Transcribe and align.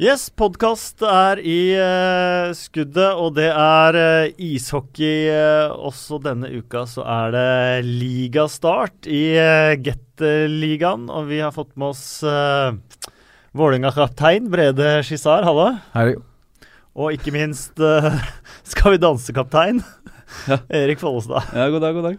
Yes, 0.00 0.30
podkast 0.32 1.02
er 1.04 1.42
i 1.44 1.74
uh, 1.76 2.54
skuddet, 2.56 3.18
og 3.20 3.34
det 3.36 3.50
er 3.52 3.96
uh, 4.00 4.38
ishockey 4.40 5.26
uh, 5.28 5.74
også 5.76 6.16
denne 6.24 6.48
uka. 6.54 6.86
Så 6.88 7.04
er 7.04 7.34
det 7.34 7.84
ligastart 7.84 9.04
i 9.04 9.34
uh, 9.36 9.74
Gateligaen, 9.76 11.04
og 11.12 11.28
vi 11.28 11.42
har 11.44 11.52
fått 11.52 11.74
med 11.76 11.90
oss 11.92 12.22
uh, 12.24 12.72
Vålerenga-kaptein 13.52 14.48
Brede 14.48 15.02
Skissar, 15.04 15.44
hallo. 15.44 15.68
Hei. 15.92 16.14
Og 16.96 17.12
ikke 17.18 17.36
minst 17.36 17.76
Skal 18.72 18.96
vi 18.96 19.04
danse-kaptein 19.04 19.84
Ja. 20.48 20.62
Erik 20.80 21.04
Follestad. 21.04 21.52
Ja, 21.52 21.68
god 21.68 21.84
dag, 21.84 22.00
god 22.00 22.08
dag. 22.08 22.18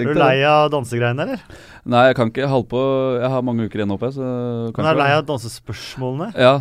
Er 0.00 0.10
du 0.10 0.18
lei 0.18 0.36
av 0.46 0.68
dansegreiene, 0.72 1.24
eller? 1.28 1.46
Nei, 1.90 2.04
jeg 2.10 2.18
kan 2.18 2.30
ikke 2.30 2.50
holde 2.50 2.68
på 2.70 2.82
Jeg 3.20 3.30
har 3.32 3.46
mange 3.46 3.66
uker 3.66 3.82
igjen 3.82 3.94
oppe, 3.94 4.10
så 4.14 4.26
kan 4.74 4.82
Men 4.82 4.90
er 4.90 4.98
du 4.98 5.02
lei 5.04 5.10
av 5.14 5.24
dansespørsmålene? 5.30 6.30
Ja. 6.34 6.54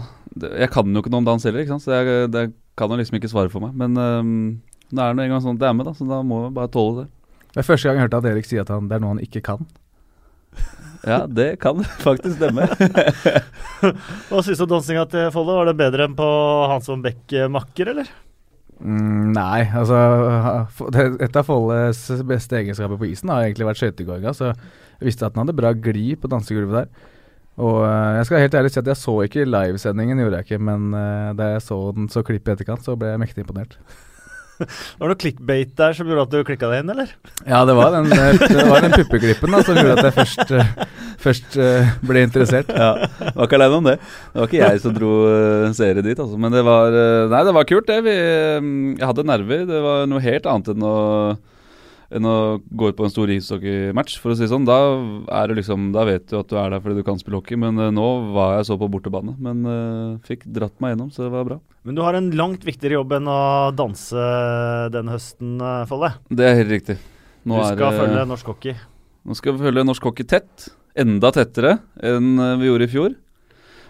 Jeg 0.44 0.72
kan 0.74 0.90
jo 0.96 1.04
ikke 1.04 1.12
noe 1.14 1.24
om 1.24 1.28
dans 1.28 1.46
heller, 1.46 1.64
ikke 1.64 1.76
sant, 1.76 1.86
så 1.86 2.00
jeg, 2.00 2.32
det 2.34 2.46
kan 2.80 2.92
jo 2.92 3.00
liksom 3.00 3.20
ikke 3.20 3.32
svare 3.32 3.52
for 3.54 3.64
meg. 3.66 3.76
Men 3.78 3.98
um, 4.00 4.34
det 4.90 5.04
er 5.04 5.16
nå 5.18 5.26
engang 5.26 5.44
sånn 5.44 5.60
at 5.60 5.64
det 5.64 5.70
er 5.70 5.78
med, 5.78 5.90
da, 5.90 5.96
så 5.98 6.08
da 6.10 6.22
må 6.26 6.46
jeg 6.48 6.56
bare 6.56 6.72
tåle 6.74 7.04
det. 7.04 7.10
Det 7.50 7.62
er 7.62 7.68
første 7.68 7.90
gang 7.90 8.00
jeg 8.00 8.08
hørte 8.08 8.22
at 8.22 8.30
Erik 8.30 8.48
sier 8.50 8.66
at 8.66 8.72
han, 8.74 8.90
det 8.90 8.98
er 8.98 9.04
noe 9.04 9.16
han 9.16 9.24
ikke 9.26 9.44
kan. 9.46 9.68
Ja, 11.08 11.24
det 11.32 11.52
kan 11.64 11.84
faktisk 12.08 12.38
stemme. 12.38 12.66
Hva 14.30 14.42
syns 14.44 14.60
du 14.60 14.66
om 14.66 14.74
dansinga 14.74 15.06
til 15.12 15.30
Folle? 15.34 15.56
Var 15.62 15.70
det 15.72 15.78
bedre 15.80 16.10
enn 16.10 16.18
på 16.18 16.28
Hansson 16.72 17.04
Beck-makker, 17.06 17.94
eller? 17.94 18.10
Mm, 18.80 19.34
nei, 19.36 19.66
altså 19.76 19.98
Et 21.20 21.36
av 21.36 21.44
Folles 21.44 22.00
beste 22.28 22.62
egenskaper 22.62 23.00
på 23.00 23.10
isen 23.10 23.32
har 23.32 23.44
egentlig 23.44 23.68
vært 23.68 23.82
skøytegåinga, 23.82 24.32
så 24.36 24.54
jeg 24.54 25.10
visste 25.10 25.28
at 25.28 25.36
han 25.36 25.44
hadde 25.44 25.58
bra 25.58 25.74
glid 25.76 26.20
på 26.22 26.32
dansegulvet 26.32 26.78
der. 26.78 27.10
Og 27.60 27.80
eh, 27.84 28.18
jeg 28.20 28.28
skal 28.28 28.46
helt 28.46 28.60
ærlig 28.62 28.74
si 28.74 28.82
at 28.82 28.92
jeg 28.94 29.00
så 29.00 29.16
ikke 29.26 29.48
livesendingen, 29.48 30.22
gjorde 30.24 30.40
jeg 30.40 30.48
ikke, 30.48 30.62
men 30.70 30.92
eh, 30.96 31.32
da 31.38 31.56
jeg 31.56 31.66
så 31.66 31.80
den 31.96 32.12
så 32.12 32.24
klippet 32.26 32.54
i 32.54 32.56
etterkant, 32.56 32.86
så 32.86 32.96
ble 33.00 33.12
jeg 33.12 33.22
mektig 33.22 33.44
imponert. 33.44 33.76
Var 34.60 35.04
det 35.04 35.10
noe 35.12 35.20
clickbait 35.20 35.70
der 35.80 35.94
som 35.96 36.08
gjorde 36.08 36.26
at 36.28 36.32
du 36.34 36.40
klikka 36.48 36.70
deg 36.72 36.84
inn, 36.84 36.92
eller? 36.92 37.12
Ja, 37.48 37.62
det 37.68 37.76
var 37.80 37.94
den, 37.96 38.10
eh, 38.12 38.40
det 38.40 38.66
var 38.68 38.84
den 38.84 38.96
puppeklippen 38.96 39.56
da, 39.56 39.62
som 39.68 39.80
gjorde 39.80 39.98
at 39.98 40.08
jeg 40.10 40.16
først, 40.18 40.56
først 41.26 41.60
ble 42.08 42.26
interessert. 42.28 42.72
ja, 42.72 42.90
Var 43.28 43.46
ikke 43.46 43.60
aleine 43.60 43.80
om 43.80 43.88
det. 43.92 43.96
Det 44.00 44.42
var 44.42 44.52
ikke 44.52 44.64
jeg 44.64 44.84
som 44.84 44.96
dro 44.96 45.14
seere 45.76 46.04
dit, 46.04 46.20
altså. 46.20 46.40
Men 46.40 46.56
det 46.56 46.66
var 46.68 46.96
Nei, 47.32 47.46
det 47.48 47.56
var 47.56 47.72
kult, 47.72 47.88
det. 47.92 48.02
Vi, 48.08 48.18
um, 48.60 48.74
jeg 49.00 49.08
hadde 49.08 49.28
nerver. 49.32 49.64
Det 49.68 49.80
var 49.84 50.12
noe 50.12 50.24
helt 50.28 50.52
annet 50.52 50.76
enn 50.76 50.88
å 50.92 50.98
enn 52.16 52.26
å 52.26 52.36
gå 52.60 52.90
ut 52.90 52.98
på 52.98 53.06
en 53.06 53.14
stor 53.14 53.30
ishockeymatch, 53.34 54.18
for 54.22 54.34
å 54.34 54.38
si 54.38 54.46
det 54.46 54.52
sånn. 54.52 54.66
Da, 54.68 54.78
er 55.40 55.52
det 55.52 55.60
liksom, 55.60 55.90
da 55.96 56.06
vet 56.10 56.26
du 56.32 56.40
at 56.40 56.50
du 56.50 56.58
er 56.60 56.74
der 56.74 56.82
fordi 56.84 57.00
du 57.00 57.06
kan 57.08 57.20
spille 57.22 57.40
hockey, 57.40 57.60
men 57.60 57.78
uh, 57.78 57.90
nå 57.94 58.08
var 58.36 58.58
jeg 58.58 58.70
så 58.72 58.80
på 58.82 58.90
bortebane. 58.92 59.36
Men 59.42 59.62
uh, 59.68 60.18
fikk 60.26 60.48
dratt 60.50 60.76
meg 60.82 60.96
gjennom, 60.96 61.14
så 61.14 61.28
det 61.28 61.34
var 61.36 61.48
bra. 61.48 61.60
Men 61.88 61.98
du 61.98 62.04
har 62.06 62.18
en 62.18 62.32
langt 62.38 62.66
viktigere 62.68 63.00
jobb 63.00 63.16
enn 63.20 63.30
å 63.32 63.40
danse 63.78 64.26
denne 64.94 65.16
høsten, 65.16 65.56
eh, 65.64 65.86
Folle. 65.90 66.12
Det 66.28 66.46
er 66.46 66.58
helt 66.60 66.74
riktig. 66.74 66.98
Nå 67.48 67.62
du 67.62 67.70
skal 67.70 67.88
er, 67.88 68.02
følge 68.04 68.26
norsk 68.34 68.52
hockey. 68.52 68.76
Nå 69.26 69.38
skal 69.38 69.56
vi 69.56 69.70
følge 69.70 69.86
norsk 69.88 70.10
hockey 70.10 70.28
tett. 70.28 70.68
Enda 71.00 71.32
tettere 71.34 71.78
enn 72.04 72.34
vi 72.60 72.68
gjorde 72.68 72.90
i 72.90 72.92
fjor. 72.92 73.16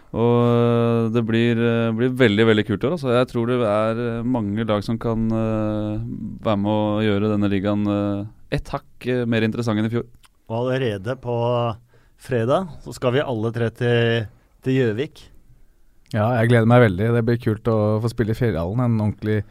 Og 0.10 0.38
uh, 0.42 1.10
det 1.14 1.22
blir, 1.28 1.60
uh, 1.62 1.94
blir 1.94 2.14
veldig 2.18 2.46
veldig 2.50 2.66
kult 2.66 2.82
i 2.82 2.88
år. 2.88 2.96
Altså. 2.98 3.12
Jeg 3.14 3.30
tror 3.30 3.52
det 3.52 3.58
er 3.62 4.00
uh, 4.02 4.26
mange 4.26 4.66
lag 4.66 4.82
som 4.86 4.98
kan 5.02 5.28
uh, 5.30 6.02
være 6.42 6.62
med 6.64 6.72
å 6.74 7.04
gjøre 7.06 7.30
denne 7.36 7.50
ligaen 7.52 7.86
uh, 7.86 8.26
et 8.50 8.72
hakk 8.74 9.06
uh, 9.06 9.28
mer 9.30 9.46
interessant 9.46 9.78
enn 9.78 9.86
i 9.86 9.94
fjor. 9.94 10.08
Og 10.50 10.56
allerede 10.64 11.14
på 11.22 11.36
fredag 12.26 12.72
så 12.82 12.96
skal 12.98 13.20
vi 13.20 13.22
alle 13.22 13.52
tre 13.54 13.70
til 13.78 14.80
Gjøvik. 14.80 15.22
Ja, 16.16 16.26
jeg 16.40 16.50
gleder 16.50 16.70
meg 16.72 16.88
veldig. 16.88 17.12
Det 17.14 17.26
blir 17.28 17.42
kult 17.44 17.70
å 17.70 17.80
få 18.02 18.10
spille 18.10 18.34
i 18.34 18.40
Fjellhallen. 18.40 18.82
En 18.82 19.04
ordentlig, 19.06 19.44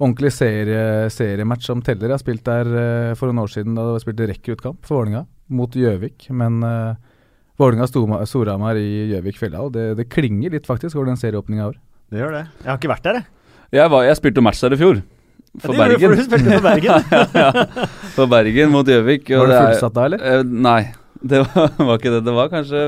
ordentlig 0.00 0.32
serie, 0.34 1.06
seriematch 1.14 1.70
som 1.70 1.84
teller. 1.86 2.10
Jeg 2.10 2.16
har 2.16 2.24
spilt 2.24 2.42
der 2.48 3.14
for 3.14 3.30
noen 3.30 3.44
år 3.44 3.54
siden 3.54 3.78
da 3.78 3.86
det 3.92 4.02
spilte 4.02 4.26
rekruttkamp 4.26 4.82
for 4.82 4.98
Vålerenga 4.98 5.22
mot 5.54 5.78
Gjøvik. 5.78 6.26
Men 6.34 6.58
uh, 6.66 6.98
Vålerenga-Storhamar 7.60 8.80
i 8.80 9.12
Gjøvik-Fjelldal. 9.12 9.70
det, 9.74 9.86
det 9.98 10.08
klinger 10.12 10.56
litt 10.56 10.68
faktisk 10.68 10.96
over 10.96 11.10
den 11.10 11.20
serieåpninga 11.20 11.62
i 11.62 11.68
år. 11.68 11.78
Det 12.10 12.22
gjør 12.22 12.36
det. 12.38 12.44
Jeg 12.62 12.70
har 12.70 12.78
ikke 12.80 12.92
vært 12.94 13.06
der, 13.06 13.20
jeg. 13.20 13.28
Jeg, 13.78 13.90
var, 13.92 14.06
jeg 14.08 14.18
spilte 14.18 14.42
match 14.42 14.62
der 14.64 14.74
i 14.74 14.78
fjor. 14.80 15.02
For 15.60 15.74
Ja, 15.74 15.86
du, 15.90 15.94
Bergen. 15.98 16.24
For 16.30 16.38
du 16.38 16.48
for 16.50 16.64
Bergen. 16.64 17.04
ja, 17.42 17.50
for 18.16 18.30
Bergen 18.30 18.72
mot 18.72 18.88
Gjøvik. 18.88 19.28
Var 19.30 19.50
du 19.50 19.52
det 19.52 19.60
fullsatt 19.60 19.94
da, 19.94 20.06
eller? 20.08 20.24
Eh, 20.24 20.42
nei, 20.66 20.80
det 21.22 21.42
var, 21.44 21.70
var 21.78 22.00
ikke 22.00 22.14
det. 22.16 22.24
Det 22.26 22.34
var 22.34 22.50
kanskje 22.52 22.82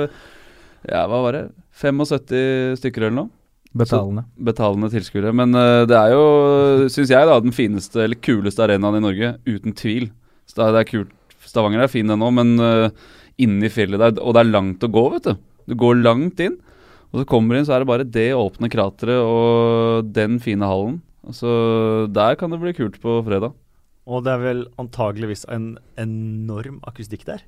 Ja, 0.88 1.04
hva 1.10 1.22
var 1.26 1.38
det? 1.38 1.44
75 1.82 2.78
stykker 2.80 3.06
eller 3.06 3.16
noe? 3.20 3.32
Betalende. 3.72 4.26
betalende 4.36 4.90
tilskuere. 4.92 5.32
Men 5.32 5.56
uh, 5.56 5.86
det 5.88 5.96
er 5.96 6.12
jo, 6.12 6.24
syns 6.92 7.12
jeg, 7.14 7.28
da, 7.28 7.38
den 7.40 7.54
fineste 7.56 8.04
eller 8.04 8.20
kuleste 8.20 8.66
arenaen 8.66 8.98
i 8.98 9.04
Norge. 9.06 9.34
Uten 9.48 9.74
tvil. 9.78 10.10
Så 10.46 10.58
det 10.58 10.66
er, 10.66 10.74
det 10.76 10.82
er 10.82 10.90
kult. 10.90 11.14
Stavanger 11.48 11.84
er 11.84 11.90
fin, 11.92 12.08
den 12.08 12.22
òg, 12.24 12.34
men 12.36 12.52
uh, 12.60 13.12
inne 13.40 13.68
i 13.68 13.72
fjellet 13.72 14.00
der 14.00 14.20
Og 14.22 14.34
det 14.34 14.42
er 14.42 14.52
langt 14.52 14.84
å 14.84 14.90
gå, 14.92 15.04
vet 15.14 15.30
du. 15.30 15.34
Du 15.70 15.74
går 15.78 16.02
langt 16.02 16.40
inn. 16.42 16.58
Og 17.12 17.22
så 17.22 17.28
kommer 17.28 17.54
du 17.54 17.60
inn, 17.60 17.66
så 17.68 17.76
er 17.76 17.82
det 17.82 17.90
bare 17.90 18.08
det 18.08 18.30
åpne 18.36 18.70
krateret 18.72 19.20
og 19.20 20.12
den 20.16 20.38
fine 20.40 20.68
hallen. 20.68 21.00
Så 21.30 21.50
der 22.10 22.38
kan 22.40 22.50
det 22.50 22.60
bli 22.62 22.72
kult 22.74 22.96
på 23.02 23.20
fredag. 23.26 23.52
Og 24.08 24.24
det 24.26 24.32
er 24.32 24.40
vel 24.42 24.64
antageligvis 24.80 25.44
en 25.52 25.76
enorm 26.00 26.80
akustikk 26.88 27.26
der. 27.28 27.44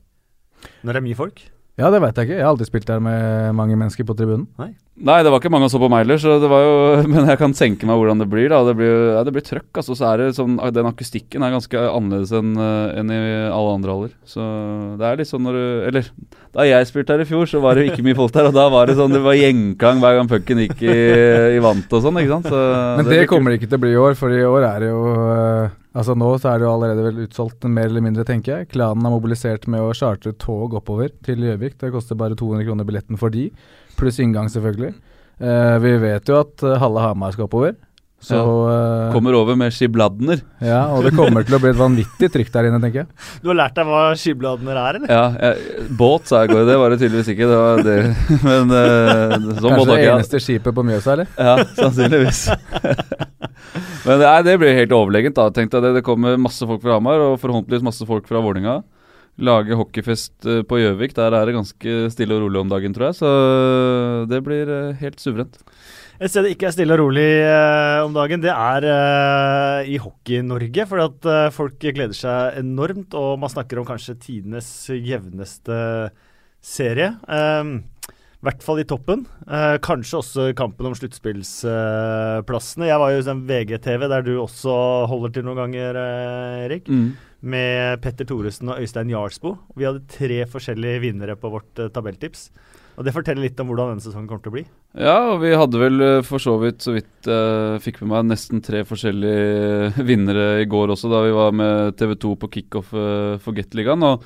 Når 0.85 0.93
det 0.93 1.01
er 1.01 1.07
mye 1.09 1.19
folk. 1.19 1.41
Ja, 1.81 1.89
det 1.91 1.99
veit 2.05 2.15
jeg 2.15 2.29
ikke. 2.29 2.37
Jeg 2.39 2.45
har 2.47 2.53
aldri 2.53 2.69
spilt 2.69 2.87
der 2.87 3.01
med 3.03 3.57
mange 3.59 3.75
mennesker 3.81 4.07
på 4.07 4.15
tribunen. 4.15 4.47
Nei, 4.61 4.75
det 4.95 5.27
var 5.27 5.41
ikke 5.41 5.51
mange 5.51 5.67
som 5.67 5.81
så 5.81 5.83
på 5.83 5.89
meg 5.91 6.05
heller, 6.05 6.21
så 6.23 6.37
det 6.39 6.49
var 6.51 6.63
jo 6.63 6.75
Men 7.11 7.27
jeg 7.27 7.39
kan 7.41 7.55
tenke 7.57 7.89
meg 7.89 7.99
hvordan 7.99 8.21
det 8.23 8.29
blir. 8.31 8.47
da 8.53 8.61
Det 8.69 8.77
blir, 8.79 8.93
ja, 9.17 9.25
det 9.27 9.35
blir 9.35 9.43
trøkk. 9.43 9.71
Altså, 9.81 9.97
så 9.99 10.07
er 10.13 10.23
det 10.23 10.29
sånn 10.39 10.55
Den 10.75 10.91
akustikken 10.91 11.43
er 11.43 11.55
ganske 11.57 11.83
annerledes 11.91 12.35
enn 12.39 12.55
en 12.55 13.11
i 13.11 13.21
alle 13.51 13.75
andre 13.75 13.97
haller. 13.97 14.15
Så 14.29 14.47
det 15.01 15.09
er 15.09 15.19
litt 15.19 15.31
sånn 15.31 15.47
når 15.49 15.59
du 15.59 15.67
Eller 15.91 16.11
da 16.55 16.63
jeg 16.69 16.87
spilte 16.87 17.17
her 17.17 17.25
i 17.25 17.27
fjor, 17.27 17.49
så 17.51 17.59
var 17.59 17.75
det 17.75 17.89
ikke 17.91 18.05
mye 18.07 18.19
folk 18.19 18.35
der. 18.37 18.53
Og 18.53 18.55
da 18.55 18.69
var 18.71 18.87
det 18.87 18.99
sånn 19.01 19.15
Det 19.15 19.23
var 19.25 19.35
gjengklang 19.35 20.03
hver 20.05 20.21
gang 20.21 20.31
pucken 20.31 20.63
gikk 20.63 20.85
i, 20.87 20.99
i 21.59 21.63
vant 21.65 21.91
og 21.91 22.05
sånn, 22.05 22.21
ikke 22.23 22.37
sant. 22.37 22.53
Så 22.53 22.61
Men 23.01 23.09
det, 23.09 23.25
det 23.25 23.31
kommer 23.31 23.51
det 23.51 23.59
ikke 23.59 23.73
til 23.73 23.81
å 23.81 23.87
bli 23.89 23.97
i 23.97 24.03
år, 24.05 24.15
for 24.21 24.35
i 24.35 24.45
år 24.47 24.69
er 24.71 24.85
det 24.85 24.93
jo 24.93 25.03
øh, 25.11 25.73
Altså 25.95 26.17
Nå 26.19 26.29
så 26.43 26.51
er 26.51 26.59
det 26.59 26.67
jo 26.67 26.73
allerede 26.75 27.05
vel 27.07 27.21
utsolgt 27.23 27.67
mer 27.71 27.87
eller 27.87 28.03
mindre, 28.03 28.25
tenker 28.27 28.51
jeg. 28.51 28.71
Klanen 28.73 29.07
har 29.07 29.13
mobilisert 29.15 29.69
med 29.71 29.83
å 29.83 29.93
chartre 29.95 30.33
tog 30.43 30.75
oppover 30.75 31.13
til 31.23 31.45
Gjøvik. 31.47 31.77
Det 31.79 31.93
koster 31.95 32.19
bare 32.19 32.35
200 32.39 32.67
kroner 32.67 32.89
billetten 32.89 33.21
for 33.21 33.31
de, 33.31 33.45
pluss 33.99 34.21
inngang, 34.23 34.51
selvfølgelig. 34.53 34.95
Uh, 35.43 35.77
vi 35.83 35.97
vet 35.99 36.31
jo 36.31 36.39
at 36.45 36.63
eh, 36.63 36.79
halve 36.79 37.03
Hamar 37.03 37.35
skal 37.35 37.49
oppover. 37.49 37.75
Så 38.25 38.39
kult. 38.41 38.71
eh, 38.73 39.13
Kommer 39.13 39.35
over 39.37 39.57
med 39.59 39.75
skibladner. 39.75 40.41
Ja, 40.65 40.87
og 40.95 41.05
det 41.05 41.11
kommer 41.13 41.45
til 41.45 41.59
å 41.59 41.61
bli 41.61 41.73
et 41.75 41.77
vanvittig 41.77 42.31
trykk 42.33 42.53
der 42.55 42.69
inne, 42.71 42.79
tenker 42.81 43.03
jeg. 43.03 43.09
Du 43.43 43.51
har 43.51 43.59
lært 43.59 43.77
deg 43.77 43.91
hva 43.91 44.05
skibladner 44.17 44.79
er, 44.81 44.99
eller? 45.01 45.13
Ja, 45.13 45.25
jeg, 45.43 45.85
båt 45.99 46.31
sa 46.31 46.41
jeg 46.41 46.49
i 46.49 46.55
går, 46.55 46.65
det 46.71 46.79
var 46.81 46.95
det 46.95 47.01
tydeligvis 47.03 47.31
ikke. 47.35 47.51
Det 47.51 47.59
var 47.61 47.85
det. 47.85 47.99
Men 48.49 48.73
uh, 48.73 49.37
sånn 49.37 49.61
båt 49.61 49.61
Kanskje 49.61 49.77
har 49.77 49.93
det 49.93 49.99
jeg. 50.07 50.15
eneste 50.15 50.43
skipet 50.47 50.79
på 50.79 50.87
Mjøsa, 50.89 51.19
eller? 51.19 51.35
Ja, 51.37 51.57
sannsynligvis. 51.83 52.43
Men 54.07 54.21
det, 54.21 54.27
er, 54.31 54.43
det 54.49 54.57
blir 54.63 54.79
helt 54.81 54.97
overlegent. 54.97 55.37
da 55.37 55.51
Tenk 55.53 55.75
deg 55.75 55.85
det, 55.85 55.93
det 55.99 56.07
kommer 56.07 56.41
masse 56.41 56.65
folk 56.69 56.81
fra 56.85 56.97
Hamar, 56.97 57.21
og 57.29 57.37
forhåpentligvis 57.43 57.85
masse 57.85 58.09
folk 58.09 58.29
fra 58.31 58.41
Vålinga 58.45 58.81
Lage 59.43 59.75
hockeyfest 59.75 60.47
eh, 60.47 60.63
på 60.63 60.79
Gjøvik. 60.79 61.15
Der 61.17 61.35
er 61.35 61.49
det 61.49 61.57
ganske 61.57 61.95
stille 62.15 62.37
og 62.37 62.45
rolig 62.47 62.61
om 62.61 62.71
dagen, 62.71 62.95
tror 62.95 63.09
jeg. 63.11 63.19
Så 63.19 63.31
det 64.31 64.39
blir 64.47 64.71
eh, 64.71 64.93
helt 65.01 65.19
suverent. 65.23 65.59
Et 66.23 66.31
sted 66.31 66.47
det 66.47 66.53
ikke 66.55 66.69
er 66.69 66.75
stille 66.77 66.95
og 66.95 67.01
rolig 67.03 67.27
eh, 67.43 67.99
om 68.07 68.15
dagen, 68.15 68.39
det 68.45 68.53
er 68.55 68.85
eh, 68.87 69.89
i 69.91 69.99
Hockey-Norge. 69.99 70.87
For 70.87 71.03
at 71.03 71.27
eh, 71.27 71.49
folk 71.57 71.81
gleder 71.83 72.15
seg 72.15 72.61
enormt, 72.63 73.17
og 73.19 73.35
man 73.43 73.51
snakker 73.51 73.83
om 73.83 73.89
kanskje 73.89 74.15
tidenes 74.23 74.69
jevneste 74.95 75.81
serie. 76.63 77.11
Eh, 77.27 77.75
I 78.15 78.47
hvert 78.47 78.63
fall 78.63 78.85
i 78.85 78.87
toppen. 78.87 79.27
Eh, 79.51 79.75
kanskje 79.83 80.21
også 80.23 80.47
kampen 80.55 80.87
om 80.87 80.95
sluttspillsplassene. 80.95 82.87
Jeg 82.93 83.03
var 83.03 83.11
jo 83.17 83.19
i 83.19 83.27
sånn 83.27 83.43
VGTV, 83.51 84.07
der 84.15 84.23
du 84.31 84.37
også 84.47 84.75
holder 85.11 85.35
til 85.35 85.49
noen 85.49 85.65
ganger, 85.65 85.99
eh, 85.99 86.65
Erik. 86.69 86.87
Med 87.45 88.01
Petter 88.01 88.25
Thoresen 88.29 88.71
og 88.73 88.81
Øystein 88.81 89.11
Jarlsbo. 89.13 89.59
Vi 89.77 89.85
hadde 89.85 90.07
tre 90.09 90.45
forskjellige 90.49 91.03
vinnere 91.03 91.37
på 91.37 91.51
vårt 91.53 91.83
uh, 91.83 91.91
tabelltips. 91.93 92.49
Og 92.95 93.05
Det 93.05 93.15
forteller 93.15 93.43
litt 93.43 93.59
om 93.61 93.69
hvordan 93.69 93.93
denne 93.93 94.05
sesongen 94.05 94.29
kommer 94.31 94.45
til 94.45 94.53
å 94.53 94.55
bli. 94.55 94.65
Ja, 94.95 95.17
og 95.33 95.41
vi 95.43 95.51
hadde 95.51 95.81
vel 95.81 96.03
eh, 96.05 96.25
for 96.27 96.43
så 96.43 96.55
vidt, 96.63 96.79
så 96.85 96.95
vidt 96.95 97.27
jeg 97.27 97.81
fikk 97.83 97.99
med 98.03 98.13
meg, 98.13 98.29
nesten 98.31 98.63
tre 98.63 98.85
forskjellige 98.87 100.05
vinnere 100.11 100.61
i 100.63 100.69
går 100.71 100.93
også, 100.95 101.11
da 101.11 101.25
vi 101.25 101.33
var 101.35 101.57
med 101.59 101.97
TV 101.99 102.15
2 102.23 102.35
på 102.45 102.51
kickoff 102.59 102.93
eh, 102.95 103.35
for 103.43 103.57
Gateligaen. 103.57 104.07
Og 104.07 104.23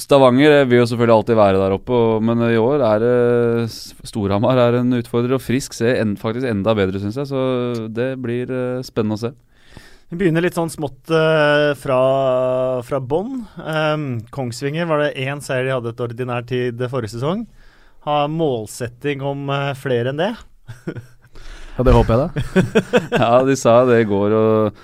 Stavanger 0.00 0.62
vil 0.64 0.80
jo 0.80 0.86
selvfølgelig 0.88 1.14
alltid 1.14 1.36
være 1.36 1.58
der 1.60 1.74
oppe, 1.76 1.98
men 2.24 2.42
i 2.46 2.56
år 2.56 2.82
er 2.88 3.02
det 3.02 3.66
Storhamar 4.08 4.58
er 4.58 4.78
en 4.80 4.96
utfordrer, 4.96 5.36
og 5.36 5.44
Frisk 5.44 5.76
ser 5.76 6.00
faktisk 6.18 6.48
enda 6.48 6.72
bedre, 6.74 6.98
syns 6.98 7.20
jeg. 7.20 7.28
Så 7.28 7.42
det 7.92 8.14
blir 8.24 8.50
spennende 8.88 9.20
å 9.20 9.22
se. 9.26 9.34
Vi 10.12 10.18
begynner 10.20 10.44
litt 10.44 10.58
sånn 10.58 10.68
smått 10.68 11.08
uh, 11.08 11.72
fra, 11.80 11.98
fra 12.84 12.98
bånn. 13.00 13.46
Um, 13.56 14.02
Kongsvinger 14.28 14.84
var 14.84 15.00
det 15.00 15.22
én 15.24 15.40
seier 15.40 15.64
de 15.64 15.72
hadde 15.72 15.94
et 15.94 16.02
ordinær 16.04 16.44
tid 16.44 16.82
forrige 16.92 17.14
sesong. 17.14 17.46
Har 18.04 18.28
målsetting 18.28 19.24
om 19.24 19.48
uh, 19.48 19.70
flere 19.72 20.12
enn 20.12 20.20
det. 20.20 20.34
Ja, 21.72 21.86
det 21.88 21.94
håper 21.96 22.12
jeg 22.12 22.20
da. 22.20 22.64
ja, 23.22 23.28
de 23.48 23.54
sa 23.56 23.78
det 23.88 24.02
i 24.02 24.04
går. 24.04 24.34
og 24.36 24.82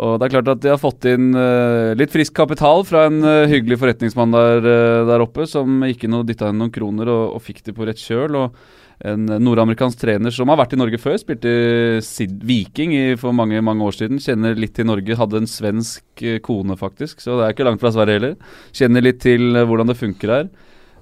og 0.00 0.14
det 0.16 0.26
er 0.28 0.32
klart 0.32 0.48
at 0.52 0.60
De 0.62 0.70
har 0.70 0.78
fått 0.80 1.04
inn 1.10 1.34
uh, 1.34 1.92
litt 1.98 2.12
frisk 2.14 2.32
kapital 2.38 2.84
fra 2.88 3.02
en 3.10 3.18
uh, 3.20 3.48
hyggelig 3.50 3.80
forretningsmann 3.82 4.32
der, 4.32 4.64
uh, 4.64 5.08
der 5.08 5.24
oppe, 5.24 5.44
som 5.50 5.82
ikke 5.84 6.08
noe, 6.08 6.24
dytta 6.24 6.48
inn 6.48 6.62
noen 6.62 6.72
kroner 6.72 7.10
og, 7.10 7.34
og, 7.34 7.42
fikk 7.44 7.60
det 7.66 7.74
på 7.76 7.84
rett 7.84 8.00
kjøl. 8.00 8.38
og 8.38 8.79
En 9.00 9.24
nordamerikansk 9.40 9.96
trener 10.02 10.32
som 10.34 10.50
har 10.52 10.58
vært 10.60 10.74
i 10.76 10.78
Norge 10.80 10.98
før, 11.00 11.14
spilte 11.20 11.50
Viking 12.44 12.92
for 13.20 13.32
mange 13.32 13.62
mange 13.64 13.86
år 13.86 13.96
siden. 13.96 14.20
Kjenner 14.20 14.58
litt 14.60 14.74
til 14.76 14.90
Norge. 14.90 15.16
Hadde 15.16 15.40
en 15.40 15.48
svensk 15.48 16.24
kone, 16.44 16.76
faktisk, 16.76 17.22
så 17.24 17.38
det 17.38 17.46
er 17.46 17.54
ikke 17.54 17.64
langt 17.68 17.80
fra 17.80 17.94
Sverige 17.94 18.18
heller. 18.18 18.34
Kjenner 18.76 19.06
litt 19.06 19.22
til 19.24 19.56
hvordan 19.56 19.88
det 19.88 19.96
funker 19.96 20.34
her. 20.34 20.50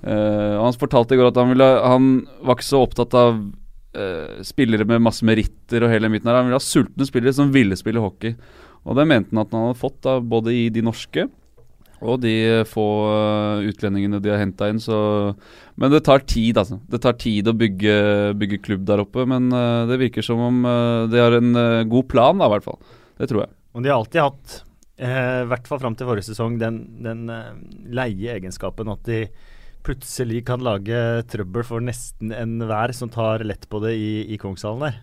han 0.04 0.78
fortalte 0.78 1.16
i 1.16 1.18
går 1.18 1.32
at 1.32 1.40
han, 1.42 1.50
ville, 1.50 1.68
han 1.82 2.12
var 2.46 2.54
ikke 2.54 2.68
så 2.68 2.84
opptatt 2.86 3.18
av 3.18 3.42
spillere 4.46 4.86
med 4.86 5.02
masse 5.02 5.26
meritter 5.26 5.82
og 5.82 5.90
hele 5.90 6.10
midten 6.12 6.30
her. 6.30 6.38
Han 6.38 6.46
ville 6.52 6.60
ha 6.60 6.62
sultne 6.62 7.08
spillere 7.08 7.34
som 7.34 7.50
ville 7.50 7.74
spille 7.76 8.02
hockey. 8.04 8.36
Og 8.86 8.94
det 8.94 9.08
mente 9.10 9.34
han 9.34 9.42
at 9.42 9.52
han 9.52 9.66
hadde 9.72 9.82
fått, 9.82 9.98
da, 10.06 10.20
både 10.22 10.54
i 10.54 10.68
de 10.70 10.86
norske 10.86 11.26
og 11.98 12.20
de 12.22 12.34
få 12.68 12.84
uh, 13.10 13.64
utlendingene 13.66 14.20
de 14.22 14.30
har 14.32 14.40
henta 14.42 14.68
inn. 14.70 14.80
Så 14.82 14.98
Men 15.78 15.92
det 15.94 16.04
tar 16.06 16.22
tid, 16.28 16.58
altså. 16.60 16.80
Det 16.86 17.00
tar 17.02 17.18
tid 17.18 17.50
å 17.50 17.56
bygge, 17.58 17.98
bygge 18.38 18.60
klubb 18.64 18.86
der 18.88 19.02
oppe. 19.02 19.26
Men 19.28 19.50
uh, 19.54 19.86
det 19.90 20.00
virker 20.04 20.26
som 20.26 20.42
om 20.44 20.62
uh, 20.66 21.08
de 21.10 21.20
har 21.22 21.38
en 21.38 21.52
god 21.90 22.08
plan, 22.10 22.38
da, 22.38 22.48
i 22.48 22.56
hvert 22.56 22.68
fall. 22.68 22.80
Det 23.18 23.30
tror 23.30 23.46
jeg. 23.46 23.54
Og 23.74 23.84
de 23.84 23.92
har 23.92 23.98
alltid 24.00 24.24
hatt, 24.24 24.56
i 24.98 25.46
hvert 25.50 25.68
fall 25.70 25.82
fram 25.82 25.94
til 25.98 26.08
forrige 26.08 26.30
sesong, 26.30 26.56
den, 26.58 26.80
den 27.04 27.28
leie 27.94 28.32
egenskapen 28.34 28.90
at 28.90 29.04
de 29.06 29.20
plutselig 29.86 30.42
kan 30.48 30.62
lage 30.64 30.98
trøbbel 31.30 31.66
for 31.66 31.84
nesten 31.84 32.32
enhver 32.34 32.92
som 32.96 33.12
tar 33.12 33.44
lett 33.46 33.68
på 33.70 33.80
det 33.84 33.94
i, 33.94 34.10
i 34.34 34.38
Kongshallen 34.40 34.88
der. 34.88 34.98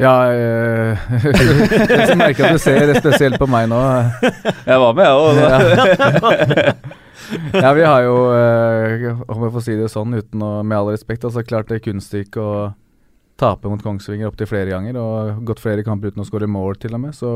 Ja, 0.00 0.14
øh, 0.32 0.98
jeg 2.08 2.16
merker 2.16 2.46
at 2.46 2.56
du 2.56 2.62
ser 2.62 2.92
spesielt 2.96 3.36
på 3.40 3.48
meg 3.50 3.66
nå. 3.68 3.78
Jeg 4.64 4.78
var 4.80 4.94
med, 4.96 5.04
jeg 5.04 5.16
òg. 5.20 5.34
ja, 7.60 7.72
vi 7.76 7.84
har 7.84 8.04
jo, 8.06 8.14
øh, 8.32 9.18
om 9.28 9.44
jeg 9.44 9.52
får 9.56 9.66
si 9.66 9.76
det 9.76 9.90
sånn 9.92 10.16
uten 10.16 10.44
å, 10.46 10.52
med 10.64 10.78
all 10.78 10.88
respekt, 10.94 11.26
altså 11.28 11.44
klart 11.44 11.68
det 11.68 11.82
kunststykket 11.84 12.40
å 12.40 12.54
tape 13.40 13.68
mot 13.72 13.82
Kongsvinger 13.84 14.30
opptil 14.30 14.48
flere 14.48 14.72
ganger. 14.72 14.96
Og 15.00 15.42
gått 15.50 15.60
flere 15.60 15.84
kamper 15.84 16.14
uten 16.14 16.24
å 16.24 16.28
skåre 16.28 16.48
mål, 16.48 16.80
til 16.80 16.96
og 16.96 17.04
med. 17.04 17.16
Så 17.16 17.34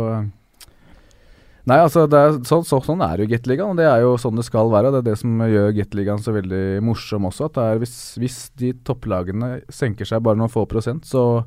Nei, 1.65 1.79
altså 1.81 2.03
er, 2.05 2.35
så, 2.45 2.59
så, 2.69 2.77
sånn 2.85 3.01
er 3.01 3.23
jo 3.23 3.27
Gateligaen, 3.31 3.73
og 3.73 3.79
det 3.81 3.87
er 3.89 4.03
jo 4.05 4.19
sånn 4.21 4.37
det 4.37 4.45
skal 4.45 4.69
være. 4.73 4.91
Det 4.93 4.99
er 5.01 5.07
det 5.07 5.15
som 5.21 5.45
gjør 5.49 5.71
Gateligaen 5.79 6.21
så 6.21 6.35
veldig 6.37 6.65
morsom 6.85 7.29
også. 7.29 7.49
at 7.49 7.61
hvis, 7.81 7.95
hvis 8.21 8.39
de 8.61 8.75
topplagene 8.85 9.63
senker 9.73 10.09
seg 10.09 10.25
bare 10.25 10.37
noen 10.41 10.53
få 10.53 10.67
prosent, 10.69 11.09
så 11.09 11.45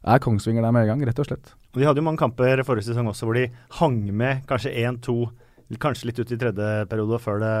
er 0.00 0.22
Kongsvinger 0.22 0.64
der 0.64 0.74
med 0.74 0.86
en 0.86 0.94
gang, 0.94 1.06
rett 1.08 1.22
og 1.22 1.28
slett. 1.28 1.52
De 1.76 1.86
hadde 1.86 2.00
jo 2.00 2.06
mange 2.06 2.22
kamper 2.22 2.64
forrige 2.66 2.88
sesong 2.88 3.10
også 3.10 3.28
hvor 3.28 3.36
de 3.38 3.48
hang 3.80 4.00
med 4.16 4.44
kanskje 4.50 4.72
én-to, 4.82 5.30
kanskje 5.80 6.10
litt 6.10 6.20
ut 6.22 6.32
i 6.34 6.38
tredje 6.40 6.70
periode 6.90 7.20
før 7.22 7.42
det, 7.42 7.56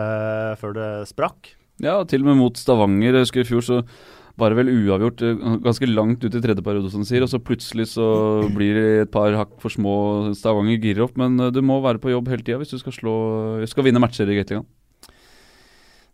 før 0.62 0.74
det 0.78 0.88
sprakk. 1.10 1.52
Ja, 1.80 2.00
til 2.04 2.24
og 2.24 2.32
med 2.32 2.40
mot 2.40 2.58
Stavanger. 2.60 3.14
Jeg 3.14 3.28
husker 3.28 3.44
i 3.44 3.48
fjor 3.48 3.64
så 3.64 3.78
var 4.40 4.52
det 4.52 4.60
vel 4.60 4.72
uavgjort 4.72 5.22
eh, 5.24 5.46
ganske 5.64 5.88
langt 5.88 6.24
ut 6.24 6.34
i 6.34 6.42
tredje 6.42 6.64
periode, 6.64 6.90
som 6.92 7.04
de 7.04 7.08
sier. 7.08 7.24
Og 7.24 7.30
så 7.32 7.40
plutselig 7.42 7.90
så 7.94 8.06
blir 8.54 8.76
det 8.76 8.86
et 9.04 9.12
par 9.12 9.36
hakk 9.36 9.56
for 9.62 9.72
små. 9.72 9.94
Stavanger 10.36 10.80
girer 10.80 11.06
opp. 11.06 11.16
Men 11.20 11.38
eh, 11.40 11.52
du 11.54 11.60
må 11.64 11.80
være 11.84 12.02
på 12.02 12.12
jobb 12.12 12.30
hele 12.32 12.44
tida 12.44 12.60
hvis 12.60 12.74
du 12.74 12.80
skal, 12.80 12.96
slå, 12.96 13.16
skal 13.70 13.86
vinne 13.88 14.02
matcher 14.02 14.28
i 14.28 14.38
Gateligaen. 14.38 14.68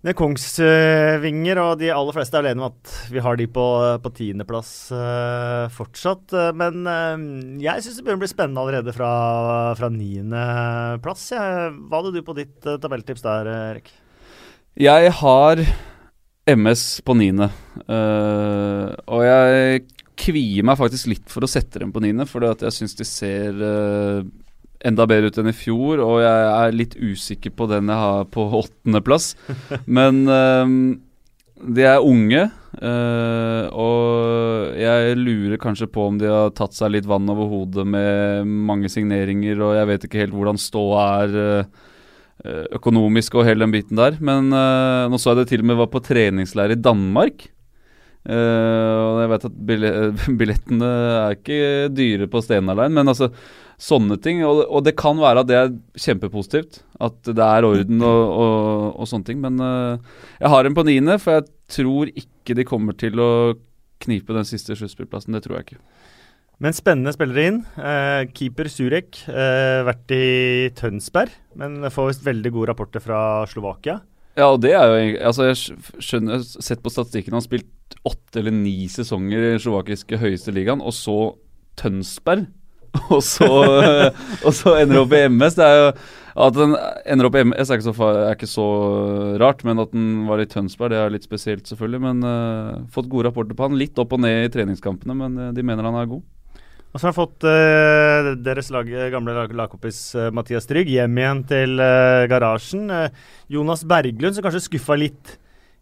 Det 0.05 0.13
er 0.13 0.17
Kongsvinger, 0.19 1.59
og 1.59 1.81
de 1.81 1.89
aller 1.91 2.15
fleste 2.15 2.37
er 2.37 2.45
alene 2.45 2.61
med 2.61 2.75
at 2.75 3.11
vi 3.11 3.23
har 3.25 3.39
de 3.41 3.47
på, 3.51 3.65
på 4.05 4.13
tiendeplass 4.15 4.71
uh, 4.93 5.73
fortsatt. 5.73 6.35
Men 6.55 6.85
uh, 6.85 7.25
jeg 7.63 7.83
syns 7.83 7.97
det 7.99 8.05
begynner 8.05 8.21
å 8.21 8.25
bli 8.27 8.31
spennende 8.31 8.63
allerede 8.63 8.95
fra, 8.95 9.11
fra 9.79 9.91
niendeplass. 9.91 11.27
Hva 11.33 11.99
hadde 11.99 12.15
du 12.15 12.21
på 12.27 12.37
ditt 12.39 12.69
uh, 12.69 12.77
tabelltips 12.83 13.25
der, 13.25 13.51
Erik? 13.73 13.91
Jeg 14.77 15.13
har 15.23 15.65
MS 16.47 16.87
på 17.03 17.17
niende. 17.17 17.49
og 17.89 19.23
jeg 19.25 19.87
kvier 20.21 20.67
meg 20.69 20.79
faktisk 20.79 21.09
litt 21.11 21.33
for 21.33 21.43
å 21.43 21.51
sette 21.51 21.81
dem 21.81 21.91
på 21.95 22.05
niende, 22.05 22.29
for 22.29 22.45
jeg 22.45 22.77
syns 22.77 22.95
de 23.01 23.09
ser 23.09 23.65
enda 24.85 25.07
bedre 25.09 25.31
ut 25.31 25.41
enn 25.41 25.51
i 25.51 25.57
fjor, 25.57 26.03
og 26.05 26.21
jeg 26.25 26.47
er 26.51 26.77
litt 26.77 26.97
usikker 26.99 27.55
på 27.57 27.69
den 27.71 27.91
jeg 27.93 28.03
har 28.03 28.29
på 28.33 28.47
åttendeplass. 28.61 29.33
Men 29.99 30.25
um, 30.29 30.77
de 31.57 31.87
er 31.89 32.05
unge, 32.05 32.45
uh, 32.83 33.65
og 33.73 34.77
jeg 34.77 35.17
lurer 35.21 35.61
kanskje 35.63 35.89
på 35.89 36.11
om 36.11 36.21
de 36.21 36.31
har 36.31 36.55
tatt 36.57 36.77
seg 36.77 36.93
litt 36.93 37.09
vann 37.09 37.29
over 37.33 37.49
hodet 37.51 37.87
med 37.89 38.47
mange 38.47 38.93
signeringer, 38.93 39.61
og 39.65 39.77
jeg 39.79 39.91
vet 39.93 40.09
ikke 40.09 40.25
helt 40.25 40.37
hvordan 40.37 40.61
ståa 40.61 41.09
er 41.25 41.37
uh, 41.41 41.85
økonomisk 42.77 43.39
og 43.39 43.47
hele 43.49 43.65
den 43.65 43.75
biten 43.75 43.99
der. 43.99 44.21
Men 44.21 44.53
uh, 44.53 45.09
nå 45.11 45.21
så 45.21 45.33
jeg 45.33 45.43
det 45.43 45.51
til 45.55 45.65
og 45.65 45.71
med 45.73 45.81
var 45.81 45.93
på 45.93 46.05
treningsleir 46.05 46.77
i 46.77 46.81
Danmark. 46.81 47.53
og 48.27 49.19
jeg 49.23 49.29
vet 49.31 49.45
at 49.47 49.59
billettene 50.41 50.89
er 51.23 51.37
ikke 51.37 51.59
dyre 51.95 52.27
på 52.27 52.43
Stenaline, 52.43 52.91
men 52.93 53.09
altså 53.09 53.31
sånne 53.81 54.19
ting. 54.23 54.43
Og, 54.47 54.63
og, 54.67 54.83
det 54.87 54.97
kan 54.99 55.19
være 55.21 55.45
at 55.45 55.51
det 55.51 55.59
er 55.59 55.75
kjempepositivt. 56.07 56.81
At 57.03 57.21
det 57.29 57.45
er 57.45 57.69
orden 57.69 58.01
og, 58.01 58.23
og, 58.33 58.89
og 59.03 59.11
sånne 59.11 59.29
ting. 59.29 59.43
Men 59.45 59.61
uh, 59.61 60.25
jeg 60.41 60.53
har 60.53 60.69
en 60.69 60.77
på 60.77 60.87
niende, 60.89 61.19
for 61.23 61.39
jeg 61.39 61.49
tror 61.77 62.13
ikke 62.15 62.57
de 62.57 62.69
kommer 62.69 62.97
til 62.99 63.21
å 63.21 63.31
knipe 64.05 64.37
den 64.37 64.49
siste 64.49 64.77
sluttspillplassen. 64.77 65.37
Det 65.37 65.47
tror 65.47 65.59
jeg 65.59 65.69
ikke. 65.69 65.83
Men 66.63 66.73
spennende 66.73 67.13
spillere 67.13 67.49
inn. 67.51 67.59
Eh, 67.77 68.23
keeper 68.33 68.69
Surek, 68.73 69.19
eh, 69.29 69.83
vært 69.85 70.13
i 70.17 70.27
Tønsberg, 70.77 71.35
men 71.61 71.85
får 71.93 72.09
visst 72.09 72.25
veldig 72.25 72.53
gode 72.55 72.71
rapporter 72.71 73.03
fra 73.05 73.19
Slovakia. 73.51 73.99
Ja, 74.37 74.51
og 74.53 74.61
det 74.65 74.73
er 74.77 74.87
jo 74.89 75.19
altså 75.25 75.47
Jeg 75.49 75.57
skjønner, 76.05 76.43
sett 76.45 76.83
på 76.85 76.93
statistikken 76.93 77.33
han 77.33 77.41
har 77.41 77.47
spilt 77.47 77.97
åtte 78.05 78.41
eller 78.41 78.53
ni 78.53 78.85
sesonger 78.93 79.37
i 79.37 79.53
den 79.55 79.63
slovakiske 79.63 80.19
høyeste 80.21 80.53
ligaen, 80.53 80.81
og 80.81 80.93
så 80.97 81.37
Tønsberg. 81.77 82.49
og 83.17 83.23
så, 83.25 83.49
og 84.43 84.55
så 84.55 84.77
ender 84.81 84.97
det 84.97 85.03
opp 85.03 85.17
i 85.17 85.25
MS. 85.31 85.59
Det 85.59 85.67
er 85.67 85.81
jo 85.81 85.91
At 86.47 86.57
den 86.57 86.77
ender 87.09 87.29
opp 87.31 87.37
i 87.39 87.45
MS 87.49 87.71
er 87.71 87.81
ikke, 87.81 87.89
så, 87.89 88.09
er 88.13 88.35
ikke 88.35 88.51
så 88.51 88.69
rart, 89.41 89.63
men 89.65 89.81
at 89.81 89.93
den 89.95 90.27
var 90.29 90.43
i 90.43 90.49
Tønsberg, 90.51 90.93
det 90.93 90.99
er 91.01 91.15
litt 91.15 91.25
spesielt, 91.25 91.65
selvfølgelig. 91.69 92.03
Men 92.05 92.25
uh, 92.27 92.87
fått 92.93 93.09
gode 93.13 93.31
rapporter 93.31 93.57
på 93.57 93.69
han. 93.69 93.79
Litt 93.81 93.97
opp 94.03 94.13
og 94.13 94.21
ned 94.25 94.45
i 94.45 94.51
treningskampene, 94.53 95.17
men 95.17 95.39
uh, 95.41 95.53
de 95.57 95.65
mener 95.65 95.89
han 95.89 95.97
er 95.97 96.11
god. 96.11 96.25
Og 96.97 97.01
så 97.01 97.11
har 97.11 97.13
han 97.13 97.17
fått 97.19 97.45
uh, 97.45 98.31
deres 98.41 98.71
lag, 98.73 98.89
gamle 99.13 99.35
lag, 99.37 99.51
lagkompis 99.53 99.99
uh, 100.17 100.31
Mathias 100.33 100.65
Trygg 100.65 100.89
hjem 100.89 101.19
igjen 101.21 101.43
til 101.51 101.75
uh, 101.77 102.25
garasjen. 102.31 102.89
Jonas 103.53 103.83
Berglund, 103.85 104.33
som 104.33 104.47
kanskje 104.47 104.65
skuffa 104.65 104.97
litt 104.97 105.35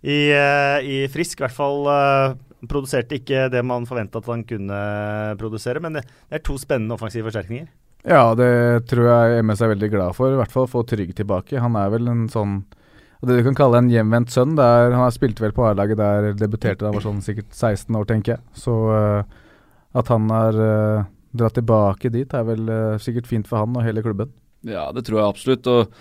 i, 0.02 0.34
i 0.34 0.96
Frisk, 1.08 1.38
i 1.38 1.44
hvert 1.46 1.54
fall 1.54 1.86
produserte 2.70 3.18
ikke 3.18 3.48
det 3.52 3.62
man 3.66 3.88
forventa 3.88 4.20
at 4.20 4.30
han 4.30 4.44
kunne 4.48 4.78
produsere, 5.40 5.82
men 5.82 5.98
det, 5.98 6.04
er 6.30 6.44
to 6.44 6.56
spennende 6.60 6.96
offensive 6.96 7.28
forsterkninger. 7.28 7.68
Ja, 8.04 8.34
det 8.36 8.84
tror 8.90 9.06
jeg 9.08 9.44
MS 9.44 9.62
er 9.64 9.72
veldig 9.72 9.90
glad 9.92 10.16
for. 10.16 10.32
I 10.32 10.40
hvert 10.40 10.52
fall 10.52 10.66
å 10.66 10.72
få 10.74 10.82
Trygg 10.88 11.14
tilbake. 11.16 11.60
Han 11.60 11.78
er 11.80 11.92
vel 11.94 12.10
en 12.12 12.26
sånn 12.32 12.58
det 13.24 13.38
du 13.38 13.46
kan 13.46 13.56
kalle 13.56 13.80
en 13.80 13.90
hjemvendt 13.92 14.32
sønn. 14.34 14.56
Der, 14.58 14.90
han 14.92 15.00
har 15.00 15.14
spilt 15.14 15.40
vel 15.40 15.54
på 15.56 15.64
A-laget 15.68 16.00
der 16.00 16.34
debuterte 16.38 16.82
da 16.82 16.90
han 16.90 16.98
var 16.98 17.06
sånn 17.06 17.22
sikkert 17.24 17.48
16 17.52 17.96
år, 17.96 18.08
tenker 18.10 18.36
jeg. 18.36 18.44
Så 18.60 18.74
uh, 18.92 19.22
at 19.96 20.10
han 20.12 20.28
har 20.32 20.58
uh, 20.58 21.06
dratt 21.32 21.56
tilbake 21.58 22.12
dit, 22.12 22.34
er 22.36 22.44
vel 22.48 22.68
uh, 22.68 23.00
sikkert 23.02 23.30
fint 23.30 23.48
for 23.48 23.62
han 23.62 23.78
og 23.78 23.86
hele 23.86 24.04
klubben. 24.04 24.32
Ja, 24.64 24.90
det 24.96 25.06
tror 25.08 25.20
jeg 25.20 25.30
absolutt. 25.30 25.70
og 25.72 25.96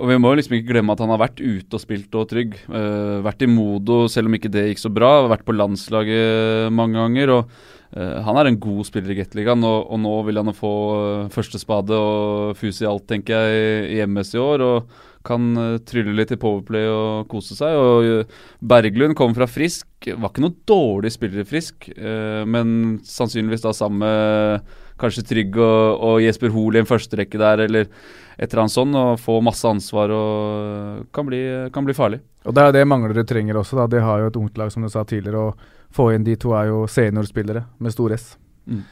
og 0.00 0.08
Vi 0.08 0.16
må 0.16 0.32
liksom 0.32 0.56
ikke 0.56 0.70
glemme 0.70 0.94
at 0.94 1.02
han 1.04 1.12
har 1.12 1.20
vært 1.20 1.42
ute 1.42 1.76
og 1.76 1.82
spilt 1.82 2.16
og 2.16 2.30
trygg. 2.30 2.56
Uh, 2.64 3.20
vært 3.26 3.44
i 3.44 3.50
Modo, 3.50 4.06
selv 4.08 4.30
om 4.30 4.38
ikke 4.38 4.50
det 4.52 4.70
gikk 4.70 4.80
så 4.80 4.90
bra. 4.92 5.28
Vært 5.28 5.44
på 5.44 5.56
landslaget 5.56 6.72
mange 6.72 6.96
ganger. 6.96 7.34
og 7.36 7.52
uh, 7.98 8.16
Han 8.24 8.40
er 8.40 8.48
en 8.48 8.60
god 8.62 8.88
spiller 8.88 9.12
i 9.12 9.18
Gateligaen, 9.20 9.60
og, 9.68 9.84
og, 9.92 10.00
nå 10.00 10.14
vil 10.28 10.40
han 10.40 10.56
få 10.56 10.74
uh, 10.96 11.30
første 11.34 11.60
spade 11.60 11.92
og 11.92 12.56
fuse 12.56 12.86
i 12.86 12.88
alt, 12.88 13.04
tenker 13.10 13.36
jeg, 13.36 13.90
i 13.92 14.04
MS 14.08 14.32
i 14.36 14.42
år. 14.42 14.68
og 14.68 15.00
kan 15.22 15.44
trylle 15.86 16.16
litt 16.18 16.32
i 16.34 16.36
Powerplay 16.40 16.88
og 16.90 17.28
kose 17.30 17.54
seg. 17.54 17.76
og 17.78 18.32
Berglund 18.58 19.14
kom 19.14 19.36
fra 19.36 19.46
Frisk. 19.46 19.86
Var 20.02 20.32
ikke 20.32 20.42
noe 20.42 20.56
dårlig 20.66 21.12
spiller 21.14 21.44
i 21.44 21.46
Frisk, 21.46 21.86
men 21.94 22.96
sannsynligvis 23.06 23.62
da 23.62 23.70
sammen 23.70 24.02
med 24.02 24.72
kanskje 24.98 25.22
Trygg 25.28 25.60
og, 25.62 26.02
og 26.02 26.16
Jesper 26.24 26.50
Hoel 26.50 26.80
i 26.80 26.82
en 26.82 26.90
førsterekke 26.90 27.38
der, 27.38 27.62
eller 27.68 27.86
et 28.36 28.48
eller 28.48 28.64
annet 28.64 28.74
sånt, 28.74 28.96
og 28.98 29.20
få 29.20 29.40
masse 29.44 29.68
ansvar 29.68 30.12
og 30.16 31.04
kan 31.14 31.28
bli, 31.28 31.42
kan 31.74 31.86
bli 31.86 31.96
farlig. 31.96 32.22
Og 32.46 32.54
Det 32.54 32.62
er 32.62 32.72
det 32.74 32.86
Manglerud 32.88 33.28
trenger 33.28 33.60
også. 33.60 33.76
da. 33.76 33.86
De 33.86 34.02
har 34.02 34.20
jo 34.20 34.30
et 34.30 34.40
ungt 34.40 34.58
lag, 34.58 34.72
som 34.72 34.82
du 34.82 34.88
sa 34.88 35.04
tidligere. 35.04 35.52
Å 35.52 35.78
Få 35.92 36.08
inn 36.14 36.24
de 36.24 36.38
to 36.40 36.54
er 36.56 36.70
jo 36.70 36.86
seniorspillere 36.88 37.66
med 37.78 37.92
stor 37.92 38.14
S. 38.16 38.38
Mm. 38.64 38.82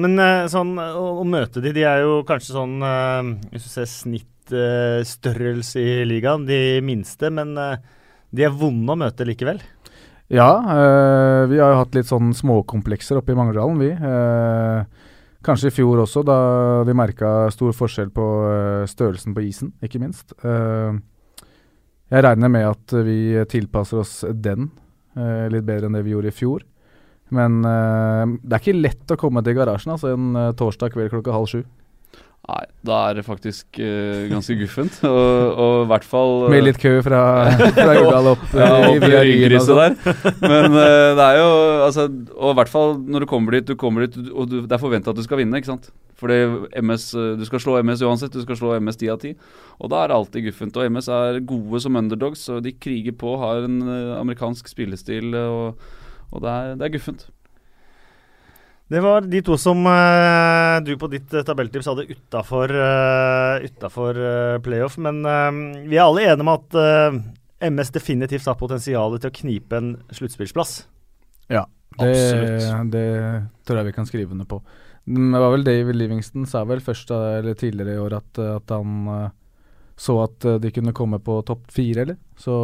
Men 0.00 0.18
eh, 0.18 0.46
sånn, 0.48 0.72
å, 0.80 1.20
å, 1.20 1.24
møte 1.28 1.60
de, 1.60 1.74
de 1.76 1.84
er 1.84 2.00
jo 2.00 2.22
kanskje 2.26 2.54
sånn 2.56 2.80
uh, 2.80 3.20
Hvis 3.52 3.66
du 3.66 3.70
ser 3.70 3.90
snittstørrelse 3.90 5.84
i 5.84 6.06
ligaen, 6.08 6.46
de 6.48 6.80
minste, 6.80 7.28
men 7.28 7.52
de 7.56 8.46
er 8.46 8.56
vonde 8.56 8.92
å 8.92 8.98
møte 8.98 9.26
likevel. 9.28 9.60
Ja, 10.32 10.50
øh, 10.58 11.46
vi 11.50 11.60
har 11.62 11.70
jo 11.70 11.82
hatt 11.84 11.94
litt 11.94 12.08
sånn 12.08 12.32
småkomplekser 12.34 13.20
oppe 13.20 13.32
i 13.32 13.38
Mangerdalen, 13.38 13.78
vi. 13.78 13.92
Uh, 13.94 14.82
kanskje 15.44 15.70
i 15.70 15.74
fjor 15.74 16.04
også, 16.04 16.22
da 16.26 16.38
vi 16.86 16.94
merka 16.96 17.50
stor 17.54 17.74
forskjell 17.76 18.12
på 18.14 18.26
uh, 18.46 18.86
størrelsen 18.88 19.34
på 19.36 19.44
isen, 19.46 19.74
ikke 19.84 20.00
minst. 20.02 20.32
Uh, 20.44 20.96
jeg 22.12 22.22
regner 22.22 22.52
med 22.52 22.68
at 22.68 22.96
vi 23.06 23.18
tilpasser 23.50 23.98
oss 23.98 24.20
den 24.30 24.70
litt 25.16 25.64
bedre 25.64 25.88
enn 25.88 25.94
det 25.96 26.02
vi 26.04 26.12
gjorde 26.12 26.28
i 26.28 26.34
fjor. 26.36 26.62
Men 27.34 27.56
det 27.64 28.52
er 28.52 28.60
ikke 28.60 28.74
lett 28.76 29.10
å 29.10 29.16
komme 29.18 29.40
til 29.42 29.56
garasjen 29.56 29.94
altså 29.94 30.12
en 30.12 30.36
torsdag 30.54 30.92
kveld 30.94 31.08
klokka 31.10 31.34
halv 31.34 31.48
sju. 31.50 31.62
Nei, 32.46 32.62
da 32.86 32.96
er 33.08 33.16
det 33.18 33.24
faktisk 33.26 33.78
uh, 33.82 34.28
ganske 34.30 34.54
guffent. 34.60 35.00
Og 35.62 35.80
i 35.82 35.88
hvert 35.90 36.06
fall 36.06 36.44
uh, 36.44 36.50
Med 36.52 36.62
litt 36.62 36.78
kø 36.78 36.92
fra, 37.02 37.22
fra 37.74 38.20
opp 38.30 38.44
ja, 38.54 38.68
uh, 38.86 38.92
i 38.94 39.00
Ryggriset 39.02 39.72
der. 39.74 39.96
Men 40.52 40.76
uh, 40.76 41.16
det 41.18 41.26
er 41.26 41.40
jo 41.40 41.48
altså, 41.88 42.06
Og 42.36 42.52
i 42.52 42.58
hvert 42.60 42.70
fall 42.70 42.94
når 43.02 43.26
du 43.26 43.28
kommer 43.32 43.58
dit, 43.58 43.66
du 43.66 43.74
kommer 43.78 44.06
dit 44.06 44.30
og 44.30 44.46
du, 44.52 44.60
det 44.62 44.78
er 44.78 44.82
forventa 44.82 45.10
at 45.10 45.18
du 45.18 45.24
skal 45.26 45.42
vinne, 45.42 45.58
ikke 45.58 45.72
sant. 45.72 45.90
Fordi 46.16 46.38
MS, 46.80 47.10
du 47.36 47.44
skal 47.48 47.60
slå 47.60 47.80
MS 47.82 48.06
uansett. 48.06 48.32
Du 48.32 48.46
skal 48.46 48.56
slå 48.56 48.76
MS 48.78 49.02
10 49.02 49.10
av 49.12 49.20
10. 49.26 49.34
Og 49.82 49.90
da 49.92 50.00
er 50.00 50.08
det 50.08 50.16
alltid 50.16 50.46
guffent. 50.46 50.78
Og 50.78 50.94
MS 50.94 51.10
er 51.12 51.42
gode 51.50 51.82
som 51.82 51.98
underdogs, 51.98 52.46
og 52.54 52.62
de 52.64 52.72
kriger 52.72 53.12
på, 53.18 53.34
har 53.42 53.66
en 53.66 53.82
amerikansk 54.22 54.70
spillestil, 54.70 55.34
og, 55.36 55.82
og 56.30 56.46
det, 56.46 56.54
er, 56.54 56.78
det 56.78 56.88
er 56.88 56.94
guffent. 56.94 57.26
Det 58.86 59.00
var 59.02 59.24
de 59.26 59.40
to 59.42 59.56
som 59.58 59.80
uh, 59.82 60.78
du 60.86 60.92
på 60.98 61.08
ditt 61.10 61.32
uh, 61.34 61.42
tabelltips 61.46 61.88
hadde 61.90 62.06
utafor 62.06 62.70
uh, 62.70 63.58
uh, 63.58 64.58
playoff. 64.62 64.98
Men 65.02 65.24
vi 65.90 65.98
er 65.98 66.04
alle 66.04 66.28
enige 66.28 66.46
om 66.46 66.52
at 66.54 66.78
MS 67.66 67.90
definitivt 67.96 68.46
har 68.46 68.58
potensial 68.60 69.18
til 69.18 69.32
å 69.32 69.38
knipe 69.40 69.80
en 69.80 69.94
sluttspillsplass. 70.14 70.78
Ja, 71.50 71.64
det, 71.98 72.14
det, 72.92 73.06
tror 73.66 73.80
jeg 73.80 73.90
vi 73.90 73.96
kan 73.96 74.06
skrive 74.06 74.36
under 74.36 74.46
på. 74.46 74.60
Det 75.06 75.40
var 75.40 75.54
vel 75.54 75.66
David 75.66 75.98
Livingston 75.98 76.46
sa 76.50 76.64
vel 76.66 76.82
først 76.82 77.10
eller 77.14 77.58
tidligere 77.58 77.94
i 77.94 78.02
år 78.02 78.18
at, 78.18 78.40
at 78.42 78.74
han 78.74 79.30
så 79.96 80.18
at 80.24 80.46
de 80.62 80.72
kunne 80.74 80.94
komme 80.94 81.18
på 81.24 81.38
topp 81.46 81.70
fire, 81.72 82.02
eller? 82.04 82.18
Så 82.38 82.56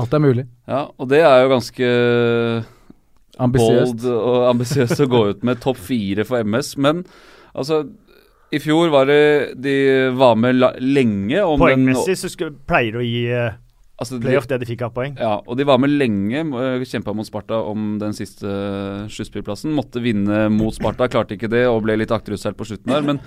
alt 0.00 0.14
er 0.14 0.22
mulig. 0.22 0.46
Ja, 0.70 0.86
og 0.94 1.10
det 1.10 1.20
er 1.26 1.42
jo 1.42 1.50
ganske 1.52 1.90
bold 3.38 4.06
og 4.10 4.48
ambisiøst 4.52 5.04
å 5.04 5.10
gå 5.10 5.22
ut 5.32 5.44
med 5.46 5.62
topp 5.64 5.80
fire 5.80 6.26
for 6.28 6.44
MS. 6.46 6.74
Men 6.80 7.04
altså 7.52 7.84
i 8.54 8.60
fjor 8.62 8.92
var 8.92 9.08
det 9.10 9.54
De 9.62 9.76
var 10.14 10.38
med 10.38 10.62
lenge 10.82 11.42
om 11.42 11.60
Poengmessig 11.62 12.16
så 12.20 12.30
skulle, 12.32 12.56
pleier 12.68 12.94
du 12.94 13.00
å 13.00 13.06
gi 13.06 13.24
uh, 13.32 13.56
altså, 14.00 14.20
playoff 14.22 14.46
det 14.50 14.60
de 14.62 14.68
fikk 14.68 14.84
av 14.86 14.92
poeng. 14.94 15.16
Ja, 15.20 15.38
og 15.40 15.58
de 15.58 15.66
var 15.68 15.80
med 15.82 15.94
lenge. 15.94 16.44
Uh, 16.54 16.84
Kjempa 16.86 17.14
mot 17.16 17.26
Sparta 17.26 17.60
om 17.70 17.96
den 18.02 18.14
siste 18.16 18.46
uh, 18.46 19.10
sluttspillplassen. 19.10 19.74
Måtte 19.74 20.02
vinne 20.04 20.46
mot 20.54 20.74
Sparta, 20.76 21.08
klarte 21.10 21.38
ikke 21.38 21.50
det 21.52 21.64
og 21.70 21.82
ble 21.86 21.98
litt 22.00 22.14
akterutseilt 22.14 22.58
på 22.58 22.68
slutten 22.68 22.94
der. 22.94 23.06
Men, 23.06 23.22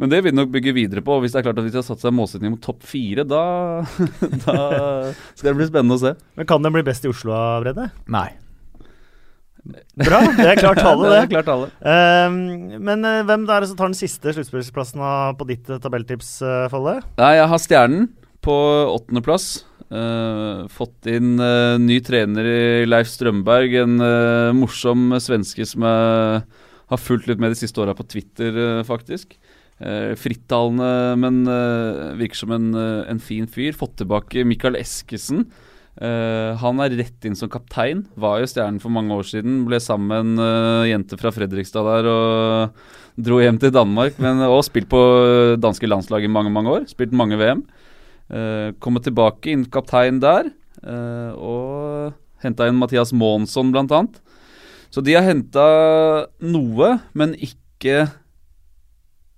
men, 0.00 0.12
det 0.12 0.22
vil 0.26 0.36
nok 0.36 0.52
bygge 0.54 0.76
videre 0.76 1.04
på. 1.04 1.20
Hvis 1.22 1.36
det 1.36 1.42
er 1.42 1.50
klart 1.50 1.62
at 1.62 1.68
de 1.68 1.76
har 1.78 1.86
satt 1.86 2.02
seg 2.02 2.16
målsetning 2.16 2.56
mot 2.56 2.64
topp 2.64 2.82
fire, 2.86 3.26
da, 3.28 3.44
da 4.46 4.56
skal 5.34 5.52
det 5.52 5.58
bli 5.60 5.70
spennende 5.70 5.98
å 6.00 6.06
se. 6.06 6.16
Men 6.38 6.50
Kan 6.50 6.64
den 6.64 6.74
bli 6.74 6.86
best 6.86 7.06
i 7.06 7.12
Oslo, 7.12 7.36
Brede? 7.64 7.92
Nei. 8.10 8.30
Bra. 9.62 10.18
Det 10.34 10.46
er 10.48 10.58
klart 10.58 10.80
tale, 10.82 11.02
det. 11.06 11.10
det 11.14 11.20
er 11.22 11.30
klart 11.36 11.50
alle. 11.52 11.68
Uh, 11.78 12.78
men 12.82 13.06
uh, 13.06 13.20
hvem 13.28 13.44
er 13.46 13.62
det 13.62 13.70
som 13.70 13.78
tar 13.78 13.92
den 13.92 13.98
siste 13.98 14.34
sluttspillsplassen 14.34 15.04
på 15.38 15.46
ditt 15.50 15.70
uh, 15.70 15.78
tabelltips, 15.82 16.34
uh, 16.42 16.66
Folle? 16.72 16.98
Nei, 17.20 17.36
jeg 17.38 17.50
har 17.52 17.62
Stjernen 17.62 18.08
på 18.42 18.56
åttendeplass. 18.96 19.48
Uh, 19.92 20.66
fått 20.72 21.06
inn 21.12 21.36
uh, 21.38 21.78
ny 21.78 22.00
trener 22.02 22.48
i 22.48 22.60
Leif 22.88 23.10
Strømberg, 23.12 23.76
en 23.84 23.96
morsom 24.58 25.12
svenske 25.22 25.66
som 25.68 25.86
jeg 25.86 26.44
har 26.92 27.00
fulgt 27.00 27.28
litt 27.30 27.42
med 27.42 27.54
de 27.54 27.60
siste 27.62 27.80
åra 27.80 27.94
på 27.96 28.08
Twitter, 28.08 28.82
faktisk. 28.84 29.38
frittalende, 30.20 31.16
men 31.18 31.38
virker 32.18 32.38
som 32.38 32.52
en, 32.54 32.66
en, 32.76 33.18
fin 33.18 33.48
fyr. 33.50 33.72
Fått 33.74 33.96
tilbake 33.98 34.44
Mikael 34.46 34.76
Eskesen 34.78 35.46
Uh, 35.92 36.56
han 36.56 36.80
er 36.80 36.94
rett 37.02 37.26
inn 37.28 37.36
som 37.36 37.50
kaptein. 37.52 38.06
Var 38.16 38.40
jo 38.40 38.48
stjernen 38.48 38.80
for 38.80 38.92
mange 38.94 39.12
år 39.12 39.26
siden. 39.28 39.60
Ble 39.68 39.80
sammen 39.82 40.08
med 40.08 40.24
en 40.24 40.40
uh, 40.40 40.88
jente 40.88 41.18
fra 41.20 41.32
Fredrikstad 41.34 41.84
der 41.84 42.08
og 42.08 43.20
dro 43.20 43.42
hjem 43.42 43.60
til 43.60 43.74
Danmark. 43.74 44.16
Men, 44.22 44.40
og 44.54 44.64
spilt 44.66 44.88
på 44.92 45.02
danske 45.60 45.90
landslag 45.90 46.24
i 46.24 46.32
mange 46.32 46.52
mange 46.54 46.72
år. 46.72 46.88
Spilt 46.90 47.12
mange 47.16 47.36
VM. 47.40 47.64
Uh, 48.32 48.38
eh, 48.38 48.68
kommet 48.80 49.04
tilbake, 49.04 49.52
inn 49.52 49.66
kaptein 49.68 50.22
der. 50.22 50.48
Uh, 50.80 51.30
og 51.36 52.42
henta 52.42 52.66
inn 52.66 52.80
Mathias 52.80 53.12
Månsson, 53.12 53.74
blant 53.74 53.92
annet. 53.92 54.16
Så 54.92 55.04
de 55.04 55.14
har 55.16 55.24
henta 55.24 55.66
noe, 56.44 56.96
men 57.16 57.36
ikke 57.36 58.06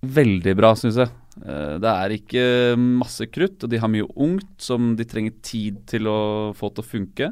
veldig 0.05 0.55
bra, 0.59 0.73
syns 0.79 0.99
jeg. 1.03 1.11
Eh, 1.43 1.77
det 1.83 1.91
er 1.91 2.15
ikke 2.15 2.45
masse 2.79 3.27
krutt, 3.33 3.65
og 3.65 3.73
de 3.73 3.81
har 3.83 3.91
mye 3.91 4.07
ungt 4.15 4.55
som 4.63 4.95
de 4.99 5.07
trenger 5.09 5.35
tid 5.45 5.83
til 5.91 6.09
å 6.11 6.53
få 6.57 6.71
til 6.71 6.85
å 6.85 6.91
funke. 6.91 7.31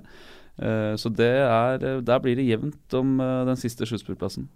Eh, 0.58 0.92
så 0.98 1.12
er, 1.22 2.02
der 2.02 2.24
blir 2.24 2.38
det 2.38 2.48
jevnt 2.48 2.98
om 2.98 3.20
eh, 3.22 3.44
den 3.48 3.60
siste 3.60 3.86
sluttspillplassen. 3.88 4.48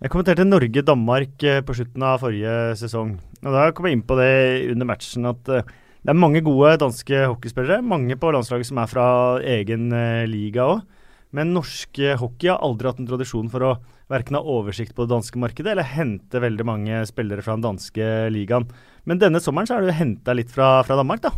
Jeg 0.00 0.12
kommenterte 0.12 0.46
Norge-Danmark 0.48 1.42
på 1.68 1.76
slutten 1.76 2.04
av 2.08 2.22
forrige 2.22 2.72
sesong. 2.80 3.18
og 3.44 3.52
Da 3.52 3.66
kom 3.76 3.86
jeg 3.86 3.98
inn 3.98 4.06
på 4.08 4.16
det 4.16 4.32
under 4.72 4.88
matchen 4.88 5.28
at 5.28 5.42
det 5.44 6.08
er 6.08 6.16
mange 6.16 6.40
gode 6.40 6.78
danske 6.80 7.26
hockeyspillere. 7.28 7.82
Mange 7.84 8.16
på 8.16 8.30
landslaget 8.32 8.70
som 8.70 8.80
er 8.80 8.88
fra 8.88 9.04
egen 9.44 9.92
liga 10.32 10.64
òg. 10.64 10.80
Men 11.36 11.54
norsk 11.54 12.00
hockey 12.18 12.50
har 12.50 12.62
aldri 12.64 12.90
hatt 12.90 13.00
en 13.02 13.08
tradisjon 13.08 13.50
for 13.52 13.66
å 13.66 13.74
verken 14.10 14.38
ha 14.38 14.42
oversikt 14.42 14.96
på 14.96 15.06
det 15.06 15.14
danske 15.14 15.38
markedet 15.40 15.74
eller 15.74 15.86
hente 15.86 16.42
veldig 16.42 16.66
mange 16.66 17.04
spillere 17.08 17.44
fra 17.44 17.56
den 17.56 17.68
danske 17.68 18.08
ligaen. 18.34 18.66
Men 19.08 19.20
denne 19.22 19.42
sommeren 19.42 19.68
så 19.68 19.76
er 19.76 19.84
det 19.84 19.92
jo 19.92 20.00
henta 20.00 20.34
litt 20.36 20.50
fra, 20.52 20.80
fra, 20.86 20.98
Danmark, 20.98 21.22
da. 21.24 21.32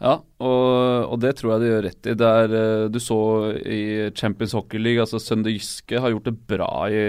Ja, 0.00 0.14
og, 0.16 1.10
og, 1.10 1.16
det 1.20 1.34
tror 1.36 1.52
jeg 1.52 1.62
de 1.62 1.72
gjør 1.72 1.82
rett 1.84 2.08
i. 2.08 2.14
Der, 2.16 2.54
er, 2.60 2.86
du 2.88 3.00
så 3.02 3.18
i 3.60 3.80
Champions 4.16 4.54
Hockey 4.56 4.80
League, 4.80 5.02
altså 5.02 5.20
Sønde 5.20 5.52
Jyske 5.52 6.00
har 6.00 6.14
gjort 6.14 6.30
det 6.30 6.38
bra 6.48 6.70
i, 6.88 7.02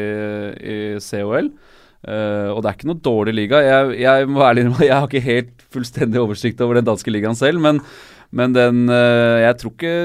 i 0.60 0.80
COL. 1.00 1.54
Uh, 2.02 2.12
eh, 2.12 2.50
og 2.50 2.60
det 2.60 2.72
er 2.72 2.76
ikke 2.76 2.90
noe 2.90 3.06
dårlig 3.06 3.38
liga. 3.38 3.62
Jeg, 3.64 3.96
jeg 4.02 4.28
må 4.28 4.44
ærlig 4.44 4.66
innrømme 4.66 4.90
jeg 4.90 4.98
har 4.98 5.08
ikke 5.08 5.24
helt 5.24 5.66
fullstendig 5.72 6.20
oversikt 6.20 6.66
over 6.66 6.82
den 6.82 6.90
danske 6.90 7.14
ligaen 7.14 7.38
selv, 7.38 7.62
men, 7.64 7.80
men 8.36 8.58
den 8.58 8.88
uh, 8.90 9.40
Jeg 9.46 9.60
tror 9.62 9.76
ikke 9.78 9.96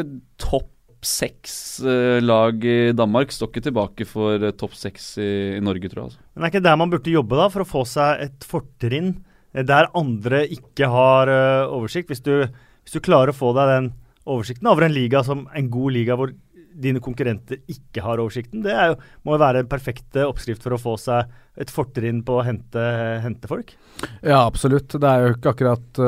topp 0.45 0.71
seks 1.05 1.81
uh, 1.85 2.19
lag 2.23 2.65
i 2.65 2.93
Danmark 2.97 3.33
står 3.35 3.51
ikke 3.51 3.65
tilbake 3.69 4.07
for 4.09 4.41
uh, 4.43 4.53
topp 4.57 4.77
seks 4.79 5.17
i, 5.21 5.29
i, 5.57 5.63
Norge, 5.65 5.91
tror 5.93 6.03
jeg. 6.03 6.13
Altså. 6.13 6.25
Men 6.35 6.47
er 6.47 6.53
ikke 6.53 6.65
der 6.67 6.81
man 6.81 6.93
burde 6.93 7.13
jobbe 7.13 7.39
da, 7.39 7.49
for 7.53 7.65
å 7.65 7.69
få 7.69 7.85
seg 7.89 8.25
et 8.27 8.47
fortrinn 8.47 9.13
eh, 9.53 9.67
der 9.67 9.91
andre 9.99 10.45
ikke 10.53 10.91
har 10.93 11.33
uh, 11.33 11.77
oversikt? 11.77 12.11
Hvis 12.13 12.25
du, 12.27 12.35
hvis 12.47 12.97
du, 12.97 13.03
klarer 13.05 13.33
å 13.33 13.37
få 13.37 13.53
deg 13.57 13.73
den 13.75 13.93
oversikten 14.27 14.73
over 14.73 14.87
en 14.87 14.97
liga 14.97 15.23
som 15.27 15.47
en 15.55 15.71
god 15.71 15.95
liga 15.95 16.19
hvor 16.19 16.35
dine 16.77 17.01
konkurrenter 17.01 17.63
ikke 17.73 18.03
har 18.05 18.21
oversikten, 18.21 18.61
det 18.65 18.75
jo, 18.75 18.97
må 19.25 19.37
jo 19.37 19.41
være 19.41 19.63
en 19.63 19.71
perfekt 19.71 20.19
oppskrift 20.21 20.65
for 20.65 20.77
å 20.77 20.81
få 20.81 20.99
seg 21.01 21.31
et 21.57 21.73
fortrinn 21.73 22.21
på 22.27 22.37
å 22.37 22.45
hente, 22.45 22.83
hente 23.25 23.49
folk? 23.49 23.73
Ja, 24.21 24.43
absolutt. 24.43 24.93
Det 24.93 25.09
er 25.09 25.25
jo 25.25 25.37
ikke 25.39 25.55
akkurat 25.55 26.03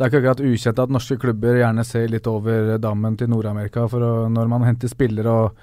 det 0.00 0.06
er 0.06 0.08
ikke 0.08 0.20
akkurat 0.22 0.46
ukjent 0.48 0.78
at 0.80 0.92
norske 0.94 1.18
klubber 1.20 1.58
gjerne 1.60 1.82
ser 1.84 2.06
litt 2.08 2.24
over 2.30 2.78
dammen 2.80 3.18
til 3.20 3.28
Nord-Amerika 3.28 3.82
når 3.84 4.46
man 4.48 4.62
henter 4.64 4.88
spillere 4.88 5.34
og 5.42 5.58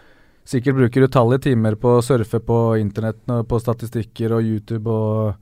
sikkert 0.46 0.78
bruker 0.78 1.08
utallige 1.08 1.48
timer 1.48 1.74
på 1.74 1.96
å 1.98 2.04
surfe 2.06 2.38
på 2.46 2.58
internett, 2.78 3.18
på 3.26 3.60
statistikker 3.60 4.36
og 4.38 4.46
YouTube 4.46 4.94
og, 4.94 5.34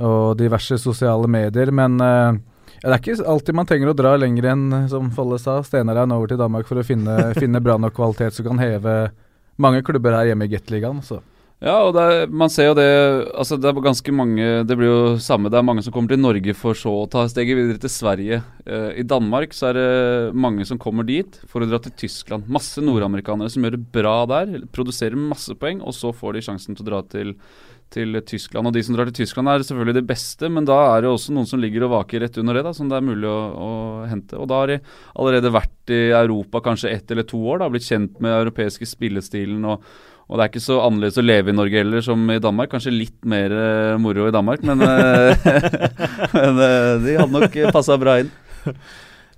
og 0.00 0.32
diverse 0.40 0.80
sosiale 0.80 1.28
medier. 1.28 1.68
Men 1.76 2.00
uh, 2.00 2.32
det 2.80 2.88
er 2.88 2.96
ikke 3.02 3.18
alltid 3.34 3.58
man 3.60 3.68
trenger 3.68 3.92
å 3.92 3.96
dra 4.00 4.14
lenger 4.16 4.48
enn, 4.54 4.64
som 4.88 5.12
Folle 5.12 5.36
sa, 5.38 5.58
Stenarein 5.66 6.16
over 6.16 6.32
til 6.32 6.40
Danmark 6.40 6.66
for 6.70 6.80
å 6.80 6.86
finne, 6.88 7.18
finne 7.42 7.60
bra 7.60 7.76
nok 7.76 7.94
kvalitet 8.00 8.38
som 8.38 8.48
kan 8.48 8.64
heve 8.64 8.96
mange 9.60 9.84
klubber 9.84 10.16
her 10.16 10.32
hjemme 10.32 10.48
i 10.48 10.54
Gateligaen. 10.56 11.04
Ja, 11.62 11.76
og 11.86 11.94
er, 11.94 12.24
man 12.26 12.50
ser 12.50 12.72
jo 12.72 12.74
det 12.74 12.86
Altså 13.38 13.54
det 13.60 13.68
er 13.70 13.76
ganske 13.84 14.14
mange 14.14 14.46
Det 14.66 14.76
blir 14.78 14.88
jo 14.88 15.02
samme. 15.22 15.50
Det 15.52 15.60
er 15.60 15.66
mange 15.66 15.84
som 15.86 15.94
kommer 15.94 16.10
til 16.10 16.22
Norge 16.22 16.54
for 16.58 16.78
så 16.78 16.94
å 17.04 17.08
ta 17.10 17.22
steget 17.30 17.54
videre 17.58 17.78
til 17.82 17.92
Sverige. 17.92 18.40
Uh, 18.66 18.90
I 18.98 19.04
Danmark 19.06 19.54
så 19.54 19.68
er 19.70 19.78
det 19.78 19.90
mange 20.34 20.66
som 20.66 20.80
kommer 20.82 21.06
dit 21.06 21.38
for 21.46 21.62
å 21.62 21.68
dra 21.70 21.78
til 21.82 21.94
Tyskland. 22.02 22.50
Masse 22.50 22.82
nordamerikanere 22.82 23.52
som 23.52 23.62
gjør 23.62 23.76
det 23.76 23.84
bra 23.94 24.16
der. 24.30 24.56
Produserer 24.74 25.18
masse 25.18 25.54
poeng, 25.58 25.84
og 25.86 25.94
så 25.94 26.10
får 26.14 26.34
de 26.34 26.44
sjansen 26.48 26.78
til 26.78 26.86
å 26.86 26.90
dra 26.90 27.02
til, 27.14 27.34
til 27.94 28.18
Tyskland. 28.26 28.66
Og 28.66 28.74
de 28.74 28.82
som 28.82 28.98
drar 28.98 29.10
til 29.10 29.22
Tyskland 29.22 29.52
er 29.52 29.66
selvfølgelig 29.66 30.00
det 30.00 30.06
beste, 30.10 30.50
men 30.50 30.66
da 30.66 30.78
er 30.90 31.04
det 31.04 31.12
også 31.12 31.34
noen 31.36 31.50
som 31.50 31.62
ligger 31.62 31.86
og 31.86 31.94
vaker 31.94 32.26
rett 32.26 32.38
under 32.42 32.58
det, 32.58 32.66
da, 32.66 32.74
som 32.74 32.90
det 32.90 32.98
er 32.98 33.06
mulig 33.06 33.30
å, 33.30 33.40
å 33.52 33.72
hente. 34.10 34.38
Og 34.40 34.50
da 34.50 34.64
har 34.64 34.72
de 34.74 34.80
allerede 35.14 35.54
vært 35.54 35.94
i 35.94 36.04
Europa 36.10 36.62
kanskje 36.64 36.90
ett 36.96 37.14
eller 37.14 37.26
to 37.28 37.38
år, 37.42 37.62
da, 37.62 37.70
blitt 37.70 37.86
kjent 37.86 38.18
med 38.22 38.34
europeiske 38.40 38.88
spillestilen 38.96 39.62
og 39.68 39.86
og 40.32 40.38
det 40.38 40.44
er 40.46 40.48
ikke 40.48 40.64
så 40.64 40.78
annerledes 40.80 41.20
å 41.20 41.26
leve 41.26 41.52
i 41.52 41.56
Norge 41.56 41.76
heller 41.82 42.04
som 42.04 42.24
i 42.32 42.40
Danmark. 42.40 42.70
Kanskje 42.72 42.94
litt 42.94 43.18
mer 43.28 43.52
uh, 43.52 44.00
moro 44.00 44.30
i 44.30 44.32
Danmark, 44.32 44.64
men, 44.64 44.80
uh, 44.80 45.36
men 46.38 46.56
uh, 46.56 46.94
de 47.04 47.18
hadde 47.18 47.32
nok 47.36 47.58
passa 47.76 47.98
bra 48.00 48.22
inn. 48.22 48.32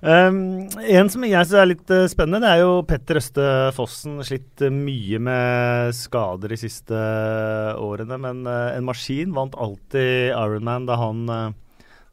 Um, 0.05 0.67
en 0.85 1.07
som 1.09 1.23
jeg 1.25 1.47
syns 1.47 1.57
er 1.57 1.69
litt 1.71 1.91
uh, 1.91 2.05
spennende, 2.11 2.43
det 2.45 2.51
er 2.53 2.61
jo 2.61 2.83
Petter 2.87 3.17
Øste 3.17 3.45
Fossen. 3.75 4.19
Slitt 4.23 4.61
uh, 4.61 4.69
mye 4.69 5.19
med 5.23 5.95
skader 5.97 6.51
de 6.53 6.59
siste 6.61 6.95
uh, 6.95 7.73
årene, 7.81 8.19
men 8.21 8.45
en 8.47 8.87
maskin 8.87 9.35
vant 9.35 9.55
alltid 9.57 10.29
Ironman 10.31 10.87
da 10.87 10.99
han, 11.01 11.25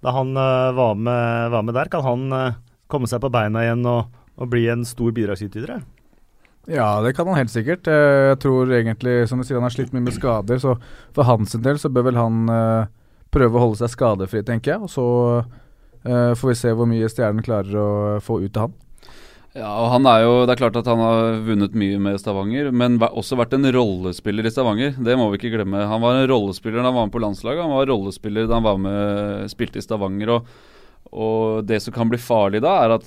da 0.03 0.15
han 0.19 0.35
var, 0.35 0.97
med, 0.99 1.51
var, 1.55 1.67
med, 1.69 1.77
der. 1.77 1.93
Kan 1.93 2.07
han 2.07 2.55
komme 2.91 3.11
seg 3.11 3.23
på 3.23 3.31
beina 3.31 3.63
igjen 3.67 3.87
og, 3.87 4.09
og 4.41 4.51
bli 4.51 4.67
en 4.73 4.87
stor 4.89 5.13
bidragsyter? 5.15 5.77
Ja, 6.71 7.01
det 7.03 7.15
kan 7.17 7.27
han 7.27 7.41
helt 7.41 7.51
sikkert. 7.51 7.89
Jeg 7.91 8.39
tror 8.43 8.71
egentlig, 8.71 9.25
som 9.27 9.41
du 9.41 9.47
sier, 9.47 9.59
han 9.59 9.67
har 9.67 9.75
slitt 9.75 9.91
mye 9.95 10.05
med 10.05 10.15
skader, 10.15 10.61
så 10.63 10.77
for 11.15 11.27
hans 11.27 11.57
del 11.59 11.81
så 11.83 11.91
bør 11.91 12.07
vel 12.11 12.21
han 12.21 12.45
prøve 13.35 13.59
å 13.59 13.65
holde 13.65 13.81
seg 13.81 13.91
skadefri, 13.97 14.45
tenker 14.47 14.77
jeg. 14.77 14.87
Og 14.87 14.93
så 14.93 15.07
Uh, 16.03 16.35
får 16.35 16.49
vi 16.51 16.59
se 16.59 16.73
hvor 16.75 16.89
mye 16.91 17.11
Stjernen 17.11 17.45
klarer 17.47 17.77
å 17.79 17.91
få 18.23 18.41
ut 18.43 18.57
av 18.59 18.67
han. 18.67 18.79
Ja, 19.53 19.69
og 19.69 19.91
han 19.93 20.07
er 20.09 20.23
jo, 20.25 20.33
Det 20.49 20.55
er 20.55 20.61
klart 20.63 20.77
at 20.81 20.89
han 20.89 21.01
har 21.03 21.43
vunnet 21.45 21.75
mye 21.77 21.99
med 22.01 22.17
Stavanger, 22.19 22.71
men 22.73 22.97
også 23.05 23.37
vært 23.37 23.53
en 23.55 23.69
rollespiller 23.77 24.49
i 24.49 24.53
Stavanger. 24.53 24.97
Det 24.97 25.17
må 25.21 25.29
vi 25.31 25.39
ikke 25.39 25.53
glemme. 25.53 25.85
Han 25.91 26.01
var 26.03 26.19
en 26.19 26.31
rollespiller 26.31 26.81
da 26.81 26.89
han 26.89 26.97
var 26.97 27.07
med 27.07 27.15
på 27.15 27.23
landslaget, 27.23 27.61
han 27.61 27.77
var 27.77 27.91
rollespiller 27.93 28.49
da 28.49 28.59
han 28.59 28.67
var 28.67 28.81
med, 28.81 29.53
spilte 29.53 29.79
i 29.79 29.85
Stavanger. 29.85 30.33
Og, 30.39 30.49
og 31.13 31.69
det 31.69 31.83
som 31.85 31.95
kan 31.95 32.11
bli 32.11 32.21
farlig 32.23 32.65
da, 32.65 32.79
er 32.81 32.97
at 32.97 33.07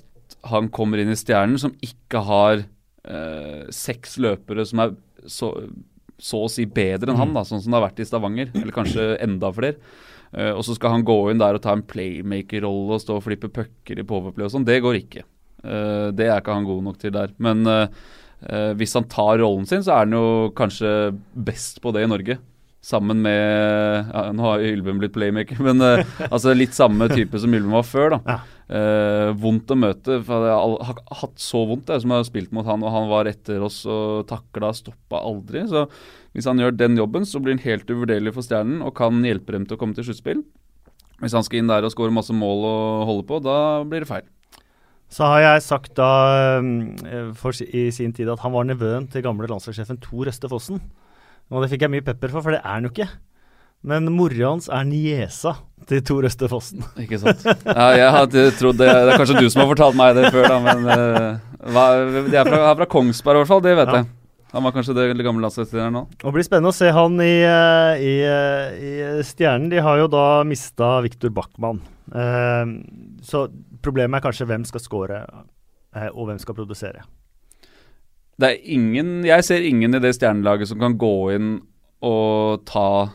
han 0.54 0.70
kommer 0.74 1.02
inn 1.02 1.12
i 1.12 1.18
Stjernen 1.18 1.58
som 1.60 1.74
ikke 1.84 2.22
har 2.30 2.64
eh, 3.08 3.68
seks 3.74 4.18
løpere 4.22 4.66
som 4.68 4.82
er 4.84 4.96
så, 5.26 5.52
så, 6.18 6.42
å 6.46 6.52
si 6.52 6.68
bedre 6.70 7.12
enn 7.12 7.22
han, 7.22 7.34
da, 7.36 7.46
sånn 7.48 7.64
som 7.64 7.74
det 7.74 7.80
har 7.80 7.88
vært 7.88 8.02
i 8.04 8.08
Stavanger. 8.10 8.52
Eller 8.54 8.76
kanskje 8.76 9.14
enda 9.24 9.52
flere. 9.56 9.80
Uh, 10.36 10.52
og 10.58 10.66
så 10.68 10.76
skal 10.76 10.98
han 10.98 11.06
gå 11.08 11.16
inn 11.32 11.40
der 11.40 11.56
og 11.56 11.64
ta 11.64 11.72
en 11.76 11.86
playmaker-rolle 11.88 12.98
og 12.98 13.00
stå 13.00 13.20
og 13.20 13.24
flippe 13.24 13.48
pucker 13.56 14.02
i 14.02 14.06
powerplay 14.08 14.48
og 14.48 14.52
sånn. 14.52 14.68
Det 14.68 14.82
går 14.84 15.00
ikke. 15.00 15.24
Uh, 15.64 16.12
det 16.16 16.28
er 16.28 16.42
ikke 16.42 16.58
han 16.58 16.68
god 16.68 16.82
nok 16.90 17.00
til 17.02 17.14
der. 17.16 17.32
Men 17.42 17.64
uh, 17.70 17.86
hvis 18.76 18.98
han 18.98 19.08
tar 19.10 19.40
rollen 19.40 19.66
sin, 19.70 19.86
så 19.86 19.96
er 19.96 20.04
han 20.04 20.18
jo 20.18 20.52
kanskje 20.58 20.90
best 21.48 21.80
på 21.82 21.94
det 21.96 22.04
i 22.06 22.12
Norge. 22.12 22.38
Sammen 22.86 23.24
med 23.26 24.12
ja, 24.12 24.28
Nå 24.36 24.44
har 24.46 24.62
Ylven 24.62 25.00
blitt 25.02 25.16
playmaker, 25.16 25.58
men 25.68 25.82
altså 26.30 26.54
litt 26.54 26.76
samme 26.78 27.08
type 27.10 27.40
som 27.42 27.54
Ylven 27.56 27.74
var 27.74 27.88
før. 27.88 28.18
da. 28.18 28.36
Ja. 28.36 28.42
vondt 29.38 29.70
å 29.74 29.78
møte. 29.78 30.20
for 30.26 30.46
Jeg 30.46 30.86
har 30.90 31.02
hatt 31.22 31.42
så 31.42 31.64
vondt 31.70 31.90
jeg, 31.90 32.04
som 32.04 32.14
jeg 32.14 32.22
har 32.22 32.28
spilt 32.30 32.54
mot 32.54 32.66
han, 32.66 32.86
og 32.86 32.94
han 32.94 33.10
var 33.10 33.30
etter 33.30 33.66
oss 33.66 33.84
og 33.90 34.28
takla, 34.30 34.70
stoppa 34.74 35.22
aldri. 35.22 35.66
Så 35.70 35.88
hvis 36.36 36.46
han 36.50 36.60
gjør 36.60 36.78
den 36.78 36.98
jobben, 37.00 37.26
så 37.26 37.42
blir 37.42 37.56
han 37.56 37.64
helt 37.64 37.90
uvurderlig 37.90 38.34
for 38.36 38.46
Stjernen 38.46 38.82
og 38.86 38.94
kan 38.98 39.22
hjelpe 39.26 39.56
dem 39.56 39.66
til 39.66 39.78
å 39.78 39.82
komme 39.82 39.98
til 39.98 40.06
sluttspill. 40.10 40.46
Hvis 41.24 41.36
han 41.38 41.46
skal 41.48 41.62
inn 41.62 41.70
der 41.72 41.86
og 41.88 41.94
skåre 41.94 42.14
masse 42.14 42.36
mål 42.36 42.66
og 42.68 43.06
holde 43.10 43.28
på, 43.30 43.40
da 43.46 43.58
blir 43.88 44.04
det 44.04 44.10
feil. 44.10 44.26
Så 45.16 45.28
har 45.30 45.44
jeg 45.44 45.64
sagt 45.64 45.94
da 45.96 46.10
eh, 46.60 47.32
for, 47.40 47.56
i 47.64 47.88
sin 47.96 48.12
tid 48.16 48.30
at 48.34 48.42
han 48.44 48.52
var 48.56 48.68
nevøen 48.68 49.06
til 49.12 49.24
gamle 49.24 49.48
landslagssjefen 49.48 50.02
Tor 50.04 50.32
Øste 50.32 50.50
Fossen. 50.52 50.82
Og 51.54 51.62
det 51.62 51.72
fikk 51.74 51.86
jeg 51.86 51.94
mye 51.94 52.06
pepper 52.06 52.34
for, 52.34 52.46
for 52.46 52.56
det 52.56 52.62
er 52.64 52.72
han 52.72 52.88
jo 52.88 52.94
ikke. 52.94 53.10
Men 53.86 54.10
mora 54.16 54.50
hans 54.50 54.66
er 54.74 54.86
niesa 54.88 55.54
til 55.86 56.02
Tor 56.06 56.26
Øste 56.26 56.50
Fossen. 56.50 56.82
Ikke 57.04 57.20
sant. 57.22 57.44
Ja, 57.46 57.90
jeg 57.94 58.12
hadde 58.18 58.46
trodd 58.58 58.80
det. 58.82 58.90
Det 58.90 59.14
er 59.14 59.22
kanskje 59.22 59.44
du 59.46 59.50
som 59.54 59.62
har 59.62 59.70
fortalt 59.70 59.98
meg 60.00 60.16
det 60.18 60.32
før, 60.34 60.48
da, 60.50 60.58
men 60.66 60.88
uh, 60.90 61.58
hva, 61.70 61.84
de 62.26 62.34
er 62.34 62.50
fra, 62.50 62.62
er 62.72 62.80
fra 62.82 62.88
Kongsberg 62.90 63.38
i 63.38 63.44
hvert 63.44 63.52
fall, 63.52 63.62
det 63.66 63.76
vet 63.78 63.92
ja. 63.92 64.00
jeg. 64.02 64.10
Han 64.56 64.64
var 64.64 64.72
kanskje 64.72 64.96
det 64.96 65.10
gamle 65.20 65.44
landslagstreneren 65.44 65.98
nå. 65.98 66.02
Det 66.22 66.32
blir 66.32 66.46
spennende 66.48 66.72
å 66.72 66.76
se 66.78 66.88
han 66.96 67.18
i, 67.20 67.34
eh, 67.44 68.04
i, 68.08 68.14
eh, 68.24 68.78
i 69.20 69.24
Stjernen. 69.28 69.68
De 69.74 69.82
har 69.84 70.00
jo 70.00 70.06
da 70.08 70.46
mista 70.48 70.94
Viktor 71.04 71.34
Backman. 71.36 71.82
Uh, 72.14 72.78
så 73.26 73.48
problemet 73.84 74.22
er 74.22 74.24
kanskje 74.24 74.48
hvem 74.48 74.64
skal 74.70 74.84
score, 74.84 75.20
uh, 75.28 76.08
og 76.14 76.30
hvem 76.30 76.40
skal 76.40 76.56
produsere. 76.56 77.04
Det 78.36 78.48
er 78.50 78.66
ingen 78.68 79.24
Jeg 79.24 79.46
ser 79.48 79.64
ingen 79.64 79.96
i 79.96 80.02
det 80.04 80.16
stjernelaget 80.18 80.72
som 80.72 80.82
kan 80.82 80.98
gå 81.00 81.16
inn 81.36 81.54
og 82.06 82.66
ta 82.68 83.12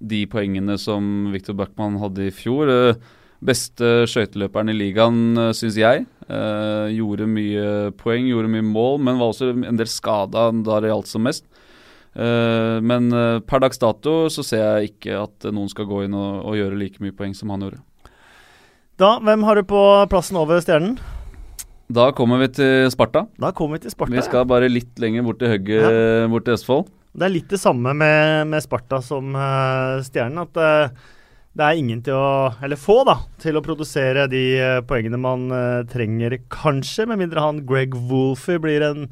de 0.00 0.24
poengene 0.30 0.78
som 0.80 1.28
Viktor 1.32 1.56
Backman 1.58 1.98
hadde 2.00 2.30
i 2.30 2.32
fjor. 2.32 2.70
Eh, 2.72 3.00
Beste 3.40 4.04
skøyteløperen 4.08 4.68
i 4.68 4.76
ligaen, 4.76 5.36
eh, 5.36 5.52
syns 5.56 5.76
jeg. 5.80 6.04
Eh, 6.28 6.92
gjorde 6.92 7.26
mye 7.26 7.90
poeng, 7.96 8.28
gjorde 8.28 8.52
mye 8.52 8.64
mål, 8.64 8.98
men 9.00 9.18
var 9.18 9.32
også 9.32 9.50
en 9.64 9.76
del 9.80 9.88
skada 9.88 10.50
da 10.52 10.80
det 10.80 10.92
gjaldt 10.92 11.08
som 11.08 11.24
mest. 11.24 11.44
Eh, 12.14 12.80
men 12.82 13.12
eh, 13.12 13.38
per 13.40 13.62
dags 13.62 13.78
dato 13.78 14.28
så 14.28 14.44
ser 14.44 14.64
jeg 14.64 14.92
ikke 14.92 15.22
at 15.22 15.46
noen 15.54 15.70
skal 15.72 15.88
gå 15.88 16.04
inn 16.04 16.14
og, 16.14 16.44
og, 16.44 16.58
gjøre 16.58 16.78
like 16.78 17.02
mye 17.02 17.16
poeng 17.16 17.34
som 17.36 17.52
han 17.54 17.64
gjorde. 17.66 17.80
Da, 19.00 19.16
hvem 19.24 19.46
har 19.48 19.56
du 19.56 19.64
på 19.64 19.82
plassen 20.12 20.36
over 20.36 20.60
Stjernen? 20.60 20.98
Da 21.90 22.10
kommer 22.14 22.38
vi 22.38 22.46
til 22.54 22.90
Sparta. 22.92 23.24
Da 23.40 23.50
kommer 23.56 23.80
Vi 23.80 23.86
til 23.86 23.94
Sparta. 23.94 24.14
Vi 24.14 24.22
skal 24.22 24.46
bare 24.46 24.68
litt 24.70 25.00
lenger 25.02 25.24
bort 25.26 25.40
til 25.42 25.50
høgget, 25.50 25.82
ja. 25.82 26.26
bort 26.30 26.46
til 26.46 26.54
Østfold. 26.54 26.90
Det 27.10 27.26
er 27.26 27.32
litt 27.34 27.50
det 27.50 27.58
samme 27.58 27.94
med, 27.98 28.46
med 28.52 28.62
Sparta 28.62 29.00
som 29.02 29.34
uh, 29.34 29.98
Stjernen. 30.06 30.44
at 30.44 30.60
uh, 30.60 31.16
det 31.58 31.66
er 31.66 31.80
ingen 31.80 31.98
til 32.06 32.14
å 32.14 32.54
Eller 32.62 32.78
få, 32.78 33.00
da, 33.08 33.16
til 33.42 33.58
å 33.58 33.64
produsere 33.64 34.28
de 34.30 34.44
uh, 34.62 34.76
poengene 34.86 35.18
man 35.18 35.48
uh, 35.50 35.82
trenger, 35.90 36.38
kanskje. 36.52 37.08
Med 37.10 37.24
mindre 37.24 37.42
han 37.42 37.64
Greg 37.66 37.98
Wolfie 38.10 38.62
blir 38.62 38.86
en 38.86 39.08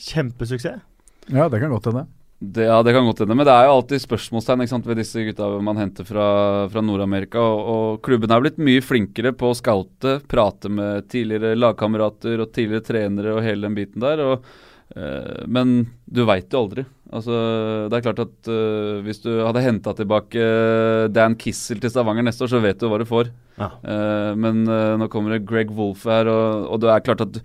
kjempesuksess. 0.00 0.80
Ja, 1.28 1.50
det 1.52 1.60
kan 1.60 1.72
godt 1.72 1.92
hende. 1.92 2.06
Det, 2.52 2.64
ja, 2.66 2.82
det 2.82 2.92
kan 2.92 3.06
godt 3.06 3.22
hende. 3.22 3.36
Men 3.38 3.46
det 3.46 3.54
er 3.54 3.68
jo 3.68 3.76
alltid 3.78 4.02
spørsmålstegn 4.02 4.68
sant, 4.68 4.86
ved 4.88 4.98
disse 5.00 5.22
gutta 5.26 5.48
man 5.64 5.78
henter 5.80 6.06
fra, 6.08 6.26
fra 6.72 6.82
Nord-Amerika. 6.84 7.40
Og, 7.40 7.62
og, 7.74 8.02
klubben 8.04 8.32
er 8.34 8.42
blitt 8.44 8.60
mye 8.62 8.82
flinkere 8.84 9.34
på 9.38 9.50
å 9.50 9.56
scoute, 9.58 10.18
prate 10.30 10.70
med 10.72 11.08
tidligere 11.12 11.56
lagkamerater 11.58 12.42
og 12.44 12.52
tidligere 12.54 12.86
trenere 12.90 13.36
og 13.36 13.44
hele 13.46 13.68
den 13.68 13.78
biten 13.78 14.04
der. 14.04 14.22
Og, 14.24 14.48
uh, 14.98 15.44
men 15.46 15.76
du 16.04 16.24
veit 16.28 16.52
jo 16.52 16.64
aldri. 16.64 16.86
Altså, 17.14 17.34
det 17.88 17.98
er 17.98 18.02
klart 18.02 18.20
at 18.24 18.48
uh, 18.50 19.02
Hvis 19.04 19.20
du 19.22 19.28
hadde 19.44 19.62
henta 19.62 19.92
tilbake 19.94 20.46
Dan 21.14 21.36
Kissel 21.38 21.78
til 21.78 21.92
Stavanger 21.92 22.26
neste 22.26 22.46
år, 22.46 22.50
så 22.56 22.62
vet 22.64 22.80
du 22.80 22.88
hva 22.90 22.98
du 23.00 23.06
får. 23.08 23.30
Ja. 23.60 23.70
Uh, 23.86 24.32
men 24.38 24.64
nå 24.64 25.08
kommer 25.12 25.36
det 25.36 25.44
Greg 25.48 25.70
Wolff 25.76 26.08
her, 26.10 26.28
og, 26.32 26.68
og, 26.72 26.82
det 26.82 26.90
er 26.90 27.06
klart 27.06 27.24
at 27.28 27.38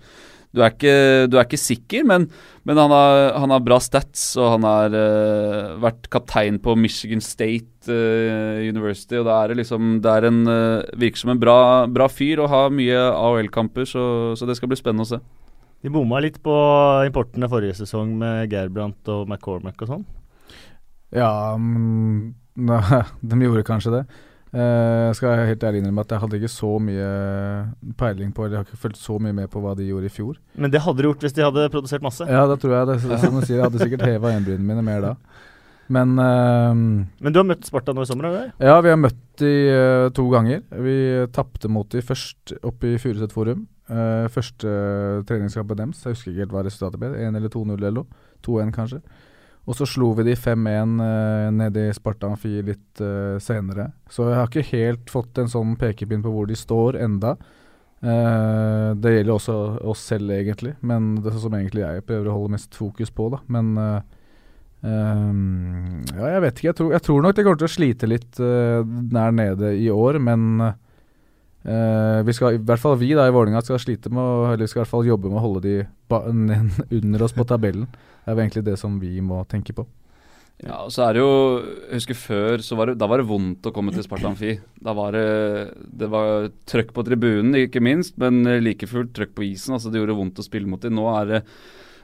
du 0.50 0.62
er 0.64 0.72
ikke, 0.74 0.94
du 1.30 1.36
er 1.38 1.44
ikke 1.46 1.60
sikker, 1.60 2.06
men, 2.10 2.24
men 2.66 2.80
han, 2.80 2.90
har, 2.90 3.20
han, 3.38 3.52
har, 3.54 3.62
bra 3.62 3.78
stats, 3.82 4.32
og 4.40 4.56
han 4.56 4.66
har 4.66 4.96
vært 5.82 6.08
kaptein 6.10 6.58
på 6.62 6.74
Michigan 6.74 7.22
State 7.22 7.90
University, 8.66 9.14
og 9.20 9.28
det 9.28 9.36
er 9.36 9.54
liksom 9.56 9.92
Det 10.04 10.10
er 10.10 10.26
en, 10.28 10.40
virker 11.00 11.22
som 11.22 11.32
en 11.32 11.40
bra, 11.40 11.60
bra 11.88 12.10
fyr 12.10 12.42
og 12.42 12.50
har 12.52 12.74
mye 12.74 12.98
AHL-kamper, 12.98 13.86
så, 13.88 14.04
så 14.34 14.48
det 14.48 14.58
skal 14.58 14.72
bli 14.72 14.80
spennende 14.80 15.06
å 15.06 15.12
se. 15.12 15.20
De 15.80 15.88
bomma 15.92 16.20
litt 16.20 16.36
på 16.44 16.54
importene 17.08 17.48
forrige 17.48 17.78
sesong 17.78 18.12
med 18.20 18.50
Gerbrandt 18.52 19.08
og 19.12 19.30
McCormack 19.30 19.80
og 19.80 19.94
sånn? 19.94 20.02
Ja, 21.16 21.54
um, 21.56 22.34
de 23.30 23.40
gjorde 23.40 23.64
kanskje 23.66 23.94
det. 23.94 24.02
Skal 24.50 25.28
jeg 25.30 25.50
helt 25.52 25.64
ærlig 25.68 25.78
innrømme 25.78 26.02
at 26.02 26.10
jeg 26.10 26.22
hadde 26.24 26.38
ikke 26.40 26.48
så 26.50 26.70
mye 26.82 27.10
peiling 28.00 28.32
på 28.34 28.42
Eller 28.42 28.56
jeg 28.56 28.64
har 28.64 28.66
ikke 28.66 28.80
fulgt 28.82 28.98
så 28.98 29.14
mye 29.22 29.36
med 29.36 29.46
på 29.52 29.62
hva 29.62 29.76
de 29.78 29.86
gjorde 29.86 30.08
i 30.08 30.10
fjor. 30.10 30.40
Men 30.58 30.72
det 30.74 30.80
hadde 30.82 30.98
de 30.98 31.06
gjort 31.06 31.22
hvis 31.22 31.36
de 31.36 31.44
hadde 31.46 31.68
produsert 31.70 32.02
masse? 32.02 32.26
Ja, 32.26 32.48
det 32.50 32.56
tror 32.58 32.74
jeg. 32.74 32.88
Det, 32.90 32.96
som 33.22 33.38
du 33.38 33.44
sier, 33.44 33.60
jeg 33.60 33.68
hadde 33.68 33.82
sikkert 33.84 34.02
heva 34.08 34.32
øyenbrynene 34.34 34.66
mine 34.72 34.82
mer 34.86 35.04
da. 35.04 35.14
Men 35.90 36.14
uh, 36.18 36.74
Men 37.18 37.34
du 37.34 37.40
har 37.40 37.48
møtt 37.48 37.66
Sparta 37.66 37.94
nå 37.94 38.04
i 38.04 38.10
sommer? 38.10 38.30
eller? 38.30 38.52
Ja, 38.62 38.78
vi 38.84 38.92
har 38.92 39.00
møtt 39.00 39.20
de 39.42 39.52
uh, 39.70 40.06
to 40.14 40.26
ganger. 40.30 40.62
Vi 40.86 40.96
tapte 41.34 41.70
mot 41.72 41.88
de 41.90 42.02
først 42.04 42.54
oppe 42.62 42.94
i 42.94 43.00
Furuset 43.02 43.34
Forum. 43.34 43.66
Uh, 43.90 44.28
første 44.30 44.70
treningskampen 45.26 45.80
deres, 45.80 46.04
jeg 46.04 46.14
husker 46.14 46.30
ikke 46.30 46.44
helt 46.44 46.54
hva 46.54 46.62
resultatet 46.66 47.02
ble. 47.02 47.10
1 47.18 47.38
eller 47.40 47.50
2-0 47.50 47.74
eller 47.74 47.96
noe. 48.02 48.22
2-1 48.46 48.70
kanskje. 48.76 49.02
Og 49.68 49.76
så 49.76 49.86
slo 49.86 50.10
vi 50.18 50.24
de 50.30 50.34
5-1 50.38 50.96
uh, 50.98 51.48
nede 51.54 51.88
i 51.88 51.94
Sparta 51.94 52.30
Amfi 52.30 52.60
litt 52.64 53.02
uh, 53.04 53.36
senere. 53.42 53.90
Så 54.10 54.28
jeg 54.30 54.38
har 54.38 54.48
ikke 54.48 54.70
helt 54.72 55.12
fått 55.12 55.40
en 55.40 55.50
sånn 55.52 55.76
pekepinn 55.80 56.24
på 56.24 56.32
hvor 56.34 56.48
de 56.48 56.56
står 56.58 56.98
enda. 57.04 57.36
Uh, 58.00 58.96
det 58.96 59.18
gjelder 59.18 59.34
også 59.34 59.58
oss 59.92 60.06
selv, 60.08 60.32
egentlig, 60.32 60.74
men 60.80 61.12
det 61.20 61.34
er 61.34 61.42
som 61.42 61.56
egentlig 61.58 61.84
jeg 61.84 62.06
prøver 62.08 62.30
å 62.30 62.38
holde 62.38 62.54
mest 62.56 62.78
fokus 62.78 63.12
på. 63.12 63.28
da 63.34 63.42
Men 63.52 63.76
ja, 64.80 66.24
jeg 66.24 66.40
vet 66.40 66.54
ikke. 66.56 66.70
Jeg 66.70 66.76
tror, 66.78 66.92
jeg 66.94 67.04
tror, 67.04 67.18
nok 67.20 67.34
de 67.36 67.42
kommer 67.44 67.58
til 67.60 67.68
å 67.68 67.72
slite 67.74 68.08
litt 68.08 68.38
nær 68.40 69.34
nede 69.36 69.74
i 69.76 69.90
år, 69.92 70.16
men 70.24 70.54
Uh, 71.60 72.24
vi 72.24 72.32
skal, 72.32 72.56
I 72.56 72.62
hvert 72.64 72.80
fall 72.80 72.96
vi 72.96 73.10
da 73.12 73.26
i 73.28 73.32
Vålerenga 73.34 73.60
skal 73.60 73.80
slite 73.82 74.08
med 74.08 74.22
å, 74.22 74.44
eller 74.48 74.64
vi 74.64 74.70
skal 74.70 74.80
i 74.80 74.84
hvert 74.86 74.94
fall 74.94 75.08
jobbe 75.10 75.28
med 75.28 75.40
å 75.40 75.44
holde 75.44 75.64
de 75.66 75.74
under 77.00 77.24
oss 77.26 77.36
på 77.36 77.44
tabellen. 77.48 77.88
Det 77.90 78.30
er 78.30 78.36
jo 78.36 78.44
egentlig 78.44 78.66
det 78.68 78.76
som 78.80 79.00
vi 79.02 79.18
må 79.24 79.42
tenke 79.48 79.74
på. 79.76 79.84
Ja, 80.60 80.82
og 80.84 80.90
så 80.92 81.06
er 81.06 81.16
det 81.16 81.22
jo 81.22 81.34
Jeg 81.88 82.02
husker 82.02 82.18
før, 82.20 82.62
var 82.76 82.90
det, 82.90 82.94
da 83.00 83.06
var 83.08 83.20
det 83.20 83.28
vondt 83.30 83.64
å 83.64 83.72
komme 83.72 83.94
til 83.94 84.04
Sparta 84.04 84.28
Amfi. 84.28 84.58
Det, 84.60 85.26
det 86.02 86.08
var 86.12 86.50
trøkk 86.68 86.92
på 86.96 87.04
tribunen, 87.06 87.56
ikke 87.62 87.80
minst, 87.84 88.18
men 88.20 88.42
like 88.60 88.88
fullt 88.88 89.14
trøkk 89.16 89.32
på 89.36 89.46
isen. 89.48 89.76
altså 89.76 89.92
Det 89.92 90.02
gjorde 90.02 90.18
vondt 90.18 90.42
å 90.42 90.44
spille 90.44 90.68
mot 90.68 90.82
dem. 90.84 90.98
Nå 90.98 91.06
er 91.14 91.30
det 91.30 91.42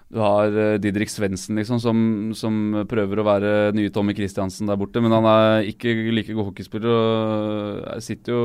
du 0.06 0.20
har 0.22 0.54
uh, 0.54 0.76
Didrik 0.78 1.10
Svendsen, 1.10 1.58
liksom, 1.58 1.80
som, 1.82 1.98
som, 2.38 2.58
prøver 2.88 3.18
å 3.18 3.26
være 3.26 3.54
nye 3.74 3.90
Tommy 3.92 4.14
Christiansen 4.16 4.70
der 4.70 4.78
borte. 4.78 5.02
Men 5.02 5.16
han 5.16 5.26
er 5.30 5.70
ikke 5.72 5.94
like 6.14 6.36
god 6.36 6.52
hockeyspiller 6.52 6.92
og 6.92 8.04
sitter 8.06 8.36
jo 8.36 8.44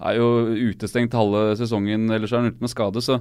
er 0.00 0.18
jo 0.18 0.28
utestengt 0.70 1.16
halve 1.16 1.54
sesongen, 1.60 2.08
ellers 2.12 2.32
er 2.32 2.42
han 2.42 2.52
ute 2.52 2.64
med 2.64 2.72
skade. 2.72 3.02
Så, 3.04 3.18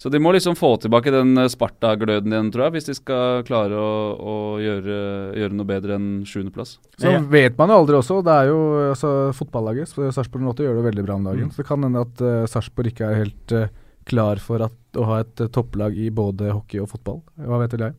så 0.00 0.10
de 0.12 0.20
må 0.22 0.32
liksom 0.34 0.56
få 0.58 0.74
tilbake 0.82 1.12
den 1.14 1.36
Sparta-gløden 1.50 2.32
igjen, 2.32 2.50
tror 2.54 2.66
jeg, 2.66 2.76
hvis 2.76 2.88
de 2.88 2.96
skal 2.98 3.44
klare 3.48 3.78
å, 3.78 3.92
å 4.16 4.34
gjøre, 4.62 4.98
gjøre, 5.40 5.58
noe 5.58 5.68
bedre 5.68 5.98
enn 5.98 6.10
sjuendeplass. 6.28 6.76
Så 6.98 7.14
ja. 7.14 7.22
vet 7.36 7.58
man 7.60 7.72
jo 7.72 7.80
aldri 7.82 7.98
også. 8.00 8.20
Det 8.26 8.36
er 8.40 8.52
jo 8.52 8.60
altså, 8.90 9.14
fotballaget. 9.38 9.94
Sarpsborg 9.94 10.50
08 10.54 10.68
gjør 10.68 10.80
det 10.80 10.88
veldig 10.90 11.06
bra 11.06 11.18
om 11.20 11.28
dagen. 11.30 11.50
Mm. 11.50 11.54
Så 11.54 11.62
det 11.62 11.70
kan 11.70 11.86
hende 11.86 12.06
at 12.06 12.24
uh, 12.24 12.44
Sarpsborg 12.50 12.92
ikke 12.92 13.10
er 13.10 13.20
helt 13.24 13.56
uh, 13.56 13.68
klar 14.08 14.40
for 14.42 14.64
at, 14.66 14.80
å 14.98 15.08
ha 15.10 15.20
et 15.24 15.44
uh, 15.44 15.50
topplag 15.52 15.96
i 16.00 16.10
både 16.14 16.52
hockey 16.52 16.82
og 16.82 16.90
fotball. 16.92 17.22
Hva 17.40 17.62
vet 17.62 17.76
vel 17.76 17.88
jeg? 17.88 17.98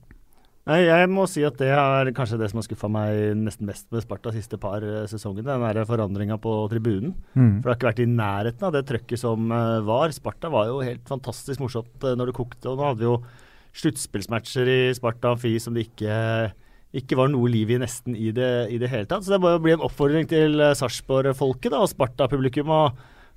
Nei, 0.66 0.80
Jeg 0.88 1.10
må 1.14 1.28
si 1.30 1.44
at 1.46 1.60
det 1.62 1.68
er 1.70 2.10
kanskje 2.18 2.40
det 2.42 2.48
som 2.50 2.58
har 2.58 2.66
skuffa 2.66 2.88
meg 2.90 3.36
nesten 3.38 3.68
mest 3.70 3.86
med 3.94 4.02
Sparta 4.02 4.32
de 4.34 4.42
siste 4.42 4.58
par 4.62 4.82
uh, 4.82 5.04
sesongene. 5.10 5.46
Den 5.46 5.62
der 5.62 5.86
forandringa 5.86 6.40
på 6.42 6.56
tribunen. 6.72 7.14
Mm. 7.38 7.60
For 7.60 7.68
det 7.68 7.70
har 7.70 7.78
ikke 7.78 7.90
vært 7.92 8.02
i 8.02 8.08
nærheten 8.10 8.66
av 8.66 8.74
det 8.74 8.82
trøkket 8.90 9.22
som 9.22 9.54
uh, 9.54 9.84
var. 9.86 10.10
Sparta 10.16 10.50
var 10.50 10.72
jo 10.72 10.82
helt 10.82 11.06
fantastisk 11.06 11.62
morsomt 11.62 12.02
uh, 12.02 12.16
når 12.18 12.32
det 12.32 12.38
kokte. 12.40 12.66
Og 12.72 12.80
nå 12.80 12.90
hadde 12.90 13.04
vi 13.04 13.10
jo 13.12 13.20
sluttspillsmatcher 13.78 14.74
i 14.74 14.80
Sparta 14.98 15.36
Amfi 15.36 15.54
som 15.62 15.78
det 15.78 15.86
ikke, 15.86 16.18
ikke 16.98 17.20
var 17.20 17.30
noe 17.30 17.52
liv 17.54 17.76
i 17.76 17.82
nesten 17.86 18.18
i 18.18 18.32
det, 18.34 18.54
i 18.74 18.82
det 18.82 18.90
hele 18.90 19.06
tatt. 19.12 19.28
Så 19.28 19.36
det 19.36 19.44
må 19.44 19.54
jo 19.54 19.62
bli 19.62 19.76
en 19.76 19.86
oppfordring 19.86 20.26
til 20.32 20.58
Sarpsborg-folket 20.82 21.78
og 21.78 21.92
Sparta-publikum 21.94 22.74
å 22.74 22.86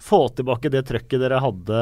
få 0.01 0.29
tilbake 0.33 0.71
det 0.73 0.87
trøkket 0.89 1.21
dere 1.21 1.43
hadde, 1.45 1.81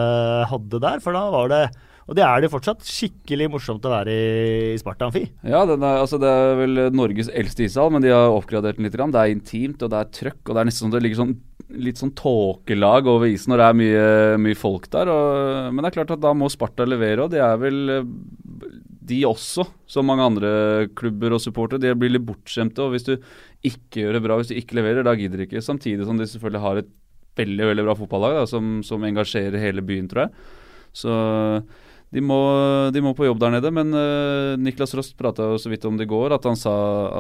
hadde 0.50 0.82
der. 0.82 0.98
For 1.04 1.14
da 1.14 1.28
var 1.30 1.52
det 1.52 1.66
og 2.06 2.14
det 2.14 2.22
er 2.22 2.42
det 2.42 2.52
fortsatt 2.52 2.86
skikkelig 2.86 3.48
morsomt 3.50 3.86
å 3.88 3.90
være 3.90 4.12
i, 4.14 4.76
Sparta 4.78 5.08
Amfi. 5.08 5.24
Ja, 5.42 5.64
er, 5.64 5.82
altså 5.88 6.20
det 6.22 6.30
er 6.30 6.54
vel 6.60 6.82
Norges 6.94 7.30
eldste 7.34 7.66
ishall, 7.66 7.90
men 7.94 8.04
de 8.04 8.12
har 8.14 8.30
oppgradert 8.30 8.78
den 8.78 8.86
litt. 8.86 8.94
Det 8.94 9.22
er 9.22 9.32
intimt, 9.34 9.82
og 9.82 9.90
det 9.90 9.98
er 9.98 10.12
trøkk, 10.20 10.42
og 10.44 10.54
det 10.54 10.62
er 10.62 10.68
nesten 10.70 10.86
sånn 10.86 10.94
det 10.94 11.02
ligger 11.02 11.22
sånn 11.24 11.36
litt 11.82 11.98
sånn 11.98 12.12
tåkelag 12.14 13.08
over 13.10 13.26
isen 13.26 13.50
når 13.50 13.58
det 13.58 13.64
er 13.66 13.78
mye, 13.80 14.04
mye 14.44 14.58
folk 14.58 14.86
der. 14.92 15.10
Og, 15.10 15.72
men 15.72 15.82
det 15.82 15.90
er 15.90 15.96
klart 15.96 16.12
at 16.14 16.22
da 16.22 16.30
må 16.38 16.50
Sparta 16.52 16.86
levere, 16.86 17.26
og 17.26 17.32
de 17.32 17.40
er 17.42 17.58
vel 17.58 17.80
de 19.06 19.18
også, 19.26 19.66
som 19.90 20.06
mange 20.06 20.26
andre 20.26 20.50
klubber 20.98 21.36
og 21.36 21.42
supportere, 21.42 21.82
de 21.82 21.94
blir 21.98 22.14
litt 22.14 22.26
bortskjemte. 22.26 22.86
Og 22.86 22.94
hvis 22.94 23.06
du 23.06 23.16
ikke 23.66 24.04
gjør 24.04 24.18
det 24.18 24.22
bra, 24.24 24.38
hvis 24.38 24.50
du 24.50 24.56
ikke 24.58 24.78
leverer, 24.78 25.06
da 25.06 25.14
gidder 25.18 25.42
de 25.42 25.48
ikke. 25.48 25.64
Samtidig 25.64 26.06
som 26.06 26.18
de 26.18 26.26
selvfølgelig 26.30 26.62
har 26.62 26.80
et 26.82 26.92
veldig 27.36 27.68
veldig 27.70 27.84
bra 27.84 27.96
fotballag 27.98 28.38
da, 28.38 28.46
som, 28.48 28.78
som 28.86 29.02
engasjerer 29.04 29.60
hele 29.60 29.84
byen, 29.84 30.08
tror 30.10 30.26
jeg. 30.26 30.46
Så 30.96 31.12
de 32.14 32.22
må, 32.22 32.36
de 32.94 33.00
må, 33.02 33.10
på 33.18 33.26
jobb 33.26 33.40
der 33.42 33.56
nede, 33.56 33.70
men 33.74 33.90
uh, 33.90 34.54
Niklas 34.62 34.94
Rost 34.94 35.16
prata 35.18 35.48
så 35.58 35.70
vidt 35.72 35.84
om 35.88 35.96
det 35.98 36.06
i 36.06 36.10
går. 36.10 36.36
At 36.36 36.46
han 36.46 36.58
sa 36.58 36.74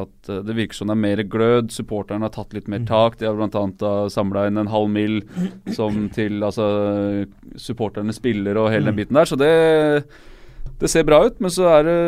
at 0.04 0.30
uh, 0.30 0.38
det 0.46 0.54
virker 0.54 0.78
som 0.78 0.92
det 0.92 0.94
er 0.94 1.02
mer 1.02 1.22
glød. 1.26 1.72
Supporterne 1.74 2.28
har 2.28 2.34
tatt 2.36 2.54
litt 2.54 2.70
mer 2.70 2.84
mm. 2.84 2.86
tak. 2.88 3.18
De 3.18 3.26
har 3.26 3.34
bl.a. 3.34 3.92
samla 4.12 4.46
inn 4.46 4.62
en 4.62 4.70
halv 4.70 4.92
mil 4.94 5.18
som 5.74 6.06
til 6.16 6.38
altså, 6.46 6.68
supporterne 7.58 8.14
spiller 8.14 8.62
og 8.62 8.70
hele 8.70 8.92
den 8.92 8.96
mm. 8.96 9.02
biten 9.02 9.18
der. 9.18 9.32
Så 9.32 9.40
det, 9.40 9.50
det 10.78 10.92
ser 10.92 11.08
bra 11.08 11.24
ut. 11.26 11.42
Men 11.42 11.52
så 11.52 11.74
det, 11.86 11.98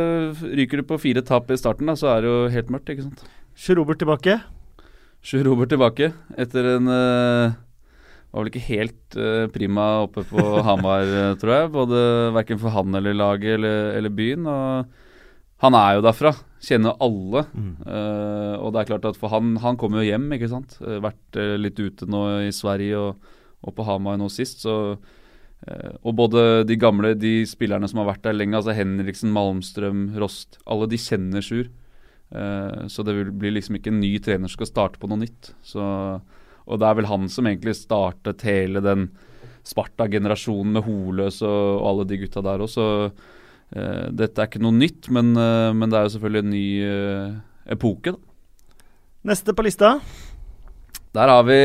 ryker 0.63 0.85
det 0.85 0.89
på 0.93 1.03
fire 1.03 1.27
tap 1.27 1.51
i 1.51 1.59
starten, 1.59 1.91
da, 1.91 1.99
så 1.99 2.15
er 2.15 2.23
det 2.23 2.31
jo 2.31 2.41
helt 2.55 2.71
mørkt. 2.73 2.95
ikke 2.95 3.09
sant? 3.09 3.27
Sjur 3.59 3.83
Robert 3.83 3.99
tilbake? 3.99 4.39
Sjur 5.19 5.43
Robert 5.51 5.75
tilbake 5.75 6.13
etter 6.39 6.77
en 6.77 6.87
uh, 6.87 7.59
var 8.29 8.45
vel 8.45 8.51
ikke 8.53 8.69
helt 8.69 9.17
uh, 9.17 9.47
prima 9.53 9.87
oppe 10.05 10.25
på 10.29 10.43
Hamar, 10.67 11.09
uh, 11.09 11.35
tror 11.41 11.55
jeg. 11.55 11.71
Både 11.75 12.01
Verken 12.37 12.61
for 12.61 12.75
han 12.75 12.99
eller 12.99 13.17
laget 13.17 13.57
eller, 13.57 13.93
eller, 13.97 14.13
byen. 14.15 14.49
Og 14.53 15.65
han 15.65 15.79
er 15.79 15.97
jo 15.97 16.05
derfra. 16.05 16.35
Kjenner 16.63 16.99
alle. 17.05 17.47
Mm. 17.55 17.71
Uh, 17.87 18.55
og 18.61 18.75
det 18.75 18.83
er 18.83 18.91
klart 18.93 19.09
at 19.09 19.21
for 19.21 19.33
han 19.33 19.57
Han 19.63 19.79
kommer 19.81 20.03
jo 20.03 20.11
hjem, 20.11 20.29
ikke 20.37 20.51
sant. 20.53 20.77
vært 20.79 21.41
litt 21.61 21.81
ute 21.81 22.09
nå 22.09 22.25
i 22.49 22.53
Sverige 22.55 23.01
og, 23.01 23.31
og 23.65 23.75
på 23.75 23.87
Hamar 23.89 24.21
nå 24.21 24.29
sist, 24.33 24.65
så 24.67 24.99
og 26.07 26.13
både 26.15 26.63
de 26.69 26.77
gamle 26.79 27.17
de 27.19 27.41
spillerne 27.51 27.89
som 27.91 27.99
har 27.99 28.07
vært 28.13 28.29
der 28.29 28.37
lenge, 28.37 28.55
altså 28.55 28.77
Henriksen, 28.79 29.33
Malmstrøm, 29.35 30.05
Rost, 30.23 30.61
alle 30.71 30.87
de 30.87 31.01
kjenner 31.03 31.43
Sjur. 31.43 31.67
så 32.31 33.03
det 33.03 33.17
vil 33.17 33.33
bli 33.35 33.51
liksom 33.57 33.75
ikke 33.75 33.91
en 33.91 33.99
ny 33.99 34.13
trener 34.23 34.47
som 34.47 34.55
skal 34.61 34.71
starte 34.71 35.03
på 35.03 35.11
noe 35.11 35.19
nytt. 35.19 35.51
Så 35.67 35.83
og 36.69 36.81
det 36.81 36.89
er 36.89 37.01
vel 37.01 37.09
han 37.09 37.27
som 37.33 37.49
egentlig 37.49 37.75
startet 37.79 38.45
hele 38.47 38.83
den 38.85 39.09
Sparta-generasjonen 39.69 40.79
med 40.79 40.85
Holøs 40.87 41.43
og, 41.43 41.59
og, 41.81 41.85
alle 41.91 42.07
de 42.09 42.21
gutta 42.23 42.45
der 42.45 42.65
òg. 42.65 42.71
Så 42.73 42.87
uh, 43.09 44.07
dette 44.17 44.41
er 44.41 44.49
ikke 44.49 44.63
noe 44.65 44.77
nytt, 44.77 45.11
men, 45.15 45.35
uh, 45.37 45.75
men, 45.77 45.89
det 45.91 45.99
er 45.99 46.07
jo 46.07 46.15
selvfølgelig 46.17 46.45
en 46.45 46.55
ny 46.55 46.65
uh, 46.85 47.37
epoke. 47.77 48.15
Da. 48.15 48.79
Neste 49.29 49.57
på 49.57 49.67
lista? 49.67 49.97
Der 51.17 51.33
har 51.33 51.43
vi 51.49 51.59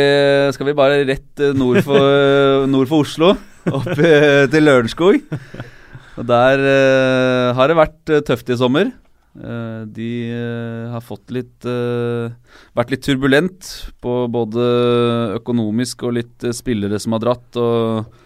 Skal 0.55 0.67
vi 0.69 0.73
bare 0.75 1.03
rett 1.05 1.41
nord 1.55 1.83
for, 1.85 2.03
nord 2.73 2.89
for 2.89 3.05
Oslo. 3.05 3.33
Opp 3.69 3.91
til 3.95 4.65
Lørenskog. 4.65 5.19
Og 6.13 6.25
der 6.27 6.63
har 7.55 7.69
det 7.69 7.77
vært 7.77 8.11
tøft 8.27 8.51
i 8.51 8.57
sommer. 8.59 8.91
Eh, 9.33 9.81
de 9.89 10.09
eh, 10.29 10.91
har 10.93 11.01
fått 11.01 11.31
litt 11.33 11.65
eh, 11.65 12.33
vært 12.77 12.91
litt 12.93 13.01
turbulent 13.01 13.69
på 14.03 14.11
både 14.29 14.65
økonomisk 15.39 16.05
og 16.05 16.19
litt 16.19 16.45
spillere 16.53 16.99
som 17.01 17.15
har 17.17 17.23
dratt, 17.23 17.57
og, 17.57 18.19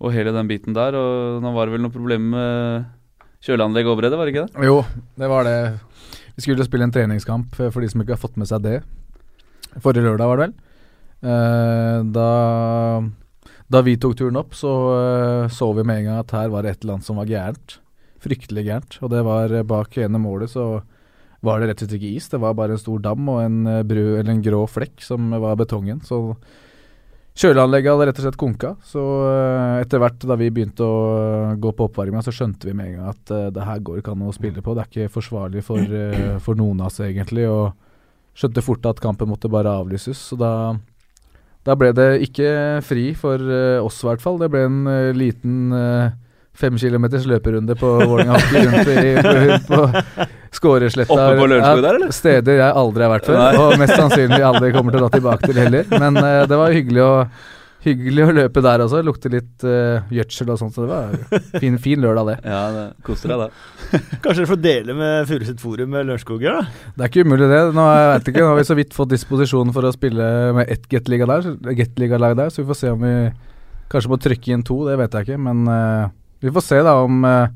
og 0.00 0.14
hele 0.14 0.32
den 0.32 0.48
biten 0.48 0.76
der. 0.76 0.96
Og 0.96 1.44
nå 1.44 1.52
var 1.56 1.68
det 1.68 1.76
vel 1.76 1.84
noe 1.84 1.94
problem 1.94 2.30
med 2.32 2.88
kjøleanlegg 3.44 3.90
over 3.92 4.08
det, 4.08 4.14
var 4.16 4.24
det 4.24 4.34
ikke 4.34 4.46
det? 4.46 4.68
Jo, 4.70 4.78
det 5.20 5.32
var 5.34 5.48
det. 5.48 5.58
Vi 6.34 6.46
skulle 6.46 6.66
spille 6.66 6.88
en 6.88 6.94
treningskamp 6.94 7.60
for 7.60 7.84
de 7.84 7.90
som 7.92 8.00
ikke 8.00 8.16
har 8.16 8.24
fått 8.24 8.40
med 8.40 8.48
seg 8.48 8.64
det. 8.64 8.78
Forrige 9.84 10.06
lørdag, 10.06 10.30
var 10.30 10.40
det 10.40 10.48
vel. 10.48 10.56
Da, 12.14 12.30
da 13.72 13.80
vi 13.84 13.94
tok 14.00 14.16
turen 14.18 14.40
opp, 14.40 14.56
så 14.56 14.72
så 15.52 15.70
vi 15.76 15.84
med 15.86 16.02
en 16.02 16.08
gang 16.08 16.24
at 16.24 16.34
her 16.36 16.50
var 16.52 16.64
det 16.64 16.74
et 16.74 16.82
eller 16.82 16.96
annet 16.96 17.06
som 17.06 17.20
var 17.20 17.30
gærent 17.30 17.78
fryktelig 18.24 18.66
gærent. 18.66 18.98
Og 19.04 19.12
det 19.12 19.22
var 19.26 19.52
eh, 19.52 19.66
bak 19.68 20.00
ene 20.02 20.20
målet 20.22 20.52
så 20.52 20.82
var 21.44 21.60
det 21.60 21.70
rett 21.70 21.82
og 21.82 21.88
slett 21.88 21.98
ikke 21.98 22.16
is. 22.16 22.28
Det 22.32 22.40
var 22.40 22.56
bare 22.56 22.76
en 22.76 22.80
stor 22.80 23.00
dam 23.04 23.28
og 23.28 23.40
en, 23.44 23.64
eh, 23.68 23.82
brød, 23.86 24.12
eller 24.20 24.32
en 24.32 24.44
grå 24.44 24.64
flekk 24.70 25.02
som 25.04 25.30
var 25.30 25.58
betongen. 25.60 26.00
Så 26.04 26.36
kjøleanlegget 27.34 27.92
hadde 27.92 28.06
rett 28.08 28.20
og 28.20 28.26
slett 28.26 28.40
konka. 28.40 28.72
Så 28.86 29.02
eh, 29.28 29.82
etter 29.82 30.02
hvert 30.02 30.24
da 30.24 30.38
vi 30.40 30.50
begynte 30.54 30.86
å 30.86 31.54
gå 31.60 31.74
på 31.76 31.88
oppvarminga, 31.90 32.24
så 32.24 32.34
skjønte 32.34 32.70
vi 32.70 32.76
med 32.76 32.92
en 32.92 32.96
gang 32.98 33.12
at 33.12 33.34
uh, 33.34 33.50
det 33.54 33.68
her 33.68 33.84
går 33.84 34.00
ikke 34.00 34.14
an 34.14 34.26
å 34.28 34.34
spille 34.34 34.64
på. 34.64 34.74
Det 34.74 34.84
er 34.84 34.90
ikke 34.92 35.14
forsvarlig 35.18 35.64
for, 35.66 35.82
uh, 35.82 36.38
for 36.44 36.58
noen 36.58 36.80
av 36.80 36.92
oss 36.92 37.02
egentlig. 37.04 37.46
Og 37.50 37.74
skjønte 38.38 38.64
fort 38.64 38.86
at 38.90 39.02
kampen 39.02 39.30
måtte 39.30 39.52
bare 39.52 39.72
avlyses. 39.82 40.30
Så 40.30 40.40
da 40.40 40.74
da 41.64 41.72
ble 41.80 41.94
det 41.96 42.20
ikke 42.26 42.48
fri 42.84 43.06
for 43.16 43.40
uh, 43.40 43.80
oss, 43.80 44.02
i 44.02 44.08
hvert 44.08 44.20
fall. 44.20 44.36
Det 44.40 44.50
ble 44.52 44.66
en 44.68 44.82
liten 45.16 45.72
fem 46.54 46.76
kilometers 46.78 47.26
løperunde 47.26 47.74
på 47.78 47.88
Vålerenga 47.98 48.38
hockey 48.38 48.66
rundt 48.68 48.90
i, 48.94 49.56
på 49.68 50.28
Skåresletta. 50.54 51.16
Oppe 51.16 51.40
på 51.40 51.48
Lørenskog 51.50 51.82
der, 51.82 51.98
eller? 51.98 52.14
Steder 52.14 52.60
jeg 52.60 52.78
aldri 52.84 53.04
har 53.06 53.12
vært 53.16 53.26
før, 53.26 53.40
Nei. 53.40 53.58
og 53.58 53.74
mest 53.80 53.98
sannsynlig 53.98 54.44
aldri 54.46 54.70
kommer 54.76 54.94
til 54.94 55.02
å 55.02 55.08
dra 55.08 55.18
tilbake 55.18 55.50
til 55.50 55.60
heller. 55.64 55.90
Men 55.98 56.20
uh, 56.20 56.44
det 56.46 56.58
var 56.60 56.76
hyggelig 56.76 57.02
å, 57.02 57.12
hyggelig 57.88 58.26
å 58.28 58.36
løpe 58.38 58.62
der 58.64 58.84
også. 58.86 59.02
Lukte 59.06 59.32
litt 59.34 59.66
uh, 59.66 60.06
gjødsel 60.14 60.54
og 60.54 60.60
sånt, 60.62 60.76
så 60.78 60.86
det 60.86 60.92
var 60.92 61.58
fin, 61.58 61.78
fin 61.82 62.04
lørdag, 62.04 62.30
det. 62.30 62.54
Ja, 62.54 62.62
det 62.76 62.86
koser 63.08 63.34
deg, 63.34 63.44
da. 63.44 63.62
Kanskje 64.22 64.38
dere 64.44 64.50
får 64.54 64.64
dele 64.70 64.98
med 65.02 65.30
Furuset 65.32 65.62
Forum 65.62 65.94
med 65.96 66.06
Lørenskoger, 66.06 66.60
da? 66.60 66.90
Det 66.94 67.08
er 67.08 67.12
ikke 67.12 67.26
umulig, 67.26 67.50
det. 67.50 67.62
Nå, 67.74 67.88
jeg 67.98 68.12
vet 68.12 68.30
ikke, 68.30 68.44
nå 68.44 68.52
har 68.52 68.60
vi 68.62 68.68
så 68.70 68.78
vidt 68.78 68.94
fått 68.94 69.14
disposisjon 69.16 69.74
for 69.74 69.90
å 69.90 69.94
spille 69.96 70.30
med 70.60 70.70
ett 70.70 70.86
Gateliga-lag 70.86 71.50
der, 71.50 72.44
der, 72.44 72.54
så 72.54 72.62
vi 72.62 72.70
får 72.70 72.84
se 72.84 72.94
om 72.94 73.02
vi 73.02 73.16
kanskje 73.90 74.10
må 74.10 74.22
trykke 74.22 74.54
inn 74.54 74.62
to, 74.66 74.84
det 74.86 74.94
vet 75.02 75.18
jeg 75.18 75.26
ikke, 75.26 75.42
men 75.42 75.66
uh, 75.66 76.12
vi 76.44 76.52
får 76.52 76.60
se 76.60 76.80
da 76.84 76.98
om, 77.00 77.24
eh, 77.24 77.48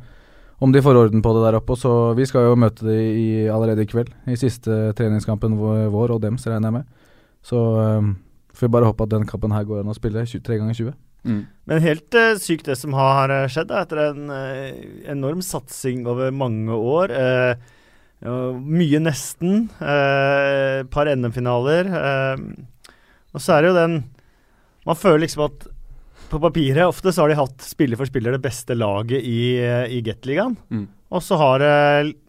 om 0.59 0.72
de 0.72 0.83
får 0.83 0.96
orden 0.96 1.22
på 1.22 1.33
det 1.37 1.44
der 1.44 1.59
oppe. 1.61 1.77
Så 1.77 2.14
vi 2.16 2.27
skal 2.27 2.48
jo 2.48 2.57
møte 2.57 2.87
de 2.87 2.96
i, 2.96 3.29
allerede 3.53 3.85
i 3.85 3.90
kveld, 3.90 4.14
i 4.27 4.38
siste 4.40 4.94
treningskampen 4.96 5.59
vår 5.59 6.14
og 6.16 6.22
dems, 6.24 6.46
regner 6.48 6.70
jeg 6.70 6.77
med. 6.79 6.88
Så 7.44 7.59
um, 7.59 8.16
får 8.57 8.66
vi 8.66 8.72
bare 8.72 8.88
håpe 8.88 9.05
at 9.05 9.12
den 9.12 9.29
kampen 9.29 9.53
her 9.55 9.66
går 9.68 9.85
an 9.85 9.92
å 9.92 9.96
spille 9.96 10.24
tre 10.24 10.59
ganger 10.59 10.74
20. 10.74 10.96
Mm. 11.29 11.42
Men 11.68 11.85
helt 11.85 12.16
uh, 12.16 12.33
sykt 12.40 12.70
det 12.70 12.79
som 12.81 12.96
har 12.96 13.31
skjedd, 13.53 13.68
da, 13.70 13.85
etter 13.85 14.03
en 14.09 14.33
uh, 14.33 14.72
enorm 15.12 15.44
satsing 15.44 16.09
over 16.09 16.33
mange 16.35 16.72
år. 16.72 17.12
Uh, 17.12 17.77
mye 18.59 18.98
nesten. 18.98 19.68
Et 19.79 20.88
par 20.90 21.07
NM-finaler. 21.07 21.92
og 23.31 23.38
så 23.38 23.53
er 23.55 23.62
det 23.62 23.68
jo 23.68 23.77
den 23.77 23.92
Man 24.88 24.96
føler 24.98 25.22
liksom 25.22 25.44
at 25.44 25.68
på 26.28 26.40
papiret 26.42 26.86
ofte 26.86 27.12
så 27.12 27.24
har 27.24 27.32
de 27.32 27.40
hatt 27.40 27.64
spiller 27.64 27.98
for 27.98 28.08
spiller 28.08 28.36
det 28.36 28.44
beste 28.44 28.76
laget 28.76 29.24
i, 29.24 29.58
i 29.58 30.00
Gateligaen. 30.04 30.56
Mm. 30.70 30.86
Og 31.14 31.24
så 31.24 31.38
har 31.40 31.62
det 31.62 31.74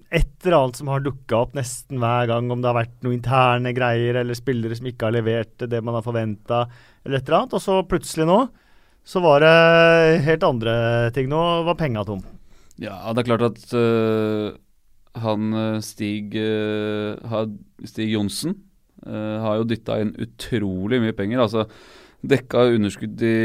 et 0.09 0.45
eller 0.45 0.57
annet 0.57 0.79
som 0.79 0.89
har 0.89 1.03
dukka 1.05 1.43
opp 1.43 1.51
nesten 1.57 1.99
hver 2.01 2.29
gang, 2.31 2.47
om 2.49 2.61
det 2.61 2.69
har 2.71 2.79
vært 2.79 3.03
noen 3.05 3.19
interne 3.19 3.73
greier 3.77 4.21
eller 4.21 4.37
spillere 4.37 4.77
som 4.77 4.87
ikke 4.89 5.09
har 5.09 5.15
levert 5.19 5.67
det 5.69 5.81
man 5.85 5.99
har 5.99 6.05
forventa, 6.05 6.63
eller 7.03 7.19
et 7.19 7.27
eller 7.27 7.41
annet. 7.41 7.55
Og 7.57 7.63
så 7.63 7.77
plutselig 7.89 8.25
nå 8.29 8.39
så 9.09 9.21
var 9.23 9.43
det 9.43 10.23
helt 10.25 10.45
andre 10.45 10.73
ting. 11.15 11.29
Nå 11.31 11.41
var 11.67 11.77
penga 11.79 12.03
tom. 12.05 12.23
Ja, 12.79 12.97
det 13.13 13.23
er 13.23 13.29
klart 13.31 13.45
at 13.47 13.63
uh, 13.75 14.55
han 15.19 15.53
eh, 15.57 15.79
Stig, 15.83 16.35
uh, 16.37 17.39
Stig 17.83 18.13
Johnsen 18.13 18.53
uh, 19.03 19.39
har 19.43 19.59
jo 19.59 19.67
dytta 19.67 19.97
inn 20.03 20.13
utrolig 20.21 21.01
mye 21.03 21.15
penger. 21.17 21.41
Altså 21.43 21.65
dekka 22.25 22.65
underskudd 22.75 23.21
i 23.23 23.35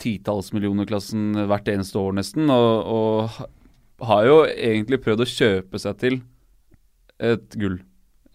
titalls 0.00 0.52
millioner-klassen 0.56 1.34
hvert 1.50 1.68
eneste 1.68 2.00
år, 2.00 2.14
nesten. 2.16 2.48
Og, 2.52 3.28
og 4.00 4.06
har 4.08 4.24
jo 4.28 4.38
egentlig 4.46 5.02
prøvd 5.04 5.24
å 5.26 5.28
kjøpe 5.30 5.82
seg 5.82 6.00
til 6.00 6.22
et 7.22 7.58
gull. 7.60 7.78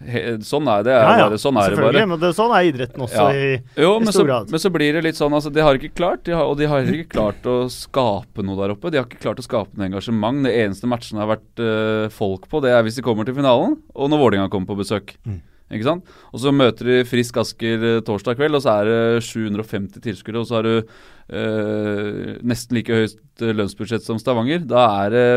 He, 0.02 0.22
sånn 0.42 0.66
er 0.66 0.86
det. 0.86 0.94
Ja, 0.96 1.10
ja, 1.14 1.26
bare, 1.30 1.38
sånn 1.38 1.58
er 1.62 1.68
selvfølgelig. 1.70 2.06
Men 2.10 2.22
det, 2.24 2.30
sånn 2.34 2.54
er 2.58 2.68
idretten 2.72 3.04
også 3.06 3.26
Ja. 3.30 3.34
i 3.38 3.84
Jo, 3.84 3.92
i 4.02 4.06
stor 4.08 4.16
så, 4.16 4.24
grad. 4.26 4.50
men 4.50 4.64
så 4.64 4.72
blir 4.74 4.96
det 4.98 5.04
litt 5.06 5.20
sånn 5.20 5.36
altså, 5.38 5.52
De 5.54 5.62
har 5.62 5.78
ikke 5.78 5.94
klart, 5.94 6.24
de 6.26 6.34
har, 6.34 6.48
og 6.50 6.58
de 6.58 6.66
har 6.66 6.82
ikke 6.90 7.12
klart 7.14 7.46
å 7.46 7.70
skape 7.70 8.42
noe 8.42 8.58
der 8.58 8.74
oppe. 8.74 8.90
De 8.90 8.98
har 8.98 9.06
ikke 9.06 9.22
klart 9.22 9.38
å 9.38 9.46
skape 9.46 9.78
noe 9.78 9.86
engasjement. 9.92 10.42
Det 10.48 10.56
eneste 10.64 10.90
matchene 10.90 11.22
har 11.22 11.30
vært 11.36 11.62
uh, 11.62 12.10
folk 12.10 12.50
på, 12.50 12.64
det 12.66 12.74
er 12.74 12.82
hvis 12.88 12.98
de 12.98 13.06
kommer 13.06 13.30
til 13.30 13.38
finalen, 13.38 13.78
og 13.94 14.10
når 14.10 14.24
Vålerenga 14.24 14.50
kommer 14.50 14.74
på 14.74 14.82
besøk. 14.82 15.14
Mm. 15.22 15.38
Ikke 15.72 15.88
sant? 15.88 16.12
Og 16.36 16.44
så 16.44 16.52
møter 16.54 16.90
de 16.90 17.00
Frisk 17.08 17.40
Asker 17.42 17.88
eh, 17.88 18.04
torsdag 18.06 18.38
kveld, 18.40 18.58
og 18.58 18.64
så 18.66 18.78
er 18.82 18.90
det 18.90 19.26
750 19.28 20.04
tilskuere, 20.04 20.42
og 20.42 20.48
så 20.50 20.60
har 20.60 20.68
du 20.68 20.74
eh, 20.78 22.38
nesten 22.44 22.78
like 22.78 23.02
høyt 23.02 23.44
eh, 23.44 23.54
lønnsbudsjett 23.56 24.06
som 24.06 24.20
Stavanger. 24.22 24.66
Da 24.68 24.86
er 25.06 25.16
det 25.16 25.28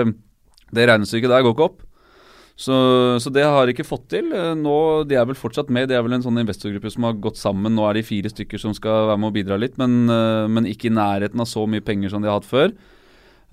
Det 0.75 0.89
regnestykket 0.89 1.31
der 1.31 1.45
går 1.45 1.55
ikke 1.55 1.69
opp. 1.69 1.83
Så, 2.57 2.75
så 3.19 3.31
det 3.35 3.43
har 3.43 3.67
de 3.67 3.75
ikke 3.75 3.87
fått 3.87 4.09
til. 4.11 4.31
Nå, 4.31 5.05
De 5.11 5.17
er 5.19 5.27
vel 5.27 5.39
fortsatt 5.39 5.71
med. 5.75 5.89
Det 5.91 5.97
er 5.99 6.03
vel 6.07 6.15
en 6.17 6.23
sånn 6.23 6.39
investorgruppe 6.39 6.91
som 6.91 7.07
har 7.07 7.19
gått 7.19 7.39
sammen. 7.39 7.75
Nå 7.75 7.87
er 7.87 7.99
de 7.99 8.07
fire 8.07 8.31
stykker 8.31 8.63
som 8.63 8.75
skal 8.75 9.09
være 9.11 9.21
med 9.21 9.31
og 9.31 9.37
bidra 9.37 9.59
litt, 9.59 9.75
men, 9.79 10.07
men 10.07 10.67
ikke 10.71 10.89
i 10.91 10.95
nærheten 10.95 11.43
av 11.43 11.51
så 11.51 11.67
mye 11.67 11.83
penger 11.83 12.15
som 12.15 12.23
de 12.23 12.31
har 12.31 12.39
hatt 12.39 12.47
før. 12.49 12.75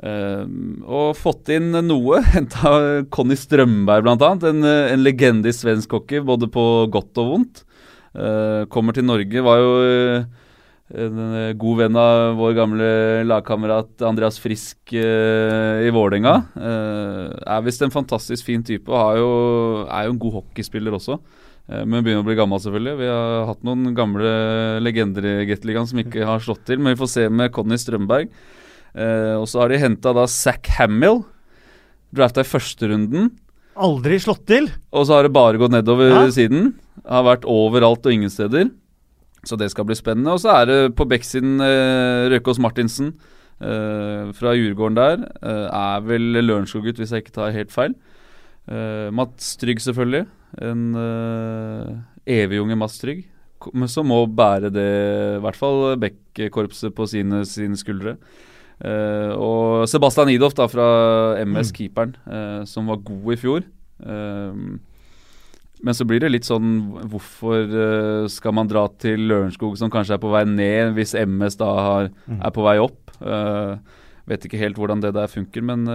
Eh, 0.02 0.46
og 0.86 1.18
fått 1.20 1.52
inn 1.54 1.72
noe. 1.86 2.22
Henta 2.34 2.72
Conny 3.14 3.38
Strømberg, 3.38 4.10
annet. 4.16 4.48
En, 4.50 4.64
eh, 4.66 4.94
en 4.96 5.04
legende 5.06 5.52
i 5.52 5.56
svensk 5.56 5.98
hockey, 5.98 6.24
både 6.26 6.50
på 6.52 6.66
godt 6.94 7.22
og 7.22 7.36
vondt. 7.36 7.66
Uh, 8.12 8.68
kommer 8.68 8.92
til 8.92 9.06
Norge, 9.08 9.40
var 9.40 9.62
jo 9.62 9.76
eh, 9.88 10.24
en 11.00 11.20
eh, 11.40 11.54
god 11.56 11.78
venn 11.80 11.96
av 11.96 12.34
vår 12.36 12.56
gamle 12.58 12.88
lagkamerat 13.24 14.04
Andreas 14.04 14.36
Frisk 14.44 14.92
uh, 14.92 15.80
i 15.80 15.94
Vålerenga. 15.96 16.34
Uh, 16.58 17.32
er 17.40 17.64
visst 17.64 17.86
en 17.86 17.94
fantastisk 17.94 18.50
fin 18.50 18.66
type 18.68 18.92
og 18.92 19.16
jo, 19.16 19.30
er 19.88 20.10
jo 20.10 20.16
en 20.18 20.20
god 20.20 20.42
hockeyspiller 20.42 20.98
også. 21.00 21.22
Men 21.72 22.02
begynner 22.04 22.26
å 22.26 22.28
bli 22.28 22.36
gammel, 22.36 22.60
selvfølgelig. 22.60 22.98
Vi 23.00 23.08
har 23.08 23.46
hatt 23.48 23.62
noen 23.64 23.94
gamle 23.96 24.32
legender 24.84 25.24
i 25.24 25.46
Gateligaen 25.48 25.88
som 25.88 26.02
ikke 26.02 26.26
har 26.28 26.42
slått 26.44 26.66
til, 26.68 26.82
men 26.82 26.92
vi 26.92 27.00
får 27.00 27.12
se 27.14 27.24
med 27.32 27.54
Conny 27.56 27.78
Strømberg. 27.80 28.28
Eh, 28.95 29.36
og 29.39 29.47
så 29.47 29.63
har 29.63 29.71
de 29.71 29.80
henta 29.82 30.13
da 30.15 30.25
Zack 30.30 30.67
Hamill. 30.77 31.23
Drafta 32.12 32.43
i 32.43 32.47
førsterunden. 32.47 33.32
Aldri 33.82 34.17
slått 34.19 34.43
til. 34.49 34.67
Og 34.91 35.08
så 35.08 35.15
har 35.15 35.27
det 35.27 35.36
bare 35.36 35.60
gått 35.60 35.71
nedover 35.71 36.12
Ja. 36.12 36.27
siden. 36.27 36.73
Har 37.08 37.23
vært 37.23 37.47
overalt 37.47 38.06
og 38.06 38.12
ingen 38.12 38.30
steder. 38.30 38.69
Så 39.45 39.58
det 39.58 39.71
skal 39.71 39.86
bli 39.86 39.95
spennende. 39.95 40.34
Og 40.34 40.39
så 40.39 40.62
er 40.62 40.65
det 40.65 40.95
på 40.95 41.08
Beck-siden 41.08 41.60
eh, 41.62 42.30
Røkås 42.30 42.60
Martinsen 42.60 43.15
uh, 43.62 44.32
fra 44.34 44.54
Djurgården 44.54 44.95
der. 44.95 45.17
Uh, 45.41 45.67
er 45.71 46.01
vel 46.06 46.21
Lørenskog-gutt, 46.45 46.97
hvis 46.97 47.12
jeg 47.12 47.23
ikke 47.23 47.36
tar 47.39 47.56
helt 47.56 47.71
feil. 47.71 47.95
Uh, 48.69 49.10
Mats 49.10 49.56
Trygg, 49.58 49.82
selvfølgelig. 49.82 50.27
En 50.62 50.95
evig 52.27 52.51
evigunge 52.51 52.77
Mats 52.77 52.99
Trygg. 52.99 53.25
Som 53.88 54.10
må 54.10 54.25
bære 54.25 54.69
det, 54.73 54.88
i 55.38 55.41
hvert 55.41 55.56
fall 55.58 55.95
Beck-korpset 56.01 56.93
på 56.93 57.08
sine, 57.08 57.45
sine 57.45 57.77
skuldre. 57.77 58.17
Eh, 58.82 59.34
og 59.38 59.84
Sebastian 59.89 60.30
Idoff 60.34 60.56
da 60.58 60.65
fra 60.72 60.86
MS, 61.46 61.70
Mm. 61.72 61.76
keeperen, 61.78 62.15
uh, 62.26 62.63
som 62.65 62.88
var 62.89 62.98
god 63.06 63.34
i 63.34 63.38
fjor. 63.38 63.62
Uh, 64.02 64.80
men 65.84 65.94
så 65.98 66.06
blir 66.06 66.20
det 66.22 66.30
litt 66.32 66.46
sånn 66.46 66.94
Hvorfor 67.10 68.28
skal 68.30 68.54
man 68.54 68.67
dra 68.70 68.88
til 69.02 69.17
Lørenskog, 69.30 69.78
som 69.78 69.89
kanskje 69.89 70.13
er 70.13 70.22
på 70.22 70.30
vei 70.34 70.44
ned, 70.46 70.94
hvis 70.94 71.13
MS 71.17 71.56
da 71.58 71.65
har, 71.74 72.10
Mm. 72.30 72.41
er 72.46 72.52
på 72.52 72.62
vei 72.63 72.78
opp? 72.78 73.12
Eh, 73.22 73.78
vet 74.28 74.46
ikke 74.46 74.60
helt 74.62 74.78
hvordan 74.78 75.02
det 75.02 75.13
der 75.13 75.28
funker, 75.28 75.62
men 75.63 75.86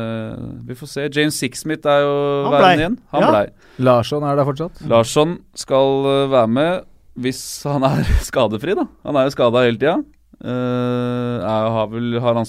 vi 0.67 0.75
får 0.75 0.89
se. 0.89 1.09
James 1.15 1.35
Sixsmith 1.39 1.87
er 1.87 2.03
jo 2.03 2.51
verden 2.51 2.79
igjen. 2.81 2.99
Han 3.13 3.23
Ja. 3.23 3.31
blei. 3.31 3.47
Larsson 3.79 4.23
er 4.25 4.37
der 4.37 4.45
fortsatt. 4.45 4.83
Larsson 4.89 5.39
skal 5.55 6.03
være 6.31 6.49
med 6.49 6.85
hvis 7.17 7.63
han 7.65 7.83
er 7.85 8.03
skadefri, 8.31 8.75
da. 8.75 8.87
Han 9.05 9.17
er 9.17 9.25
jo 9.31 9.31
skada 9.31 9.63
hele 9.65 9.79
tida. 9.79 10.05
Uh, 10.45 11.41
har, 11.47 11.87
vel, 11.89 12.19
har 12.21 12.35
han 12.35 12.45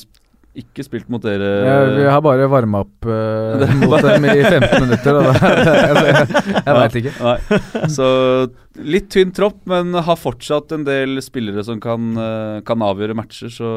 ikke 0.58 0.84
spilt 0.86 1.10
mot 1.12 1.22
dere 1.22 1.48
ja, 1.68 1.76
vi 1.94 2.06
har 2.10 2.22
bare 2.26 2.48
varma 2.50 2.82
opp 2.86 3.06
uh, 3.06 3.62
mot 3.82 3.92
bare- 3.92 4.16
dem 4.16 4.26
i 4.32 4.42
15 4.42 4.86
minutter. 4.86 5.18
Da, 5.18 5.34
jeg 5.68 6.06
jeg, 6.08 6.54
jeg 6.56 6.78
veit 6.78 6.98
ikke. 7.02 7.14
Nei. 7.22 7.90
Så 7.94 8.08
litt 8.88 9.10
tynn 9.14 9.34
tropp, 9.36 9.60
men 9.70 9.94
har 9.94 10.20
fortsatt 10.20 10.74
en 10.76 10.86
del 10.88 11.18
spillere 11.26 11.64
som 11.66 11.80
kan, 11.82 12.12
eh, 12.22 12.60
kan 12.68 12.84
avgjøre 12.86 13.16
matcher. 13.18 13.50
Så, 13.54 13.70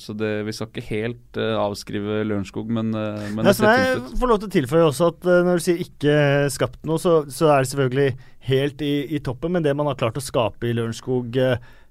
så 0.00 0.16
det, 0.16 0.32
vi 0.48 0.54
skal 0.56 0.70
ikke 0.70 0.86
helt 0.88 1.40
uh, 1.40 1.58
avskrive 1.66 2.22
Lørenskog, 2.28 2.70
men, 2.72 2.92
uh, 2.96 3.20
men 3.28 3.42
Nei, 3.42 3.50
det 3.50 3.58
ser 3.60 3.76
jeg 3.76 4.02
får 4.20 4.32
lov 4.32 4.42
til 4.42 4.50
å 4.50 4.56
tilføye 4.56 4.88
også 4.88 5.12
at 5.12 5.30
når 5.48 5.60
du 5.60 5.66
sier 5.68 5.84
ikke 5.84 6.16
skapt 6.54 6.80
noe, 6.88 7.00
så, 7.02 7.20
så 7.32 7.52
er 7.52 7.64
det 7.64 7.72
selvfølgelig 7.72 8.10
helt 8.48 8.84
i, 8.84 8.94
i 9.16 9.22
toppen, 9.24 9.52
men 9.56 9.64
det 9.64 9.76
man 9.76 9.90
har 9.90 9.98
klart 10.00 10.16
å 10.20 10.24
skape 10.24 10.68
i 10.68 10.74
Lørenskog 10.76 11.36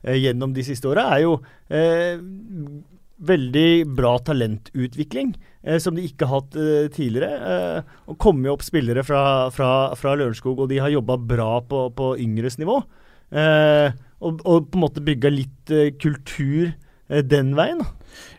gjennom 0.07 0.53
de 0.55 0.63
siste 0.65 0.87
åra, 0.89 1.09
er 1.13 1.25
jo 1.25 1.37
veldig 3.19 3.87
bra 3.97 4.17
talentutvikling, 4.21 5.31
eh, 5.63 5.77
som 5.81 5.95
de 5.97 6.03
ikke 6.05 6.27
har 6.29 6.41
hatt 6.43 6.55
eh, 6.59 6.87
tidligere. 6.93 7.31
Eh, 7.53 7.95
og 8.11 8.17
kommer 8.21 8.49
jo 8.51 8.57
opp 8.57 8.65
spillere 8.65 9.03
fra, 9.03 9.49
fra, 9.55 9.71
fra 9.97 10.15
Lørenskog, 10.19 10.59
og 10.59 10.69
de 10.69 10.77
har 10.83 10.93
jobba 10.93 11.17
bra 11.17 11.61
på, 11.65 11.87
på 11.97 12.11
yngres 12.21 12.59
nivå. 12.61 12.77
Eh, 13.31 13.89
og, 14.21 14.41
og 14.45 14.69
på 14.71 14.77
en 14.77 14.83
måte 14.85 15.03
bygga 15.05 15.29
litt 15.33 15.73
eh, 15.73 15.91
kultur 15.99 16.69
eh, 17.09 17.23
den 17.25 17.55
veien. 17.57 17.81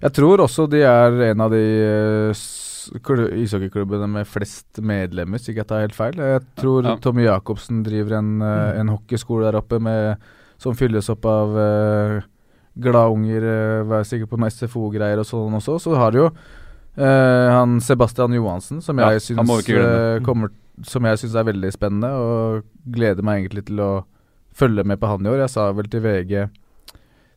Jeg 0.02 0.14
tror 0.16 0.40
også 0.46 0.66
de 0.70 0.80
er 0.86 1.18
en 1.32 1.42
av 1.44 1.52
de 1.54 1.60
eh, 1.60 2.46
ishockeyklubbene 3.42 4.08
med 4.08 4.26
flest 4.30 4.78
medlemmer, 4.80 5.36
hvis 5.38 5.50
ikke 5.50 5.62
jeg 5.64 5.68
tar 5.70 5.82
helt 5.84 5.96
feil. 5.98 6.16
Jeg 6.22 6.42
tror 6.58 6.86
Ja. 6.86 6.96
Tommy 7.02 7.26
Jacobsen 7.26 7.82
driver 7.84 8.18
en, 8.18 8.38
Mm. 8.38 8.80
en 8.80 8.88
hockeyskole 8.94 9.44
der 9.50 9.58
oppe 9.60 9.78
med, 9.80 10.16
som 10.58 10.74
fylles 10.74 11.08
opp 11.12 11.24
av 11.26 11.52
uh, 11.54 12.22
gladunger, 12.80 13.44
uh, 13.44 13.88
vær 13.90 14.06
sikker 14.06 14.30
på 14.30 14.38
med 14.40 14.54
SFO-greier 14.54 15.20
og 15.22 15.28
sånn 15.28 15.58
også. 15.58 15.78
Så 15.82 15.98
har 15.98 16.14
du 16.14 16.24
jo 16.24 16.32
Uh, 16.98 17.50
han 17.54 17.80
Sebastian 17.80 18.32
Johansen, 18.34 18.80
som 18.82 18.98
jeg 18.98 19.18
ja, 19.20 19.22
syns 19.22 19.46
uh, 19.46 19.76
eh, 19.78 20.22
kommer 20.26 20.50
Som 20.82 21.06
jeg 21.06 21.20
syns 21.20 21.36
er 21.38 21.46
veldig 21.46 21.70
spennende, 21.70 22.10
og 22.10 22.64
gleder 22.90 23.22
meg 23.22 23.44
egentlig 23.44 23.68
til 23.68 23.82
å 23.82 23.90
følge 24.58 24.82
med 24.82 24.98
på 24.98 25.10
han 25.10 25.26
i 25.26 25.30
år. 25.30 25.44
Jeg 25.44 25.52
sa 25.52 25.68
vel 25.76 25.86
til 25.90 26.02
VG 26.02 26.48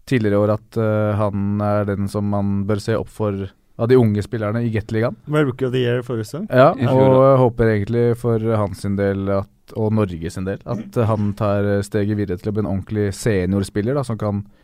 tidligere 0.10 0.34
i 0.34 0.42
år 0.42 0.54
at 0.56 0.80
uh, 0.82 1.14
han 1.20 1.62
er 1.62 1.86
den 1.92 2.10
som 2.10 2.26
man 2.34 2.64
bør 2.70 2.82
se 2.82 2.98
opp 2.98 3.12
for 3.14 3.38
av 3.82 3.90
de 3.90 3.98
unge 3.98 4.22
spillerne 4.26 4.64
i 4.66 4.72
Gateligaen. 4.74 5.18
Rookie 5.30 5.68
of 5.68 5.76
the 5.76 5.84
Year 5.84 6.02
forrige 6.06 6.32
sesong. 6.32 6.48
Ja, 6.50 6.72
og 6.74 7.22
jeg 7.22 7.38
håper 7.42 7.70
egentlig 7.70 8.06
for 8.22 8.46
hans 8.58 8.82
del 8.98 9.30
at, 9.38 9.76
og 9.78 9.94
Norge 9.98 10.34
sin 10.34 10.50
del 10.50 10.62
at 10.70 10.98
han 11.10 11.32
tar 11.38 11.70
steget 11.86 12.18
videre 12.18 12.42
til 12.42 12.50
å 12.50 12.56
bli 12.58 12.66
en 12.66 12.72
ordentlig 12.74 13.08
seniorspiller 13.18 13.98
da, 13.98 14.06
som 14.06 14.20
kan 14.22 14.42
eh, 14.42 14.61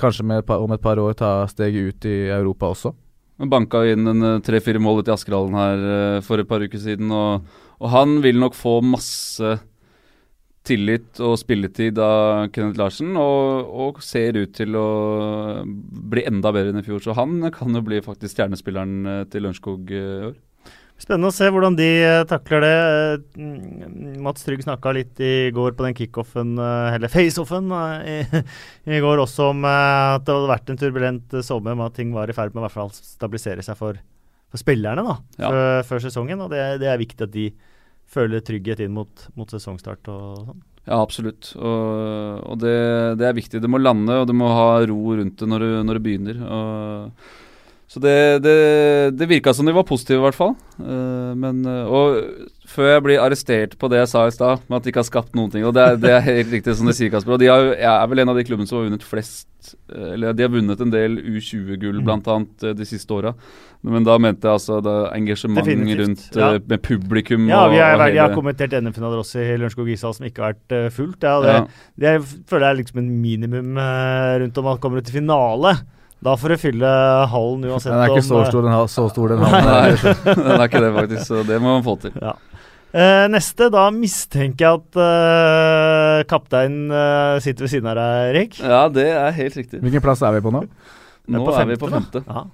kanskje 0.00 0.24
med 0.24 0.40
et 0.40 0.46
par, 0.48 0.62
om 0.64 0.72
et 0.72 0.80
par 0.80 1.00
år 1.02 1.16
ta 1.18 1.32
steget 1.50 1.90
ut 1.90 2.06
i 2.08 2.16
Europa 2.32 2.70
også. 2.72 2.94
Banka 3.44 3.82
inn 3.84 4.08
en 4.08 4.24
eh, 4.24 4.42
tre-fire 4.44 4.80
mål 4.80 5.02
i 5.04 5.12
Askerhallen 5.12 5.56
her 5.58 5.86
eh, 5.92 6.20
for 6.24 6.40
et 6.40 6.48
par 6.48 6.64
uker 6.64 6.80
siden, 6.80 7.12
og, 7.12 7.44
og 7.76 7.90
han 7.92 8.20
vil 8.24 8.40
nok 8.40 8.56
få 8.56 8.78
masse 8.80 9.58
tillit 10.66 11.20
og 11.22 11.36
spilletid 11.38 12.00
av 12.02 12.48
Kenneth 12.54 12.80
Larsen, 12.80 13.12
og, 13.20 13.68
og 13.68 14.00
ser 14.02 14.40
ut 14.40 14.54
til 14.56 14.74
å 14.80 14.88
bli 15.66 16.24
enda 16.26 16.50
bedre 16.54 16.72
enn 16.72 16.80
i 16.80 16.86
fjor. 16.86 17.04
Så 17.04 17.14
han 17.18 17.38
kan 17.54 17.76
jo 17.76 17.84
bli 17.84 18.00
faktisk 18.04 18.38
stjernespilleren 18.38 19.12
eh, 19.12 19.22
til 19.30 19.46
Lørenskog 19.46 19.92
eh, 19.92 20.08
i 20.16 20.28
år. 20.32 20.36
Spennende 20.96 21.28
å 21.28 21.34
se 21.34 21.48
hvordan 21.52 21.74
de 21.76 21.86
eh, 22.00 22.22
takler 22.28 22.62
det. 22.64 22.76
Eh, 23.36 24.18
Mats 24.24 24.46
Trygg 24.46 24.62
snakka 24.64 24.94
litt 24.96 25.20
i 25.20 25.50
går 25.52 25.74
på 25.76 25.84
den 25.84 25.96
kickoffen, 25.98 26.54
eh, 26.56 26.94
eller 26.96 27.12
faceoffen, 27.12 27.68
i, 28.08 28.16
i 28.96 29.00
går 29.04 29.20
også 29.26 29.50
om 29.52 29.66
at 29.68 30.24
det 30.24 30.32
hadde 30.32 30.52
vært 30.54 30.72
en 30.72 30.80
turbulent 30.80 31.36
sommer, 31.44 31.76
men 31.76 31.86
at 31.90 31.98
ting 32.00 32.14
var 32.16 32.32
i 32.32 32.36
ferd 32.36 32.54
med 32.56 32.62
å 32.62 32.66
hvert 32.66 32.78
fall 32.78 32.94
stabilisere 32.96 33.64
seg 33.66 33.76
for, 33.76 34.00
for 34.48 34.62
spillerne 34.64 35.04
da, 35.04 35.18
Ja. 35.42 35.50
før, 35.52 35.84
før 35.90 36.06
sesongen. 36.08 36.40
og 36.46 36.54
det, 36.54 36.64
det 36.80 36.88
er 36.88 37.02
viktig 37.04 37.28
at 37.28 37.34
de 37.36 37.50
føler 38.16 38.40
trygghet 38.46 38.80
inn 38.86 38.94
mot, 38.96 39.28
mot 39.36 39.50
sesongstart 39.52 40.08
og 40.12 40.46
sånn. 40.48 40.64
Ja, 40.86 41.00
absolutt. 41.02 41.48
Og, 41.58 42.42
og 42.46 42.60
det, 42.62 42.76
det 43.18 43.26
er 43.26 43.34
viktig. 43.34 43.58
Det 43.58 43.68
må 43.68 43.80
lande, 43.82 44.20
og 44.22 44.28
det 44.30 44.36
må 44.38 44.46
ha 44.54 44.68
ro 44.86 45.00
rundt 45.18 45.40
det 45.42 45.48
når 45.50 45.64
det, 45.64 45.70
når 45.88 45.98
det 45.98 46.02
begynner. 46.04 46.44
Og, 46.46 47.32
Så 47.86 48.00
det, 48.02 48.42
det, 48.42 48.54
det 49.14 49.28
virka 49.30 49.52
som 49.54 49.66
de 49.66 49.74
var 49.74 49.86
positive, 49.86 50.18
i 50.18 50.24
hvert 50.24 50.36
fall. 50.36 50.56
Uh, 50.80 51.32
men, 51.38 51.62
uh, 51.62 51.86
og 51.86 52.66
før 52.66 52.96
jeg 52.96 53.04
blir 53.04 53.22
arrestert 53.22 53.76
på 53.78 53.90
det 53.92 54.00
jeg 54.00 54.10
sa 54.10 54.24
i 54.26 54.32
stad, 54.34 54.64
med 54.66 54.80
at 54.80 54.86
de 54.86 54.90
ikke 54.90 55.04
har 55.04 55.06
skapt 55.06 55.38
noen 55.38 55.52
ting. 55.52 55.62
Og 55.68 55.74
det 55.76 55.84
er, 55.84 56.00
det 56.02 56.10
er 56.16 56.26
helt 56.26 56.50
riktig 56.56 56.74
som 56.74 56.90
du 56.90 56.94
sier, 56.96 57.12
Kasper. 57.14 57.36
Og 57.36 57.44
de 57.44 57.52
har, 57.52 57.70
jeg 57.78 57.92
er 57.92 58.10
vel 58.10 58.24
en 58.24 58.34
av 58.34 58.40
de 58.40 58.44
klubbene 58.48 58.66
som 58.66 58.80
har 58.80 58.88
vunnet 58.88 59.06
flest 59.06 59.46
Eller 59.90 60.34
de 60.34 60.44
har 60.46 60.50
vunnet 60.50 60.82
en 60.82 60.90
del 60.90 61.16
U20-gull, 61.22 62.02
bl.a. 62.02 62.06
blant 62.10 62.28
annet, 62.34 62.68
de 62.78 62.86
siste 62.86 63.14
åra. 63.14 63.36
Men 63.86 64.06
da 64.06 64.18
mente 64.18 64.46
jeg 64.48 64.58
altså 64.58 64.80
det 64.82 64.94
engasjement 65.14 65.70
rundt 66.02 66.38
ja. 66.38 66.52
med 66.58 66.82
publikum. 66.82 67.48
Ja, 67.50 67.64
vi 67.70 67.78
har, 67.78 68.02
jeg 68.10 68.22
har 68.22 68.34
kommentert 68.34 68.74
NM-finaler 68.74 69.22
også 69.22 69.44
i 69.44 69.52
Lørenskog 69.54 69.90
ishall 69.94 70.14
som 70.16 70.26
ikke 70.26 70.42
har 70.42 70.56
vært 70.56 70.94
fullt. 70.94 71.22
Ja, 71.22 71.36
det, 71.42 71.54
ja. 71.54 71.66
det 72.02 72.14
jeg 72.16 72.24
føler 72.50 72.66
jeg 72.66 72.74
er 72.74 72.80
liksom 72.82 73.02
en 73.04 73.12
minimum 73.22 73.78
rundt 74.42 74.58
om 74.58 74.74
man 74.74 74.82
kommer 74.82 75.02
ut 75.02 75.06
til 75.06 75.20
finale. 75.20 75.78
Da 76.26 76.34
får 76.34 76.54
du 76.54 76.58
fylle 76.58 76.90
hallen 77.30 77.64
uansett 77.68 77.92
Den 77.92 78.02
er 78.02 78.12
ikke 78.16 78.26
så 78.26 78.42
stor, 78.48 78.66
den, 78.66 78.76
så 78.90 79.06
stor 79.12 79.30
den 79.30 79.44
hallen. 79.44 79.68
Nei, 79.70 80.14
den 80.26 80.52
er 80.56 80.66
ikke 80.66 80.82
det, 80.82 80.92
faktisk. 80.96 81.24
Så 81.28 81.46
det 81.46 81.60
må 81.62 81.76
man 81.76 81.86
få 81.86 81.94
til. 82.02 82.16
Ja. 82.18 82.34
Eh, 82.96 83.26
neste, 83.28 83.68
da 83.70 83.84
mistenker 83.92 84.64
jeg 84.64 84.80
at 84.80 84.98
eh, 85.04 86.20
kapteinen 86.30 86.90
eh, 86.90 87.38
sitter 87.44 87.66
ved 87.66 87.72
siden 87.74 87.90
av 87.92 87.98
deg, 87.98 88.30
Erik. 88.32 88.58
Ja, 88.62 88.82
det 88.90 89.06
er 89.12 89.34
helt 89.36 89.58
riktig. 89.60 89.82
Hvilken 89.84 90.04
plass 90.04 90.24
er 90.24 90.34
vi 90.38 90.42
på 90.42 90.54
nå? 90.54 90.64
Nå 91.34 91.44
er, 91.44 91.60
er 91.60 91.70
vi 91.74 91.78
på 91.82 91.90
femte. 91.92 92.24
Ja. 92.24 92.46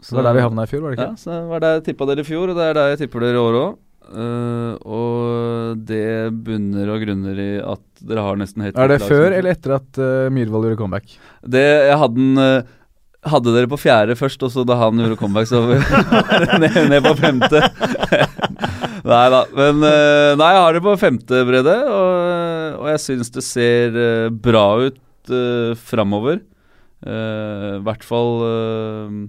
Så 0.00 0.14
det 0.14 0.20
var 0.22 0.30
der 0.30 0.38
vi 0.38 0.44
havna 0.46 0.64
i 0.64 0.70
fjor, 0.70 0.84
var 0.84 0.94
det 0.94 1.00
ikke? 1.00 1.10
Ja, 1.10 1.20
så 1.20 1.32
det 1.34 1.44
var 1.50 1.64
der 1.64 1.76
jeg 1.76 1.86
tippa 1.90 2.08
dere 2.08 2.24
i 2.24 2.28
fjor, 2.30 2.52
og 2.52 2.56
det 2.56 2.68
er 2.70 2.76
der 2.78 2.92
jeg 2.94 3.02
tipper 3.02 3.26
dere 3.26 3.36
i 3.36 3.42
år 3.42 3.60
òg. 3.60 3.78
Uh, 4.10 4.74
og 4.90 5.82
det 5.86 6.32
bunner 6.42 6.88
og 6.90 7.02
grunner 7.04 7.36
i 7.38 7.50
at 7.62 8.00
dere 8.02 8.24
har 8.26 8.40
nesten 8.40 8.64
helt 8.64 8.78
Er 8.80 8.90
det 8.90 8.96
før 9.04 9.28
eller 9.28 9.52
etter 9.52 9.76
at 9.76 10.00
uh, 10.02 10.26
Myhrvold 10.34 10.66
gjorde 10.66 10.78
comeback? 10.80 11.12
Det, 11.46 11.62
Jeg 11.86 11.98
hadde 12.00 12.16
den 12.16 12.40
uh, 12.40 12.72
hadde 13.28 13.52
dere 13.52 13.68
på 13.68 13.78
fjerde 13.80 14.16
først, 14.16 14.40
og 14.46 14.52
så 14.52 14.62
da 14.64 14.78
han 14.80 15.00
gjorde 15.00 15.18
comeback, 15.20 15.48
så 15.50 15.60
ned, 16.62 16.78
ned 16.88 17.02
på 17.04 17.12
femte. 17.18 17.60
nei 19.10 19.24
da. 19.34 19.42
Men 19.56 19.84
eh, 19.84 20.32
nei, 20.40 20.52
jeg 20.56 20.62
har 20.64 20.76
det 20.76 20.84
på 20.86 20.96
femte 21.00 21.42
bredde, 21.48 21.74
og, 21.84 22.78
og 22.80 22.88
jeg 22.94 23.02
syns 23.04 23.32
det 23.34 23.44
ser 23.44 23.98
uh, 23.98 24.30
bra 24.32 24.64
ut 24.86 25.32
uh, 25.34 25.76
framover. 25.76 26.40
I 27.00 27.12
uh, 27.12 27.76
hvert 27.84 28.04
fall 28.04 28.34
uh, 28.44 29.20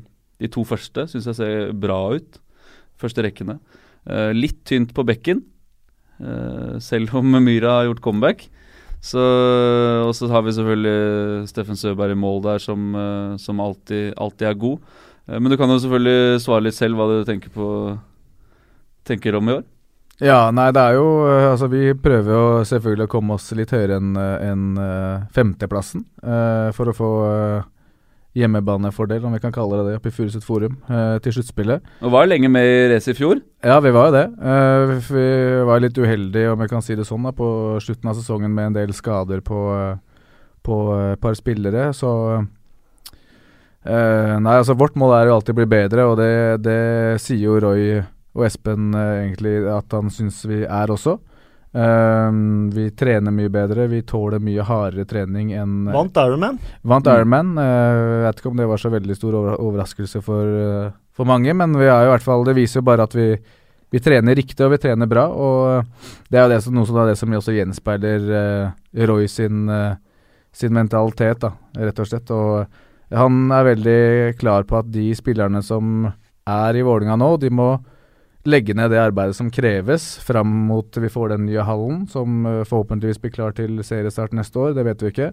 de 0.44 0.50
to 0.52 0.64
første 0.68 1.08
syns 1.12 1.28
jeg 1.28 1.40
ser 1.42 1.76
bra 1.76 2.00
ut. 2.16 2.42
Første 3.02 3.24
rekkene. 3.26 3.56
litt 4.38 4.60
tynt 4.70 4.92
på 4.94 5.02
bekken, 5.02 5.40
selv 6.78 7.16
om 7.18 7.34
Myra 7.42 7.80
har 7.80 7.88
gjort 7.88 8.02
comeback. 8.06 8.44
Så, 9.02 9.22
og 10.06 10.14
så 10.14 10.30
har 10.30 10.44
vi 10.46 10.54
selvfølgelig 10.54 11.50
Steffen 11.50 11.78
Søberg 11.80 12.14
i 12.14 12.22
mål 12.22 12.44
der, 12.46 12.62
som, 12.62 12.94
eh, 12.96 13.38
som 13.42 13.60
alltid, 13.60 14.14
alltid, 14.14 14.48
er 14.48 14.60
god. 14.62 14.78
Eh, 15.26 15.40
men 15.40 15.50
du 15.50 15.58
kan 15.58 15.74
jo 15.74 15.80
selvfølgelig 15.82 16.42
svare 16.44 16.68
litt 16.68 16.78
selv 16.78 17.00
hva 17.00 17.08
du 17.10 17.24
tenker, 17.26 17.50
på, 17.50 17.68
tenker 19.10 19.40
om 19.40 19.50
i 19.50 19.56
år. 19.58 19.64
Ja, 20.22 20.52
nei, 20.54 20.68
det 20.70 20.82
er 20.84 21.00
jo 21.00 21.06
eh, 21.26 21.48
Altså, 21.50 21.66
vi 21.72 21.96
prøver 21.98 22.30
jo 22.30 22.44
selvfølgelig 22.70 23.08
å 23.08 23.14
komme 23.16 23.40
oss 23.40 23.50
litt 23.58 23.74
høyere 23.74 23.98
enn 23.98 24.14
en, 24.22 24.68
femteplassen. 25.34 26.06
For 26.78 26.92
å 26.92 26.96
få 26.96 27.12
hjemmebanefordel, 28.38 29.26
om 29.28 29.34
vi 29.36 29.42
kan 29.44 29.52
kalle 29.52 29.82
det 29.82 29.90
det, 29.90 29.98
oppe 30.00 30.12
i 30.12 30.16
Furuset 30.16 30.46
Forum 30.46 30.78
eh, 30.88 31.18
til 31.24 31.36
sluttspillet. 31.36 31.90
Og 32.06 32.14
var 32.14 32.30
lenge 32.30 32.48
med 32.52 32.64
i 32.64 32.86
racet 32.94 33.16
i 33.16 33.18
fjor? 33.20 33.42
Ja, 33.64 33.80
vi 33.84 33.92
var 33.92 34.08
jo 34.08 34.16
det. 34.16 34.24
Eh, 34.52 34.94
vi 35.10 35.26
var 35.68 35.84
litt 35.84 36.00
uheldige, 36.00 36.54
om 36.54 36.64
jeg 36.64 36.72
kan 36.72 36.86
si 36.86 36.96
det 36.96 37.08
sånn, 37.10 37.28
da, 37.28 37.36
på 37.36 37.50
slutten 37.84 38.12
av 38.12 38.16
sesongen 38.20 38.54
med 38.56 38.72
en 38.72 38.80
del 38.80 38.96
skader 38.96 39.44
på, 39.44 39.60
på 40.64 40.80
et 41.12 41.22
par 41.24 41.36
spillere. 41.36 41.90
Så 41.98 42.12
eh, 43.84 44.36
Nei, 44.40 44.56
altså 44.56 44.78
vårt 44.80 44.96
mål 44.96 45.18
er 45.18 45.28
jo 45.28 45.36
alltid 45.36 45.58
å 45.58 45.60
bli 45.60 45.70
bedre, 45.76 46.08
og 46.08 46.18
det, 46.22 46.34
det 46.64 46.82
sier 47.24 47.50
jo 47.50 47.60
Roy 47.60 48.00
og 48.32 48.48
Espen 48.48 48.94
eh, 48.96 49.26
egentlig 49.26 49.58
at 49.72 49.92
han 49.98 50.12
syns 50.14 50.40
vi 50.48 50.64
er 50.64 50.94
også. 50.94 51.18
Um, 51.72 52.70
vi 52.70 52.90
trener 52.92 53.32
mye 53.32 53.48
bedre, 53.48 53.86
vi 53.88 54.02
tåler 54.04 54.42
mye 54.44 54.64
hardere 54.68 55.06
trening 55.08 55.54
enn 55.56 55.86
uh, 55.88 55.94
Vant 55.96 56.18
Ironman? 56.20 56.58
Vant 56.84 57.08
mm. 57.08 57.12
Ironman. 57.14 57.54
Uh, 57.56 57.64
jeg 57.64 58.26
vet 58.26 58.42
ikke 58.42 58.52
om 58.52 58.60
det 58.60 58.68
var 58.68 58.82
så 58.82 58.92
veldig 58.92 59.16
stor 59.16 59.38
over 59.40 59.64
overraskelse 59.64 60.20
for, 60.26 60.52
uh, 60.52 60.90
for, 61.16 61.30
mange, 61.30 61.56
men 61.56 61.78
vi 61.80 61.88
er 61.88 62.10
i 62.10 62.12
hvert 62.12 62.26
fall, 62.26 62.44
det 62.48 62.58
viser 62.60 62.82
jo 62.82 62.88
bare 62.90 63.08
at 63.08 63.16
vi, 63.16 63.30
vi 63.88 64.04
trener 64.04 64.36
riktig 64.36 64.68
og 64.68 64.74
vi 64.76 64.82
trener 64.84 65.08
bra. 65.08 65.26
Og 65.32 66.28
det 66.28 66.42
er 66.42 66.50
jo 66.50 66.54
det 66.58 66.60
som, 66.68 66.76
noe 66.76 66.90
som, 66.90 67.00
det 67.08 67.16
som 67.22 67.40
også 67.40 67.56
gjenspeiler 67.56 68.28
Roy 69.08 69.32
sin, 69.32 69.64
sin, 70.52 70.76
mentalitet, 70.76 71.40
da, 71.46 71.54
rett 71.88 72.04
og 72.04 72.12
slett. 72.12 72.36
Og 72.36 73.16
han 73.16 73.48
er 73.56 73.70
veldig 73.72 74.02
klar 74.44 74.68
på 74.68 74.82
at 74.84 74.92
de 74.92 75.08
spillerne 75.16 75.64
som 75.64 76.04
er 76.52 76.76
i 76.76 76.84
Vålinga 76.84 77.16
nå, 77.20 77.38
de 77.40 77.52
må 77.54 77.72
legge 78.50 78.76
ned 78.78 78.92
det 78.94 79.02
arbeidet 79.02 79.38
som 79.38 79.52
kreves 79.54 80.16
fram 80.26 80.50
mot 80.70 80.98
vi 80.98 81.10
får 81.12 81.34
den 81.36 81.46
nye 81.50 81.66
hallen, 81.68 82.06
som 82.10 82.46
uh, 82.48 82.62
forhåpentligvis 82.68 83.22
blir 83.22 83.34
klar 83.36 83.58
til 83.58 83.82
seriestart 83.86 84.36
neste 84.38 84.62
år, 84.62 84.76
det 84.78 84.86
vet 84.88 85.04
vi 85.06 85.12
ikke. 85.14 85.32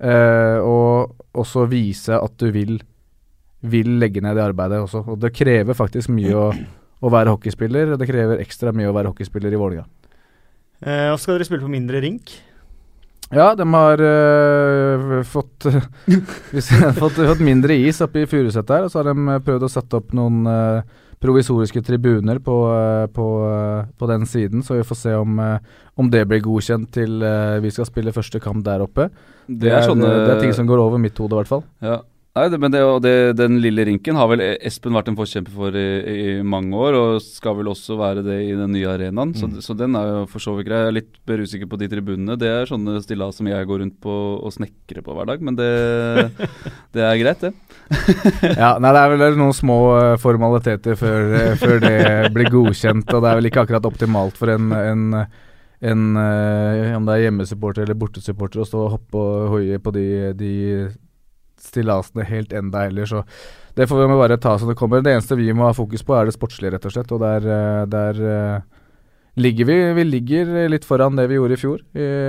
Eh, 0.00 0.58
og 0.64 1.10
også 1.36 1.66
vise 1.68 2.16
at 2.16 2.36
du 2.40 2.46
vil, 2.54 2.78
vil 3.60 3.90
legge 4.00 4.22
ned 4.24 4.38
det 4.38 4.46
arbeidet 4.46 4.78
også. 4.80 5.02
Og 5.12 5.18
det 5.20 5.34
krever 5.36 5.76
faktisk 5.76 6.08
mye 6.16 6.32
å, 6.32 6.46
å 7.04 7.10
være 7.12 7.34
hockeyspiller, 7.34 7.92
og 7.92 8.00
det 8.00 8.08
krever 8.08 8.40
ekstra 8.40 8.72
mye 8.72 8.88
å 8.88 8.94
være 8.96 9.12
hockeyspiller 9.12 9.52
i 9.52 9.60
Vålerenga. 9.60 9.84
Og 11.12 11.18
skal 11.20 11.36
dere 11.36 11.44
spille 11.44 11.66
på 11.66 11.68
mindre 11.68 12.00
rink? 12.00 12.32
Ja, 13.30 13.52
de 13.54 13.62
har 13.62 14.00
øh, 14.02 15.20
fått, 15.22 15.62
fått, 16.98 17.20
fått, 17.20 17.44
mindre 17.44 17.76
is 17.78 18.00
oppe 18.02 18.24
i 18.24 18.26
Furuset 18.26 18.66
der, 18.66 18.88
og 18.88 18.90
så 18.90 19.04
har 19.04 19.12
de 19.12 19.36
prøvd 19.46 19.68
å 19.68 19.70
sette 19.70 20.00
opp 20.00 20.10
noen 20.18 20.40
uh, 20.50 20.80
provisoriske 21.20 21.82
tribuner 21.84 22.38
på, 22.40 22.56
eh, 22.72 23.06
på, 23.12 23.26
eh, 23.44 23.86
på, 23.98 24.06
den 24.06 24.26
siden, 24.26 24.62
så 24.62 24.74
vi 24.74 24.84
får 24.84 24.96
se 24.96 25.14
om, 25.14 25.38
eh, 25.38 25.58
om 25.94 26.10
det 26.10 26.24
blir 26.28 26.40
godkjent 26.40 26.90
til 26.92 27.20
vi 27.60 27.70
skal 27.70 27.84
spille 27.84 28.12
første 28.12 28.40
kamp 28.40 28.64
der 28.64 28.80
oppe. 28.80 29.10
Det, 29.46 29.66
det 29.66 29.72
er, 29.72 29.82
sånne, 29.84 30.08
det 30.08 30.36
er 30.36 30.40
ting 30.40 30.54
som 30.56 30.66
går 30.66 30.80
over 30.80 30.98
mitt 30.98 31.18
hode, 31.18 31.34
i 31.34 31.40
hvert 31.42 31.50
fall. 31.50 31.64
Ja. 31.84 32.00
Nei, 32.30 32.44
det, 32.46 32.58
men 32.62 32.70
det, 32.70 32.80
det, 33.02 33.12
Den 33.40 33.56
lille 33.58 33.82
rinken 33.88 34.14
har 34.14 34.28
vel 34.30 34.42
Espen 34.62 34.94
vært 34.94 35.08
en 35.10 35.16
forkjemper 35.18 35.50
for 35.50 35.74
i, 35.74 35.86
i, 36.12 36.34
mange 36.46 36.78
år, 36.78 36.94
og 36.94 37.24
skal 37.24 37.56
vel 37.58 37.72
også 37.72 37.96
være 37.98 38.22
det 38.22 38.36
i 38.44 38.52
den 38.54 38.70
nye 38.76 38.86
arenaen. 38.86 39.32
Mm. 39.34 39.38
Så, 39.40 39.64
så, 39.66 39.74
den 39.74 39.98
er 39.98 40.06
jo 40.12 40.20
for 40.30 40.44
så 40.44 40.54
vidt 40.54 40.68
grei. 40.68 40.78
Jeg 40.84 40.92
er 40.92 40.96
litt 41.00 41.18
mer 41.26 41.42
usikker 41.42 41.70
på 41.72 41.80
de 41.80 41.90
tribunene. 41.90 42.38
Det 42.38 42.52
er 42.52 42.70
sånne 42.70 43.02
stillas 43.02 43.40
som 43.40 43.50
jeg 43.50 43.66
går 43.66 43.82
rundt 43.82 43.98
på 44.04 44.14
og 44.38 44.54
snekrer 44.54 45.02
på 45.02 45.18
hver 45.18 45.32
dag, 45.32 45.42
men 45.42 45.58
det, 45.58 45.70
det 46.94 47.04
er 47.08 47.20
greit, 47.24 47.42
det. 47.42 47.52
ja, 48.46 48.76
nei, 48.78 48.94
det 48.94 49.02
er 49.02 49.14
vel 49.16 49.38
noen 49.42 49.56
små 49.56 49.80
uh, 49.96 50.14
formaliteter 50.22 50.98
før, 51.02 51.34
uh, 51.34 51.52
før, 51.58 51.78
det 51.82 52.32
blir 52.36 52.54
godkjent, 52.54 53.10
og 53.10 53.26
det 53.26 53.32
er 53.32 53.42
vel 53.42 53.50
ikke 53.50 53.66
akkurat 53.66 53.90
optimalt 53.90 54.38
for 54.38 54.54
en, 54.54 54.70
en 54.78 55.24
en, 55.80 56.16
øh, 56.20 56.96
om 56.96 57.06
det 57.08 57.14
er 57.14 57.22
hjemmesupporter 57.22 57.86
eller 57.86 57.96
bortesupporter, 57.96 58.60
å 58.60 58.66
stå 58.68 58.82
og 58.84 58.90
hoppe 58.98 59.16
og 59.16 59.46
hoie 59.54 59.78
på 59.80 59.92
de, 59.96 60.02
de 60.36 60.50
stillasene 61.70 62.26
helt 62.28 62.52
enda 62.56 62.84
heller, 62.84 63.08
så 63.08 63.24
det 63.74 63.86
får 63.86 64.02
vi 64.02 64.18
bare 64.18 64.36
ta 64.36 64.58
som 64.58 64.68
det 64.68 64.76
kommer. 64.78 65.02
Det 65.02 65.14
eneste 65.14 65.38
vi 65.38 65.52
må 65.56 65.68
ha 65.68 65.74
fokus 65.76 66.02
på, 66.04 66.14
er 66.16 66.28
det 66.28 66.34
sportslige, 66.34 66.74
rett 66.74 66.86
og 66.88 66.94
slett. 66.94 67.12
Og 67.14 67.22
der, 67.22 67.46
eh, 67.46 67.82
der 67.90 68.20
uh, 68.20 68.80
ligger 69.40 69.68
vi 69.68 69.76
Vi 69.94 70.04
ligger 70.04 70.68
litt 70.68 70.84
foran 70.84 71.16
det 71.16 71.28
vi 71.30 71.38
gjorde 71.38 71.56
i 71.56 71.60
fjor, 71.60 71.82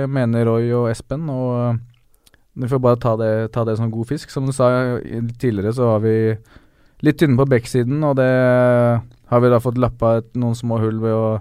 mener 0.08 0.46
Roy 0.46 0.70
og 0.72 0.90
Espen. 0.90 1.28
Og 1.28 1.78
vi 2.54 2.68
får 2.68 2.80
bare 2.80 3.00
ta 3.00 3.16
det, 3.16 3.52
ta 3.52 3.64
det 3.64 3.76
som 3.76 3.90
god 3.90 4.08
fisk. 4.08 4.30
Som 4.30 4.46
du 4.46 4.52
sa 4.52 4.98
tidligere, 5.38 5.74
så 5.74 5.94
har 5.94 6.00
vi 6.06 6.16
litt 7.02 7.18
tynne 7.18 7.36
på 7.36 7.48
backsiden, 7.50 8.02
og 8.06 8.16
det 8.16 8.30
har 9.32 9.40
vi 9.42 9.50
da 9.50 9.58
fått 9.60 9.80
lappa 9.80 10.18
et, 10.20 10.30
noen 10.38 10.54
små 10.54 10.78
hull 10.78 11.00
ved 11.02 11.16
å 11.16 11.40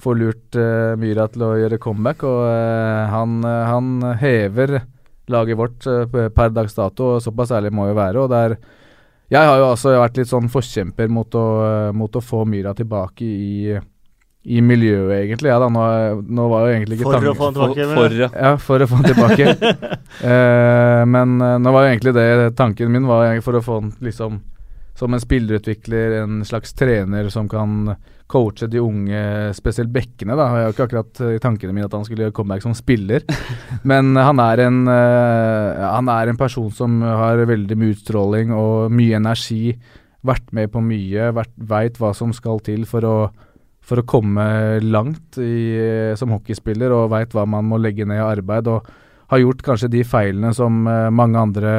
få 0.00 0.12
lurt 0.14 0.56
uh, 0.60 0.94
Myra 1.00 1.26
til 1.32 1.42
å 1.42 1.56
gjøre 1.58 1.80
comeback, 1.82 2.22
og 2.28 2.44
uh, 2.46 3.08
han, 3.10 3.40
han 3.42 4.14
hever 4.20 4.78
laget 5.32 5.58
vårt 5.58 5.86
uh, 5.90 6.06
per 6.06 6.54
dags 6.54 6.76
dato, 6.76 7.16
og 7.16 7.22
såpass 7.24 7.54
ærlig 7.56 7.74
må 7.74 7.88
vi 7.90 7.98
være. 7.98 8.22
og 8.22 8.32
det 8.32 8.42
er 8.44 8.58
jeg 9.26 9.42
har 9.42 9.58
jo 9.58 9.72
også 9.72 9.96
vært 9.98 10.18
litt 10.20 10.30
sånn 10.30 10.46
forkjemper 10.46 11.08
mot 11.10 11.34
å, 11.34 11.46
uh, 11.58 11.92
mot 11.98 12.14
å 12.14 12.22
få 12.22 12.44
Myra 12.46 12.70
tilbake 12.78 13.26
i, 13.26 13.74
i 13.74 14.60
miljøet, 14.62 15.16
egentlig. 15.16 15.50
Ja, 15.50 15.56
da, 15.58 15.66
nå, 15.66 15.86
nå, 16.22 16.44
var 16.52 16.68
jo 16.68 16.76
egentlig 16.76 17.00
ikke 17.00 17.10
For 17.10 17.30
å 17.32 17.34
få 17.34 17.48
han 17.48 17.56
tilbake? 17.56 17.88
For, 17.88 17.96
for, 17.98 18.14
ja. 18.20 18.28
ja, 18.30 18.52
for 18.62 18.84
å 18.84 18.86
få 18.86 19.00
han 19.00 19.08
tilbake. 19.10 19.72
eh, 20.30 21.02
men 21.10 21.34
nå 21.42 21.72
var 21.74 21.88
jo 21.88 21.90
egentlig 21.90 22.14
det 22.14 22.28
tanken 22.54 22.94
min, 22.94 23.10
var 23.10 23.34
for 23.42 23.58
å 23.58 23.64
få 23.66 23.80
han 23.80 23.90
liksom 23.98 24.38
som 24.96 25.12
en 25.12 25.20
spillerutvikler, 25.20 26.22
en 26.22 26.40
slags 26.44 26.72
trener 26.76 27.28
som 27.32 27.48
kan 27.48 27.94
coache 28.26 28.66
de 28.70 28.80
unge, 28.80 29.20
spesielt 29.54 29.92
bekkene. 29.92 30.34
da. 30.34 30.46
Jeg 30.48 30.66
har 30.66 30.74
ikke 30.74 30.86
akkurat 30.88 31.20
i 31.36 31.40
tankene 31.42 31.74
mine 31.76 31.86
at 31.86 31.94
han 31.94 32.06
skulle 32.06 32.26
gjøre 32.26 32.34
comeback 32.36 32.64
som 32.64 32.74
spiller, 32.74 33.26
men 33.90 34.16
han 34.16 34.40
er, 34.42 34.64
en, 34.66 34.82
uh, 34.88 35.84
han 35.92 36.10
er 36.12 36.32
en 36.32 36.40
person 36.40 36.70
som 36.74 37.02
har 37.04 37.44
veldig 37.46 37.78
mye 37.78 37.94
utstråling 37.94 38.54
og 38.56 38.92
mye 38.94 39.20
energi. 39.20 39.76
Vært 40.26 40.48
med 40.56 40.72
på 40.72 40.82
mye, 40.82 41.30
veit 41.54 42.00
hva 42.00 42.10
som 42.16 42.32
skal 42.34 42.58
til 42.66 42.88
for 42.88 43.04
å, 43.06 43.16
for 43.84 44.00
å 44.00 44.08
komme 44.08 44.46
langt 44.82 45.38
i, 45.38 45.76
som 46.18 46.32
hockeyspiller, 46.34 46.90
og 46.90 47.12
veit 47.12 47.36
hva 47.36 47.44
man 47.46 47.68
må 47.68 47.78
legge 47.78 48.08
ned 48.08 48.18
i 48.18 48.24
arbeid. 48.24 48.66
og 48.72 48.88
har 49.26 49.42
gjort 49.42 49.62
kanskje 49.66 49.90
de 49.90 50.02
feilene 50.06 50.52
som 50.54 50.84
mange 50.86 51.38
andre 51.38 51.70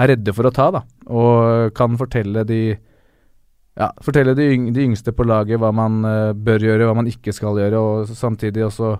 er 0.00 0.12
redde 0.14 0.32
for 0.32 0.48
å 0.48 0.52
ta. 0.54 0.70
da. 0.72 0.82
Og 1.10 1.74
kan 1.76 1.98
fortelle 2.00 2.46
de 2.48 2.62
ja, 3.80 3.88
fortelle 4.04 4.34
de, 4.36 4.48
yng 4.54 4.70
de 4.74 4.84
yngste 4.88 5.14
på 5.16 5.26
laget 5.26 5.60
hva 5.60 5.70
man 5.74 6.02
uh, 6.06 6.32
bør 6.34 6.66
gjøre, 6.66 6.88
hva 6.88 6.98
man 6.98 7.10
ikke 7.10 7.34
skal 7.34 7.58
gjøre, 7.58 7.80
og 7.80 8.12
samtidig 8.14 8.66
også 8.66 8.96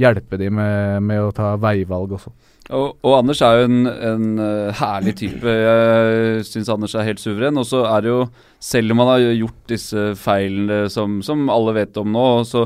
hjelpe 0.00 0.38
de 0.40 0.48
med, 0.50 1.04
med 1.06 1.22
å 1.22 1.32
ta 1.34 1.52
veivalg 1.60 2.16
også. 2.16 2.32
Og, 2.72 2.96
og, 3.04 3.12
Anders 3.18 3.42
er 3.44 3.60
jo 3.60 3.68
en, 3.68 3.84
en 3.86 4.24
uh, 4.40 4.72
herlig 4.74 5.14
type. 5.20 5.52
Jeg 5.52 6.46
syns 6.48 6.70
Anders 6.72 6.96
er 6.96 7.06
helt 7.06 7.20
suveren. 7.22 7.60
Og 7.60 7.68
så 7.68 7.82
er 7.90 8.02
det 8.02 8.10
jo, 8.10 8.22
selv 8.64 8.94
om 8.94 9.02
han 9.04 9.10
har 9.12 9.26
gjort 9.36 9.60
disse 9.70 10.06
feilene 10.18 10.88
som, 10.90 11.20
som 11.22 11.44
alle 11.52 11.76
vet 11.76 12.00
om 12.00 12.08
nå, 12.14 12.26
så 12.48 12.64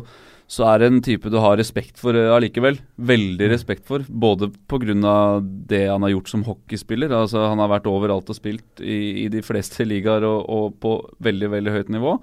så 0.49 0.65
er 0.65 0.81
det 0.81 0.87
en 0.89 1.03
type 1.05 1.29
du 1.29 1.37
har 1.43 1.59
respekt 1.61 1.99
for 2.01 2.17
uh, 2.17 2.33
allikevel. 2.33 2.79
Veldig 2.97 3.51
mm. 3.51 3.53
respekt 3.53 3.85
for. 3.89 4.05
Både 4.09 4.49
pga. 4.71 5.43
det 5.45 5.83
han 5.91 6.07
har 6.07 6.15
gjort 6.15 6.31
som 6.33 6.45
hockeyspiller. 6.47 7.13
Altså 7.13 7.45
Han 7.51 7.61
har 7.61 7.69
vært 7.69 7.91
overalt 7.91 8.33
og 8.33 8.39
spilt 8.39 8.81
i, 8.81 9.25
i 9.25 9.29
de 9.29 9.43
fleste 9.45 9.85
ligaer 9.85 10.25
og, 10.25 10.49
og, 10.49 10.79
på 10.81 10.95
veldig 11.21 11.53
veldig 11.53 11.75
høyt 11.77 11.93
nivå. 11.93 12.17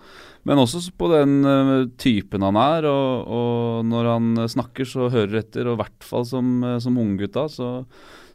Men 0.50 0.62
også 0.62 0.82
på 0.98 1.12
den 1.14 1.38
uh, 1.46 1.86
typen 2.02 2.42
han 2.50 2.58
er. 2.58 2.90
Og, 2.90 3.30
og, 3.30 3.86
når 3.94 4.12
han 4.16 4.46
snakker, 4.50 4.90
så 4.90 5.12
hører 5.14 5.44
etter. 5.44 5.70
Og 5.70 5.78
i 5.78 5.84
hvert 5.84 6.10
fall 6.10 6.26
som, 6.26 6.58
uh, 6.66 6.80
som 6.82 6.98
unggutta. 6.98 7.46
Så 7.46 7.70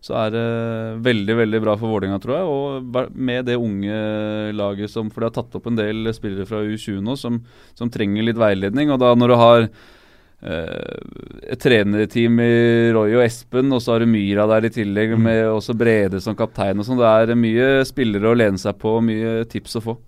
så 0.00 0.16
er 0.16 0.32
det 0.32 0.44
veldig 1.04 1.36
veldig 1.42 1.60
bra 1.60 1.76
for 1.76 1.92
Vålerenga, 1.92 2.18
tror 2.22 2.36
jeg. 2.38 2.48
Og 2.48 3.12
med 3.12 3.44
det 3.50 3.58
unge 3.60 3.96
laget 4.56 4.92
som 4.92 5.10
For 5.12 5.20
de 5.20 5.28
har 5.28 5.36
tatt 5.36 5.56
opp 5.58 5.68
en 5.68 5.76
del 5.76 6.08
spillere 6.16 6.48
fra 6.48 6.62
U20 6.64 7.02
nå 7.04 7.16
som, 7.20 7.40
som 7.76 7.92
trenger 7.92 8.24
litt 8.24 8.40
veiledning. 8.40 8.92
Og 8.94 9.00
da 9.02 9.12
når 9.12 9.32
du 9.32 9.36
har 9.42 9.66
eh, 9.68 10.98
et 11.52 11.60
trenerteam 11.60 12.40
i 12.40 12.52
Roy 12.96 13.18
og 13.18 13.26
Espen, 13.26 13.68
og 13.76 13.84
så 13.84 13.94
har 13.94 14.04
du 14.04 14.08
Myra 14.08 14.48
der 14.54 14.70
i 14.70 14.74
tillegg, 14.80 15.12
mm. 15.12 15.26
med 15.28 15.42
også 15.52 15.76
Brede 15.76 16.22
som 16.24 16.38
kaptein 16.38 16.80
og 16.80 16.88
sånn. 16.88 17.00
Det 17.02 17.34
er 17.36 17.42
mye 17.44 17.72
spillere 17.88 18.32
å 18.32 18.38
lene 18.40 18.60
seg 18.60 18.80
på, 18.80 18.96
og 18.96 19.04
mye 19.10 19.42
tips 19.52 19.82
å 19.82 19.84
få. 19.90 20.00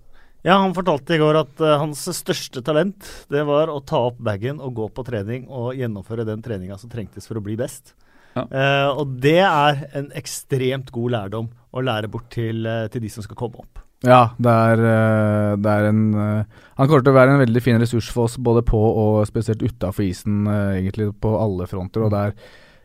Ja, 0.43 0.57
han 0.57 0.73
fortalte 0.75 1.15
i 1.15 1.21
går 1.21 1.37
at 1.39 1.61
uh, 1.63 1.77
hans 1.79 2.01
største 2.17 2.59
talent 2.65 3.05
det 3.31 3.45
var 3.47 3.69
å 3.71 3.77
ta 3.79 4.01
opp 4.09 4.17
bagen 4.19 4.57
og 4.59 4.73
gå 4.75 4.89
på 4.91 5.05
trening 5.07 5.45
og 5.47 5.77
gjennomføre 5.79 6.25
den 6.27 6.41
treninga 6.43 6.75
som 6.81 6.91
trengtes 6.91 7.29
for 7.29 7.39
å 7.39 7.43
bli 7.45 7.55
best. 7.61 7.93
Ja. 8.33 8.43
Uh, 8.49 8.89
og 9.03 9.15
det 9.21 9.39
er 9.45 9.85
en 9.97 10.09
ekstremt 10.17 10.91
god 10.93 11.13
lærdom 11.15 11.51
å 11.73 11.83
lære 11.85 12.09
bort 12.11 12.31
til, 12.33 12.65
uh, 12.65 12.87
til 12.91 13.05
de 13.05 13.11
som 13.13 13.25
skal 13.25 13.37
komme 13.39 13.61
opp. 13.61 13.81
Ja, 14.03 14.33
det 14.41 14.51
er, 14.51 14.81
uh, 14.83 15.51
det 15.63 15.71
er 15.71 15.85
en 15.87 16.01
Han 16.11 16.89
kommer 16.89 17.05
til 17.05 17.13
å 17.13 17.15
være 17.15 17.37
en 17.37 17.43
veldig 17.45 17.61
fin 17.63 17.79
ressurs 17.79 18.09
for 18.11 18.27
oss, 18.27 18.35
både 18.35 18.65
på 18.67 18.79
og 18.81 19.21
spesielt 19.29 19.63
utafor 19.63 20.03
isen, 20.03 20.43
egentlig 20.49 21.11
på 21.21 21.37
alle 21.39 21.69
fronter. 21.69 22.03
og 22.03 22.13
det 22.13 22.27
er 22.27 22.37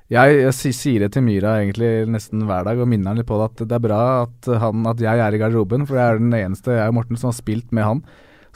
jeg, 0.09 0.37
jeg, 0.41 0.73
sier 0.73 1.03
det 1.05 1.11
til 1.13 1.25
Myra 1.27 1.59
egentlig 1.61 2.07
nesten 2.09 2.47
hver 2.49 2.63
dag 2.65 2.79
og 2.81 2.89
minner 2.89 3.13
han 3.13 3.19
litt 3.21 3.29
på 3.29 3.37
det 3.37 3.49
at 3.51 3.67
det 3.69 3.77
er 3.77 3.83
bra 3.85 3.99
at, 4.23 4.49
han, 4.63 4.87
at 4.89 5.03
jeg 5.05 5.21
er 5.21 5.37
i 5.37 5.41
garderoben, 5.41 5.85
for 5.85 6.01
jeg 6.01 6.15
er 6.15 6.23
den 6.23 6.33
eneste 6.33 6.79
jeg 6.79 6.89
og 6.89 6.97
Morten 6.97 7.21
som 7.21 7.29
har 7.29 7.37
spilt 7.37 7.75
med 7.77 7.85
han. 7.85 8.01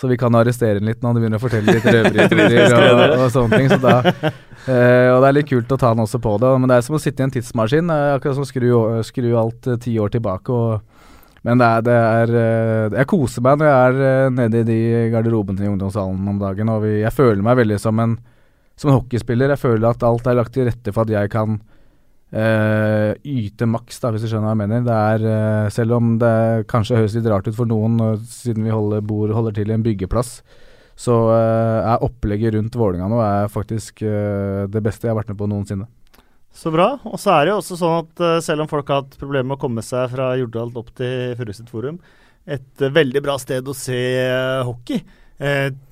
Så 0.01 0.09
vi 0.09 0.17
kan 0.17 0.35
arrestere 0.35 0.81
han 0.81 0.89
litt 0.89 1.03
når 1.03 1.13
han 1.13 1.19
begynner 1.21 1.39
å 1.39 1.43
fortelle 1.43 1.75
litt 1.77 1.85
røverhistorier 1.85 2.73
og, 2.79 3.03
og, 3.19 3.27
sånne 3.35 3.61
ting. 3.61 3.69
Så 3.69 3.79
da, 3.83 3.99
eh, 4.09 4.39
og 4.63 5.19
det 5.23 5.29
er 5.29 5.35
litt 5.35 5.49
kult 5.51 5.73
å 5.75 5.79
ta 5.81 5.91
han 5.91 6.03
også 6.05 6.21
på 6.23 6.37
det. 6.43 6.51
Men 6.63 6.71
det 6.71 6.79
er 6.79 6.85
som 6.87 6.97
å 6.99 7.03
sitte 7.03 7.25
i 7.25 7.27
en 7.27 7.35
tidsmaskin. 7.35 7.91
Eh, 7.91 8.15
akkurat 8.17 8.39
som 8.39 8.47
å 8.47 8.51
skru, 8.51 8.69
skru 9.07 9.33
alt 9.39 9.67
eh, 9.67 9.81
ti 9.83 9.97
år 9.99 10.13
tilbake. 10.15 10.55
Og, 10.55 11.09
men 11.43 11.59
det 11.59 11.67
er, 11.69 11.85
det 11.89 11.97
er, 11.99 12.35
eh, 12.43 12.99
Jeg 13.01 13.11
koser 13.11 13.43
meg 13.43 13.59
når 13.59 13.69
jeg 13.69 13.89
er 13.89 14.05
eh, 14.09 14.31
nede 14.39 14.63
i 14.63 14.69
de 14.69 14.79
garderobene 15.15 15.67
i 15.67 15.73
ungdomshallen 15.73 16.31
om 16.35 16.39
dagen. 16.43 16.71
Og 16.77 16.87
vi, 16.87 16.95
jeg 17.03 17.17
føler 17.17 17.43
meg 17.43 17.59
veldig 17.59 17.81
som 17.83 17.99
en, 18.03 18.17
som 18.79 18.93
en 18.93 19.01
hockeyspiller. 19.01 19.55
Jeg 19.57 19.65
føler 19.65 19.89
at 19.91 20.07
alt 20.07 20.31
er 20.31 20.39
lagt 20.39 20.55
til 20.55 20.71
rette 20.71 20.95
for 20.95 21.07
at 21.07 21.15
jeg 21.17 21.33
kan 21.33 21.59
uh, 22.33 23.13
yte 23.29 23.69
maks, 23.69 24.01
da, 24.01 24.13
hvis 24.13 24.25
du 24.25 24.31
skjønner 24.31 24.49
hva 24.49 24.55
jeg 24.55 24.63
mener. 24.63 24.87
Det 24.87 24.99
er, 24.99 25.27
uh, 25.27 25.73
selv 25.75 25.99
om 25.99 26.15
det 26.23 26.35
kanskje 26.71 26.99
høres 27.01 27.17
litt 27.19 27.29
rart 27.31 27.51
ut 27.51 27.59
for 27.59 27.71
noen, 27.71 27.99
uh, 28.01 28.31
siden 28.31 28.67
vi 28.67 28.75
holder, 28.75 29.05
bor, 29.07 29.33
holder 29.37 29.59
til 29.59 29.73
i 29.73 29.77
en 29.77 29.85
byggeplass, 29.85 30.39
så 30.99 31.17
uh, 31.33 31.97
opplegget 32.05 32.55
rundt 32.57 32.77
Vålinga 32.79 33.09
nå 33.11 33.21
er 33.25 33.53
faktisk 33.53 34.03
det 34.03 34.83
beste 34.85 35.09
jeg 35.09 35.15
har 35.15 35.21
vært 35.21 35.33
med 35.33 35.41
på 35.41 35.49
noensinne. 35.51 35.89
Så 36.53 36.69
bra. 36.69 36.99
Og 37.09 37.17
så 37.21 37.33
er 37.33 37.47
det 37.47 37.55
jo 37.55 37.61
også 37.63 37.79
sånn 37.81 38.03
at 38.03 38.23
selv 38.45 38.65
om 38.65 38.69
folk 38.69 38.91
har 38.93 39.01
hatt 39.01 39.17
problemer 39.17 39.49
med 39.49 39.57
å 39.57 39.63
komme 39.63 39.85
seg 39.85 40.11
fra 40.13 40.35
Jordal 40.37 40.75
opp 40.77 40.91
til 40.99 41.33
Furuset 41.39 41.73
Forum, 41.73 41.97
et 42.45 42.85
veldig 42.93 43.23
bra 43.25 43.39
sted 43.41 43.65
å 43.65 43.77
se 43.77 44.03
hockey. 44.69 45.01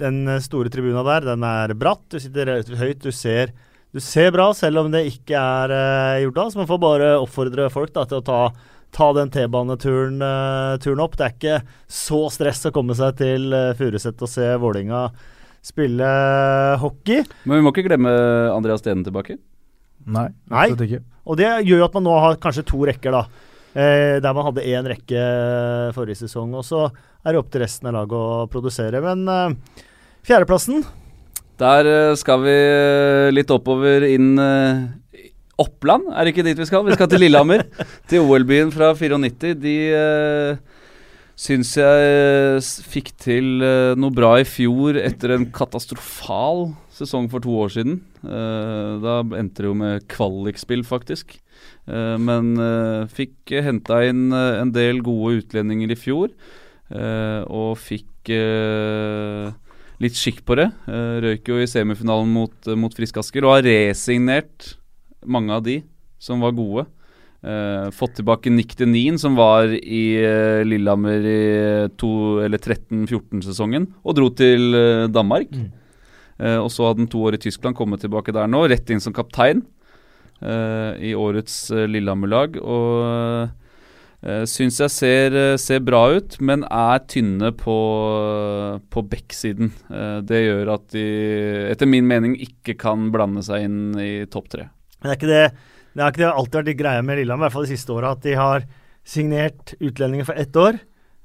den 0.03 0.29
store 0.45 0.71
tribuna 0.71 1.03
der, 1.07 1.31
den 1.33 1.47
er 1.49 1.73
bratt, 1.79 2.05
du 2.13 2.21
sitter 2.21 2.51
relativt 2.51 2.83
høyt, 2.83 3.01
du 3.01 3.11
ser 3.15 3.55
du 3.91 3.99
ser 3.99 4.31
bra, 4.31 4.53
selv 4.55 4.85
om 4.85 4.91
det 4.93 5.03
ikke 5.11 5.39
er 5.39 5.73
uh, 5.75 6.23
Jordal. 6.23 6.53
Så 6.53 6.61
man 6.61 6.69
får 6.71 6.83
bare 6.83 7.15
oppfordre 7.19 7.71
folk 7.75 7.93
da, 7.97 8.07
til 8.07 8.21
å 8.21 8.27
ta, 8.27 8.41
ta 8.95 9.11
den 9.17 9.31
T-baneturen 9.33 10.23
uh, 10.23 11.03
opp. 11.03 11.19
Det 11.19 11.27
er 11.27 11.37
ikke 11.37 11.59
så 11.91 12.25
stress 12.33 12.67
å 12.69 12.75
komme 12.75 12.97
seg 12.99 13.19
til 13.21 13.53
uh, 13.55 13.75
Furuset 13.79 14.21
og 14.21 14.31
se 14.31 14.49
Vålinga 14.61 15.09
spille 15.65 16.07
uh, 16.07 16.81
hockey. 16.81 17.23
Men 17.45 17.61
vi 17.61 17.65
må 17.67 17.75
ikke 17.75 17.87
glemme 17.91 18.13
Andreas 18.55 18.83
Stenen 18.85 19.07
tilbake? 19.07 19.39
Nei, 20.11 20.31
absolutt 20.49 20.87
ikke. 20.89 21.05
Og 21.31 21.39
det 21.39 21.51
gjør 21.69 21.83
jo 21.83 21.87
at 21.87 21.97
man 21.99 22.07
nå 22.09 22.17
har 22.25 22.41
kanskje 22.43 22.67
to 22.67 22.81
rekker, 22.89 23.15
da. 23.15 23.49
Eh, 23.71 24.17
der 24.19 24.35
man 24.35 24.49
hadde 24.49 24.65
én 24.67 24.89
rekke 24.89 25.21
forrige 25.95 26.25
sesong. 26.25 26.55
Og 26.59 26.65
så 26.67 26.89
er 26.89 27.35
det 27.35 27.43
opp 27.43 27.53
til 27.53 27.63
resten 27.63 27.91
av 27.91 28.01
laget 28.01 28.17
å 28.17 28.49
produsere. 28.51 29.03
Men 29.05 29.29
eh, 29.31 29.85
fjerdeplassen 30.27 30.83
der 31.61 31.87
eh, 31.87 32.17
skal 32.17 32.41
vi 32.43 32.57
eh, 32.57 33.31
litt 33.35 33.53
oppover 33.53 34.07
inn 34.09 34.33
Oppland, 35.61 36.09
er 36.15 36.25
det 36.25 36.33
ikke 36.33 36.47
dit 36.47 36.61
vi 36.61 36.69
skal? 36.69 36.85
Vi 36.87 36.97
skal 36.97 37.09
til 37.11 37.21
Lillehammer. 37.25 37.67
til 38.11 38.25
OL-byen 38.25 38.73
fra 38.73 38.95
94. 38.97 39.59
De 39.61 39.75
uh, 39.93 40.87
syns 41.41 41.75
jeg 41.77 42.63
fikk 42.89 43.13
til 43.21 43.61
uh, 43.65 43.93
noe 43.99 44.15
bra 44.15 44.35
i 44.41 44.47
fjor 44.49 44.99
etter 45.01 45.37
en 45.37 45.49
katastrofal 45.53 46.71
sesong 46.97 47.29
for 47.33 47.45
to 47.45 47.53
år 47.61 47.75
siden. 47.77 48.01
Uh, 48.25 48.97
da 49.05 49.21
endte 49.41 49.65
det 49.65 49.71
jo 49.71 49.77
med 49.77 50.09
kvalikspill, 50.13 50.85
faktisk. 50.89 51.37
Uh, 51.85 52.17
men 52.21 52.55
fikk 53.13 53.53
henta 53.61 54.03
inn 54.09 54.31
en 54.33 54.73
del 54.73 55.05
gode 55.05 55.43
utlendinger 55.43 55.93
i 55.93 55.99
fjor. 55.99 56.33
og 56.91 57.77
fikk 57.79 58.33
litt 60.03 60.17
skikk 60.19 60.41
på 60.49 60.57
det. 60.59 60.67
Røyk 61.23 61.47
jo 61.47 61.61
i 61.61 61.69
semifinalen 61.71 62.33
mot, 62.35 62.71
mot 62.75 62.97
Frisk 62.97 63.21
Asker 63.23 63.47
og 63.47 63.55
har 63.55 63.69
resignert 63.69 64.80
mange 65.27 65.53
av 65.57 65.63
de 65.67 65.81
som 66.21 66.41
var 66.45 66.57
gode. 66.57 66.87
Uh, 67.41 67.89
fått 67.97 68.19
tilbake 68.19 68.53
Nick 68.53 68.77
Denin, 68.77 69.17
som 69.19 69.37
var 69.39 69.73
i 69.73 70.21
uh, 70.21 70.61
Lillehammer 70.67 71.25
i 71.25 71.89
13-14-sesongen, 71.89 73.87
og 74.05 74.17
dro 74.19 74.29
til 74.37 74.75
uh, 74.77 75.09
Danmark. 75.09 75.49
Mm. 75.51 75.71
og 76.41 76.71
så 76.73 76.87
hadde 76.87 77.03
han 77.03 77.09
to 77.13 77.21
år 77.29 77.35
i 77.37 77.41
Tyskland, 77.41 77.77
kommet 77.77 78.01
tilbake 78.01 78.33
der 78.33 78.49
nå, 78.49 78.63
rett 78.73 78.89
inn 78.89 79.01
som 79.05 79.13
kaptein 79.13 79.61
i 80.41 81.11
årets 81.13 81.69
Lillehammer-lag. 81.69 82.57
Og 82.65 83.51
Uh, 84.21 84.45
Syns 84.45 84.77
jeg 84.83 84.93
ser, 84.93 85.33
eh, 85.33 85.57
ser, 85.57 85.81
bra 85.81 86.03
ut, 86.13 86.35
men 86.45 86.67
er 86.69 87.01
tynne 87.09 87.55
på, 87.57 87.77
på 88.93 89.03
backsiden. 89.09 89.73
Det 90.29 90.43
gjør 90.45 90.75
at 90.75 90.91
de, 90.93 91.05
etter 91.73 91.89
min 91.89 92.09
mening, 92.09 92.37
ikke 92.37 92.77
kan 92.81 93.09
blande 93.15 93.43
seg 93.47 93.65
inn 93.65 93.81
i 93.97 94.13
topp 94.29 94.53
tre. 94.53 94.69
Men 95.01 95.13
det 95.13 95.17
er 95.17 95.33
det, 95.33 95.67
det 95.95 96.05
har 96.05 96.15
ikke 96.15 96.23
det 96.23 96.31
alltid 96.31 96.61
vært 96.61 96.71
litt 96.71 96.81
greia 96.83 97.03
med 97.03 97.21
Lillehammer, 97.21 97.45
i 97.45 97.49
hvert 97.49 97.57
fall 97.59 97.67
de 97.69 97.75
siste 97.75 97.97
åra, 97.97 98.15
at 98.15 98.23
de 98.25 98.37
har 98.39 98.65
signert 99.07 99.75
utlendinger 99.81 100.29
for 100.29 100.41
ett 100.41 100.61
år. 100.61 100.81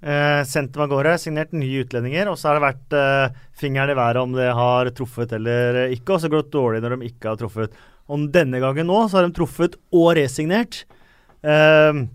Eh, 0.06 0.42
sendt 0.48 0.74
dem 0.76 0.86
av 0.86 0.92
gårde, 0.92 1.16
signert 1.22 1.56
nye 1.56 1.86
utlendinger, 1.86 2.30
og 2.30 2.38
så 2.40 2.50
har 2.50 2.60
det 2.60 2.66
vært 2.68 2.98
eh, 3.00 3.40
fingeren 3.58 3.94
i 3.94 3.98
været 3.98 4.22
om 4.22 4.36
det 4.36 4.52
har 4.58 4.92
truffet 4.98 5.34
eller 5.38 5.86
ikke, 5.96 6.16
og 6.16 6.22
så 6.24 6.32
går 6.32 6.46
det 6.46 6.56
dårlig 6.56 6.84
når 6.84 6.96
de 6.96 7.10
ikke 7.10 7.32
har 7.32 7.40
truffet. 7.42 7.80
Og 8.06 8.28
denne 8.34 8.62
gangen 8.62 8.86
nå 8.90 9.00
så 9.08 9.20
har 9.20 9.26
de 9.26 9.34
truffet 9.34 9.80
og 9.96 10.12
resignert. 10.20 10.84
Eh, 11.46 12.06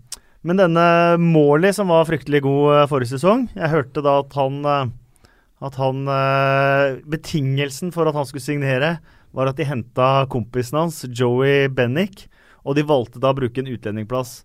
men 0.41 0.57
denne 0.57 0.85
Morley, 1.21 1.73
som 1.75 1.91
var 1.93 2.07
fryktelig 2.09 2.41
god 2.41 2.63
uh, 2.73 2.87
forrige 2.89 3.13
sesong 3.13 3.43
Jeg 3.53 3.69
hørte 3.69 4.01
da 4.01 4.17
at 4.23 4.33
han, 4.33 4.55
uh, 4.65 5.27
at 5.61 5.77
han 5.77 6.07
uh, 6.09 6.97
Betingelsen 7.13 7.93
for 7.93 8.09
at 8.09 8.17
han 8.17 8.25
skulle 8.25 8.45
signere, 8.45 8.95
var 9.35 9.51
at 9.51 9.59
de 9.59 9.67
henta 9.67 10.09
kompisen 10.31 10.79
hans, 10.81 11.03
Joey 11.07 11.69
Bennick, 11.71 12.27
og 12.67 12.77
de 12.77 12.85
valgte 12.87 13.21
da 13.21 13.31
å 13.31 13.37
bruke 13.37 13.63
en 13.63 13.71
utlendingplass 13.71 14.41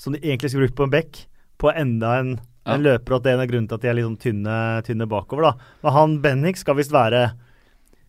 som 0.00 0.14
de 0.14 0.22
egentlig 0.22 0.52
skulle 0.52 0.68
brukt 0.68 0.78
på 0.78 0.86
en 0.86 0.94
bekk, 0.94 1.24
på 1.60 1.72
enda 1.76 2.14
en, 2.22 2.30
ja. 2.64 2.74
en 2.74 2.84
løper, 2.86 3.16
og 3.16 3.24
det 3.24 3.32
er 3.32 3.36
en 3.36 3.44
av 3.44 3.50
grunnene 3.50 3.68
til 3.68 3.80
at 3.80 3.84
de 3.84 3.90
er 3.90 3.98
litt 3.98 4.08
sånn 4.08 4.20
tynne, 4.22 4.58
tynne 4.86 5.08
bakover. 5.10 5.50
da. 5.50 5.72
Men 5.84 5.96
han 5.96 6.20
Bennick 6.24 6.60
skal 6.60 6.78
visst 6.80 6.94
være 6.94 7.28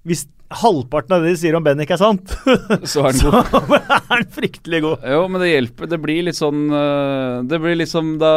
hvis 0.08 0.24
halvparten 0.62 1.16
av 1.16 1.24
det 1.24 1.34
de 1.34 1.40
sier 1.40 1.56
om 1.56 1.64
Bennick 1.64 1.92
er 1.94 2.00
sant, 2.02 2.34
så 2.92 3.06
er 3.06 3.12
han 3.12 3.20
god. 3.26 3.52
så 3.52 3.78
er 3.80 4.08
han 4.10 4.26
fryktelig 4.36 4.82
god. 4.86 5.06
Jo, 5.14 5.26
men 5.32 5.44
det 5.44 5.52
hjelper. 5.52 5.92
Det 5.92 6.00
blir 6.04 6.26
litt 6.28 6.40
sånn 6.40 6.64
eh, 6.76 7.36
Det 7.48 7.60
blir 7.64 7.78
litt 7.80 7.92
som 7.92 8.16
da 8.22 8.34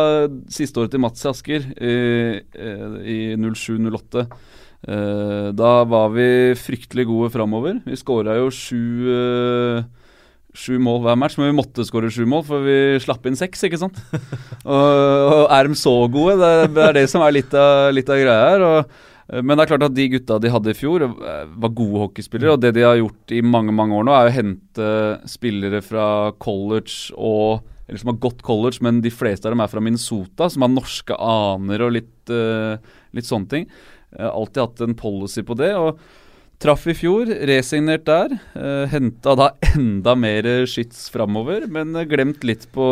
siste 0.52 0.82
året 0.82 0.94
til 0.94 1.02
Mats 1.02 1.24
Asker 1.30 1.66
i, 1.74 1.94
eh, 2.40 2.98
i 3.02 3.18
07-08. 3.38 4.26
Eh, 4.84 5.48
da 5.56 5.72
var 5.88 6.12
vi 6.14 6.28
fryktelig 6.60 7.06
gode 7.08 7.30
framover. 7.34 7.80
Vi 7.86 8.00
skåra 8.00 8.38
jo 8.40 8.50
sju 8.52 9.84
sju 10.54 10.76
mål 10.78 11.00
hver 11.02 11.16
match, 11.18 11.34
men 11.34 11.48
vi 11.50 11.56
måtte 11.58 11.82
skåre 11.82 12.12
sju 12.14 12.22
mål, 12.30 12.44
for 12.46 12.62
vi 12.62 13.00
slapp 13.02 13.24
inn 13.26 13.34
seks, 13.34 13.64
ikke 13.66 13.80
sant? 13.80 13.96
og, 14.70 14.84
og 14.84 15.48
er 15.50 15.66
de 15.66 15.78
så 15.80 15.96
gode? 16.06 16.36
Det, 16.38 16.68
det 16.76 16.84
er 16.84 16.94
det 17.00 17.08
som 17.10 17.24
er 17.26 17.34
litt 17.34 17.56
av, 17.58 17.90
litt 17.96 18.12
av 18.12 18.22
greia 18.22 18.46
her. 18.52 18.66
og 18.68 18.94
Eh, 19.30 19.42
men 19.42 19.56
det 19.56 19.64
er 19.64 19.72
klart 19.72 19.86
at 19.88 19.96
de 19.96 20.08
gutta 20.12 20.38
de 20.42 20.52
hadde 20.52 20.72
i 20.72 20.78
fjor, 20.78 21.04
eh, 21.04 21.44
var 21.48 21.76
gode 21.76 22.02
hockeyspillere. 22.06 22.54
Og 22.54 22.60
det 22.60 22.74
de 22.76 22.84
har 22.84 23.00
gjort 23.00 23.32
i 23.32 23.40
mange 23.40 23.72
mange 23.72 23.96
år 23.96 24.08
nå, 24.08 24.16
er 24.16 24.30
å 24.30 24.34
hente 24.34 24.88
spillere 25.30 25.82
fra 25.84 26.32
college 26.38 27.14
og 27.16 27.70
Eller 27.86 27.98
som 28.00 28.08
har 28.08 28.16
gått 28.16 28.40
college, 28.40 28.78
men 28.80 29.02
de 29.04 29.10
fleste 29.12 29.44
av 29.44 29.52
dem 29.52 29.60
er 29.60 29.68
fra 29.68 29.78
Minnesota, 29.78 30.48
som 30.48 30.62
har 30.62 30.70
norske 30.72 31.12
aner 31.20 31.82
og 31.84 31.92
litt, 31.92 32.30
uh, 32.32 32.80
litt 33.12 33.26
sånne 33.28 33.44
ting. 33.46 33.66
Har 34.18 34.34
alltid 34.34 34.62
hatt 34.64 34.84
en 34.86 34.98
policy 34.98 35.44
på 35.46 35.56
det. 35.58 35.72
og 35.78 35.98
Traff 36.62 36.86
i 36.88 36.94
fjor, 36.96 37.28
resignert 37.50 38.06
der. 38.06 38.36
Eh, 38.54 38.84
Henta 38.92 39.34
da 39.36 39.48
enda 39.74 40.14
mer 40.16 40.46
skyts 40.70 41.08
framover, 41.12 41.66
men 41.68 41.92
glemt 42.08 42.46
litt 42.46 42.68
på, 42.72 42.86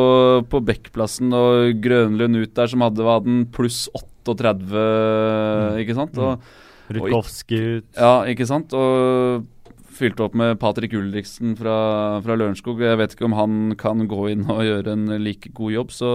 på 0.51 0.63
Bekkplassen 0.67 1.33
og 1.37 1.79
Grønlund 1.85 2.43
ut 2.43 2.57
der, 2.59 2.69
som 2.69 2.85
hadde, 2.85 3.07
hadde 3.07 3.39
pluss 3.55 3.87
åtte 3.95 4.35
38, 4.35 4.67
mm. 4.67 5.81
ikke 5.83 5.97
sant? 5.99 6.19
Og, 6.21 6.37
mm. 6.37 6.61
Rutkowski 6.93 7.61
ut. 7.79 7.89
Ja, 7.97 8.15
ikke 8.29 8.47
sant. 8.51 8.75
Og 8.77 9.47
fylte 9.93 10.27
opp 10.27 10.35
med 10.39 10.59
Patrick 10.61 10.95
Ulriksen 10.97 11.55
fra, 11.59 11.77
fra 12.25 12.37
Lørenskog. 12.39 12.83
Jeg 12.83 12.99
vet 13.01 13.15
ikke 13.15 13.29
om 13.29 13.37
han 13.39 13.77
kan 13.81 14.05
gå 14.11 14.27
inn 14.33 14.45
og 14.51 14.65
gjøre 14.67 14.97
en 14.97 15.07
like 15.23 15.53
god 15.57 15.77
jobb, 15.79 15.95
så 15.95 16.11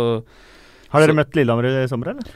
Har 0.91 1.03
dere 1.03 1.15
så, 1.15 1.19
møtt 1.21 1.37
Lillehammer 1.37 1.69
i 1.71 1.87
sommer, 1.89 2.13
eller? 2.13 2.35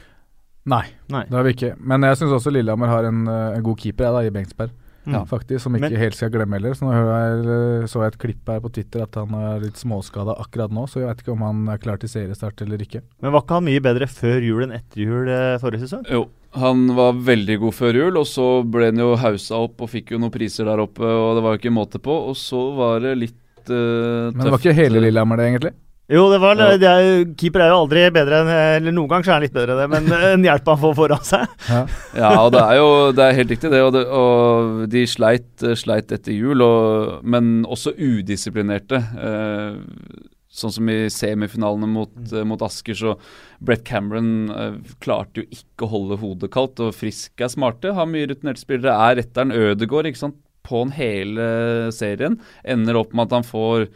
Nei, 0.68 0.84
Nei, 1.10 1.24
det 1.26 1.34
har 1.34 1.46
vi 1.46 1.56
ikke. 1.56 1.72
Men 1.82 2.06
jeg 2.06 2.20
syns 2.20 2.36
også 2.36 2.52
Lillehammer 2.54 2.90
har 2.90 3.08
en, 3.08 3.26
eh, 3.26 3.56
en 3.56 3.66
god 3.66 3.80
keeper, 3.82 4.06
jeg, 4.06 4.14
da, 4.14 4.22
i 4.28 4.34
Bengsberg. 4.34 4.78
Ja. 5.02 5.24
faktisk, 5.26 5.64
Som 5.64 5.74
ikke 5.74 5.90
Men, 5.90 5.98
helt 5.98 6.14
skal 6.14 6.30
glemme 6.30 6.54
heller. 6.54 6.76
Så 6.78 6.86
nå 6.86 6.92
jeg, 6.94 7.38
eh, 7.50 7.86
så 7.90 8.04
jeg 8.04 8.12
et 8.12 8.18
klipp 8.22 8.46
her 8.52 8.60
på 8.62 8.70
Twitter 8.70 9.02
at 9.02 9.16
han 9.18 9.34
er 9.34 9.64
litt 9.64 9.80
småskada 9.80 10.36
akkurat 10.38 10.70
nå, 10.70 10.86
så 10.86 11.02
jeg 11.02 11.08
vet 11.08 11.24
ikke 11.24 11.34
om 11.34 11.42
han 11.42 11.64
er 11.72 11.80
klar 11.82 11.98
til 11.98 12.12
seriestart 12.12 12.62
eller 12.62 12.78
ikke. 12.78 13.02
Men 13.20 13.34
var 13.34 13.42
ikke 13.42 13.58
han 13.58 13.66
mye 13.66 13.82
bedre 13.82 14.06
før 14.06 14.46
jul 14.46 14.62
enn 14.62 14.76
etter 14.78 15.02
jul 15.02 15.28
eh, 15.28 15.58
forrige 15.58 15.88
sesong? 15.88 16.06
Jo, 16.06 16.28
han 16.54 16.86
var 16.94 17.18
veldig 17.18 17.58
god 17.64 17.74
før 17.74 17.98
jul, 17.98 18.16
og 18.22 18.26
så 18.30 18.48
ble 18.62 18.92
han 18.92 19.02
jo 19.02 19.16
hausa 19.18 19.62
opp 19.66 19.82
og 19.82 19.90
fikk 19.90 20.14
jo 20.14 20.22
noen 20.22 20.34
priser 20.34 20.70
der 20.70 20.84
oppe, 20.84 21.02
og 21.02 21.34
det 21.34 21.46
var 21.46 21.56
jo 21.56 21.62
ikke 21.64 21.74
måte 21.74 22.02
på. 22.02 22.18
Og 22.30 22.38
så 22.38 22.62
var 22.76 23.02
det 23.02 23.16
litt 23.18 23.38
uh, 23.66 24.30
tøft. 24.30 24.36
Men 24.36 24.44
det 24.46 24.54
var 24.54 24.62
ikke 24.62 24.78
hele 24.78 25.02
Lillehammer, 25.02 25.40
det, 25.40 25.50
egentlig? 25.50 25.74
Jo, 26.12 26.26
det 26.32 26.40
var, 26.42 26.58
ja. 26.60 26.76
det 26.80 26.88
er, 26.88 27.22
keeper 27.38 27.64
er 27.64 27.70
jo 27.72 27.78
aldri 27.84 28.02
bedre 28.12 28.42
enn 28.42 28.50
Eller 28.52 28.94
noen 28.94 29.08
ganger 29.10 29.24
så 29.24 29.32
er 29.32 29.38
han 29.38 29.46
litt 29.46 29.54
bedre 29.54 29.76
enn 29.76 29.80
det, 29.80 29.88
men 29.92 30.26
en 30.32 30.44
hjelp 30.48 30.68
han 30.72 30.82
får 30.82 30.98
foran 30.98 31.24
seg. 31.24 31.46
Ja, 31.70 31.80
ja 32.18 32.32
og 32.42 32.50
det 32.52 32.64
er 32.66 32.80
jo 32.80 32.90
det 33.16 33.24
er 33.24 33.38
helt 33.38 33.54
riktig, 33.54 33.72
det. 33.72 33.80
Og, 33.86 33.94
det, 33.96 34.04
og 34.08 34.84
de 34.92 35.06
sleit, 35.08 35.48
sleit 35.78 36.12
etter 36.12 36.36
jul, 36.36 36.64
og, 36.64 37.24
men 37.24 37.62
også 37.64 37.94
udisiplinerte. 37.96 39.00
Eh, 39.00 40.28
sånn 40.52 40.74
som 40.74 40.92
i 40.92 40.98
semifinalene 41.12 41.88
mot, 41.88 42.12
mm. 42.12 42.30
eh, 42.36 42.46
mot, 42.48 42.62
Asker, 42.66 42.98
så 42.98 43.16
Brett 43.64 43.84
Cameron 43.88 44.52
eh, 44.52 44.78
klarte 45.04 45.42
jo 45.42 45.48
ikke 45.48 45.88
å 45.88 45.92
holde 45.94 46.20
hodet 46.20 46.52
kaldt. 46.52 46.82
Og 46.84 46.96
Frisk 46.96 47.40
er 47.40 47.52
smarte, 47.52 47.94
har 47.96 48.10
mye 48.10 48.28
rutinerte 48.28 48.64
spillere. 48.64 48.96
Er 49.08 49.22
retteren 49.22 49.54
Ødegård 49.56 50.10
ikke 50.12 50.26
sant? 50.26 50.40
på 50.62 50.78
en 50.84 50.92
hele 50.94 51.44
serien. 51.90 52.36
Ender 52.62 52.94
opp 53.00 53.10
med 53.16 53.26
at 53.26 53.40
han 53.40 53.46
får 53.46 53.88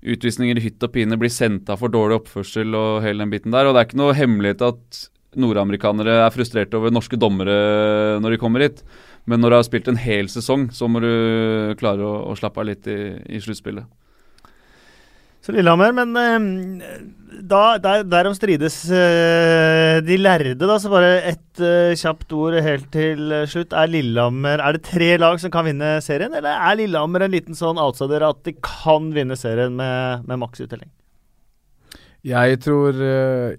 utvisninger 0.00 0.58
i 0.58 0.64
hytt 0.64 0.84
og 0.86 0.92
pine, 0.94 1.18
blir 1.20 1.32
sendt 1.32 1.70
av 1.72 1.80
for 1.82 1.92
dårlig 1.92 2.20
oppførsel 2.22 2.76
og 2.76 3.02
hele 3.04 3.24
den 3.24 3.32
biten 3.32 3.54
der. 3.54 3.68
Og 3.68 3.74
det 3.74 3.82
er 3.82 3.88
ikke 3.90 4.00
noe 4.00 4.16
hemmelighet 4.16 4.64
at 4.64 5.00
nordamerikanere 5.40 6.16
er 6.24 6.34
frustrerte 6.34 6.78
over 6.78 6.92
norske 6.92 7.18
dommere 7.20 8.18
når 8.22 8.34
de 8.34 8.40
kommer 8.42 8.64
hit. 8.64 8.82
Men 9.30 9.42
når 9.42 9.52
du 9.52 9.58
har 9.58 9.66
spilt 9.68 9.90
en 9.92 10.00
hel 10.00 10.30
sesong, 10.32 10.70
så 10.74 10.88
må 10.90 11.02
du 11.04 11.10
klare 11.80 12.02
å, 12.06 12.30
å 12.32 12.36
slappe 12.38 12.62
av 12.62 12.70
litt 12.70 12.88
i, 12.90 13.00
i 13.28 13.42
sluttspillet. 13.42 13.86
Så 15.40 15.54
Lillehammer, 15.56 15.94
men 15.96 16.12
uh, 16.16 17.00
da, 17.48 17.78
der, 17.80 18.04
derom 18.04 18.34
strides 18.36 18.76
uh, 18.92 19.96
de 20.04 20.18
lærde, 20.20 20.54
da. 20.60 20.76
Så 20.80 20.92
bare 20.92 21.14
ett 21.30 21.62
uh, 21.64 21.96
kjapt 21.96 22.34
ord 22.36 22.58
helt 22.60 22.90
til 22.92 23.32
slutt. 23.48 23.72
Er 23.72 23.88
Lillehammer 23.88 24.60
Er 24.60 24.76
det 24.76 24.84
tre 24.90 25.14
lag 25.20 25.40
som 25.40 25.52
kan 25.52 25.64
vinne 25.68 25.96
serien, 26.04 26.36
eller 26.36 26.52
er 26.52 26.80
Lillehammer 26.82 27.24
en 27.24 27.34
liten 27.36 27.58
sånn 27.58 27.80
outsider 27.80 28.26
at 28.28 28.42
de 28.44 28.56
kan 28.60 29.12
vinne 29.16 29.38
serien 29.40 29.76
med, 29.80 30.28
med 30.28 30.42
maksuttelling? 30.44 30.92
Jeg 32.26 32.60
tror 32.60 32.98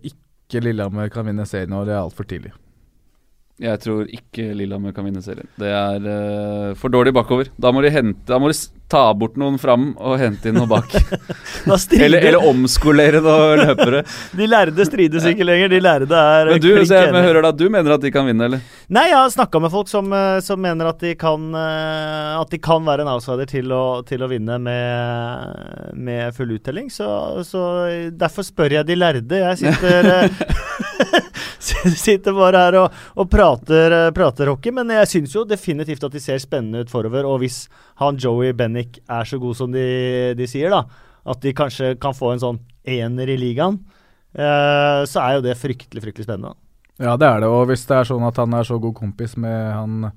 ikke 0.05 0.61
Lillehammer 0.61 1.09
kan 1.09 1.25
vinne 1.25 1.47
serien, 1.49 1.73
og 1.73 1.89
det 1.89 1.97
er 1.97 2.03
altfor 2.03 2.29
tidlig. 2.29 2.53
Jeg 3.61 3.81
tror 3.83 4.07
ikke 4.09 4.51
Lillehammer 4.57 4.93
kan 4.95 5.05
vinne 5.05 5.21
serien. 5.21 5.45
Det 5.61 5.69
er 5.69 6.05
uh, 6.05 6.77
for 6.79 6.93
dårlig 6.93 7.13
bakover. 7.13 7.51
Da 7.61 7.69
må 7.73 7.83
de, 7.85 7.91
hente, 7.93 8.23
da 8.25 8.39
må 8.41 8.49
de 8.49 8.57
ta 8.91 9.03
bort 9.15 9.37
noen 9.39 9.55
fram 9.61 9.91
og 9.95 10.17
hente 10.19 10.49
inn 10.49 10.57
noe 10.57 10.67
bak. 10.69 10.91
eller, 11.95 12.17
eller, 12.17 12.47
omskolere 12.49 13.21
noen 13.23 13.61
løpere. 13.69 14.01
de 14.35 14.47
lærde 14.49 14.87
strides 14.87 15.27
ikke 15.29 15.47
lenger. 15.47 15.71
De 15.71 15.79
lærde 15.83 16.09
er 16.17 16.51
Men 16.51 16.63
du, 16.63 16.69
jeg, 16.81 17.13
men 17.13 17.27
hører 17.27 17.45
da, 17.47 17.53
du 17.55 17.67
mener 17.71 17.95
at 17.95 18.03
de 18.03 18.11
kan 18.13 18.27
vinne, 18.27 18.49
eller? 18.49 18.65
Nei, 18.91 19.07
jeg 19.11 19.19
har 19.19 19.31
snakka 19.31 19.61
med 19.63 19.73
folk 19.73 19.91
som, 19.91 20.11
eh, 20.15 20.39
som, 20.43 20.59
mener 20.61 20.91
at 20.91 20.99
de, 21.03 21.13
kan, 21.19 21.47
eh, 21.55 22.41
at 22.41 22.51
de 22.51 22.59
kan 22.61 22.85
være 22.87 23.05
en 23.05 23.13
outsider 23.13 23.47
til 23.49 23.71
å, 23.75 23.83
til 24.07 24.25
å 24.25 24.31
vinne 24.31 24.57
med, 24.65 25.93
med 25.95 26.35
full 26.35 26.57
uttelling. 26.57 26.91
Så, 26.91 27.07
så, 27.47 27.63
derfor 28.11 28.47
spør 28.47 28.81
jeg 28.81 28.89
de 28.89 28.99
lærde. 28.99 29.43
Jeg 29.45 29.61
sitter 29.63 30.11
sitter 32.05 32.35
bare 32.35 32.63
her 32.65 32.77
og, 32.81 32.97
og 33.19 33.29
prater, 33.31 33.95
eh, 33.97 34.09
prater, 34.15 34.51
hockey. 34.51 34.73
Men 34.75 34.93
jeg 34.95 35.09
syns 35.13 35.35
jo 35.35 35.45
definitivt 35.47 36.03
at 36.07 36.15
de 36.15 36.23
ser 36.23 36.41
spennende 36.43 36.83
ut 36.83 36.91
forover. 36.93 37.27
Og 37.27 37.41
hvis 37.43 37.63
han 38.01 38.19
Joey 38.21 38.55
Bennick 38.57 39.01
er 39.05 39.27
så 39.27 39.39
god 39.41 39.59
som 39.59 39.73
de, 39.73 39.85
de 40.37 40.49
sier, 40.49 40.73
da, 40.73 40.85
at 41.31 41.41
de 41.43 41.55
kanskje 41.57 41.95
kan 42.01 42.17
få 42.17 42.33
en 42.33 42.43
sånn 42.43 42.61
ener 42.87 43.29
i 43.29 43.37
ligaen, 43.39 43.79
eh, 44.33 45.01
så 45.09 45.23
er 45.23 45.37
jo 45.37 45.45
det 45.45 45.59
fryktelig, 45.59 46.03
fryktelig 46.05 46.27
spennende. 46.29 46.55
Ja, 47.01 47.15
det 47.17 47.27
er 47.27 47.43
det. 47.43 47.49
Og 47.49 47.67
hvis 47.69 47.85
det 47.89 47.97
er 47.97 48.09
sånn 48.09 48.25
at 48.27 48.39
han 48.41 48.53
er 48.53 48.67
så 48.67 48.77
god 48.81 48.95
kompis 48.97 49.35
med 49.39 49.59
han, 49.73 50.11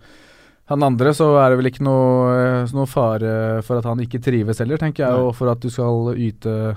han 0.70 0.84
andre, 0.84 1.14
så 1.16 1.30
er 1.40 1.52
det 1.52 1.60
vel 1.60 1.70
ikke 1.70 1.86
noe, 1.86 2.32
eh, 2.38 2.74
noe 2.76 2.88
fare 2.90 3.62
for 3.64 3.80
at 3.80 3.88
han 3.88 4.02
ikke 4.04 4.22
trives 4.24 4.60
heller, 4.62 4.80
tenker 4.80 5.06
jeg. 5.06 5.14
Nei. 5.14 5.28
Og 5.28 5.36
for 5.38 5.52
at 5.52 5.62
du 5.64 5.70
skal 5.72 6.12
yte 6.16 6.74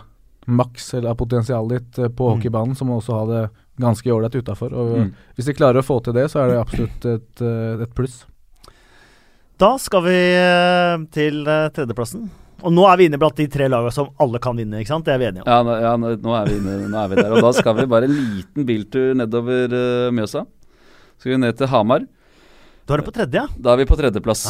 maks 0.48 0.94
av 1.02 1.16
potensialet 1.20 1.74
ditt 1.76 2.00
eh, 2.00 2.12
på 2.12 2.28
mm. 2.28 2.36
hockeybanen, 2.36 2.76
så 2.76 2.88
må 2.88 2.98
du 2.98 3.04
også 3.04 3.20
ha 3.20 3.26
det 3.32 3.46
ganske 3.78 4.12
ålreit 4.14 4.36
utafor. 4.36 4.74
Mm. 4.74 5.14
Hvis 5.38 5.50
de 5.50 5.56
klarer 5.58 5.82
å 5.82 5.86
få 5.86 6.00
til 6.06 6.16
det, 6.18 6.28
så 6.32 6.44
er 6.44 6.52
det 6.52 6.60
absolutt 6.62 7.08
et, 7.10 7.46
eh, 7.46 7.86
et 7.86 7.94
pluss. 7.98 8.24
Da 9.58 9.72
skal 9.82 10.04
vi 10.06 10.18
eh, 10.38 11.06
til 11.14 11.42
eh, 11.50 11.70
tredjeplassen. 11.74 12.28
Og 12.66 12.74
nå 12.74 12.84
er 12.90 12.98
vi 12.98 13.08
inne 13.10 13.20
blant 13.22 13.38
de 13.38 13.46
tre 13.54 13.68
lagene 13.70 13.94
som 13.94 14.10
alle 14.22 14.42
kan 14.42 14.58
vinne, 14.58 14.82
ikke 14.82 14.90
sant? 14.90 15.06
Det 15.06 15.14
er 15.14 15.22
vi 15.22 15.28
enige 15.30 15.44
om. 15.46 15.50
Ja, 15.50 15.62
nå, 15.66 15.76
ja, 15.82 15.94
nå, 15.98 16.34
er, 16.34 16.50
vi 16.50 16.58
inne, 16.58 16.78
nå 16.90 17.02
er 17.04 17.12
vi 17.12 17.20
der. 17.20 17.36
Og 17.38 17.46
da 17.46 17.52
skal 17.54 17.78
vi 17.78 17.86
bare 17.90 18.10
en 18.10 18.16
liten 18.18 18.66
biltur 18.66 19.12
nedover 19.18 19.76
uh, 19.78 20.14
Mjøsa. 20.18 20.42
Skal 21.22 21.36
vi 21.36 21.38
ned 21.44 21.60
til 21.60 21.70
Hamar. 21.70 22.08
Da 22.90 22.96
er 22.96 23.04
du 23.04 23.06
på 23.06 23.14
tredje, 23.14 23.44
ja? 23.44 23.62
Da 23.62 23.76
er 23.76 23.84
vi 23.84 23.88
på 23.90 23.98
tredjeplass. 24.00 24.48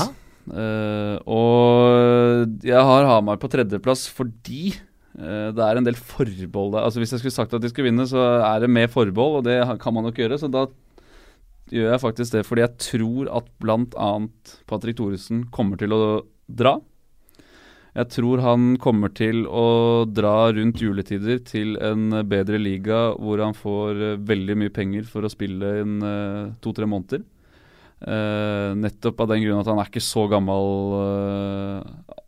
Uh, 0.48 1.20
og 1.28 2.64
jeg 2.64 2.88
har 2.92 3.10
Hamar 3.12 3.42
på 3.42 3.52
tredjeplass 3.52 4.06
fordi 4.08 4.72
det 5.18 5.64
er 5.66 5.80
en 5.80 5.86
del 5.88 5.96
forbehold. 5.98 6.76
Altså 6.78 7.02
Hvis 7.02 7.16
jeg 7.16 7.24
skulle 7.24 7.34
sagt 7.34 7.56
at 7.58 7.64
de 7.64 7.72
skulle 7.72 7.90
vinne, 7.90 8.06
så 8.06 8.22
er 8.46 8.62
det 8.62 8.70
med 8.70 8.92
forbehold, 8.94 9.40
og 9.40 9.48
det 9.48 9.58
kan 9.82 9.96
man 9.96 10.06
nok 10.06 10.20
gjøre. 10.20 10.38
Så 10.38 10.50
da 10.54 10.68
gjør 11.74 11.90
jeg 11.92 12.04
faktisk 12.04 12.36
det 12.36 12.44
fordi 12.48 12.64
jeg 12.64 12.78
tror 12.84 13.32
at 13.40 13.50
bl.a. 13.60 14.12
Patrick 14.70 15.00
Thoresen 15.00 15.48
kommer 15.54 15.80
til 15.80 15.96
å 15.96 16.02
dra. 16.48 16.78
Jeg 17.98 18.12
tror 18.14 18.44
han 18.46 18.76
kommer 18.78 19.10
til 19.18 19.48
å 19.50 20.06
dra 20.06 20.52
rundt 20.54 20.84
juletider 20.84 21.40
til 21.42 21.80
en 21.82 22.12
bedre 22.30 22.60
liga 22.62 23.00
hvor 23.18 23.42
han 23.42 23.58
får 23.58 24.04
eh, 24.12 24.20
veldig 24.22 24.58
mye 24.62 24.74
penger 24.74 25.08
for 25.10 25.26
å 25.26 25.32
spille 25.34 25.72
inn 25.82 25.96
uh, 26.06 26.54
to-tre 26.62 26.86
måneder. 26.86 27.24
Uh, 27.98 28.78
nettopp 28.78 29.24
av 29.24 29.32
den 29.32 29.42
grunn 29.42 29.58
at 29.58 29.70
han 29.72 29.80
er 29.82 29.88
ikke 29.90 30.04
så 30.06 30.28
gammel 30.30 30.68
uh, 30.94 31.80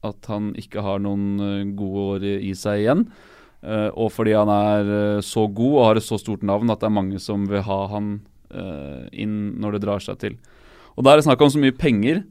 at 0.02 0.30
han 0.32 0.48
ikke 0.58 0.82
har 0.82 0.98
noen 1.04 1.28
uh, 1.38 1.68
gode 1.78 2.06
år 2.16 2.26
i, 2.26 2.32
i 2.50 2.56
seg 2.58 2.86
igjen. 2.86 3.04
og 3.60 4.08
fordi 4.16 4.32
han 4.32 4.48
er 4.48 5.20
så 5.20 5.42
god 5.52 5.74
og 5.74 5.82
har 5.84 5.98
et 6.00 6.06
så 6.06 6.16
stort 6.16 6.46
navn 6.48 6.72
at 6.72 6.80
det 6.80 6.88
er 6.88 6.94
mange 6.96 7.20
som 7.20 7.44
vil 7.52 7.60
ha 7.68 7.80
han 7.92 8.14
inn 9.12 9.34
når 9.60 9.76
det 9.76 9.82
drar 9.84 10.00
seg 10.00 10.16
til. 10.22 10.38
Og 10.96 11.04
Da 11.04 11.12
er 11.12 11.20
det 11.20 11.26
snakk 11.26 11.44
om 11.44 11.52
så 11.52 11.60
mye 11.60 11.76
penger 11.76 12.22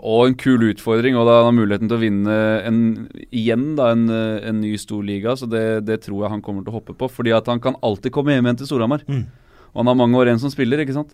og 0.00 0.30
en 0.30 0.38
kul 0.40 0.64
utfordring, 0.70 1.12
og 1.12 1.28
da 1.28 1.34
han 1.42 1.50
har 1.50 1.58
muligheten 1.58 1.90
til 1.90 1.98
å 1.98 2.00
vinne 2.00 2.38
en, 2.64 2.80
igjen 3.28 3.74
da, 3.76 3.90
en, 3.92 4.08
en 4.08 4.62
ny 4.62 4.72
stor 4.80 5.04
liga. 5.04 5.36
Så 5.36 5.44
det, 5.44 5.84
det, 5.84 6.00
tror 6.06 6.24
jeg 6.24 6.32
han 6.38 6.44
kommer 6.46 6.64
til 6.64 6.72
å 6.72 6.78
hoppe 6.78 6.96
på, 6.96 7.10
fordi 7.12 7.36
at 7.36 7.52
han 7.52 7.60
kan 7.60 7.76
alltid 7.84 8.14
komme 8.16 8.32
hjem 8.32 8.48
igjen 8.48 8.62
til 8.62 8.72
Storhamar. 8.72 9.04
Mm. 9.04 9.26
Og 9.74 9.82
han 9.82 9.92
har 9.92 10.00
mange 10.06 10.16
år 10.16 10.32
igjen 10.32 10.40
som 10.40 10.56
spiller, 10.56 10.80
ikke 10.80 10.96
sant. 10.96 11.12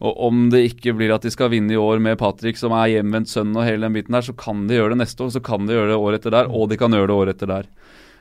Og 0.00 0.20
om 0.30 0.46
det 0.52 0.62
ikke 0.70 0.94
blir 0.96 1.12
at 1.12 1.24
de 1.26 1.32
skal 1.32 1.50
vinne 1.52 1.74
i 1.74 1.80
år 1.80 2.00
med 2.00 2.18
Patrick 2.20 2.56
som 2.56 2.72
er 2.76 2.94
hjemvendt 2.94 3.28
sønn 3.28 3.52
og 3.52 3.66
hele 3.66 3.84
den 3.84 3.98
biten 3.98 4.16
der, 4.16 4.24
så 4.24 4.32
kan 4.36 4.64
de 4.68 4.78
gjøre 4.78 4.94
det 4.94 5.02
neste 5.02 5.26
år, 5.26 5.34
så 5.34 5.42
kan 5.44 5.68
de 5.68 5.76
gjøre 5.76 5.90
det 5.92 5.98
året 6.00 6.20
etter 6.20 6.36
der, 6.38 6.48
og 6.48 6.70
de 6.70 6.78
kan 6.80 6.96
gjøre 6.96 7.10
det 7.10 7.18
året 7.18 7.36
etter 7.36 7.52
der. 7.52 7.68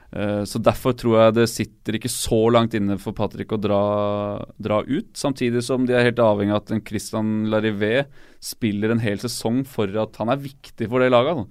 Uh, 0.09 0.41
så 0.49 0.59
Derfor 0.65 0.95
tror 0.97 1.15
jeg 1.19 1.35
det 1.37 1.47
sitter 1.51 1.95
ikke 1.95 2.11
så 2.11 2.41
langt 2.51 2.75
inne 2.75 2.97
for 2.99 3.15
Patrick 3.15 3.53
å 3.55 3.61
dra, 3.61 3.81
dra 4.59 4.81
ut. 4.83 5.11
Samtidig 5.15 5.63
som 5.63 5.85
de 5.87 5.95
er 5.95 6.09
helt 6.09 6.19
avhengig 6.23 6.55
av 6.55 6.63
at 6.63 6.73
en 6.75 6.83
Christian 6.83 7.33
Larivé 7.51 8.09
spiller 8.43 8.91
en 8.91 9.03
hel 9.03 9.21
sesong 9.21 9.61
for 9.69 9.93
at 10.03 10.19
han 10.19 10.33
er 10.33 10.41
viktig 10.41 10.89
for 10.89 10.99
det 10.99 11.13
laget. 11.13 11.45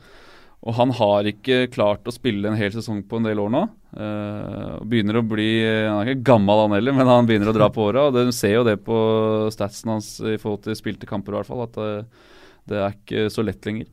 Og 0.66 0.74
han 0.74 0.92
har 0.98 1.28
ikke 1.30 1.68
klart 1.72 2.08
å 2.08 2.12
spille 2.12 2.50
en 2.50 2.58
hel 2.58 2.74
sesong 2.74 3.04
på 3.06 3.20
en 3.20 3.30
del 3.30 3.40
år 3.40 3.54
nå. 3.54 3.68
Uh, 3.88 4.78
begynner 4.84 5.16
å 5.16 5.24
bli 5.24 5.64
Han 5.64 6.02
er 6.02 6.10
ikke 6.12 6.26
gammel 6.28 6.60
han 6.66 6.74
heller, 6.76 6.92
men 6.92 7.08
han 7.08 7.28
begynner 7.28 7.48
å 7.48 7.56
dra 7.56 7.70
på 7.72 7.86
åra. 7.88 8.08
Du 8.12 8.20
ser 8.36 8.58
jo 8.58 8.66
det 8.66 8.76
på 8.84 8.98
statsen 9.54 9.94
hans 9.94 10.10
i 10.20 10.36
forhold 10.36 10.66
til 10.66 10.76
spilte 10.76 11.08
kamper, 11.08 11.32
i 11.32 11.40
hvert 11.40 11.48
fall. 11.48 11.64
At 11.64 11.78
det, 11.78 11.92
det 12.68 12.82
er 12.82 12.98
ikke 12.98 13.28
så 13.32 13.46
lett 13.46 13.64
lenger. 13.68 13.88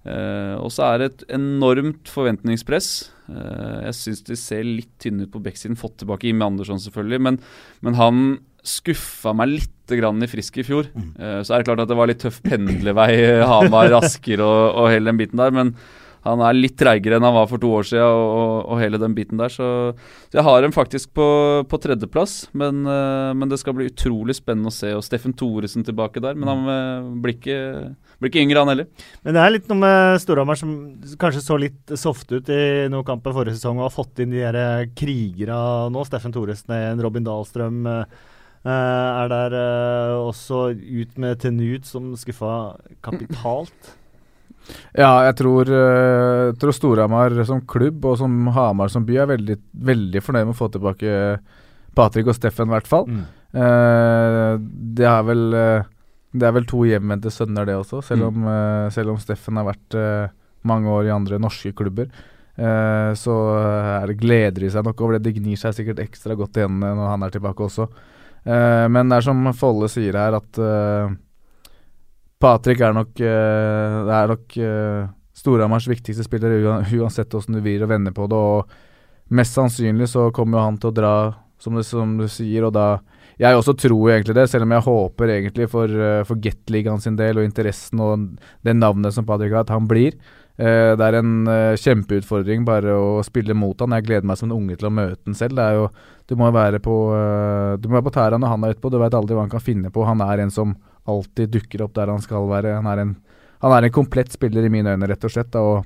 Uh, 0.00 0.56
og 0.64 0.70
så 0.72 0.86
er 0.86 1.00
det 1.00 1.08
et 1.10 1.24
enormt 1.36 2.08
forventningspress. 2.08 3.10
Uh, 3.28 3.84
jeg 3.88 3.96
syns 3.98 4.22
de 4.24 4.36
ser 4.38 4.64
litt 4.64 4.92
tynne 5.02 5.26
ut 5.26 5.34
på 5.34 5.42
backsiden. 5.44 5.78
Fått 5.78 5.98
tilbake 6.00 6.30
Jimmy 6.30 6.46
Andersson, 6.46 6.80
selvfølgelig. 6.80 7.20
Men, 7.26 7.40
men 7.84 7.98
han 7.98 8.22
skuffa 8.64 9.34
meg 9.36 9.52
litt 9.58 9.94
grann 9.98 10.22
i 10.24 10.28
Frisk 10.30 10.60
i 10.60 10.64
fjor. 10.64 10.88
Uh, 11.18 11.40
så 11.44 11.52
er 11.52 11.60
det 11.60 11.68
klart 11.68 11.84
at 11.84 11.90
det 11.92 11.98
var 12.00 12.08
litt 12.08 12.22
tøff 12.22 12.40
pendlervei, 12.46 13.12
Hamar, 13.50 13.92
Asker 14.00 14.44
og, 14.46 14.60
og 14.80 14.92
hele 14.94 15.12
den 15.12 15.20
biten 15.20 15.42
der. 15.42 15.52
Men 15.52 15.74
han 16.26 16.42
er 16.44 16.56
litt 16.56 16.76
treigere 16.80 17.16
enn 17.16 17.24
han 17.24 17.36
var 17.36 17.46
for 17.48 17.62
to 17.62 17.70
år 17.78 17.86
siden, 17.88 18.04
og, 18.04 18.30
og, 18.36 18.54
og 18.74 18.80
hele 18.82 19.00
den 19.00 19.14
biten 19.16 19.40
der. 19.40 19.52
Så, 19.52 19.66
så, 20.28 20.36
jeg 20.36 20.44
har 20.44 20.64
dem 20.64 20.74
faktisk 20.74 21.12
på, 21.16 21.26
på 21.68 21.80
tredjeplass, 21.80 22.34
men, 22.60 22.82
uh, 22.84 23.32
men, 23.32 23.48
det 23.50 23.60
skal 23.62 23.76
bli 23.76 23.88
utrolig 23.88 24.36
spennende 24.36 24.72
å 24.72 24.74
se. 24.74 24.92
Og 24.96 25.04
Steffen 25.06 25.34
Thoresen 25.36 25.86
tilbake 25.86 26.20
der, 26.22 26.36
men 26.36 26.50
han 26.52 26.66
uh, 26.68 27.12
blir, 27.24 27.38
ikke, 27.38 27.60
blir, 28.18 28.32
ikke, 28.32 28.42
yngre, 28.44 28.64
han 28.64 28.72
heller. 28.74 29.06
Men 29.24 29.36
det 29.36 29.44
er 29.44 29.54
litt 29.54 29.70
noe 29.70 29.80
med 29.80 30.24
Storhamar 30.24 30.60
som 30.60 30.74
kanskje 31.20 31.44
så 31.44 31.56
litt 31.60 31.94
soft 32.00 32.34
ut 32.34 32.50
i 32.52 32.64
noen 32.92 33.06
kamper 33.06 33.36
forrige 33.36 33.56
sesong, 33.56 33.80
og 33.80 33.88
har 33.88 33.94
fått 33.94 34.20
inn 34.20 34.34
de 34.34 34.42
der 34.44 34.58
eh, 34.60 34.90
krigere 34.96 35.62
nå. 35.92 36.04
Steffen 36.04 36.34
Thoresen 36.34 36.76
igjen, 36.76 37.00
Robin 37.06 37.24
Dahlstrøm. 37.24 37.80
Uh, 37.88 38.28
er 38.68 39.30
der 39.32 39.54
også 40.20 40.66
ut 40.76 41.16
med 41.16 41.40
Tenut, 41.40 41.88
som 41.88 42.12
skuffa 42.20 42.76
kapitalt. 43.00 43.94
Ja, 44.94 45.10
jeg 45.28 45.36
tror, 45.40 45.70
uh, 45.70 46.52
tror 46.58 46.74
Storhamar 46.74 47.34
som 47.48 47.62
klubb 47.68 48.04
og 48.08 48.18
som 48.20 48.34
Hamar 48.54 48.90
som 48.92 49.06
by 49.06 49.20
er 49.22 49.30
veldig, 49.34 49.56
veldig 49.90 50.22
fornøyd 50.24 50.48
med 50.48 50.54
å 50.54 50.58
få 50.58 50.70
tilbake 50.72 51.14
Patrick 51.96 52.30
og 52.30 52.36
Steffen, 52.36 52.70
i 52.70 52.74
hvert 52.74 52.90
fall. 52.90 53.08
Mm. 53.10 53.22
Eh, 53.50 54.52
det, 55.00 55.06
er 55.10 55.24
vel, 55.26 55.40
uh, 55.54 55.86
det 56.30 56.46
er 56.46 56.54
vel 56.54 56.68
to 56.70 56.84
hjemvendte 56.86 57.32
sønner, 57.34 57.66
det 57.66 57.78
også, 57.80 58.02
selv 58.06 58.28
om, 58.28 58.44
mm. 58.46 58.92
selv 58.94 59.14
om 59.14 59.18
Steffen 59.22 59.58
har 59.58 59.66
vært 59.72 59.98
mange 60.68 60.92
år 60.92 61.08
i 61.08 61.14
andre 61.14 61.40
norske 61.40 61.72
klubber. 61.74 62.10
så 63.16 63.34
er 63.56 64.10
det 64.10 64.18
gleder 64.20 64.60
de 64.60 64.68
seg 64.70 64.84
nok 64.84 65.00
over 65.00 65.16
det. 65.16 65.22
Det 65.24 65.38
gnir 65.38 65.56
seg 65.56 65.72
sikkert 65.72 66.02
ekstra 66.02 66.36
godt 66.36 66.58
igjen 66.60 66.76
når 66.82 67.06
han 67.08 67.22
er 67.24 67.32
tilbake 67.32 67.64
også. 67.64 67.86
men 68.44 69.08
det 69.08 69.16
er 69.16 69.24
som 69.24 69.48
Folle 69.56 69.88
sier 69.88 70.18
her, 70.20 70.36
at 70.36 70.60
Patrick 72.40 72.80
er 72.80 72.94
nok, 72.96 73.12
uh, 73.20 74.08
er 74.08 74.30
nok 74.32 74.56
uh, 74.56 75.10
Storhamars 75.36 75.88
viktigste 75.90 76.24
spiller, 76.24 76.56
uansett 76.96 77.32
hvordan 77.32 77.58
du 77.58 77.62
vrir 77.64 77.84
og 77.84 77.92
vender 77.92 78.16
på 78.16 78.28
det. 78.30 78.40
Og 78.40 79.36
mest 79.36 79.56
sannsynlig 79.56 80.08
så 80.10 80.30
kommer 80.34 80.64
han 80.64 80.80
til 80.80 80.90
å 80.90 80.96
dra, 80.96 81.14
som 81.60 81.76
du, 81.76 81.84
som 81.84 82.16
du 82.20 82.26
sier, 82.32 82.66
og 82.66 82.74
da 82.76 82.90
Jeg 83.40 83.56
også 83.56 83.72
tror 83.72 84.10
egentlig 84.12 84.34
det, 84.36 84.50
selv 84.52 84.66
om 84.66 84.72
jeg 84.74 84.84
håper 84.84 85.30
egentlig 85.32 85.66
for, 85.72 85.88
uh, 85.88 86.24
for 86.28 86.36
Gateligaen 86.36 87.00
sin 87.00 87.16
del 87.16 87.40
og 87.40 87.46
interessen 87.46 88.00
og 88.04 88.26
det 88.64 88.74
navnet 88.76 89.16
som 89.16 89.24
Patrick 89.24 89.54
har, 89.54 89.64
at 89.64 89.72
han 89.72 89.88
blir. 89.88 90.16
Uh, 90.60 90.92
det 90.96 91.06
er 91.06 91.16
en 91.20 91.48
uh, 91.48 91.76
kjempeutfordring 91.80 92.66
bare 92.68 92.92
å 92.92 93.22
spille 93.24 93.56
mot 93.56 93.80
han. 93.80 93.96
Jeg 93.96 94.08
gleder 94.08 94.28
meg 94.28 94.36
som 94.36 94.50
en 94.50 94.58
unge 94.58 94.76
til 94.76 94.90
å 94.90 94.92
møte 94.92 95.24
han 95.24 95.36
selv. 95.38 95.56
Det 95.56 95.64
er 95.64 95.78
jo, 95.78 95.88
du 96.28 96.36
må 96.36 96.50
være 96.52 96.82
på, 96.84 96.96
uh, 97.16 97.80
du 97.80 97.88
må 97.88 97.96
være 97.96 98.08
på 98.10 98.16
tæra 98.18 98.40
når 98.40 98.52
han 98.52 98.64
er 98.64 98.76
ute 98.76 98.84
på. 98.84 98.92
Du 98.92 99.00
vet 99.00 99.16
aldri 99.16 99.36
hva 99.38 99.46
han 99.46 99.52
kan 99.52 99.64
finne 99.64 99.92
på. 99.92 100.04
Han 100.08 100.24
er 100.24 100.44
en 100.44 100.52
som 100.52 100.76
alltid 101.08 101.52
dukker 101.54 101.84
opp 101.86 101.94
der 101.96 102.12
han 102.12 102.22
skal 102.24 102.48
være. 102.50 102.76
Han 102.78 102.88
er 102.90 103.02
en, 103.04 103.14
han 103.64 103.74
er 103.76 103.86
en 103.86 103.94
komplett 103.94 104.32
spiller 104.32 104.66
i 104.66 104.72
mine 104.72 104.94
øyne, 104.94 105.08
rett 105.10 105.26
og 105.26 105.32
slett. 105.32 105.56
Og, 105.60 105.84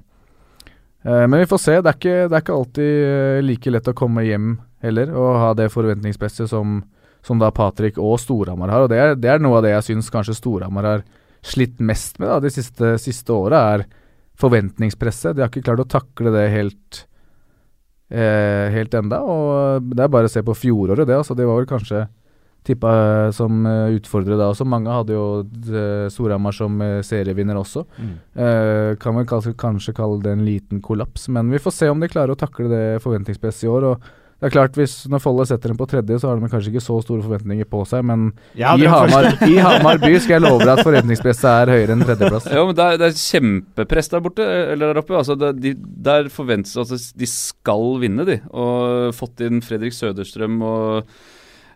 eh, 1.04 1.24
men 1.26 1.40
vi 1.42 1.50
får 1.50 1.62
se. 1.62 1.76
Det 1.80 1.92
er, 1.92 1.98
ikke, 2.00 2.16
det 2.28 2.38
er, 2.38 2.44
ikke, 2.44 2.58
alltid 2.58 2.92
eh, 3.08 3.42
like 3.44 3.74
lett 3.74 3.92
å 3.92 3.96
komme 3.96 4.26
hjem 4.26 4.56
heller 4.84 5.14
og 5.16 5.40
ha 5.40 5.52
det 5.56 5.70
forventningspresset 5.72 6.50
som, 6.50 6.82
som 7.24 7.40
da 7.40 7.50
Patrick 7.54 7.98
og 8.00 8.18
Storhamar 8.20 8.72
har. 8.72 8.84
Og 8.84 8.92
det 8.92 9.00
er, 9.00 9.16
det 9.18 9.32
er, 9.32 9.42
noe 9.42 9.60
av 9.60 9.66
det 9.66 9.74
jeg 9.76 9.90
syns 9.90 10.12
kanskje 10.12 10.36
Storhamar 10.38 10.90
har 10.90 11.06
slitt 11.44 11.80
mest 11.80 12.20
med 12.20 12.30
da, 12.30 12.38
de 12.40 12.52
siste, 12.52 12.94
siste 13.00 13.32
åra, 13.32 13.64
er 13.74 13.88
forventningspresset. 14.40 15.36
De 15.36 15.44
har 15.44 15.52
ikke 15.52 15.66
klart 15.66 15.84
å 15.84 15.92
takle 15.96 16.32
det 16.34 16.48
helt 16.52 17.04
eh, 18.10 18.70
helt 18.74 18.94
enda, 18.94 19.20
og 19.22 19.82
Det 19.94 20.04
er 20.04 20.12
bare 20.12 20.28
å 20.28 20.32
se 20.32 20.42
på 20.42 20.56
fjoråret, 20.56 21.06
det. 21.06 21.16
altså 21.16 21.34
De 21.34 21.46
var 21.46 21.60
vel 21.60 21.70
kanskje 21.70 22.06
tippa 22.64 22.94
eh, 23.26 23.30
som 23.36 23.62
utfordrer 23.64 24.02
utfordrere 24.04 24.40
da 24.40 24.50
også. 24.52 24.66
Mange 24.68 24.92
hadde 24.92 25.14
jo 25.14 25.26
uh, 25.44 26.08
Storhamar 26.12 26.54
som 26.56 26.82
serievinner 27.06 27.58
også. 27.60 27.84
Mm. 27.98 28.16
Eh, 28.34 28.90
kan 29.00 29.16
vel 29.18 29.28
kanskje, 29.28 29.54
kanskje, 29.60 29.94
kalle 29.96 30.20
det 30.24 30.34
en 30.34 30.44
liten 30.46 30.82
kollaps, 30.84 31.28
men 31.28 31.52
vi 31.52 31.62
får 31.62 31.78
se 31.78 31.88
om 31.92 32.02
de 32.02 32.10
klarer 32.10 32.34
å 32.34 32.38
takle 32.38 32.68
det 32.72 32.84
forventningspresset 33.04 33.66
i 33.66 33.72
år. 33.72 33.90
og 33.92 34.12
det 34.44 34.50
er 34.50 34.52
klart, 34.58 34.74
hvis 34.76 35.06
Når 35.08 35.20
Folle 35.22 35.44
setter 35.48 35.70
dem 35.72 35.78
på 35.78 35.86
tredje, 35.88 36.18
så 36.20 36.28
har 36.28 36.36
de 36.36 36.48
kanskje 36.52 36.72
ikke 36.72 36.82
så 36.84 36.98
store 37.00 37.22
forventninger 37.24 37.64
på 37.70 37.78
seg, 37.88 38.02
men 38.04 38.26
ja, 38.58 38.74
i, 38.76 38.84
Hamar, 38.90 39.30
i, 39.46 39.54
Hamar, 39.56 40.00
by 40.02 40.10
skal 40.20 40.34
jeg 40.34 40.44
love 40.44 40.66
deg 40.66 40.72
at 40.74 40.84
forventningspresset 40.84 41.46
er 41.48 41.72
høyere 41.72 41.94
enn 41.94 42.04
tredjeplass. 42.04 42.50
Ja, 42.52 42.64
men 42.66 42.76
det 42.76 42.84
er, 42.84 42.98
det 43.00 43.08
er 43.08 43.22
kjempepress 43.22 44.12
der 44.12 44.24
borte, 44.26 44.48
eller 44.74 44.92
der 44.92 45.00
oppe. 45.00 45.16
Altså, 45.16 45.38
det, 45.40 45.54
de, 45.62 45.72
der 45.78 46.28
forventes 46.34 46.76
altså, 46.76 46.98
De 47.16 47.30
skal 47.30 47.94
vinne, 48.02 48.26
de. 48.28 48.36
Og 48.52 49.14
fått 49.16 49.40
inn 49.46 49.64
Fredrik 49.64 49.96
Søderstrøm 49.96 50.60
og 50.66 51.14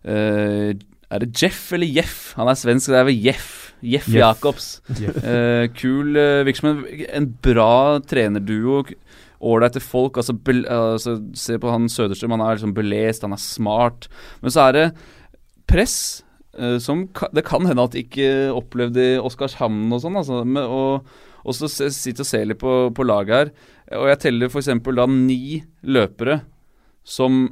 Uh, 0.06 0.74
er 1.08 1.24
det 1.24 1.30
Jeff 1.40 1.72
eller 1.72 1.88
Jeff? 1.88 2.34
Han 2.36 2.50
er 2.50 2.58
svensk, 2.58 2.90
det 2.92 3.00
er 3.00 3.08
vel 3.08 3.22
Jeff. 3.24 3.54
Jeff, 3.80 4.08
Jeff. 4.08 4.18
Jacobs. 4.18 4.66
Jeff. 4.98 5.16
Uh, 5.22 5.68
kul 5.76 6.16
uh, 6.18 6.44
virksomhet. 6.46 7.06
en, 7.14 7.28
bra 7.42 7.98
trenerduo. 8.04 8.82
Ålreite 9.38 9.80
folk. 9.80 10.18
Altså, 10.18 10.34
be, 10.34 10.60
altså, 10.68 11.16
se 11.38 11.58
på 11.58 11.70
han 11.70 11.88
Søderstrøm, 11.88 12.34
han 12.36 12.44
er 12.44 12.58
liksom 12.58 12.74
belest, 12.76 13.24
han 13.24 13.36
er 13.36 13.40
smart. 13.40 14.10
Men 14.42 14.54
så 14.54 14.68
er 14.68 14.76
det 14.76 14.86
press. 15.70 15.98
Uh, 16.58 16.76
som 16.82 17.06
ka, 17.14 17.30
det 17.32 17.46
kan 17.46 17.64
hende 17.68 17.86
at 17.86 17.94
de 17.94 18.02
ikke 18.02 18.50
opplevde 18.50 19.04
i 19.14 19.22
Oskarshamn 19.22 19.94
og 19.94 20.02
sånn. 20.02 20.18
Altså, 20.20 20.42
og, 20.66 21.08
og 21.44 21.56
så 21.56 21.70
sitter 21.70 22.26
og 22.26 22.28
ser 22.28 22.48
litt 22.50 22.60
på, 22.60 22.74
på 22.92 23.06
laget 23.06 23.36
her. 23.36 23.54
Og 23.96 24.10
jeg 24.10 24.22
teller 24.26 24.52
f.eks. 24.52 24.74
da 24.84 25.08
ni 25.08 25.62
løpere 25.86 26.42
som 27.08 27.46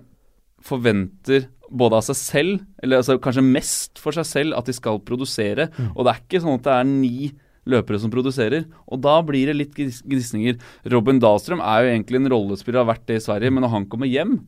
forventer 0.67 1.47
både 1.79 1.99
av 1.99 2.07
seg 2.09 2.19
selv, 2.19 2.63
eller 2.83 3.01
altså 3.01 3.19
kanskje 3.23 3.45
mest 3.45 4.01
for 4.03 4.17
seg 4.17 4.27
selv, 4.29 4.57
at 4.59 4.69
de 4.69 4.75
skal 4.77 5.03
produsere. 5.05 5.69
Mm. 5.77 5.91
Og 5.95 6.07
det 6.07 6.13
er 6.13 6.23
ikke 6.23 6.43
sånn 6.45 6.59
at 6.59 6.67
det 6.67 6.77
er 6.77 6.89
ni 6.91 7.33
løpere 7.67 7.99
som 8.03 8.13
produserer. 8.13 8.67
Og 8.87 9.01
da 9.03 9.17
blir 9.27 9.51
det 9.51 9.57
litt 9.59 9.75
gnisninger. 9.77 10.61
Robin 10.93 11.19
Dahlstrøm 11.23 11.63
er 11.65 11.83
jo 11.83 11.95
egentlig 11.95 12.21
en 12.21 12.31
rollespiller, 12.33 12.83
har 12.83 12.93
vært 12.93 13.09
det 13.11 13.19
i 13.21 13.27
Sverige, 13.27 13.53
men 13.55 13.67
når 13.67 13.75
han 13.75 13.89
kommer 13.91 14.11
hjem, 14.11 14.39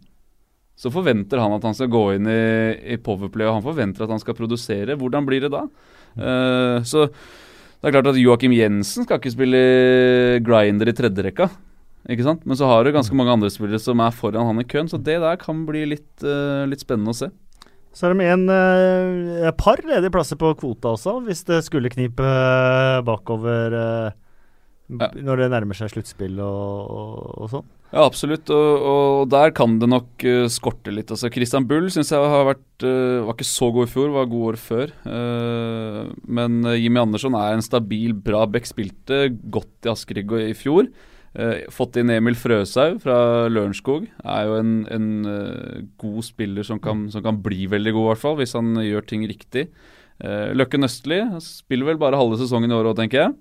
så 0.78 0.92
forventer 0.94 1.40
han 1.42 1.56
at 1.56 1.64
han 1.66 1.74
skal 1.74 1.90
gå 1.90 2.04
inn 2.14 2.28
i, 2.30 2.40
i 2.94 3.00
Powerplay, 3.02 3.48
og 3.48 3.58
han 3.58 3.66
forventer 3.66 4.06
at 4.06 4.14
han 4.14 4.22
skal 4.22 4.38
produsere. 4.38 4.94
Hvordan 4.98 5.26
blir 5.26 5.42
det 5.44 5.50
da? 5.54 5.64
Mm. 6.14 6.22
Uh, 6.22 6.76
så 6.86 7.08
det 7.08 7.90
er 7.90 7.94
klart 7.94 8.10
at 8.10 8.18
Joakim 8.18 8.54
Jensen 8.54 9.06
skal 9.06 9.18
ikke 9.20 9.34
spille 9.34 9.62
grinder 10.46 10.90
i 10.90 10.94
tredjerekka. 10.98 11.48
Ikke 12.08 12.24
sant? 12.24 12.46
Men 12.48 12.56
så 12.56 12.68
har 12.70 12.84
du 12.84 12.94
ganske 12.94 13.16
mange 13.16 13.34
andre 13.36 13.50
spillere 13.52 13.80
som 13.82 14.00
er 14.00 14.14
foran 14.16 14.48
han 14.48 14.62
i 14.62 14.68
køen, 14.68 14.88
så 14.88 14.96
det 14.96 15.18
der 15.20 15.36
kan 15.40 15.66
bli 15.68 15.84
litt, 15.90 16.08
uh, 16.24 16.64
litt 16.68 16.80
spennende 16.80 17.12
å 17.12 17.18
se. 17.18 17.28
Så 17.92 18.06
er 18.06 18.14
det 18.14 18.20
med 18.20 18.32
en 18.32 18.46
uh, 18.52 19.50
par 19.58 19.80
ledige 19.84 20.12
plasser 20.14 20.38
på 20.40 20.54
kvota 20.60 20.94
også, 20.94 21.18
hvis 21.26 21.44
det 21.48 21.64
skulle 21.66 21.92
knipe 21.92 22.24
uh, 22.24 23.00
bakover 23.04 23.74
uh, 23.76 24.14
ja. 24.88 25.10
når 25.12 25.42
det 25.42 25.50
nærmer 25.52 25.76
seg 25.76 25.92
sluttspill 25.92 26.38
og, 26.40 26.78
og, 26.94 27.26
og, 27.34 27.50
sånn. 27.52 27.66
Ja, 27.88 28.04
absolutt, 28.04 28.52
og, 28.52 28.86
og, 28.88 29.20
der 29.32 29.52
kan 29.56 29.76
det 29.80 29.88
nok 29.88 30.24
skorte 30.52 30.92
litt. 30.92 31.08
Altså, 31.12 31.30
Christian 31.32 31.64
Bull 31.68 31.88
syns 31.92 32.12
jeg 32.12 32.20
har 32.20 32.44
vært 32.44 32.84
var 32.84 33.32
ikke 33.32 33.48
så 33.48 33.70
god 33.72 33.88
i 33.88 33.92
fjor, 33.92 34.10
var 34.12 34.28
god 34.28 34.48
år 34.50 34.58
før. 34.60 34.92
men 36.28 36.58
Jimmy 36.76 37.00
Andersson 37.00 37.34
er 37.34 37.56
en 37.56 37.64
stabil, 37.64 38.12
bra 38.12 38.44
back. 38.44 38.68
Spilte 38.68 39.30
godt 39.48 39.88
i 39.88 39.92
Askerigg 39.94 40.36
i 40.36 40.52
fjor. 40.52 40.92
Uh, 41.36 41.66
fått 41.70 41.98
inn 42.00 42.08
Emil 42.10 42.36
Frøshaug 42.38 43.02
fra 43.02 43.18
Lørenskog. 43.52 44.06
Er 44.24 44.46
jo 44.48 44.56
en, 44.62 44.72
en 44.94 45.08
uh, 45.28 45.82
god 46.00 46.24
spiller 46.24 46.64
som 46.66 46.80
kan, 46.82 47.06
som 47.12 47.24
kan, 47.24 47.40
bli 47.44 47.68
veldig 47.68 47.92
god, 47.94 48.06
i 48.06 48.10
hvert 48.12 48.22
fall, 48.22 48.38
hvis 48.40 48.56
han 48.56 48.72
gjør 48.80 49.04
ting 49.06 49.26
riktig. 49.28 49.68
Uh, 50.24 50.56
Løkken 50.56 50.88
Østli 50.88 51.20
spiller 51.44 51.92
vel 51.92 52.00
bare 52.00 52.18
halve 52.18 52.40
sesongen 52.40 52.72
i 52.72 52.78
år 52.78 52.90
òg, 52.90 52.96
tenker 53.02 53.26
jeg. 53.26 53.36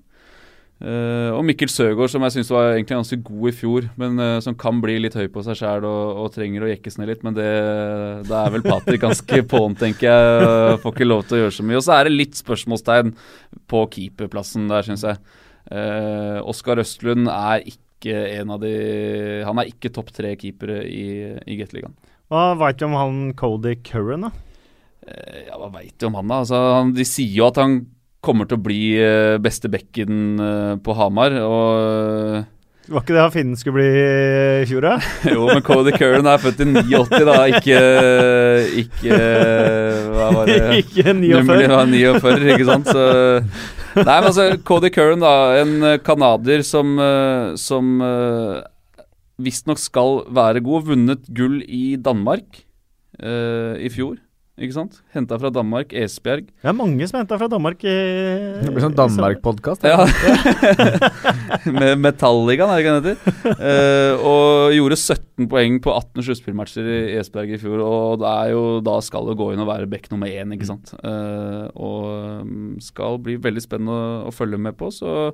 og 1.33 1.39
Mikkel 1.41 1.71
Søgaard, 1.73 2.11
som 2.13 2.21
jeg 2.21 2.35
syns 2.35 2.51
var 2.53 2.75
egentlig 2.75 2.99
ganske 2.99 3.17
god 3.25 3.47
i 3.49 3.53
fjor, 3.55 3.88
men 3.97 4.19
som 4.45 4.53
kan 4.53 4.77
bli 4.77 4.99
litt 5.01 5.15
høy 5.17 5.25
på 5.33 5.41
seg 5.41 5.57
sjæl 5.57 5.88
og, 5.89 6.19
og, 6.21 6.27
trenger 6.35 6.67
å 6.67 6.69
jekkes 6.69 6.99
ned 6.99 7.09
litt. 7.09 7.23
Men 7.25 7.33
det, 7.33 7.47
det 8.27 8.35
er 8.38 8.53
vel 8.53 8.67
Patrick 8.67 9.01
ganske 9.01 9.41
på'n, 9.49 9.79
tenker 9.79 10.11
jeg. 10.11 10.77
Får 10.83 10.93
ikke 10.93 11.07
lov 11.09 11.25
til 11.25 11.39
å 11.39 11.41
gjøre 11.41 11.55
så 11.57 11.65
mye. 11.65 11.79
Og 11.79 11.88
så 11.88 11.95
er 11.95 12.05
det 12.05 12.19
litt 12.19 12.38
spørsmålstegn 12.38 13.15
på 13.73 13.83
keeperplassen 13.95 14.69
der, 14.69 14.85
syns 14.85 15.07
jeg. 15.07 15.17
Uh, 15.68 16.39
Oskar 16.47 16.80
Østlund 16.80 17.28
er 17.32 17.65
ikke 17.68 18.13
en 18.38 18.53
av 18.53 18.61
de 18.61 18.72
Han 19.43 19.57
er 19.59 19.68
ikke 19.72 19.89
topp 19.91 20.13
tre 20.15 20.36
keepere 20.39 20.84
i, 20.86 21.34
i 21.43 21.57
Gateligaen. 21.59 21.95
Hva 22.32 22.51
veit 22.59 22.80
du 22.80 22.86
om 22.88 22.95
han 22.97 23.22
Cody 23.39 23.78
Curran, 23.88 24.28
da? 24.28 24.32
Eh, 25.07 25.45
ja, 25.47 25.55
hva 25.59 25.70
veit 25.78 25.95
du 25.95 26.09
om 26.09 26.18
han, 26.20 26.28
da? 26.28 26.41
Altså, 26.43 26.59
han, 26.76 26.91
de 26.95 27.05
sier 27.07 27.39
jo 27.39 27.47
at 27.47 27.59
han 27.61 27.80
kommer 28.24 28.49
til 28.49 28.59
å 28.59 28.63
bli 28.65 28.82
uh, 28.99 29.38
beste 29.39 29.70
bekken 29.72 30.41
uh, 30.41 30.76
på 30.84 30.95
Hamar. 30.97 31.38
Og 31.39 32.43
Var 32.88 33.03
ikke 33.03 33.15
det 33.15 33.23
han 33.23 33.33
finnen 33.33 33.59
skulle 33.59 33.81
bli 33.81 33.88
i 34.63 34.67
fjor, 34.69 34.85
da? 34.85 34.93
jo, 35.33 35.47
men 35.49 35.63
Cody 35.65 35.91
Curran 35.95 36.29
er 36.31 36.39
født 36.39 36.61
i 36.63 36.67
89, 36.71 37.25
da. 37.27 37.38
Ikke, 37.51 37.81
ikke 38.83 39.17
Hva 40.13 40.29
var 40.35 40.51
det? 40.51 40.61
ikke 40.83 41.03
49. 41.11 41.33
Nummeret 41.33 41.73
var 41.73 41.91
49, 41.91 42.53
ikke 42.55 42.69
sant. 42.69 42.93
Så 42.93 43.03
Nei, 43.97 44.05
men 44.05 44.29
altså, 44.29 44.47
Cody 44.63 44.91
Curran, 44.93 45.25
da. 45.25 45.35
En 45.63 45.99
canadier 46.05 46.63
som, 46.63 46.95
som 47.59 47.97
visstnok 49.41 49.81
skal 49.81 50.23
være 50.33 50.63
god. 50.65 50.88
Vunnet 50.91 51.27
gull 51.33 51.59
i 51.65 51.97
Danmark 51.99 52.63
uh, 53.21 53.75
i 53.79 53.89
fjor. 53.93 54.17
Ikke 54.57 54.73
sant? 54.73 54.95
Henta 55.13 55.37
fra 55.37 55.51
Danmark. 55.53 55.91
Esbjerg. 55.93 56.47
Det 56.49 56.69
er 56.71 56.73
mange 56.73 57.05
som 57.05 57.19
er 57.19 57.21
henta 57.21 57.37
fra 57.37 57.49
Danmark. 57.51 57.83
I, 57.85 57.91
det 58.63 58.71
blir 58.73 58.81
sånn 58.81 58.95
Danmark-podkast. 58.97 59.85
Ja. 59.85 60.01
Med 61.77 62.01
Metalligaen, 62.01 62.71
er 62.73 62.79
det 62.79 62.81
ikke 62.81 62.95
den 62.95 63.05
heter? 63.05 63.53
Uh, 63.61 64.25
og 64.25 64.73
gjorde 64.73 64.97
17 64.97 65.49
poeng 65.51 65.77
på 65.85 65.93
18 65.93 66.25
sluttspillmatcher 66.25 66.89
i 66.89 66.97
Esbjerg 67.21 67.53
i 67.53 67.61
fjor. 67.61 67.85
Og 67.85 68.17
det 68.23 68.33
er 68.33 68.55
jo, 68.55 68.65
da 68.81 68.97
skal 69.05 69.29
det 69.29 69.37
gå 69.37 69.51
inn 69.53 69.61
og 69.61 69.69
være 69.69 69.91
back 69.93 70.09
nummer 70.09 70.33
én, 70.33 70.57
ikke 70.57 70.71
sant. 70.71 70.95
Uh, 71.05 71.69
og 71.77 72.43
mm, 72.49 72.75
skal 72.87 73.21
bli 73.21 73.37
veldig 73.43 73.61
spennende 73.61 73.93
å, 73.93 74.11
å 74.31 74.33
følge 74.33 74.57
med 74.57 74.79
på. 74.81 74.89
Så 74.89 75.29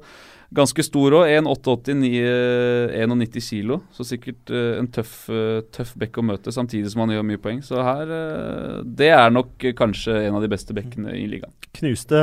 Ganske 0.54 0.84
stor 0.86 1.16
òg. 1.18 1.28
1,88, 1.34 1.95
91 1.97 3.41
kilo. 3.41 3.80
Så 3.93 4.06
sikkert 4.06 4.51
uh, 4.54 4.78
en 4.78 4.89
tøff, 4.93 5.24
uh, 5.34 5.64
tøff 5.74 5.95
bekk 5.99 6.20
å 6.22 6.26
møte, 6.30 6.54
samtidig 6.54 6.91
som 6.93 7.04
han 7.04 7.16
gjør 7.16 7.26
mye 7.26 7.41
poeng. 7.41 7.64
Så 7.66 7.82
her 7.82 8.12
uh, 8.12 8.82
Det 8.86 9.10
er 9.14 9.34
nok 9.34 9.66
kanskje 9.78 10.20
en 10.28 10.38
av 10.38 10.43
de 10.43 10.51
beste 10.51 10.76
bekkene 10.78 11.16
i 11.18 11.26
ligaen. 11.32 11.54
Knuste 11.74 12.20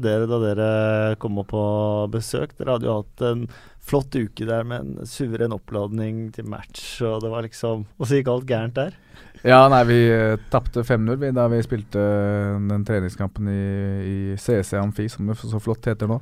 dere 0.00 0.28
da 0.30 0.38
dere 0.40 0.70
kom 1.20 1.40
opp 1.42 1.50
på 1.52 1.64
besøk? 2.14 2.54
Dere 2.56 2.78
hadde 2.78 2.88
jo 2.88 3.00
hatt 3.02 3.24
en 3.28 3.44
flott 3.90 4.14
uke 4.14 4.46
der 4.46 4.64
med 4.68 4.84
en 4.86 5.08
suveren 5.08 5.52
oppladning 5.56 6.28
til 6.32 6.48
match, 6.48 7.00
og 7.04 7.24
det 7.24 7.32
var 7.32 7.44
liksom 7.44 7.86
Og 7.98 8.06
så 8.06 8.20
gikk 8.20 8.28
alt 8.30 8.46
gærent 8.48 8.76
der? 8.76 8.96
Ja, 9.44 9.64
nei, 9.72 9.82
vi 9.88 9.98
uh, 10.12 10.38
tapte 10.52 10.84
5-0 10.86 11.28
da 11.36 11.46
vi 11.52 11.60
spilte 11.64 12.00
den 12.70 12.88
treningskampen 12.88 13.52
i, 13.52 13.60
i 14.00 14.16
CC 14.40 14.80
Amfi, 14.80 15.08
som 15.12 15.28
det 15.28 15.36
så 15.40 15.60
flott 15.60 15.88
heter 15.88 16.08
nå. 16.08 16.20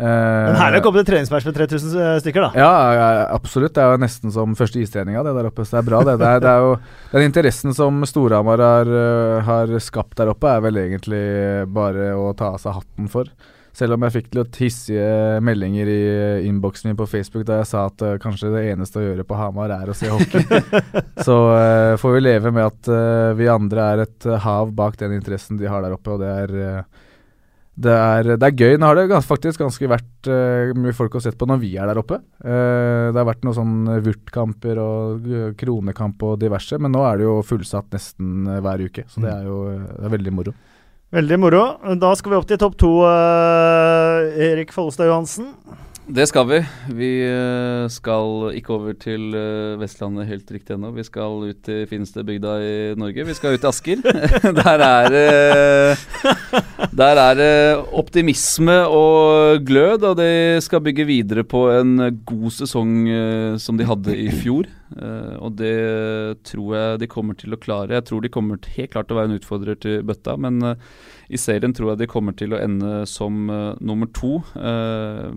Men 0.00 0.58
her 0.58 0.78
å 0.78 0.82
komme 0.84 1.02
et 1.02 1.08
treningsmatch 1.10 1.46
med 1.48 1.56
3000 1.58 2.00
eh, 2.00 2.16
stykker, 2.22 2.46
da. 2.46 2.50
Ja, 2.56 2.72
ja, 2.96 3.08
absolutt. 3.36 3.74
Det 3.76 3.84
er 3.84 3.94
jo 3.94 4.00
nesten 4.00 4.34
som 4.34 4.56
første 4.58 4.80
istreninga, 4.80 5.22
det 5.26 5.36
der 5.36 5.50
oppe. 5.50 5.66
Så 5.66 5.76
det 5.76 5.82
er 5.82 5.88
bra, 5.90 6.02
det. 6.06 6.16
det, 6.22 6.32
er, 6.32 6.42
det 6.44 6.50
er 6.50 6.66
jo, 6.66 6.74
den 7.12 7.28
interessen 7.28 7.76
som 7.76 8.02
Storhamar 8.08 8.64
har, 8.64 8.90
eh, 9.04 9.38
har, 9.46 9.78
skapt 9.82 10.16
der 10.20 10.32
oppe, 10.32 10.50
er 10.50 10.64
vel 10.64 10.82
egentlig 10.82 11.24
bare 11.74 12.12
å 12.16 12.30
ta 12.36 12.54
av 12.54 12.62
seg 12.62 12.78
hatten 12.80 13.10
for. 13.12 13.30
Selv 13.76 13.94
om 13.94 14.02
jeg 14.02 14.16
fikk 14.16 14.32
litt 14.34 14.56
hissige 14.58 15.40
meldinger 15.46 15.88
i 15.88 16.00
innboksen 16.48 16.90
min 16.90 16.96
på 16.98 17.06
Facebook 17.06 17.44
da 17.46 17.60
jeg 17.60 17.68
sa 17.70 17.84
at 17.86 18.02
uh, 18.02 18.16
kanskje 18.20 18.50
det 18.50 18.64
eneste 18.72 18.98
å 18.98 19.04
gjøre 19.04 19.24
på 19.28 19.38
Hamar 19.38 19.70
er 19.76 19.92
å 19.92 19.94
se 19.94 20.10
hockey. 20.10 20.42
så 21.26 21.36
uh, 21.54 21.94
får 22.00 22.16
vi 22.16 22.24
leve 22.24 22.50
med 22.56 22.66
at 22.66 22.90
uh, 22.90 23.30
vi 23.38 23.46
andre 23.52 23.86
er 23.92 24.02
et 24.08 24.26
hav 24.42 24.74
bak 24.74 24.98
den 24.98 25.14
interessen 25.20 25.60
de 25.60 25.70
har 25.70 25.86
der 25.86 25.94
oppe, 25.94 26.16
og 26.16 26.24
det 26.24 26.32
er 26.42 26.82
det 27.80 27.94
er, 27.94 28.30
det 28.36 28.46
er, 28.46 28.56
gøy. 28.56 28.76
Nå 28.80 28.90
har 28.90 28.98
det 28.98 29.20
faktisk 29.24 29.62
ganske 29.62 29.88
vært 29.90 30.28
uh, 30.28 30.72
mye 30.76 30.96
folk 30.96 31.16
å 31.16 31.22
sett 31.24 31.38
på 31.40 31.48
når 31.48 31.60
vi 31.62 31.72
er 31.80 31.88
der 31.90 32.00
oppe. 32.00 32.20
Uh, 32.44 33.08
det 33.08 33.16
har 33.16 33.28
vært 33.28 33.46
noen 33.46 33.56
sånn 33.56 33.76
Vurt-kamper 34.04 34.80
og 34.82 35.28
uh, 35.30 35.46
kronekamp 35.60 36.26
og 36.28 36.40
diverse, 36.42 36.78
men 36.80 36.92
nå 36.94 37.04
er 37.08 37.20
det 37.20 37.28
jo 37.28 37.38
fullsatt 37.46 37.88
nesten 37.96 38.50
hver 38.60 38.84
uke. 38.84 39.06
Så 39.08 39.24
det 39.24 39.30
mm. 39.30 39.36
er 39.36 39.48
jo 39.48 39.60
det 39.70 40.08
er 40.08 40.16
veldig 40.16 40.34
moro. 40.36 40.56
Veldig 41.10 41.38
moro. 41.42 41.62
Da 41.98 42.12
skal 42.18 42.34
vi 42.34 42.38
opp 42.38 42.50
til 42.50 42.60
topp 42.60 42.76
to, 42.78 42.90
Erik 43.02 44.70
Follestad 44.76 45.10
Johansen. 45.10 45.54
Det 46.10 46.24
skal 46.26 46.46
vi. 46.48 46.56
Vi 46.98 47.08
eh, 47.22 47.84
skal 47.92 48.48
ikke 48.58 48.72
over 48.74 48.96
til 48.98 49.30
eh, 49.36 49.76
Vestlandet 49.78 50.26
helt 50.26 50.48
riktig 50.50 50.74
ennå. 50.74 50.90
Vi 50.96 51.04
skal 51.06 51.44
ut 51.46 51.60
til 51.62 51.84
fineste 51.86 52.24
bygda 52.26 52.54
i 52.66 52.72
Norge. 52.98 53.26
Vi 53.28 53.36
skal 53.38 53.54
ut 53.54 53.62
til 53.62 53.70
Asker. 53.70 54.02
der 54.58 54.82
er 54.82 55.14
er 56.98 57.38
det 57.38 57.52
optimisme 57.94 58.80
og 58.90 59.62
glød, 59.62 60.08
og 60.10 60.18
de 60.18 60.58
skal 60.64 60.82
bygge 60.82 61.06
videre 61.06 61.44
på 61.46 61.68
en 61.76 61.94
god 62.26 62.50
sesong 62.58 63.06
eh, 63.06 63.54
som 63.62 63.78
de 63.78 63.86
hadde 63.86 64.16
i 64.18 64.32
fjor. 64.34 64.66
Og 65.38 65.54
det 65.54 66.42
tror 66.42 66.74
jeg 66.74 66.98
de 67.04 67.06
kommer 67.06 67.38
til 67.38 67.54
å 67.54 67.60
klare. 67.62 67.94
Jeg 67.94 68.08
tror 68.08 68.24
de 68.24 68.32
kommer 68.34 68.58
helt 68.74 68.90
klart 68.90 69.06
til 69.06 69.14
å 69.14 69.20
være 69.20 69.30
en 69.30 69.38
utfordrer 69.38 69.78
til 69.78 70.02
bøtta, 70.02 70.34
men 70.42 70.58
i 71.30 71.38
serien 71.38 71.72
tror 71.74 71.92
jeg 71.92 72.02
de 72.02 72.10
kommer 72.10 72.34
til 72.36 72.54
å 72.54 72.58
ende 72.58 73.04
som 73.08 73.46
uh, 73.52 73.76
nummer 73.78 74.10
to. 74.16 74.40
Uh, 74.56 75.30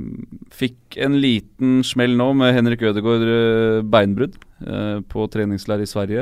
fikk 0.54 0.98
en 0.98 1.20
liten 1.22 1.84
smell 1.86 2.18
nå 2.18 2.32
med 2.39 2.56
Henrik 2.58 2.82
Ødegaard 2.89 3.28
uh, 3.30 3.86
beinbrudd 3.86 4.39
på 5.12 5.26
treningsleir 5.28 5.82
i 5.84 5.88
Sverige. 5.89 6.22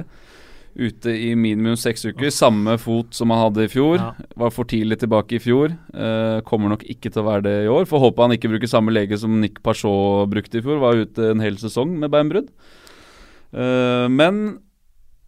Ute 0.74 1.12
i 1.14 1.36
minimum 1.38 1.76
seks 1.78 2.08
uker. 2.08 2.32
Samme 2.34 2.74
fot 2.82 3.14
som 3.14 3.30
han 3.30 3.44
hadde 3.44 3.68
i 3.68 3.70
fjor. 3.70 4.00
Ja. 4.00 4.30
Var 4.42 4.54
for 4.56 4.66
tidlig 4.66 4.98
tilbake 5.04 5.36
i 5.38 5.42
fjor. 5.44 5.76
kommer 6.48 6.74
nok 6.74 6.88
ikke 6.90 7.12
til 7.12 7.22
å 7.22 7.28
være 7.28 7.46
det 7.46 7.54
i 7.68 7.70
år. 7.70 7.86
Får 7.86 8.02
håpe 8.08 8.26
han 8.26 8.34
ikke 8.34 8.50
bruker 8.50 8.72
samme 8.72 8.96
lege 8.96 9.20
som 9.22 9.36
Nick 9.44 9.62
Parchot 9.62 10.32
brukte 10.32 10.58
i 10.58 10.66
fjor. 10.66 10.82
Var 10.82 11.04
ute 11.04 11.30
en 11.36 11.44
hel 11.44 11.60
sesong 11.62 11.94
med 12.02 12.10
beinbrudd. 12.16 12.50
men 13.52 14.42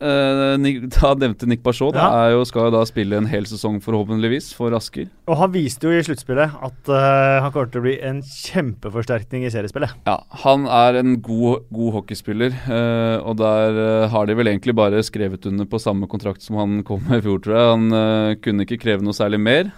Uh, 0.04 0.58
da 0.98 1.14
nevnte 1.16 1.48
Nick 1.48 1.64
Bachot. 1.64 1.96
Ja. 1.96 2.30
Jo, 2.34 2.44
skal 2.48 2.68
jo 2.68 2.76
da 2.76 2.84
spille 2.88 3.18
en 3.20 3.30
hel 3.32 3.48
sesong, 3.50 3.80
forhåpentligvis, 3.84 4.52
for 4.58 4.76
Asker. 4.76 5.08
Og 5.30 5.40
han 5.40 5.54
viste 5.54 5.88
jo 5.88 5.96
i 5.96 6.04
sluttspillet 6.06 6.58
at 6.68 6.92
uh, 6.92 7.44
han 7.46 7.54
kommer 7.54 7.72
til 7.72 7.84
å 7.84 7.86
bli 7.86 7.96
en 8.04 8.22
kjempeforsterkning 8.28 9.48
i 9.48 9.52
seriespillet. 9.54 9.96
Ja, 10.10 10.18
han 10.44 10.68
er 10.68 11.00
en 11.00 11.18
god, 11.24 11.68
god 11.74 12.00
hockeyspiller, 12.00 12.56
uh, 12.68 13.24
og 13.24 13.38
der 13.42 13.82
har 14.12 14.28
de 14.28 14.38
vel 14.38 14.52
egentlig 14.52 14.76
bare 14.78 15.04
skrevet 15.06 15.48
under 15.50 15.70
på 15.70 15.82
samme 15.82 16.10
kontrakt 16.12 16.44
som 16.44 16.60
han 16.60 16.82
kom 16.88 17.04
med 17.08 17.22
i 17.22 17.26
fjor, 17.26 17.40
tror 17.44 17.58
jeg. 17.58 17.72
Han 17.74 18.38
kunne 18.44 18.66
ikke 18.66 18.80
kreve 18.82 19.06
noe 19.06 19.16
særlig 19.16 19.40
mer, 19.42 19.70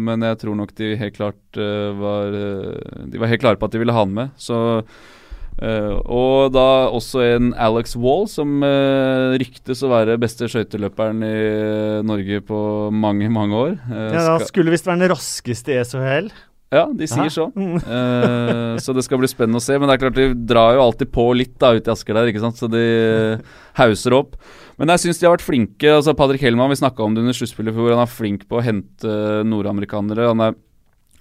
men 0.00 0.24
jeg 0.24 0.38
tror 0.40 0.56
nok 0.58 0.72
de 0.78 0.94
helt 0.98 1.16
klart 1.16 1.58
var 1.98 2.32
De 2.32 3.20
var 3.20 3.30
helt 3.30 3.42
klare 3.42 3.60
på 3.60 3.68
at 3.68 3.74
de 3.74 3.80
ville 3.82 3.94
ha 3.94 4.04
han 4.04 4.14
med. 4.16 4.32
Så 4.40 4.56
Uh, 5.54 6.00
og 6.10 6.54
da 6.54 6.90
også 6.90 7.22
en 7.22 7.52
Alex 7.54 7.94
Wall, 7.94 8.26
som 8.30 8.56
uh, 8.66 9.36
ryktes 9.38 9.84
å 9.86 9.90
være 9.92 10.18
beste 10.18 10.48
skøyteløperen 10.50 11.22
i 11.22 11.36
uh, 11.36 12.00
Norge 12.06 12.40
på 12.48 12.58
mange, 12.90 13.28
mange 13.30 13.60
år. 13.60 13.76
ja, 13.86 14.24
da 14.32 14.48
skulle 14.48 14.74
visst 14.74 14.88
være 14.90 15.04
den 15.04 15.14
raskeste 15.14 15.76
i 15.76 15.78
SHL. 15.86 16.32
Ja, 16.74 16.88
de 16.90 17.06
sier 17.06 17.30
så. 17.30 17.44
Mm. 17.54 17.76
så 18.82 18.90
det 18.96 19.04
skal 19.06 19.20
bli 19.20 19.28
spennende 19.30 19.60
å 19.60 19.62
se. 19.62 19.76
Men 19.78 19.86
det 19.86 19.94
er 19.94 20.00
klart 20.00 20.16
de 20.16 20.24
drar 20.48 20.72
jo 20.74 20.82
alltid 20.82 21.12
på 21.14 21.28
litt 21.38 21.52
da 21.62 21.70
ute 21.76 21.86
i 21.86 21.92
Asker 21.92 22.18
der, 22.18 22.32
ikke 22.32 22.42
sant? 22.42 22.58
så 22.58 22.66
de 22.72 22.82
hauser 23.78 24.16
opp. 24.16 24.34
Men 24.80 24.90
jeg 24.90 25.04
syns 25.04 25.20
de 25.20 25.28
har 25.28 25.36
vært 25.36 25.46
flinke. 25.46 25.92
altså 26.00 26.16
Patrick 26.18 26.42
Hellmann, 26.42 26.72
vi 26.72 26.80
snakka 26.80 27.04
om 27.04 27.14
det 27.14 27.22
under 27.22 27.36
sluttspillet 27.38 27.76
hvor 27.76 27.94
han 27.94 28.02
er 28.02 28.10
flink 28.10 28.48
på 28.50 28.58
å 28.58 28.64
hente 28.64 29.14
nordamerikanere. 29.46 30.26
Han 30.32 30.42
er, 30.48 30.58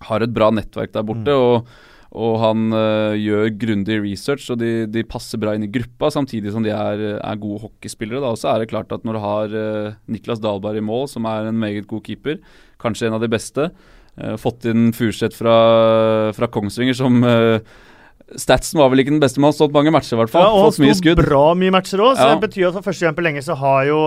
har 0.09 0.25
et 0.25 0.33
bra 0.33 0.49
nettverk 0.57 0.95
der 0.95 1.05
borte. 1.05 1.29
Mm. 1.29 1.37
og 1.37 1.92
og 2.13 2.35
han 2.43 2.67
uh, 2.69 3.15
gjør 3.17 3.47
grundig 3.57 3.95
research, 4.03 4.45
og 4.53 4.59
de, 4.61 4.85
de, 4.89 5.01
passer 5.09 5.39
bra 5.41 5.55
inn 5.57 5.65
i 5.65 5.71
gruppa, 5.73 6.11
samtidig 6.13 6.51
som 6.53 6.65
de 6.65 6.69
er, 6.69 7.01
er 7.17 7.39
gode 7.41 7.63
hockeyspillere. 7.65 8.21
Da. 8.21 8.33
Og 8.35 8.37
så 8.37 8.51
er 8.51 8.61
det 8.61 8.69
klart 8.69 8.93
at 8.93 9.05
når 9.07 9.17
du 9.17 9.21
har 9.23 9.55
uh, 9.57 9.95
Niklas 10.13 10.41
Dahlberg 10.43 10.77
i 10.77 10.85
mål, 10.85 11.07
som 11.09 11.25
er 11.29 11.49
en 11.49 11.57
meget 11.57 11.89
god 11.89 12.03
keeper, 12.05 12.37
kanskje 12.81 13.09
en 13.09 13.17
av 13.17 13.23
de 13.23 13.31
beste, 13.33 13.65
uh, 14.21 14.35
fått 14.41 14.67
inn 14.69 14.91
Furseth 14.93 15.39
fra, 15.39 15.55
fra, 16.37 16.49
Kongsvinger 16.53 16.97
som 16.99 17.17
Statsen 18.39 18.79
var 18.79 18.87
vel 18.89 19.01
ikke 19.01 19.11
den 19.11 19.21
beste, 19.21 19.41
men 19.41 19.49
har 19.49 19.55
stått 19.57 19.73
mange 19.75 19.91
matcher, 19.93 20.15
i 20.15 20.19
hvert 20.21 20.31
fall. 20.31 20.45
Ja, 20.45 20.53
og 20.53 20.69
fått 20.69 20.81
mye 20.81 20.95
skudd. 20.97 21.19
bra 21.19 21.41
mye 21.57 21.73
matcher 21.73 22.01
òg, 22.01 22.13
så 22.17 22.29
ja. 22.29 22.35
det 22.37 22.45
betyr 22.45 22.69
at 22.69 22.77
for 22.77 22.87
første 22.87 23.05
gang 23.05 23.17
på 23.17 23.25
lenge 23.25 23.43
så 23.45 23.57
har 23.59 23.81
jo 23.89 23.97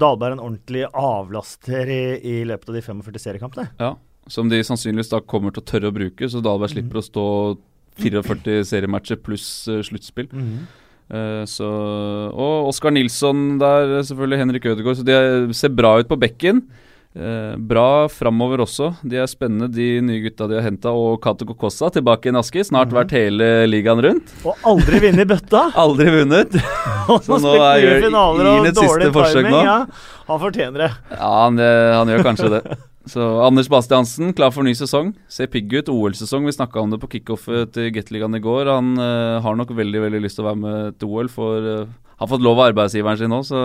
Dahlberg 0.00 0.38
en 0.38 0.44
ordentlig 0.46 0.86
avlaster 0.88 1.90
i, 1.90 2.04
i 2.22 2.36
løpet 2.48 2.72
av 2.72 2.78
de 2.78 2.84
45 2.86 3.22
seriekampene. 3.26 3.66
Ja, 3.82 3.92
som 4.30 4.50
de 4.50 4.62
sannsynligvis 4.64 5.10
da 5.12 5.20
kommer 5.20 5.54
til 5.54 5.64
å 5.64 5.68
tørre 5.72 5.90
å 5.90 5.96
bruke, 5.96 6.28
så 6.30 6.42
Dahlberg 6.44 6.74
slipper 6.74 7.00
mm. 7.00 7.02
å 7.02 7.08
stå 7.08 7.26
44 8.00 8.60
seriematcher 8.68 9.18
pluss 9.24 9.48
uh, 9.70 9.80
sluttspill. 9.86 10.30
Mm. 10.32 10.68
Uh, 11.10 11.42
så, 11.50 11.66
og 12.30 12.70
Oskar 12.70 12.94
Nilsson 12.94 13.58
der, 13.60 13.98
selvfølgelig 14.06 14.44
Henrik 14.44 14.70
Ødegaard. 14.70 15.00
Så 15.00 15.06
de 15.06 15.58
ser 15.58 15.74
bra 15.74 15.98
ut 16.00 16.10
på 16.10 16.18
bekken. 16.20 16.62
Uh, 17.10 17.56
bra 17.58 18.06
framover 18.06 18.62
også. 18.62 18.92
De 19.02 19.18
er 19.18 19.26
spennende, 19.26 19.66
de 19.74 19.96
nye 20.06 20.22
gutta 20.22 20.46
de 20.46 20.60
har 20.60 20.68
henta. 20.68 20.92
Og 20.94 21.18
Cato 21.24 21.48
Kokossa 21.48 21.90
tilbake 21.96 22.30
i 22.30 22.34
Naski. 22.36 22.62
Snart 22.66 22.92
mm. 22.92 22.98
vært 23.00 23.16
hele 23.18 23.50
ligaen 23.66 24.04
rundt. 24.06 24.30
Og 24.46 24.68
aldri 24.70 25.02
vunnet 25.08 25.32
bøtta! 25.32 25.66
aldri 25.84 26.06
vunnet. 26.20 26.54
så 27.26 27.40
nå 27.42 27.56
er 27.58 27.82
gjør 27.82 28.06
Iren 28.06 28.70
et 28.70 28.78
siste 28.78 29.10
forsøk 29.18 29.50
nå. 29.50 29.64
Ja, 29.66 29.80
han 30.30 30.44
fortjener 30.46 30.86
det. 30.86 30.92
Ja, 31.16 31.34
han, 31.42 31.58
han 31.98 32.14
gjør 32.14 32.30
kanskje 32.30 32.54
det. 32.54 32.62
Så 33.10 33.24
Anders 33.42 33.66
Bastiansen, 33.66 34.30
klar 34.38 34.52
for 34.54 34.62
ny 34.62 34.70
sesong. 34.78 35.08
Ser 35.26 35.48
pigg 35.50 35.72
ut. 35.74 35.88
OL-sesong. 35.90 36.44
Vi 36.46 36.54
snakka 36.54 36.78
om 36.78 36.92
det 36.92 37.00
på 37.02 37.08
kickoffet 37.16 37.72
til 37.74 37.88
Gateligaen 37.96 38.38
i 38.38 38.42
går. 38.44 38.70
Han 38.70 38.92
uh, 39.00 39.40
har 39.42 39.56
nok 39.58 39.72
veldig 39.74 40.04
veldig 40.04 40.20
lyst 40.22 40.38
til 40.38 40.44
å 40.44 40.50
være 40.52 40.60
med 40.60 40.98
til 41.00 41.10
OL. 41.10 41.30
For, 41.32 41.66
uh, 41.66 42.12
har 42.20 42.30
fått 42.30 42.44
lov 42.46 42.60
av 42.60 42.68
arbeidsgiveren 42.68 43.18
sin 43.18 43.32
nå, 43.34 43.40
så, 43.48 43.62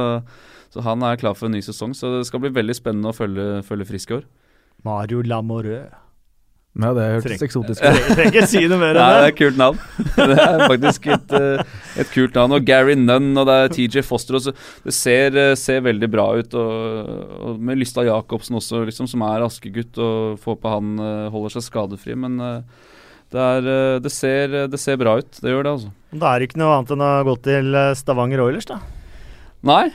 så, 0.74 0.82
han 0.88 1.04
er 1.06 1.20
klar 1.22 1.38
for 1.38 1.50
en 1.50 1.54
ny 1.54 1.62
sesong. 1.62 1.94
Så 1.94 2.16
det 2.16 2.24
skal 2.32 2.42
bli 2.42 2.56
veldig 2.56 2.78
spennende 2.78 3.14
å 3.14 3.18
følge, 3.18 3.62
følge 3.68 3.90
Frisk 3.92 4.16
i 4.16 4.18
år. 4.18 4.26
Mario 4.88 5.22
Lamoreux. 5.22 5.94
Ja, 6.76 6.90
det 6.92 7.04
hørtes 7.08 7.44
eksotisk 7.46 7.80
ut. 7.80 7.86
Trenger 7.88 8.18
trenger 8.18 8.34
ikke 8.34 8.48
si 8.52 8.62
noe 8.68 8.80
mer 8.82 8.98
Nei, 8.98 9.04
det 9.16 9.20
er 9.22 9.30
et 9.30 9.38
kult 9.40 9.60
navn. 9.60 9.78
Det 10.16 10.36
er 10.44 10.64
faktisk 10.66 11.06
et, 11.14 11.36
eh, 11.38 11.78
et 12.04 12.10
kult 12.12 12.36
navn. 12.36 12.56
Og 12.58 12.66
Gary 12.68 12.98
Nunn 13.00 13.30
og 13.40 13.48
det 13.48 13.56
er 13.56 13.72
TJ 13.72 14.04
Foster 14.04 14.36
også. 14.40 14.52
Det 14.84 14.96
ser, 14.96 15.38
eh, 15.40 15.54
ser 15.60 15.86
veldig 15.86 16.10
bra 16.12 16.26
ut. 16.36 16.58
Og, 16.60 17.14
og 17.48 17.62
med 17.64 17.80
Lysta 17.80 18.04
Jacobsen 18.04 18.60
også, 18.60 18.84
liksom, 18.90 19.08
som 19.08 19.24
er 19.24 19.46
askegutt. 19.46 19.96
Og 20.04 20.42
får 20.44 20.60
på 20.60 20.74
han 20.74 21.00
eh, 21.00 21.30
holder 21.32 21.56
seg 21.56 21.68
skadefri. 21.70 22.18
Men 22.20 22.42
det, 22.44 23.40
er, 23.40 23.70
det, 24.04 24.12
ser, 24.12 24.60
det 24.72 24.82
ser 24.82 25.00
bra 25.00 25.16
ut. 25.22 25.40
Det 25.40 25.56
gjør 25.56 25.64
det, 25.64 25.78
altså. 25.78 25.94
Det 26.16 26.28
er 26.34 26.48
ikke 26.48 26.60
noe 26.60 26.76
annet 26.76 26.92
enn 26.98 27.06
å 27.08 27.14
gå 27.30 27.38
til 27.48 27.80
Stavanger 27.96 28.44
Oilers, 28.50 28.68
da. 28.68 28.82
Nei, 29.66 29.86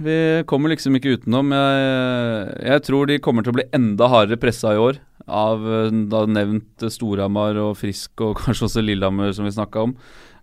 vi 0.00 0.16
kommer 0.48 0.72
liksom 0.72 0.96
ikke 0.96 1.16
utenom. 1.18 1.52
Jeg, 1.52 2.52
jeg 2.72 2.84
tror 2.88 3.08
de 3.08 3.20
kommer 3.22 3.44
til 3.44 3.52
å 3.52 3.58
bli 3.58 3.68
enda 3.76 4.08
hardere 4.10 4.40
pressa 4.40 4.72
i 4.74 4.80
år 4.80 5.00
av 5.28 5.62
eh, 5.68 5.94
da 6.10 6.24
nevnt 6.26 6.86
Storhamar 6.90 7.58
og 7.62 7.76
Frisk 7.80 8.24
og 8.24 8.38
kanskje 8.42 8.68
også 8.68 8.84
Lillehammer, 8.84 9.32
som 9.36 9.46
vi 9.46 9.54
snakka 9.54 9.86
om. 9.88 9.96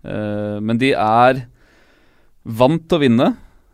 Eh, 0.04 0.56
men 0.64 0.80
de 0.80 0.94
er 0.96 1.44
vant 2.44 2.86
til 2.86 3.00
å 3.00 3.02
vinne. 3.02 3.30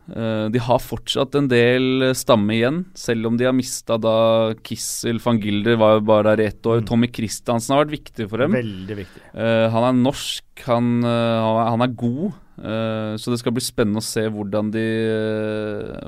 Eh, 0.07 0.47
de 0.55 0.61
har 0.63 0.79
fortsatt 0.79 1.35
en 1.35 1.49
del 1.51 2.13
stamme 2.15 2.55
igjen, 2.55 2.83
selv 2.95 3.27
om 3.31 3.39
de 3.39 3.49
har 3.49 3.55
mista 3.57 3.97
da 3.99 4.55
Kissel 4.67 5.19
van 5.23 5.41
Gilder 5.43 5.79
var 5.81 5.97
jo 5.97 6.05
bare 6.07 6.37
der 6.37 6.45
i 6.45 6.49
ett 6.53 6.67
år. 6.67 6.83
Mm. 6.83 6.87
Tommy 6.87 7.11
Christiansen 7.11 7.75
har 7.75 7.85
vært 7.85 7.97
viktig 7.97 8.29
for 8.31 8.45
dem. 8.45 8.55
Veldig 8.55 8.99
viktig. 9.03 9.23
Uh, 9.35 9.67
han 9.75 9.89
er 9.89 9.99
norsk, 9.99 10.47
han, 10.69 10.93
uh, 11.03 11.67
han 11.73 11.83
er- 11.83 11.97
god. 11.97 12.39
Uh, 12.57 13.19
så 13.21 13.33
det 13.33 13.41
skal 13.43 13.53
bli 13.53 13.65
spennende 13.65 14.01
å 14.01 14.07
se 14.07 14.23
hvordan 14.31 14.71
de, 14.73 14.87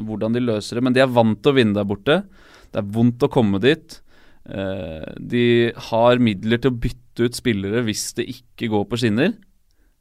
hvordan 0.07 0.32
de 0.32 0.46
løser 0.46 0.78
det. 0.78 0.84
Men 0.86 0.94
de 0.94 1.03
er 1.03 1.11
vant 1.11 1.42
til 1.42 1.53
å 1.53 1.59
vinne 1.59 1.76
der 1.76 1.88
borte. 1.88 2.22
Det 2.70 2.80
er 2.80 2.94
vondt 2.94 3.26
å 3.26 3.32
komme 3.32 3.61
dit. 3.61 4.01
De 4.49 5.44
har 5.90 6.20
midler 6.24 6.57
til 6.57 6.72
å 6.72 6.78
bytte 6.80 7.26
ut 7.26 7.36
spillere 7.36 7.82
hvis 7.84 8.14
det 8.16 8.24
ikke 8.32 8.70
går 8.72 8.86
på 8.88 9.01
skinner. 9.01 9.34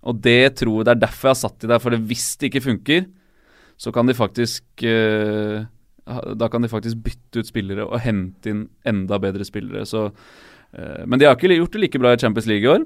Og 0.07 0.21
det 0.23 0.55
tror 0.61 0.79
jeg 0.79 0.87
det 0.87 0.93
er 0.93 1.01
derfor 1.03 1.27
jeg 1.27 1.35
har 1.35 1.41
satt 1.41 1.59
de 1.63 1.71
der. 1.71 1.81
For 1.83 1.91
det 1.91 1.99
hvis 2.07 2.27
det 2.39 2.51
ikke 2.51 2.63
funker, 2.67 3.07
så 3.77 3.93
kan 3.93 4.09
de 4.09 4.15
faktisk 4.17 4.83
eh, 4.83 5.65
Da 6.39 6.49
kan 6.49 6.63
de 6.63 6.69
faktisk 6.71 7.01
bytte 7.05 7.43
ut 7.43 7.49
spillere 7.49 7.85
og 7.85 7.99
hente 8.01 8.49
inn 8.51 8.61
enda 8.87 9.19
bedre 9.21 9.45
spillere. 9.45 9.85
Så, 9.85 10.07
eh, 10.73 11.03
men 11.05 11.19
de 11.19 11.27
har 11.27 11.35
ikke 11.35 11.51
gjort 11.51 11.75
det 11.75 11.83
like 11.83 12.01
bra 12.01 12.13
i 12.15 12.21
Champions 12.21 12.47
League 12.49 12.65
i 12.65 12.71
år. 12.71 12.85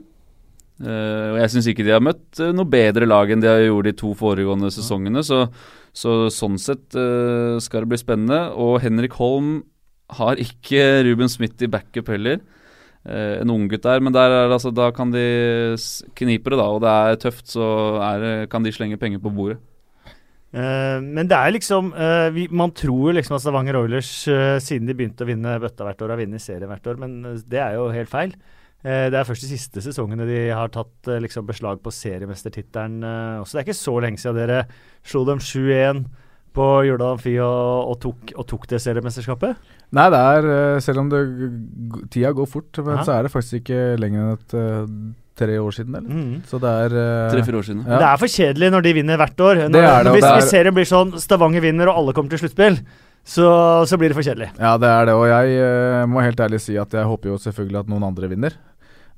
Eh, 0.81 1.27
og 1.35 1.37
jeg 1.39 1.51
syns 1.53 1.69
ikke 1.69 1.85
de 1.85 1.93
har 1.93 2.03
møtt 2.03 2.41
noe 2.57 2.65
bedre 2.65 3.05
lag 3.05 3.29
enn 3.29 3.43
de 3.43 3.51
har 3.51 3.61
gjort 3.61 3.87
de 3.87 3.97
to 4.01 4.15
foregående 4.17 4.71
sesongene. 4.73 5.23
Så, 5.23 5.45
så 5.93 6.15
sånn 6.33 6.57
sett 6.59 6.97
skal 7.61 7.85
det 7.85 7.91
bli 7.93 8.01
spennende. 8.01 8.47
Og 8.57 8.81
Henrik 8.83 9.15
Holm 9.21 9.61
har 10.17 10.41
ikke 10.41 11.05
Ruben 11.07 11.31
Smith 11.31 11.61
i 11.63 11.71
backup 11.71 12.09
heller. 12.11 12.41
Eh, 13.01 13.41
en 13.41 13.49
unggutt 13.49 13.81
der, 13.81 13.99
men 13.99 14.13
der 14.13 14.29
er, 14.29 14.51
altså, 14.53 14.69
da 14.69 14.91
kan 14.93 15.09
de 15.11 15.75
knipe 16.15 16.51
det, 16.53 16.57
da. 16.59 16.67
Og 16.69 16.81
det 16.83 16.89
er 16.89 17.21
tøft, 17.23 17.47
så 17.49 17.65
er, 17.97 18.45
kan 18.51 18.63
de 18.63 18.73
slenge 18.73 18.99
penger 19.01 19.21
på 19.23 19.33
bordet. 19.33 19.57
Eh, 20.51 20.97
men 20.99 21.29
det 21.31 21.37
er 21.37 21.53
liksom 21.55 21.93
eh, 21.95 22.25
vi, 22.35 22.41
Man 22.51 22.73
tror 22.75 23.05
jo 23.07 23.13
liksom 23.15 23.37
at 23.37 23.43
Stavanger 23.45 23.77
Oilers, 23.79 24.09
eh, 24.27 24.57
siden 24.59 24.89
de 24.89 24.95
begynte 24.99 25.23
å 25.23 25.29
vinne 25.29 25.53
bøtta 25.63 25.85
hvert 25.87 26.01
år, 26.03 26.11
har 26.11 26.19
vunnet 26.19 26.43
serien 26.43 26.67
hvert 26.67 26.89
år, 26.91 26.97
men 26.99 27.21
det 27.47 27.61
er 27.63 27.77
jo 27.79 27.85
helt 27.95 28.11
feil. 28.11 28.35
Det 28.81 29.13
er 29.13 29.27
først 29.27 29.43
de 29.45 29.51
siste 29.51 29.81
sesongene 29.85 30.25
de 30.25 30.39
har 30.57 30.71
tatt 30.73 31.05
liksom 31.21 31.45
beslag 31.45 31.83
på 31.85 31.91
seriemestertittelen 31.93 33.03
også. 33.37 33.53
Det 33.53 33.59
er 33.59 33.67
ikke 33.67 33.77
så 33.77 33.93
lenge 34.01 34.17
siden 34.17 34.39
dere 34.39 34.63
slo 35.05 35.21
dem 35.27 35.37
7-1 35.37 35.99
på 36.57 36.65
Jordal 36.87 37.13
Amfi 37.13 37.35
og, 37.45 37.91
og, 37.91 37.99
tok, 38.01 38.33
og 38.33 38.47
tok 38.49 38.65
det 38.71 38.79
seriemesterskapet. 38.81 39.69
Nei, 39.93 40.07
det 40.09 40.23
er 40.31 40.81
Selv 40.81 41.03
om 41.03 41.11
det, 41.13 41.21
tida 42.09 42.33
går 42.33 42.49
fort, 42.49 42.81
men 42.81 42.97
Ja. 42.97 43.05
så 43.05 43.19
er 43.19 43.27
det 43.27 43.33
faktisk 43.35 43.61
ikke 43.61 43.83
lenger 44.01 44.23
enn 44.23 44.33
et 44.33 44.57
tre 45.37 45.57
år 45.61 45.71
siden, 45.75 45.95
eller? 45.95 46.09
Mm. 46.09 46.41
Så 46.47 46.59
det 46.61 46.71
er 46.85 46.95
eh, 47.01 47.29
Tre-fire 47.33 47.59
år 47.61 47.67
siden. 47.67 47.83
Ja. 47.87 47.99
Det 48.01 48.07
er 48.09 48.19
for 48.21 48.33
kjedelig 48.35 48.71
når 48.73 48.85
de 48.87 48.93
vinner 48.97 49.21
hvert 49.21 49.43
år. 49.47 49.61
Når, 49.63 49.71
Det 49.77 49.83
er 49.85 50.03
det, 50.03 50.11
hvis, 50.15 50.25
det 50.25 50.31
er- 50.31 50.41
hvis 50.41 50.51
serien 50.51 50.75
blir 50.75 50.89
sånn 50.89 51.13
Stavanger 51.23 51.63
vinner 51.63 51.91
og 51.91 52.01
alle 52.01 52.13
kommer 52.17 52.33
til 52.33 52.43
sluttspill, 52.43 52.81
så, 53.23 53.47
så 53.87 53.97
blir 54.01 54.11
det 54.11 54.17
for 54.17 54.25
kjedelig. 54.25 54.49
Ja, 54.57 54.75
det 54.81 54.89
er 54.89 55.05
det, 55.05 55.13
og 55.13 55.27
jeg 55.29 55.61
uh, 55.61 56.05
må 56.09 56.23
helt 56.25 56.39
ærlig 56.41 56.59
si 56.63 56.75
at 56.81 56.93
jeg 56.97 57.05
håper 57.05 57.29
jo 57.29 57.37
selvfølgelig 57.37 57.83
at 57.83 57.91
noen 57.91 58.07
andre 58.07 58.31
vinner. 58.31 58.55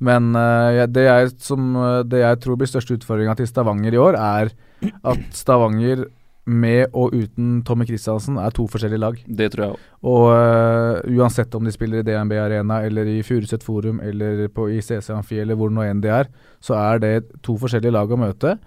Men 0.03 0.33
uh, 0.35 0.83
det, 0.91 1.05
jeg, 1.07 1.31
som, 1.39 1.71
det 2.11 2.19
jeg 2.19 2.41
tror 2.43 2.59
blir 2.59 2.67
største 2.67 2.97
utfordringa 2.97 3.37
til 3.39 3.47
Stavanger 3.47 3.95
i 3.95 4.01
år, 4.03 4.19
er 4.19 4.51
at 4.83 5.23
Stavanger 5.31 6.03
med 6.45 6.91
og 6.91 7.13
uten 7.15 7.61
Tommy 7.63 7.85
Christiansen 7.87 8.35
er 8.41 8.51
to 8.51 8.65
forskjellige 8.67 8.99
lag. 8.99 9.19
Det 9.23 9.49
tror 9.53 9.63
jeg 9.63 9.75
òg. 9.75 9.85
Og 10.11 10.25
uh, 10.33 11.13
uansett 11.15 11.55
om 11.55 11.63
de 11.63 11.71
spiller 11.71 12.01
i 12.01 12.07
DNB 12.07 12.35
Arena 12.41 12.81
eller 12.83 13.07
i 13.07 13.21
Furuset 13.23 13.63
Forum 13.63 14.01
eller 14.03 14.49
på 14.51 14.67
ICC 14.75 14.89
CC 14.99 15.13
Amfi 15.15 15.39
eller 15.39 15.55
hvor 15.59 15.71
nå 15.71 15.85
enn 15.87 16.03
de 16.03 16.11
er, 16.11 16.27
så 16.59 16.75
er 16.79 16.99
det 17.03 17.13
to 17.45 17.55
forskjellige 17.61 17.95
lag 17.95 18.11
å 18.11 18.19
møte. 18.19 18.57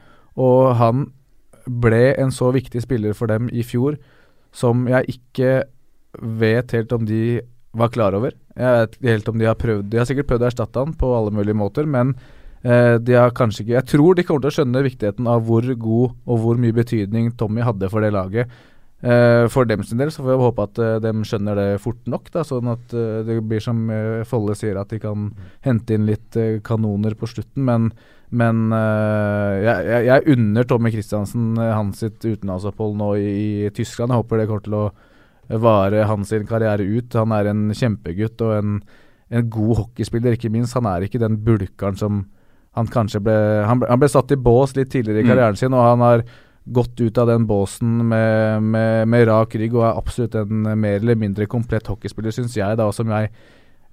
Og 0.41 0.73
han 0.81 1.11
ble 1.67 2.15
en 2.17 2.33
så 2.33 2.49
viktig 2.55 2.81
spiller 2.85 3.17
for 3.17 3.29
dem 3.29 3.51
i 3.53 3.65
fjor 3.67 3.99
som 4.57 4.87
jeg 4.89 5.19
ikke 5.19 5.53
vet 6.41 6.73
helt 6.73 6.93
om 6.97 7.05
de 7.05 7.43
var 7.77 7.93
klar 7.93 8.17
over. 8.17 8.33
Jeg 8.57 8.73
vet 8.73 8.97
ikke 8.97 9.13
helt 9.13 9.29
om 9.29 9.37
De 9.37 9.45
har 9.45 9.57
prøvd 9.61 9.91
De 9.93 9.99
har 10.01 10.07
sikkert 10.09 10.31
prøvd 10.31 10.47
å 10.47 10.49
erstatte 10.49 10.81
han 10.81 10.95
på 10.97 11.11
alle 11.13 11.35
mulige 11.35 11.59
måter, 11.59 11.85
men 11.85 12.15
de 12.67 13.15
har 13.15 13.31
kanskje 13.37 13.63
ikke 13.63 13.75
Jeg 13.77 13.87
tror 13.93 14.17
de 14.17 14.25
kommer 14.27 14.43
til 14.43 14.51
å 14.51 14.55
skjønne 14.57 14.81
viktigheten 14.83 15.29
av 15.31 15.45
hvor 15.47 15.63
god 15.63 16.17
og 16.27 16.41
hvor 16.43 16.59
mye 16.59 16.75
betydning 16.75 17.29
Tommy 17.39 17.63
hadde 17.63 17.91
for 17.93 18.03
det 18.03 18.11
laget. 18.17 18.51
Eh, 19.05 19.45
for 19.53 19.69
dem 19.69 19.83
sin 19.85 20.01
del 20.01 20.09
så 20.09 20.23
får 20.25 20.31
vi 20.33 20.45
håpe 20.47 20.65
at 20.65 20.79
eh, 20.81 20.95
de 21.05 21.11
skjønner 21.29 21.59
det 21.59 21.81
fort 21.85 22.07
nok, 22.09 22.31
da, 22.33 22.41
sånn 22.49 22.71
at 22.73 22.95
eh, 22.97 23.19
det 23.29 23.37
blir 23.45 23.61
som 23.61 23.83
eh, 23.93 24.23
Folle 24.25 24.57
sier, 24.57 24.79
at 24.81 24.89
de 24.89 24.99
kan 25.03 25.27
hente 25.67 25.95
inn 25.95 26.07
litt 26.09 26.37
eh, 26.41 26.63
kanoner 26.65 27.13
på 27.19 27.29
slutten. 27.29 27.67
Men, 27.69 27.91
men 28.33 28.63
eh, 28.73 29.53
jeg, 29.67 29.91
jeg, 29.91 30.07
jeg 30.09 30.37
unner 30.37 30.69
Tommy 30.71 30.95
Christiansen 30.95 31.53
eh, 31.61 31.75
hans 31.77 32.01
sitt 32.01 32.25
utenlandsopphold 32.25 32.97
nå 32.97 33.11
i, 33.21 33.35
i 33.67 33.75
Tyskland. 33.77 34.15
Jeg 34.15 34.25
håper 34.25 34.41
det 34.41 34.49
kommer 34.49 34.65
til 34.65 34.79
å 34.81 35.61
vare 35.67 36.09
hans 36.09 36.33
karriere 36.49 36.89
ut. 36.89 37.21
Han 37.21 37.37
er 37.37 37.53
en 37.53 37.67
kjempegutt 37.77 38.41
og 38.49 38.57
en, 38.57 38.81
en 39.29 39.53
god 39.53 39.83
hockeyspiller, 39.83 40.41
ikke 40.41 40.55
minst. 40.57 40.75
Han 40.81 40.89
er 40.89 41.05
ikke 41.05 41.21
den 41.21 41.37
bulkeren 41.45 42.01
som 42.01 42.25
han 42.77 42.87
kanskje 42.93 43.23
ble 43.25 43.35
Han 43.67 43.81
ble, 43.81 43.89
han 43.89 43.99
ble 44.03 44.09
satt 44.13 44.31
i 44.33 44.37
bås 44.37 44.75
litt 44.77 44.91
tidligere 44.93 45.23
i 45.23 45.25
Mm. 45.25 45.31
karrieren 45.33 45.57
sin, 45.57 45.73
og 45.75 45.81
han 45.83 46.01
har 46.05 46.25
gått 46.67 46.99
ut 47.01 47.19
av 47.23 47.29
den 47.31 47.47
båsen 47.47 48.09
med, 48.11 48.63
med, 48.63 49.07
med 49.09 49.29
rak 49.29 49.55
rygg 49.55 49.75
og 49.79 49.85
er 49.87 49.97
absolutt 50.01 50.35
en 50.35 50.65
mer 50.81 50.97
eller 50.99 51.15
mindre 51.15 51.47
komplett 51.47 51.87
hockeyspiller, 51.87 52.35
syns 52.35 52.57
jeg, 52.59 52.77
da, 52.77 52.89
som 52.93 53.07
jeg 53.15 53.31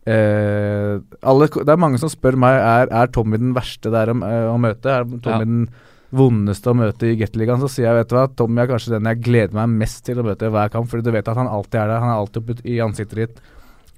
eh, 0.08 0.98
alle, 1.24 1.48
Det 1.48 1.70
er 1.70 1.80
mange 1.80 2.00
som 2.02 2.10
spør 2.12 2.36
meg 2.40 2.58
er, 2.60 2.90
er 2.92 3.12
Tommy 3.14 3.38
den 3.40 3.54
verste 3.56 3.92
der 3.94 4.12
å, 4.12 4.18
eh, 4.26 4.48
å 4.52 4.58
møte. 4.60 4.90
Er 4.90 5.06
Tommy 5.06 5.32
Ja. 5.32 5.40
den 5.46 5.70
vondeste 6.14 6.70
å 6.70 6.76
møte 6.78 7.08
i 7.10 7.16
Gateligaen, 7.18 7.62
så 7.62 7.70
sier 7.70 7.88
jeg 7.90 7.96
vet 8.02 8.10
du 8.10 8.16
hva, 8.16 8.28
Tommy 8.36 8.62
er 8.62 8.68
kanskje 8.68 8.92
den 9.00 9.04
jeg 9.10 9.22
gleder 9.24 9.54
meg 9.54 9.70
mest 9.80 10.04
til 10.06 10.18
å 10.22 10.24
møte 10.26 10.46
i 10.46 10.50
hver 10.54 10.70
kamp, 10.70 10.90
fordi 10.90 11.04
du 11.04 11.12
vet 11.12 11.28
at 11.28 11.38
han 11.38 11.48
alltid 11.48 11.80
er 11.82 11.88
der. 11.88 12.00
Han 12.04 12.10
er 12.10 12.20
alltid 12.22 12.44
oppe 12.44 12.66
i 12.70 12.78
ansiktet 12.84 13.16
ditt. 13.16 13.42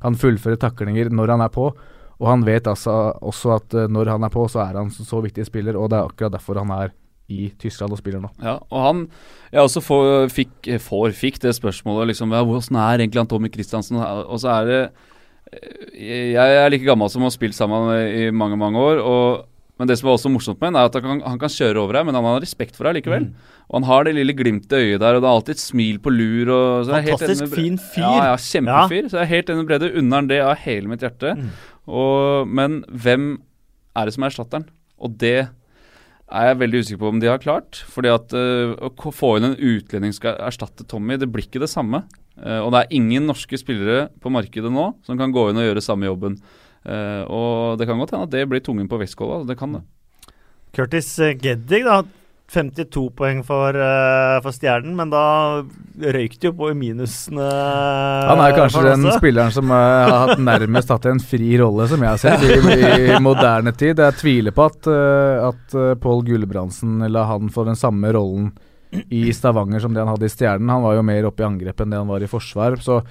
Han 0.02 0.16
fullfører 0.16 0.60
taklinger 0.62 1.10
når 1.12 1.28
han 1.34 1.42
er 1.42 1.50
på, 1.50 1.74
og 2.20 2.30
han 2.32 2.46
vet 2.48 2.68
altså 2.72 2.94
også 3.26 3.56
at 3.58 3.76
eh, 3.76 3.90
når 3.92 4.14
han 4.16 4.28
er 4.28 4.34
på, 4.34 4.46
så 4.52 4.64
er 4.66 4.80
han 4.80 4.92
så, 4.94 5.06
så 5.08 5.20
viktig 5.24 5.48
spiller, 5.48 5.80
og 5.80 5.92
det 5.92 6.00
er 6.00 6.08
akkurat 6.08 6.38
derfor 6.38 6.62
han 6.62 6.72
er 6.76 6.94
i 7.32 7.50
Tyskland 7.58 7.96
og 7.96 8.00
spiller 8.00 8.22
nå. 8.22 8.30
Ja, 8.44 8.60
og 8.70 8.84
han 8.86 9.00
Jeg 9.50 9.66
også 9.66 9.82
får, 9.82 10.30
fikk, 10.34 10.54
eh, 10.70 10.82
får, 10.82 11.16
fikk 11.18 11.42
det 11.42 11.56
spørsmålet 11.58 12.12
liksom 12.14 12.36
ja, 12.36 12.44
Hvordan 12.46 12.78
er 12.78 13.02
egentlig 13.02 13.24
han 13.24 13.32
Tommy 13.32 13.50
Christiansen? 13.50 13.98
Og 13.98 14.38
så 14.44 14.52
er 14.60 14.70
det 14.70 14.80
eh, 15.58 16.36
Jeg 16.36 16.62
er 16.62 16.70
like 16.70 16.86
gammel 16.86 17.10
som 17.10 17.26
har 17.26 17.34
spilt 17.34 17.58
sammen 17.58 17.90
i 18.06 18.30
mange, 18.30 18.60
mange 18.62 18.78
år. 18.78 19.02
Og, 19.02 19.44
men 19.82 19.90
det 19.90 19.98
som 20.00 20.12
er 20.12 20.20
også 20.20 20.32
morsomt 20.32 20.62
med 20.62 20.72
han 20.72 20.80
er 20.84 20.92
at 20.92 20.96
han 21.00 21.04
kan, 21.04 21.26
han 21.34 21.42
kan 21.42 21.52
kjøre 21.52 21.82
over 21.82 21.98
deg, 21.98 22.08
men 22.08 22.16
han 22.16 22.30
har 22.30 22.44
respekt 22.46 22.78
for 22.78 22.88
deg 22.88 23.02
likevel. 23.02 23.32
Og 23.66 23.80
han 23.80 23.88
har 23.90 24.06
det 24.06 24.14
lille 24.20 24.36
glimtet 24.38 24.78
i 24.78 24.92
øyet 24.92 25.02
der, 25.02 25.18
og 25.18 25.24
det 25.24 25.28
er 25.28 25.34
alltid 25.34 25.58
et 25.58 25.64
smil 25.64 25.98
på 26.00 26.14
lur. 26.14 26.52
Og, 26.54 26.86
så 26.86 26.94
jeg 26.94 27.00
er 27.00 27.08
helt 27.10 27.24
Fantastisk 27.24 27.56
fin 27.58 27.80
fyr. 27.82 28.06
Ja, 28.06 28.28
ja, 28.30 28.36
kjempefyr. 28.38 29.10
Så 29.10 29.18
jeg 29.18 29.26
er 29.26 29.32
helt 29.34 29.50
enig 29.50 29.64
med 29.64 29.72
Brede. 29.72 29.90
Unner 29.98 30.22
han 30.22 30.30
det 30.30 30.44
av 30.46 30.60
hele 30.62 30.92
mitt 30.92 31.06
hjerte. 31.06 31.34
Mm. 31.40 31.50
Og, 31.86 32.50
men 32.50 32.82
hvem 32.90 33.36
er 33.96 34.08
det 34.08 34.16
som 34.16 34.26
er 34.26 34.34
erstatteren? 34.34 34.68
Og 34.98 35.16
det 35.22 35.38
er 35.46 36.50
jeg 36.50 36.60
veldig 36.60 36.82
usikker 36.82 37.02
på 37.04 37.12
om 37.14 37.22
de 37.22 37.30
har 37.30 37.42
klart. 37.42 37.82
Fordi 37.92 38.12
at 38.14 38.36
uh, 38.36 38.76
å 38.82 39.14
få 39.14 39.36
inn 39.38 39.52
en 39.52 39.58
utlending 39.58 40.16
skal 40.16 40.40
erstatte 40.48 40.88
Tommy, 40.90 41.20
det 41.22 41.30
blir 41.32 41.48
ikke 41.48 41.64
det 41.64 41.72
samme. 41.72 42.04
Uh, 42.40 42.66
og 42.66 42.74
det 42.74 42.84
er 42.84 42.98
ingen 42.98 43.30
norske 43.30 43.60
spillere 43.62 44.10
på 44.22 44.34
markedet 44.34 44.72
nå 44.74 44.92
som 45.06 45.20
kan 45.20 45.34
gå 45.36 45.50
inn 45.50 45.62
og 45.62 45.70
gjøre 45.70 45.86
samme 45.86 46.10
jobben. 46.10 46.40
Uh, 46.86 47.24
og 47.30 47.80
det 47.80 47.90
kan 47.90 48.02
godt 48.02 48.16
hende 48.16 48.30
at 48.30 48.34
det 48.34 48.46
blir 48.50 48.64
tungen 48.66 48.90
på 48.90 49.00
vektskåla. 49.02 49.44
Det 49.50 49.58
kan 49.60 49.78
det. 49.78 49.86
Curtis 50.76 51.14
Geddig, 51.40 51.86
da. 51.86 52.02
52 52.52 53.10
poeng 53.18 53.42
for, 53.46 53.74
uh, 53.74 54.38
for 54.44 54.54
Stjernen, 54.54 54.94
men 54.98 55.10
da 55.10 55.24
røyk 56.14 56.38
det 56.38 56.52
jo 56.52 56.54
på 56.60 56.70
i 56.72 56.76
minusene. 56.78 57.48
Han 58.30 58.44
er 58.44 58.54
kanskje 58.58 58.84
den 58.86 59.08
spilleren 59.16 59.54
som 59.56 59.74
uh, 59.74 59.78
har 59.78 60.30
hatt 60.30 60.44
nærmest 60.44 60.94
hatt 60.94 61.08
en 61.10 61.22
fri 61.24 61.56
rolle, 61.62 61.88
som 61.90 62.06
jeg 62.06 62.14
har 62.14 62.22
sett, 62.22 62.46
i, 62.46 63.16
i 63.16 63.20
moderne 63.24 63.74
tid. 63.76 64.00
Jeg 64.00 64.20
tviler 64.22 64.56
på 64.56 64.70
at, 64.70 64.80
uh, 64.86 65.50
at 65.50 65.76
eh, 65.76 65.98
Pål 66.02 66.24
Gulbrandsen 66.30 67.02
la 67.10 67.26
han 67.32 67.50
få 67.54 67.66
den 67.68 67.80
samme 67.80 68.14
rollen 68.14 68.54
i 69.10 69.34
Stavanger 69.34 69.82
som 69.84 69.94
det 69.94 70.04
han 70.04 70.12
hadde 70.14 70.30
i 70.30 70.32
Stjernen. 70.32 70.70
Han 70.70 70.86
var 70.86 70.96
jo 70.96 71.06
mer 71.06 71.26
oppe 71.28 71.44
i 71.44 71.48
angrep 71.48 71.82
enn 71.82 71.92
det 71.92 72.00
han 72.00 72.08
var 72.08 72.24
i 72.24 72.30
forsvar. 72.30 72.78
Så 72.80 73.02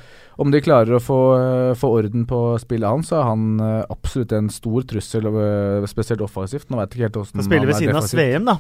om 0.41 0.55
de 0.55 0.63
klarer 0.65 0.97
å 0.97 1.03
få, 1.03 1.19
uh, 1.35 1.75
få 1.79 1.91
orden 1.99 2.25
på 2.31 2.41
spillet 2.63 2.89
hans, 2.89 3.11
så 3.11 3.21
er 3.21 3.29
han 3.33 3.45
uh, 3.61 3.83
absolutt 3.93 4.33
en 4.39 4.49
stor 4.53 4.87
trussel, 4.95 5.29
uh, 5.29 5.91
spesielt 5.91 6.25
offensivt. 6.25 6.71
Nå 6.71 6.81
veit 6.81 6.95
ikke 6.95 7.09
helt 7.09 7.21
åssen 7.25 7.43
han 7.43 7.49
spiller 7.51 7.71
ved 7.71 7.83
siden 7.83 8.01
av 8.01 8.09
Sveum, 8.09 8.49
da. 8.55 8.59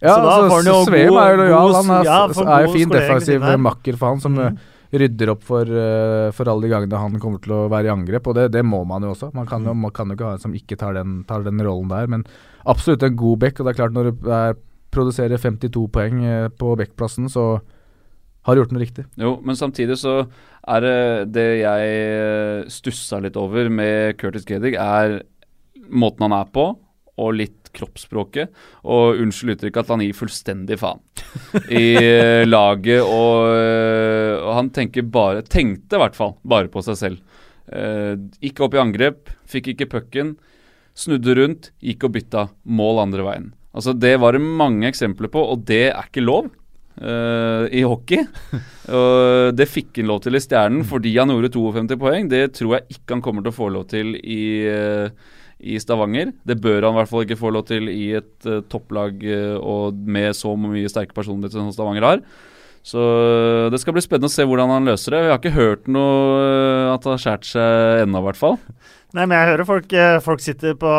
Ja, 0.00 0.14
så 0.14 0.22
da 0.22 0.32
altså, 0.32 0.48
får 0.50 0.56
han 0.56 0.70
jo 0.70 0.78
Sveum 0.86 1.12
god, 1.12 1.20
er 1.22 1.30
jo 1.30 1.42
lojal. 1.42 1.76
Han 1.76 1.92
er, 1.96 2.08
ja, 2.08 2.16
er 2.56 2.66
jo 2.66 2.72
fin 2.74 2.92
defensiv 2.92 3.46
makker 3.66 4.00
for 4.00 4.12
han, 4.12 4.22
som 4.24 4.36
mm. 4.36 4.58
rydder 5.02 5.32
opp 5.32 5.46
for, 5.46 5.72
for, 6.36 6.52
alle 6.52 6.66
de 6.66 6.72
gangene 6.74 7.00
han 7.00 7.16
kommer 7.22 7.42
til 7.44 7.56
å 7.56 7.62
være 7.72 7.90
i 7.90 7.94
angrep. 7.94 8.28
Og 8.28 8.38
det, 8.38 8.50
det 8.56 8.64
må 8.66 8.82
man 8.88 9.06
jo 9.06 9.14
også. 9.14 9.32
Man 9.36 9.48
kan 9.48 9.64
jo, 9.66 9.76
man 9.86 9.94
kan 9.96 10.12
jo 10.12 10.18
ikke 10.18 10.28
ha 10.28 10.36
en 10.36 10.44
som 10.44 10.56
ikke 10.56 10.78
tar 10.80 10.98
den, 10.98 11.22
tar 11.28 11.46
den 11.46 11.64
rollen 11.64 11.92
der. 11.92 12.10
Men 12.12 12.26
absolutt 12.68 13.06
en 13.06 13.18
god 13.18 13.44
back. 13.46 13.60
Og 13.60 13.68
det 13.68 13.74
er 13.74 13.80
klart, 13.80 13.96
når 13.96 14.10
du 14.12 14.30
er 14.32 14.58
produserer 14.96 15.40
52 15.40 15.88
poeng 15.92 16.20
på 16.56 16.74
backplassen, 16.80 17.28
så 17.32 17.56
har 18.46 18.54
du 18.54 18.62
gjort 18.62 18.74
noe 18.74 18.84
riktig. 18.84 19.06
Jo, 19.18 19.36
men 19.44 19.58
samtidig 19.58 19.98
så 20.00 20.20
er 20.70 20.84
det 20.84 20.98
det 21.34 21.46
jeg 21.60 22.70
stussa 22.72 23.18
litt 23.22 23.38
over 23.38 23.70
med 23.72 24.16
Curtis 24.20 24.46
Gedig, 24.46 24.76
er 24.78 25.20
måten 25.90 26.26
han 26.26 26.36
er 26.38 26.50
på, 26.54 26.68
og 27.16 27.34
litt 27.34 27.65
kroppsspråket. 27.76 28.52
Og 28.84 29.20
unnskyld 29.22 29.56
uttrykket 29.56 29.84
at 29.84 29.94
han 29.94 30.04
gir 30.04 30.16
fullstendig 30.16 30.80
faen 30.80 31.02
i 31.70 31.86
laget. 32.48 33.04
Og, 33.04 33.46
og, 34.40 34.52
han 34.56 34.72
tenker 34.74 35.06
bare 35.06 35.44
Tenkte 35.46 35.98
i 35.98 36.02
hvert 36.02 36.18
fall 36.18 36.36
bare 36.46 36.72
på 36.72 36.84
seg 36.86 37.00
selv. 37.00 37.42
Uh, 37.66 38.14
gikk 38.38 38.60
opp 38.62 38.76
i 38.76 38.82
angrep, 38.82 39.32
fikk 39.50 39.72
ikke 39.74 39.90
pucken. 39.90 40.36
Snudde 40.96 41.34
rundt, 41.36 41.72
gikk 41.82 42.06
og 42.06 42.14
bytta. 42.14 42.46
Mål 42.64 43.02
andre 43.02 43.26
veien. 43.26 43.48
Altså 43.76 43.92
Det 43.92 44.14
var 44.22 44.32
det 44.32 44.40
mange 44.40 44.88
eksempler 44.88 45.28
på, 45.32 45.42
og 45.52 45.66
det 45.68 45.90
er 45.90 46.06
ikke 46.06 46.24
lov. 46.24 46.48
Uh, 46.96 47.68
i 47.76 47.82
hockey. 47.84 48.22
Og 48.96 49.52
det 49.52 49.66
fikk 49.68 49.98
han 50.00 50.08
lov 50.08 50.22
til 50.24 50.38
i 50.38 50.40
Stjernen 50.40 50.86
fordi 50.88 51.10
han 51.18 51.28
gjorde 51.28 51.50
52 51.52 51.98
poeng. 52.00 52.30
Det 52.30 52.54
tror 52.56 52.78
jeg 52.78 52.96
ikke 52.96 53.16
han 53.16 53.24
kommer 53.24 53.44
til 53.44 53.52
å 53.52 53.56
få 53.58 53.68
lov 53.74 53.84
til 53.90 54.14
i, 54.16 54.46
uh, 54.64 55.10
i 55.60 55.78
Stavanger. 55.80 56.34
Det 56.46 56.58
bør 56.60 56.82
han 56.84 56.94
i 56.94 57.00
hvert 57.00 57.10
fall 57.12 57.24
ikke 57.24 57.40
få 57.40 57.52
lov 57.54 57.64
til 57.68 57.88
i 57.92 58.10
et 58.18 58.48
uh, 58.48 58.60
topplag 58.68 59.22
og 59.60 59.96
med 60.04 60.36
så 60.36 60.52
mye 60.60 60.90
sterke 60.92 61.16
personligheter 61.16 61.62
som 61.62 61.72
Stavanger 61.74 62.08
har. 62.10 62.22
Så 62.86 63.02
det 63.72 63.80
skal 63.82 63.96
bli 63.96 64.04
spennende 64.04 64.30
å 64.30 64.34
se 64.34 64.44
hvordan 64.46 64.70
han 64.70 64.86
løser 64.86 65.16
det. 65.16 65.24
Vi 65.24 65.30
har 65.32 65.40
ikke 65.40 65.56
hørt 65.56 65.88
noe 65.90 66.92
at 66.92 67.02
det 67.02 67.16
har 67.16 67.22
skåret 67.24 67.48
seg 67.48 68.04
ennå, 68.04 68.20
i 68.22 68.26
hvert 68.28 68.38
fall. 68.38 68.60
Nei, 69.16 69.24
men 69.24 69.36
jeg 69.38 69.48
hører 69.48 69.66
folk, 69.68 69.92
eh, 69.96 70.16
folk 70.20 70.42
sitter 70.42 70.74
på 70.76 70.92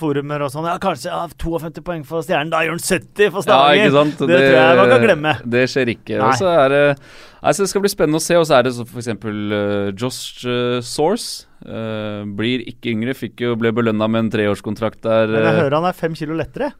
forumer 0.00 0.42
og 0.42 0.50
sånn 0.50 0.66
Ja, 0.66 0.74
kanskje 0.80 1.10
ja, 1.10 1.20
52 1.38 1.84
poeng 1.86 2.02
for 2.08 2.24
Stjernen. 2.26 2.50
Da 2.50 2.64
gjør 2.64 2.74
han 2.74 2.82
70 2.82 3.30
for 3.34 3.46
Stavanger! 3.46 3.76
Ja, 3.76 3.84
ikke 3.84 3.96
sant? 3.98 4.16
Det, 4.18 4.28
det, 4.30 4.38
tror 4.40 4.56
jeg 4.58 4.78
man 4.80 4.90
kan 4.90 5.04
glemme. 5.04 5.34
Det 5.54 5.62
skjer 5.70 5.92
ikke. 5.92 6.18
Og 6.24 6.34
så 6.40 6.50
er 6.50 6.72
det 6.72 6.82
altså, 6.96 7.62
Det 7.62 7.70
skal 7.70 7.84
bli 7.84 7.92
spennende 7.92 8.20
å 8.20 8.24
se. 8.24 8.38
Og 8.40 8.48
så 8.48 8.58
er 8.58 8.66
det 8.66 8.74
f.eks. 8.74 9.10
Uh, 9.22 9.92
Josh 9.94 10.48
uh, 10.48 10.80
Source. 10.84 11.46
Uh, 11.62 12.26
blir 12.40 12.64
ikke 12.68 12.94
yngre. 12.94 13.14
Fikk 13.16 13.44
jo, 13.44 13.54
ble 13.60 13.72
belønna 13.76 14.08
med 14.10 14.26
en 14.26 14.32
treårskontrakt 14.34 15.04
der. 15.06 15.30
Men 15.30 15.46
jeg 15.52 15.60
hører 15.60 15.78
han 15.78 15.90
er 15.92 16.00
fem 16.00 16.16
kilo 16.18 16.40
lettere. 16.40 16.72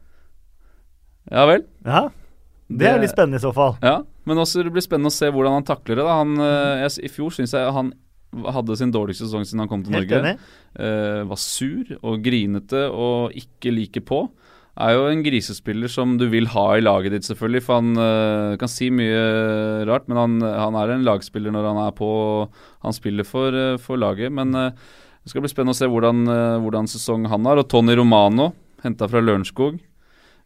Ja 1.31 1.45
vel? 1.47 1.63
Ja, 1.85 2.07
det, 2.67 2.89
er 2.89 2.99
litt 2.99 3.13
spennende 3.13 3.39
i 3.39 3.43
så 3.43 3.53
fall. 3.55 3.77
Ja, 3.85 4.01
men 4.29 4.39
også 4.41 4.61
det 4.65 4.73
blir 4.73 4.85
spennende 4.85 5.09
å 5.09 5.15
se 5.15 5.29
hvordan 5.33 5.59
han 5.59 5.67
takler 5.67 5.97
det. 5.97 6.05
Han, 6.05 6.35
jeg, 6.83 6.91
I 7.07 7.09
fjor 7.09 7.33
syns 7.33 7.55
jeg 7.57 7.73
han 7.73 7.93
hadde 8.31 8.77
sin 8.79 8.93
dårligste 8.93 9.27
sesong 9.27 9.45
siden 9.47 9.65
han 9.65 9.71
kom 9.71 9.83
til 9.83 9.95
Helt 9.95 10.11
Norge. 10.11 10.37
Uh, 10.77 11.27
var 11.29 11.41
sur 11.41 11.91
og 11.99 12.23
grinete 12.23 12.87
og 12.89 13.35
ikke 13.37 13.73
like 13.75 14.03
på. 14.07 14.23
Er 14.81 14.95
jo 14.95 15.09
en 15.11 15.23
grisespiller 15.25 15.91
som 15.91 16.15
du 16.17 16.29
vil 16.31 16.47
ha 16.53 16.65
i 16.77 16.83
laget 16.83 17.11
ditt, 17.15 17.27
selvfølgelig. 17.27 17.63
For 17.65 17.81
han 17.81 17.99
uh, 17.99 18.55
kan 18.61 18.71
si 18.71 18.87
mye 18.93 19.83
rart, 19.89 20.07
men 20.07 20.21
han, 20.21 20.39
han, 20.47 20.79
er 20.79 20.95
en 20.95 21.05
lagspiller 21.07 21.53
når 21.53 21.69
han 21.73 21.83
er 21.89 21.93
på. 21.97 22.11
Han 22.87 22.95
spiller 22.95 23.27
for, 23.27 23.51
uh, 23.51 23.77
for 23.81 23.99
laget. 23.99 24.31
Men 24.31 24.55
det 24.55 25.29
skal 25.29 25.43
bli 25.43 25.51
spennende 25.51 25.75
å 25.75 25.81
se 25.81 25.91
hvordan, 25.91 26.23
hvordan 26.63 26.87
sesong 26.89 27.27
han 27.29 27.45
har. 27.49 27.59
Og 27.61 27.69
Tony 27.69 27.97
Romano, 27.99 28.53
henta 28.85 29.11
fra 29.11 29.21
Lørenskog. 29.21 29.77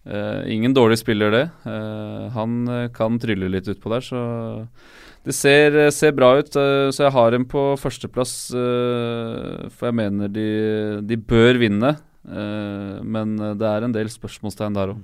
Ingen 0.06 0.74
dårlig 0.76 1.00
spiller, 1.02 1.32
det. 1.34 1.46
han 2.36 2.90
kan 2.94 3.18
trylle 3.18 3.50
litt 3.50 3.68
utpå 3.72 3.90
der, 3.90 4.06
så 4.06 4.20
det 5.26 5.34
ser, 5.34 5.74
eh, 5.74 5.90
ser, 5.90 6.14
bra 6.14 6.36
ut, 6.38 6.54
Uh, 6.56 6.92
så 6.94 7.08
jeg 7.08 7.14
har 7.16 7.32
dem 7.34 7.46
på 7.50 7.62
førsteplass. 7.82 8.54
Eh, 8.54 9.66
for 9.74 9.90
jeg 9.90 9.98
mener 9.98 10.30
de, 10.30 11.02
de 11.02 11.18
bør 11.18 11.58
vinne. 11.60 11.96
Men 12.26 13.36
det 13.38 13.68
er 13.70 13.84
en 13.86 13.94
del 13.94 14.08
spørsmålstegn 14.10 14.74
der 14.74 14.96
òg. 14.96 15.02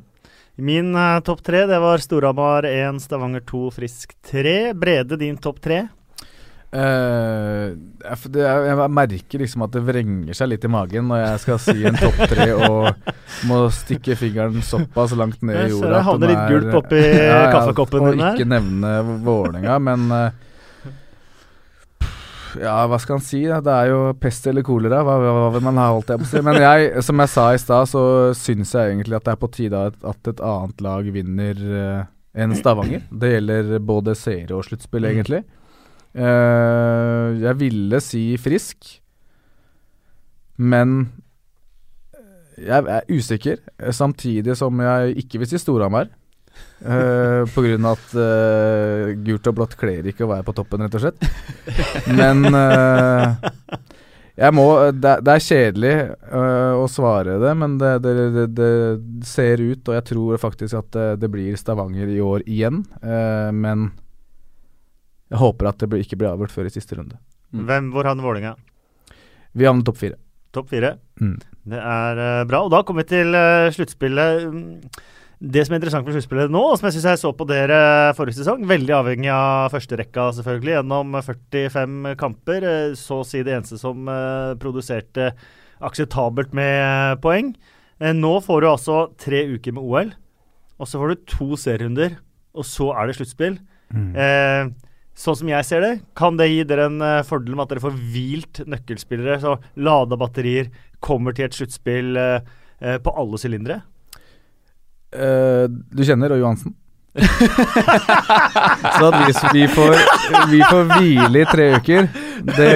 Min 0.58 0.90
uh, 0.98 1.20
topp 1.22 1.44
tre 1.46 1.68
det 1.70 1.78
var 1.82 2.02
Storhamar 2.02 2.66
1, 2.66 2.98
Stavanger 3.04 3.44
2, 3.46 3.62
Frisk 3.76 4.16
3. 4.26 4.74
Brede, 4.74 5.20
din 5.22 5.38
topp 5.38 5.62
tre? 5.62 5.84
Uh, 6.72 7.74
jeg, 8.00 8.30
jeg, 8.40 8.76
merker 8.96 9.42
liksom 9.42 9.66
at 9.66 9.74
det 9.76 9.82
vrenger 9.84 10.38
seg 10.38 10.54
litt 10.54 10.64
i 10.64 10.70
magen 10.72 11.10
når 11.10 11.20
jeg 11.20 11.42
skal 11.44 11.58
si 11.60 11.84
en 11.84 11.98
topp 12.00 12.22
tre 12.32 12.46
og 12.56 13.10
må 13.50 13.58
stikke 13.76 14.16
fingeren 14.16 14.64
såpass 14.64 15.12
langt 15.20 15.44
ned 15.44 15.66
i 15.66 15.74
jorda. 15.74 15.98
Det 15.98 16.06
havner 16.08 16.32
litt 16.32 16.54
gulp 16.54 16.78
oppi 16.80 17.02
ja, 17.02 17.42
kaffekoppen 17.52 18.08
din 18.08 18.24
her. 18.24 18.24
Og 18.24 18.40
ikke 18.40 18.54
nevne 18.54 18.94
Vålerenga, 19.28 19.78
men 19.84 20.08
uh, 20.16 22.08
Ja, 22.62 22.80
hva 22.88 23.04
skal 23.04 23.20
han 23.20 23.28
si? 23.28 23.44
Da? 23.52 23.60
Det 23.64 23.76
er 23.76 23.92
jo 23.92 24.02
pest 24.24 24.48
eller 24.48 24.64
kolera, 24.64 25.04
hva, 25.08 25.20
hva, 25.28 25.52
vil 25.52 25.68
man 25.68 25.84
ha, 25.84 25.92
holdt 25.92 26.16
jeg 26.16 26.24
på 26.24 26.30
å 26.30 26.34
si. 26.34 26.48
Men 26.48 26.64
jeg, 26.64 26.92
som 27.04 27.20
jeg 27.20 27.36
sa 27.36 27.52
i 27.52 27.64
stad, 27.68 27.92
så 27.92 28.02
syns 28.38 28.76
jeg 28.80 28.96
egentlig 28.96 29.20
at 29.20 29.28
det 29.28 29.36
er 29.36 29.44
på 29.44 29.52
tide 29.52 29.88
at, 29.92 30.04
at 30.08 30.36
et 30.36 30.44
annet 30.56 30.84
lag 30.88 31.16
vinner 31.20 31.66
uh, 31.68 32.04
enn 32.32 32.56
Stavanger. 32.56 33.10
Det 33.12 33.36
gjelder 33.36 33.80
både 33.84 34.16
seere 34.16 34.56
og 34.56 34.70
sluttspill, 34.72 35.12
mm. 35.12 35.58
Uh, 36.12 37.38
jeg 37.40 37.60
ville 37.60 38.02
si 38.04 38.24
frisk, 38.42 38.98
men 40.60 41.06
jeg 42.62 42.86
er 42.98 43.08
usikker. 43.10 43.62
Samtidig 43.96 44.58
som 44.60 44.82
jeg 44.84 45.16
ikke 45.24 45.42
vil 45.42 45.52
si 45.52 45.62
Storhamar. 45.62 46.12
Uh, 46.82 47.46
på 47.54 47.62
grunn 47.62 47.86
av 47.86 48.00
at 48.00 48.14
uh, 48.18 49.12
gult 49.22 49.48
og 49.52 49.58
blått 49.60 49.76
kler 49.78 50.08
ikke 50.10 50.26
å 50.26 50.32
være 50.32 50.46
på 50.48 50.56
toppen, 50.58 50.82
rett 50.82 50.98
og 50.98 51.04
slett. 51.04 51.26
Men 52.20 52.42
uh, 52.50 53.38
jeg 54.42 54.56
må 54.58 54.66
Det, 54.98 55.14
det 55.22 55.36
er 55.36 55.46
kjedelig 55.46 55.94
å 56.34 56.88
svare 56.90 57.38
det, 57.44 57.52
men 57.62 57.76
det, 57.78 57.92
det, 58.02 58.46
det, 58.58 58.72
ser 59.28 59.62
ut, 59.62 59.84
og 59.86 59.98
jeg 60.00 60.08
tror 60.10 60.42
faktisk 60.42 60.80
at 60.80 60.98
det, 61.22 61.30
blir 61.30 61.60
Stavanger 61.60 62.10
i 62.10 62.22
år 62.24 62.48
igjen. 62.50 62.80
men 63.54 63.92
jeg 65.32 65.40
håper 65.40 65.70
at 65.70 65.86
det 65.86 66.02
ikke 66.04 66.20
blir 66.20 66.34
avgjort 66.34 66.52
før 66.52 66.68
i 66.68 66.74
siste 66.74 66.98
runde. 66.98 67.16
Mm. 67.56 67.64
Hvem, 67.70 67.88
Hvor 67.94 68.08
havner 68.08 68.26
Vålerenga? 68.26 68.52
Vi 69.56 69.68
havner 69.68 69.88
topp 69.88 70.02
fire. 70.02 70.20
Topp 70.52 70.68
fire. 70.72 70.98
Mm. 71.22 71.38
Det 71.72 71.80
er 71.80 72.20
uh, 72.20 72.44
bra. 72.48 72.66
Og 72.66 72.72
da 72.74 72.82
kommer 72.84 73.06
vi 73.06 73.14
til 73.14 73.36
uh, 73.36 73.72
sluttspillet. 73.72 75.00
Det 75.42 75.64
som 75.66 75.74
er 75.74 75.80
interessant 75.80 76.06
med 76.06 76.18
sluttspillet 76.18 76.52
nå, 76.54 76.60
og 76.62 76.76
som 76.78 76.86
jeg 76.86 76.98
syns 76.98 77.08
jeg 77.10 77.22
så 77.24 77.32
på 77.34 77.48
dere 77.50 77.80
forrige 78.14 78.38
sesong, 78.38 78.62
veldig 78.70 78.94
avhengig 78.94 79.32
av 79.34 79.72
førsterekka, 79.74 80.28
selvfølgelig, 80.38 80.76
gjennom 80.76 81.16
45 81.18 81.96
kamper. 82.20 82.68
Så 83.00 83.24
å 83.24 83.26
si 83.26 83.42
det 83.42 83.56
eneste 83.56 83.80
som 83.82 84.06
produserte 84.62 85.32
akseptabelt 85.82 86.54
med 86.54 87.18
poeng. 87.24 87.56
nå 87.98 88.36
får 88.46 88.62
du 88.62 88.70
altså 88.70 89.00
tre 89.18 89.42
uker 89.56 89.74
med 89.74 89.82
OL, 89.82 90.14
og 90.78 90.92
så 90.92 91.02
får 91.02 91.10
du 91.10 91.26
to 91.34 91.50
serierunder, 91.58 92.20
og 92.54 92.68
så 92.70 92.92
er 92.94 93.10
det 93.10 93.18
sluttspill. 93.18 93.58
Mm. 93.90 94.14
Sånn 95.22 95.38
som 95.38 95.50
jeg 95.52 95.66
ser 95.68 95.84
det, 95.86 95.92
kan 96.18 96.38
det 96.40 96.48
gi 96.50 96.64
dere 96.66 96.88
en 96.90 96.98
uh, 97.04 97.22
fordel 97.28 97.54
med 97.54 97.68
at 97.68 97.76
dere 97.76 97.84
får 97.84 97.98
hvilt 98.14 98.64
nøkkelspillere. 98.66 99.38
Så 99.44 99.56
lada 99.86 100.18
batterier 100.18 100.72
kommer 101.04 101.36
til 101.38 101.46
et 101.46 101.58
sluttspill 101.58 102.18
uh, 102.18 102.40
uh, 102.82 102.98
på 103.04 103.14
alle 103.24 103.42
sylindere. 103.42 103.84
du 105.12 106.02
kjenner 106.08 106.32
Roy 106.32 106.40
Johansen? 106.40 106.72
så 109.00 109.08
at 109.10 109.16
vi, 109.28 109.34
vi, 109.54 109.68
får, 109.68 109.96
vi 110.48 110.62
får 110.64 110.84
hvile 110.94 111.42
i 111.42 111.46
tre 111.50 111.66
uker, 111.76 112.08
det, 112.48 112.70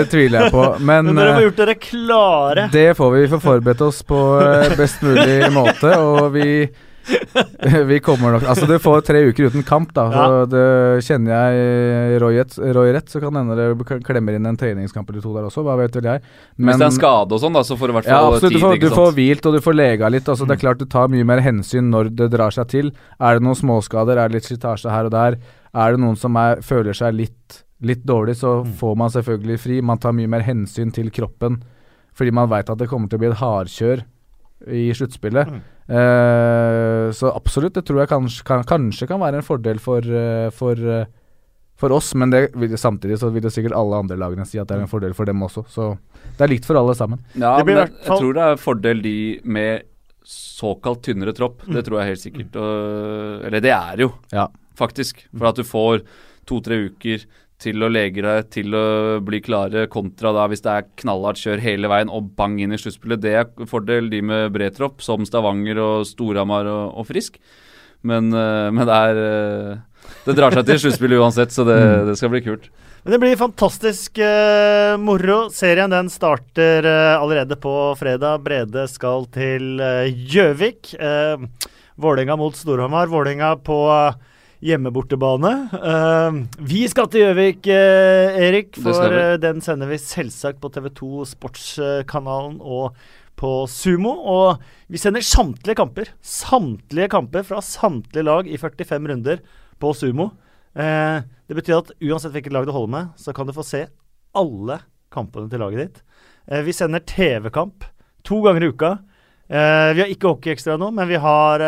det 0.00 0.06
tviler 0.10 0.40
jeg 0.40 0.50
på. 0.56 0.64
Men, 0.80 1.06
Men 1.12 1.20
dere 1.20 1.36
får 1.36 1.46
gjort 1.46 1.60
dere 1.62 1.76
klare. 1.84 2.64
Det 2.72 2.88
får 2.98 3.12
vi. 3.14 3.20
Vi 3.22 3.30
får 3.36 3.42
forberedt 3.44 3.84
oss 3.86 4.02
på 4.06 4.18
best 4.76 5.06
mulig 5.06 5.52
måte. 5.54 5.94
Og 6.02 6.34
vi 6.34 6.48
vi 7.90 7.98
kommer 8.02 8.34
nok 8.34 8.46
Altså, 8.50 8.66
du 8.66 8.76
får 8.82 9.04
tre 9.06 9.20
uker 9.28 9.50
uten 9.50 9.64
kamp, 9.66 9.92
da. 9.96 10.06
Så 10.10 10.24
ja. 10.24 10.46
det 10.50 10.66
kjenner 11.06 11.34
jeg 11.34 12.20
Roy, 12.22 12.38
et, 12.42 12.56
Roy, 12.76 12.90
rett, 12.96 13.10
så 13.10 13.20
kan 13.22 13.38
hende 13.38 13.56
det 13.58 13.98
klemmer 14.06 14.36
inn 14.36 14.48
en 14.48 14.58
treningskamp 14.58 15.10
eller 15.10 15.24
to 15.24 15.34
der 15.36 15.48
også. 15.48 15.64
Hva 15.66 15.76
vet 15.80 15.98
vel 15.98 16.08
jeg. 16.10 16.24
Men, 16.56 16.72
Hvis 16.72 16.80
det 16.80 16.86
er 16.86 16.92
en 16.92 16.96
skade 16.96 17.36
og 17.36 17.42
sånn, 17.42 17.58
da, 17.58 17.64
så 17.66 17.78
får 17.78 17.90
du 17.90 17.94
i 17.94 17.98
hvert 17.98 18.08
fall 18.08 18.16
ja, 18.16 18.32
absolutt, 18.32 18.56
tid. 18.56 18.58
Du 18.58 18.64
får, 18.64 18.80
du 18.82 18.98
får 19.00 19.14
hvilt, 19.20 19.46
og 19.50 19.58
du 19.58 19.60
får 19.68 19.78
lega 19.78 20.10
litt. 20.12 20.26
Altså, 20.26 20.46
mm. 20.46 20.48
Det 20.48 20.56
er 20.56 20.60
mm. 20.60 20.64
klart 20.64 20.82
du 20.82 20.88
tar 20.96 21.12
mye 21.12 21.28
mer 21.32 21.44
hensyn 21.44 21.92
når 21.92 22.10
det 22.22 22.30
drar 22.34 22.56
seg 22.56 22.72
til. 22.72 22.90
Er 23.20 23.38
det 23.38 23.46
noen 23.46 23.60
småskader, 23.60 24.18
er 24.18 24.32
det 24.32 24.40
litt 24.40 24.50
slitasje 24.50 24.92
her 24.92 25.10
og 25.10 25.14
der, 25.14 25.38
er 25.76 25.94
det 25.94 26.02
noen 26.02 26.18
som 26.18 26.36
er, 26.40 26.62
føler 26.64 26.96
seg 26.96 27.14
litt, 27.16 27.62
litt 27.84 28.04
dårlig, 28.08 28.38
så 28.40 28.58
mm. 28.64 28.76
får 28.80 28.98
man 28.98 29.12
selvfølgelig 29.14 29.62
fri. 29.62 29.80
Man 29.84 30.02
tar 30.02 30.16
mye 30.16 30.30
mer 30.36 30.46
hensyn 30.46 30.94
til 30.94 31.12
kroppen 31.14 31.62
fordi 32.16 32.32
man 32.32 32.48
veit 32.48 32.70
at 32.72 32.80
det 32.80 32.88
kommer 32.88 33.10
til 33.12 33.18
å 33.18 33.20
bli 33.20 33.28
et 33.28 33.40
hardkjør 33.42 34.00
i 34.72 34.86
sluttspillet. 34.96 35.50
Mm. 35.52 35.64
Eh, 35.86 37.12
så 37.14 37.30
absolutt, 37.30 37.76
det 37.76 37.84
tror 37.86 38.02
jeg 38.02 38.10
kanskje 38.10 38.46
kan, 38.46 38.64
kanskje 38.66 39.06
kan 39.10 39.22
være 39.22 39.40
en 39.40 39.46
fordel 39.46 39.78
for, 39.82 40.02
uh, 40.02 40.48
for, 40.54 40.80
uh, 40.82 41.04
for 41.78 41.94
oss, 41.94 42.10
men 42.18 42.32
det 42.32 42.48
vil, 42.58 42.74
samtidig 42.80 43.20
så 43.20 43.30
vil 43.30 43.44
det 43.44 43.52
sikkert 43.54 43.76
alle 43.78 44.00
andre 44.02 44.18
lagene 44.18 44.46
si 44.48 44.58
at 44.58 44.66
det 44.66 44.78
er 44.78 44.86
en 44.86 44.90
fordel 44.90 45.14
for 45.14 45.28
dem 45.28 45.44
også. 45.46 45.62
Så 45.70 45.92
det 46.38 46.46
er 46.46 46.52
likt 46.56 46.66
for 46.66 46.78
alle 46.80 46.96
sammen. 46.98 47.22
Ja, 47.34 47.56
Det 47.60 47.68
blir 47.68 47.78
men 47.78 47.84
jeg, 47.86 47.98
jeg 48.02 48.18
tror 48.18 48.38
det 48.38 48.46
er 48.48 48.62
fordel 48.62 49.02
de 49.04 49.16
med 49.44 49.86
såkalt 50.26 51.04
tynnere 51.06 51.34
tropp. 51.36 51.62
Mm. 51.66 51.74
Det 51.76 51.84
tror 51.86 52.00
jeg 52.00 52.10
helt 52.10 52.24
sikkert. 52.24 52.56
Og, 52.58 53.44
eller 53.46 53.62
det 53.62 53.74
er 53.76 54.02
jo, 54.02 54.10
Ja. 54.34 54.48
faktisk. 54.76 55.22
For 55.36 55.52
at 55.52 55.60
du 55.60 55.62
får 55.62 56.02
to-tre 56.46 56.80
uker 56.90 57.22
til 57.62 57.80
å 57.80 57.88
lege 57.88 58.20
deg, 58.24 58.48
til 58.52 58.74
å 58.76 58.86
bli 59.24 59.40
klare, 59.44 59.86
kontra 59.92 60.32
da 60.36 60.44
hvis 60.50 60.64
det 60.64 60.72
er 60.72 60.88
knallhardt 61.02 61.40
kjør 61.40 61.62
hele 61.64 61.88
veien 61.88 62.10
og 62.12 62.32
bang 62.36 62.58
inn 62.60 62.74
i 62.76 62.80
sluttspillet. 62.80 63.22
Det 63.22 63.34
er 63.40 63.68
fordel 63.70 64.10
de 64.12 64.20
med 64.20 64.50
bred 64.52 64.76
tropp, 64.76 65.00
som 65.04 65.24
Stavanger 65.24 65.80
og 65.80 66.06
Storhamar 66.08 66.68
og, 66.68 66.98
og 67.00 67.08
Frisk. 67.08 67.38
Men, 68.06 68.28
eh, 68.36 68.68
men 68.70 68.84
det 68.86 68.96
er 69.10 69.20
eh, 69.22 70.10
Det 70.26 70.36
drar 70.36 70.54
seg 70.54 70.66
til 70.68 70.82
sluttspillet 70.84 71.22
uansett, 71.22 71.54
så 71.54 71.64
det, 71.66 71.78
Mm. 71.80 72.10
det 72.10 72.18
skal 72.20 72.30
bli 72.30 72.42
kult. 72.44 72.68
Men 73.06 73.14
det 73.14 73.20
blir 73.22 73.38
fantastisk 73.38 74.18
uh, 74.18 74.96
moro. 74.98 75.48
Serien 75.54 75.90
den 75.90 76.08
starter 76.10 76.82
uh, 76.82 77.22
allerede 77.22 77.54
på 77.54 77.94
fredag. 77.98 78.42
Brede 78.42 78.88
skal 78.90 79.28
til 79.30 79.78
Gjøvik. 80.26 80.90
Uh, 80.98 81.46
Vålerenga 81.96 82.36
mot 82.36 82.56
Storhamar. 82.56 83.06
Vålerenga 83.06 83.56
på 83.64 83.76
eh, 83.88 84.16
hjemmebortebane. 84.64 85.52
Uh, 85.74 86.38
vi 86.64 86.86
skal 86.90 87.08
til 87.12 87.26
Gjøvik, 87.26 87.66
uh, 87.68 88.38
Erik, 88.46 88.78
for 88.80 89.12
uh, 89.12 89.36
den 89.40 89.60
sender 89.64 89.90
vi 89.90 89.98
selvsagt 90.00 90.60
på 90.62 90.70
TV2 90.72 91.26
Sportskanalen 91.32 92.58
og 92.60 92.96
på 93.36 93.52
Sumo. 93.70 94.14
Og 94.32 94.62
vi 94.92 95.00
sender 95.00 95.24
samtlige 95.24 95.78
kamper. 95.78 96.12
Samtlige 96.24 97.10
kamper 97.12 97.44
fra 97.46 97.60
samtlige 97.64 98.26
lag 98.26 98.48
i 98.48 98.58
45 98.60 99.12
runder 99.12 99.44
på 99.80 99.92
Sumo. 99.96 100.30
Det 100.76 101.56
betyr 101.56 101.78
at 101.78 101.92
uansett 102.04 102.34
hvilket 102.34 102.52
lag 102.52 102.66
du 102.68 102.72
holder 102.74 102.90
med, 102.92 103.12
så 103.16 103.32
kan 103.32 103.48
du 103.48 103.54
få 103.56 103.62
se 103.64 103.86
alle 104.36 104.76
kampene 105.12 105.48
til 105.48 105.62
laget 105.62 105.80
ditt. 105.80 106.02
Vi 106.66 106.74
sender 106.76 107.00
TV-kamp 107.00 107.86
to 108.28 108.42
ganger 108.44 108.66
i 108.66 108.68
uka. 108.68 108.90
Vi 109.48 110.02
har 110.02 110.12
ikke 110.12 110.34
hockeyekstra 110.34 110.76
nå, 110.80 110.90
men 110.92 111.08
vi 111.08 111.16
har 111.22 111.64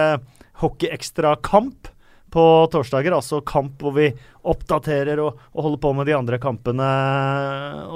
hockeyekstra-kamp 0.60 1.88
på 2.34 2.44
torsdager. 2.72 3.14
Altså 3.16 3.40
kamp 3.46 3.82
hvor 3.82 3.94
vi 3.96 4.08
oppdaterer 4.48 5.20
og, 5.22 5.38
og 5.54 5.66
holder 5.66 5.82
på 5.82 5.92
med 5.96 6.08
de 6.08 6.16
andre 6.16 6.40
kampene 6.42 6.88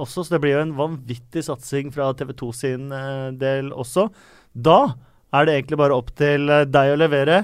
også. 0.03 0.25
Så 0.25 0.37
det 0.37 0.43
blir 0.45 0.57
jo 0.57 0.67
en 0.67 0.77
vanvittig 0.79 1.45
satsing 1.49 1.93
fra 1.95 2.11
TV2 2.19 2.53
sin 2.57 2.93
eh, 2.97 3.29
del 3.39 3.73
også. 3.73 4.09
Da 4.53 4.81
er 5.33 5.49
det 5.49 5.57
egentlig 5.57 5.81
bare 5.81 5.99
opp 5.99 6.13
til 6.19 6.49
eh, 6.53 6.67
deg 6.69 6.95
å 6.95 7.01
levere. 7.01 7.43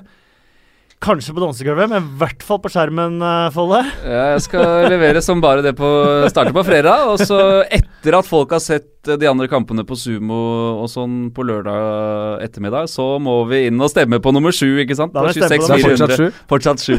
Kanskje 0.99 1.31
på 1.31 1.39
dansegulvet, 1.45 1.87
men 1.93 2.03
i 2.03 2.17
hvert 2.19 2.43
fall 2.43 2.59
på 2.59 2.71
skjermen, 2.75 3.21
eh, 3.23 3.51
Folle. 3.55 3.85
Ja, 4.03 4.33
jeg 4.33 4.43
skal 4.49 4.89
levere 4.91 5.23
som 5.23 5.39
bare 5.39 5.63
det 5.63 5.77
på 5.79 5.87
starte 6.27 6.51
på 6.55 6.65
fredag. 6.67 7.13
Og 7.13 7.23
så 7.23 7.39
etter 7.71 8.17
at 8.19 8.27
folk 8.27 8.51
har 8.51 8.63
sett 8.65 9.07
eh, 9.07 9.15
de 9.21 9.29
andre 9.31 9.47
kampene 9.47 9.87
på 9.87 9.95
Sumo 9.95 10.41
og 10.83 10.89
sånn 10.91 11.29
på 11.35 11.47
lørdag 11.47 12.43
ettermiddag, 12.43 12.91
så 12.91 13.13
må 13.23 13.45
vi 13.47 13.69
inn 13.69 13.79
og 13.79 13.93
stemme 13.93 14.19
på 14.19 14.33
nummer 14.35 14.51
sju, 14.51 14.73
ikke 14.83 14.97
sant? 14.99 15.15
Da 15.15 15.23
er 15.23 15.31
På 15.31 15.39
vi 15.39 15.45
på 15.45 15.49
Det 15.49 15.61
er 15.61 15.63
26 15.63 15.87
fortsatt 15.87 16.17
400. 16.17 16.19
sju. 16.19 16.41
Fortsatt 16.51 16.83
sju. 16.83 16.97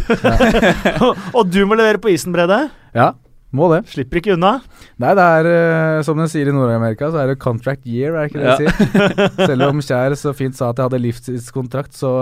og 1.37 1.51
du 1.51 1.65
må 1.67 1.75
levere 1.75 1.99
på 1.99 2.15
isen, 2.15 2.31
Brede. 2.31 2.69
Ja, 2.95 3.11
må 3.51 3.67
det. 3.73 3.81
Slipper 3.91 4.21
ikke 4.21 4.35
unna. 4.37 4.59
Nei, 5.01 5.11
det 5.17 5.25
er 5.25 5.49
uh, 5.49 6.03
som 6.07 6.19
de 6.21 6.27
sier 6.31 6.47
i 6.47 6.53
Nord-Amerika, 6.55 7.09
så 7.11 7.25
er 7.25 7.33
det 7.33 7.41
contract 7.43 7.83
year, 7.83 8.15
er 8.15 8.27
det 8.27 8.31
ikke 8.31 8.45
det 8.45 8.47
de 8.47 8.63
sier? 8.63 9.47
Selv 9.49 9.67
om 9.73 9.83
Kjær 9.83 10.15
så 10.21 10.33
fint 10.37 10.55
sa 10.55 10.69
at 10.69 10.79
jeg 10.79 10.87
hadde 10.87 11.01
livstidskontrakt, 11.03 11.97
så 11.97 12.13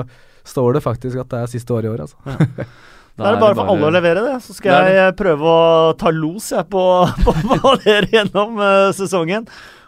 står 0.48 0.78
det 0.78 0.84
faktisk 0.86 1.24
at 1.24 1.32
det 1.34 1.42
er 1.44 1.52
siste 1.52 1.76
året 1.76 1.90
i 1.90 1.94
år, 1.96 2.06
altså. 2.08 2.38
Da 3.18 3.32
er 3.32 3.34
det 3.34 3.42
bare 3.42 3.58
for 3.58 3.72
alle 3.72 3.88
å 3.88 3.94
levere 3.96 4.22
det. 4.22 4.36
Så 4.46 4.54
skal 4.54 4.86
Det 4.86 4.94
jeg 4.94 5.16
prøve 5.18 5.50
å 5.50 5.94
ta 5.98 6.12
los 6.14 6.52
jeg, 6.54 6.68
på, 6.70 6.84
på, 7.26 7.34
hva 7.50 7.74
dere 7.82 8.12
gjennom 8.14 8.62
uh, 8.62 8.92
sesongen. 8.94 9.48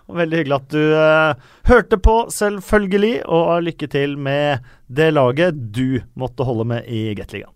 Og 0.10 0.18
Veldig 0.18 0.40
hyggelig 0.40 0.58
at 0.58 0.74
du 0.74 0.82
uh, 0.98 1.52
hørte 1.70 2.00
på, 2.02 2.16
selvfølgelig. 2.34 3.14
Og 3.30 3.52
lykke 3.68 3.92
til 3.94 4.18
med 4.18 4.66
det 4.90 5.12
laget 5.14 5.62
du 5.78 6.02
måtte 6.18 6.48
holde 6.48 6.66
med 6.74 6.90
i 6.90 7.12
Gateligaen. 7.14 7.54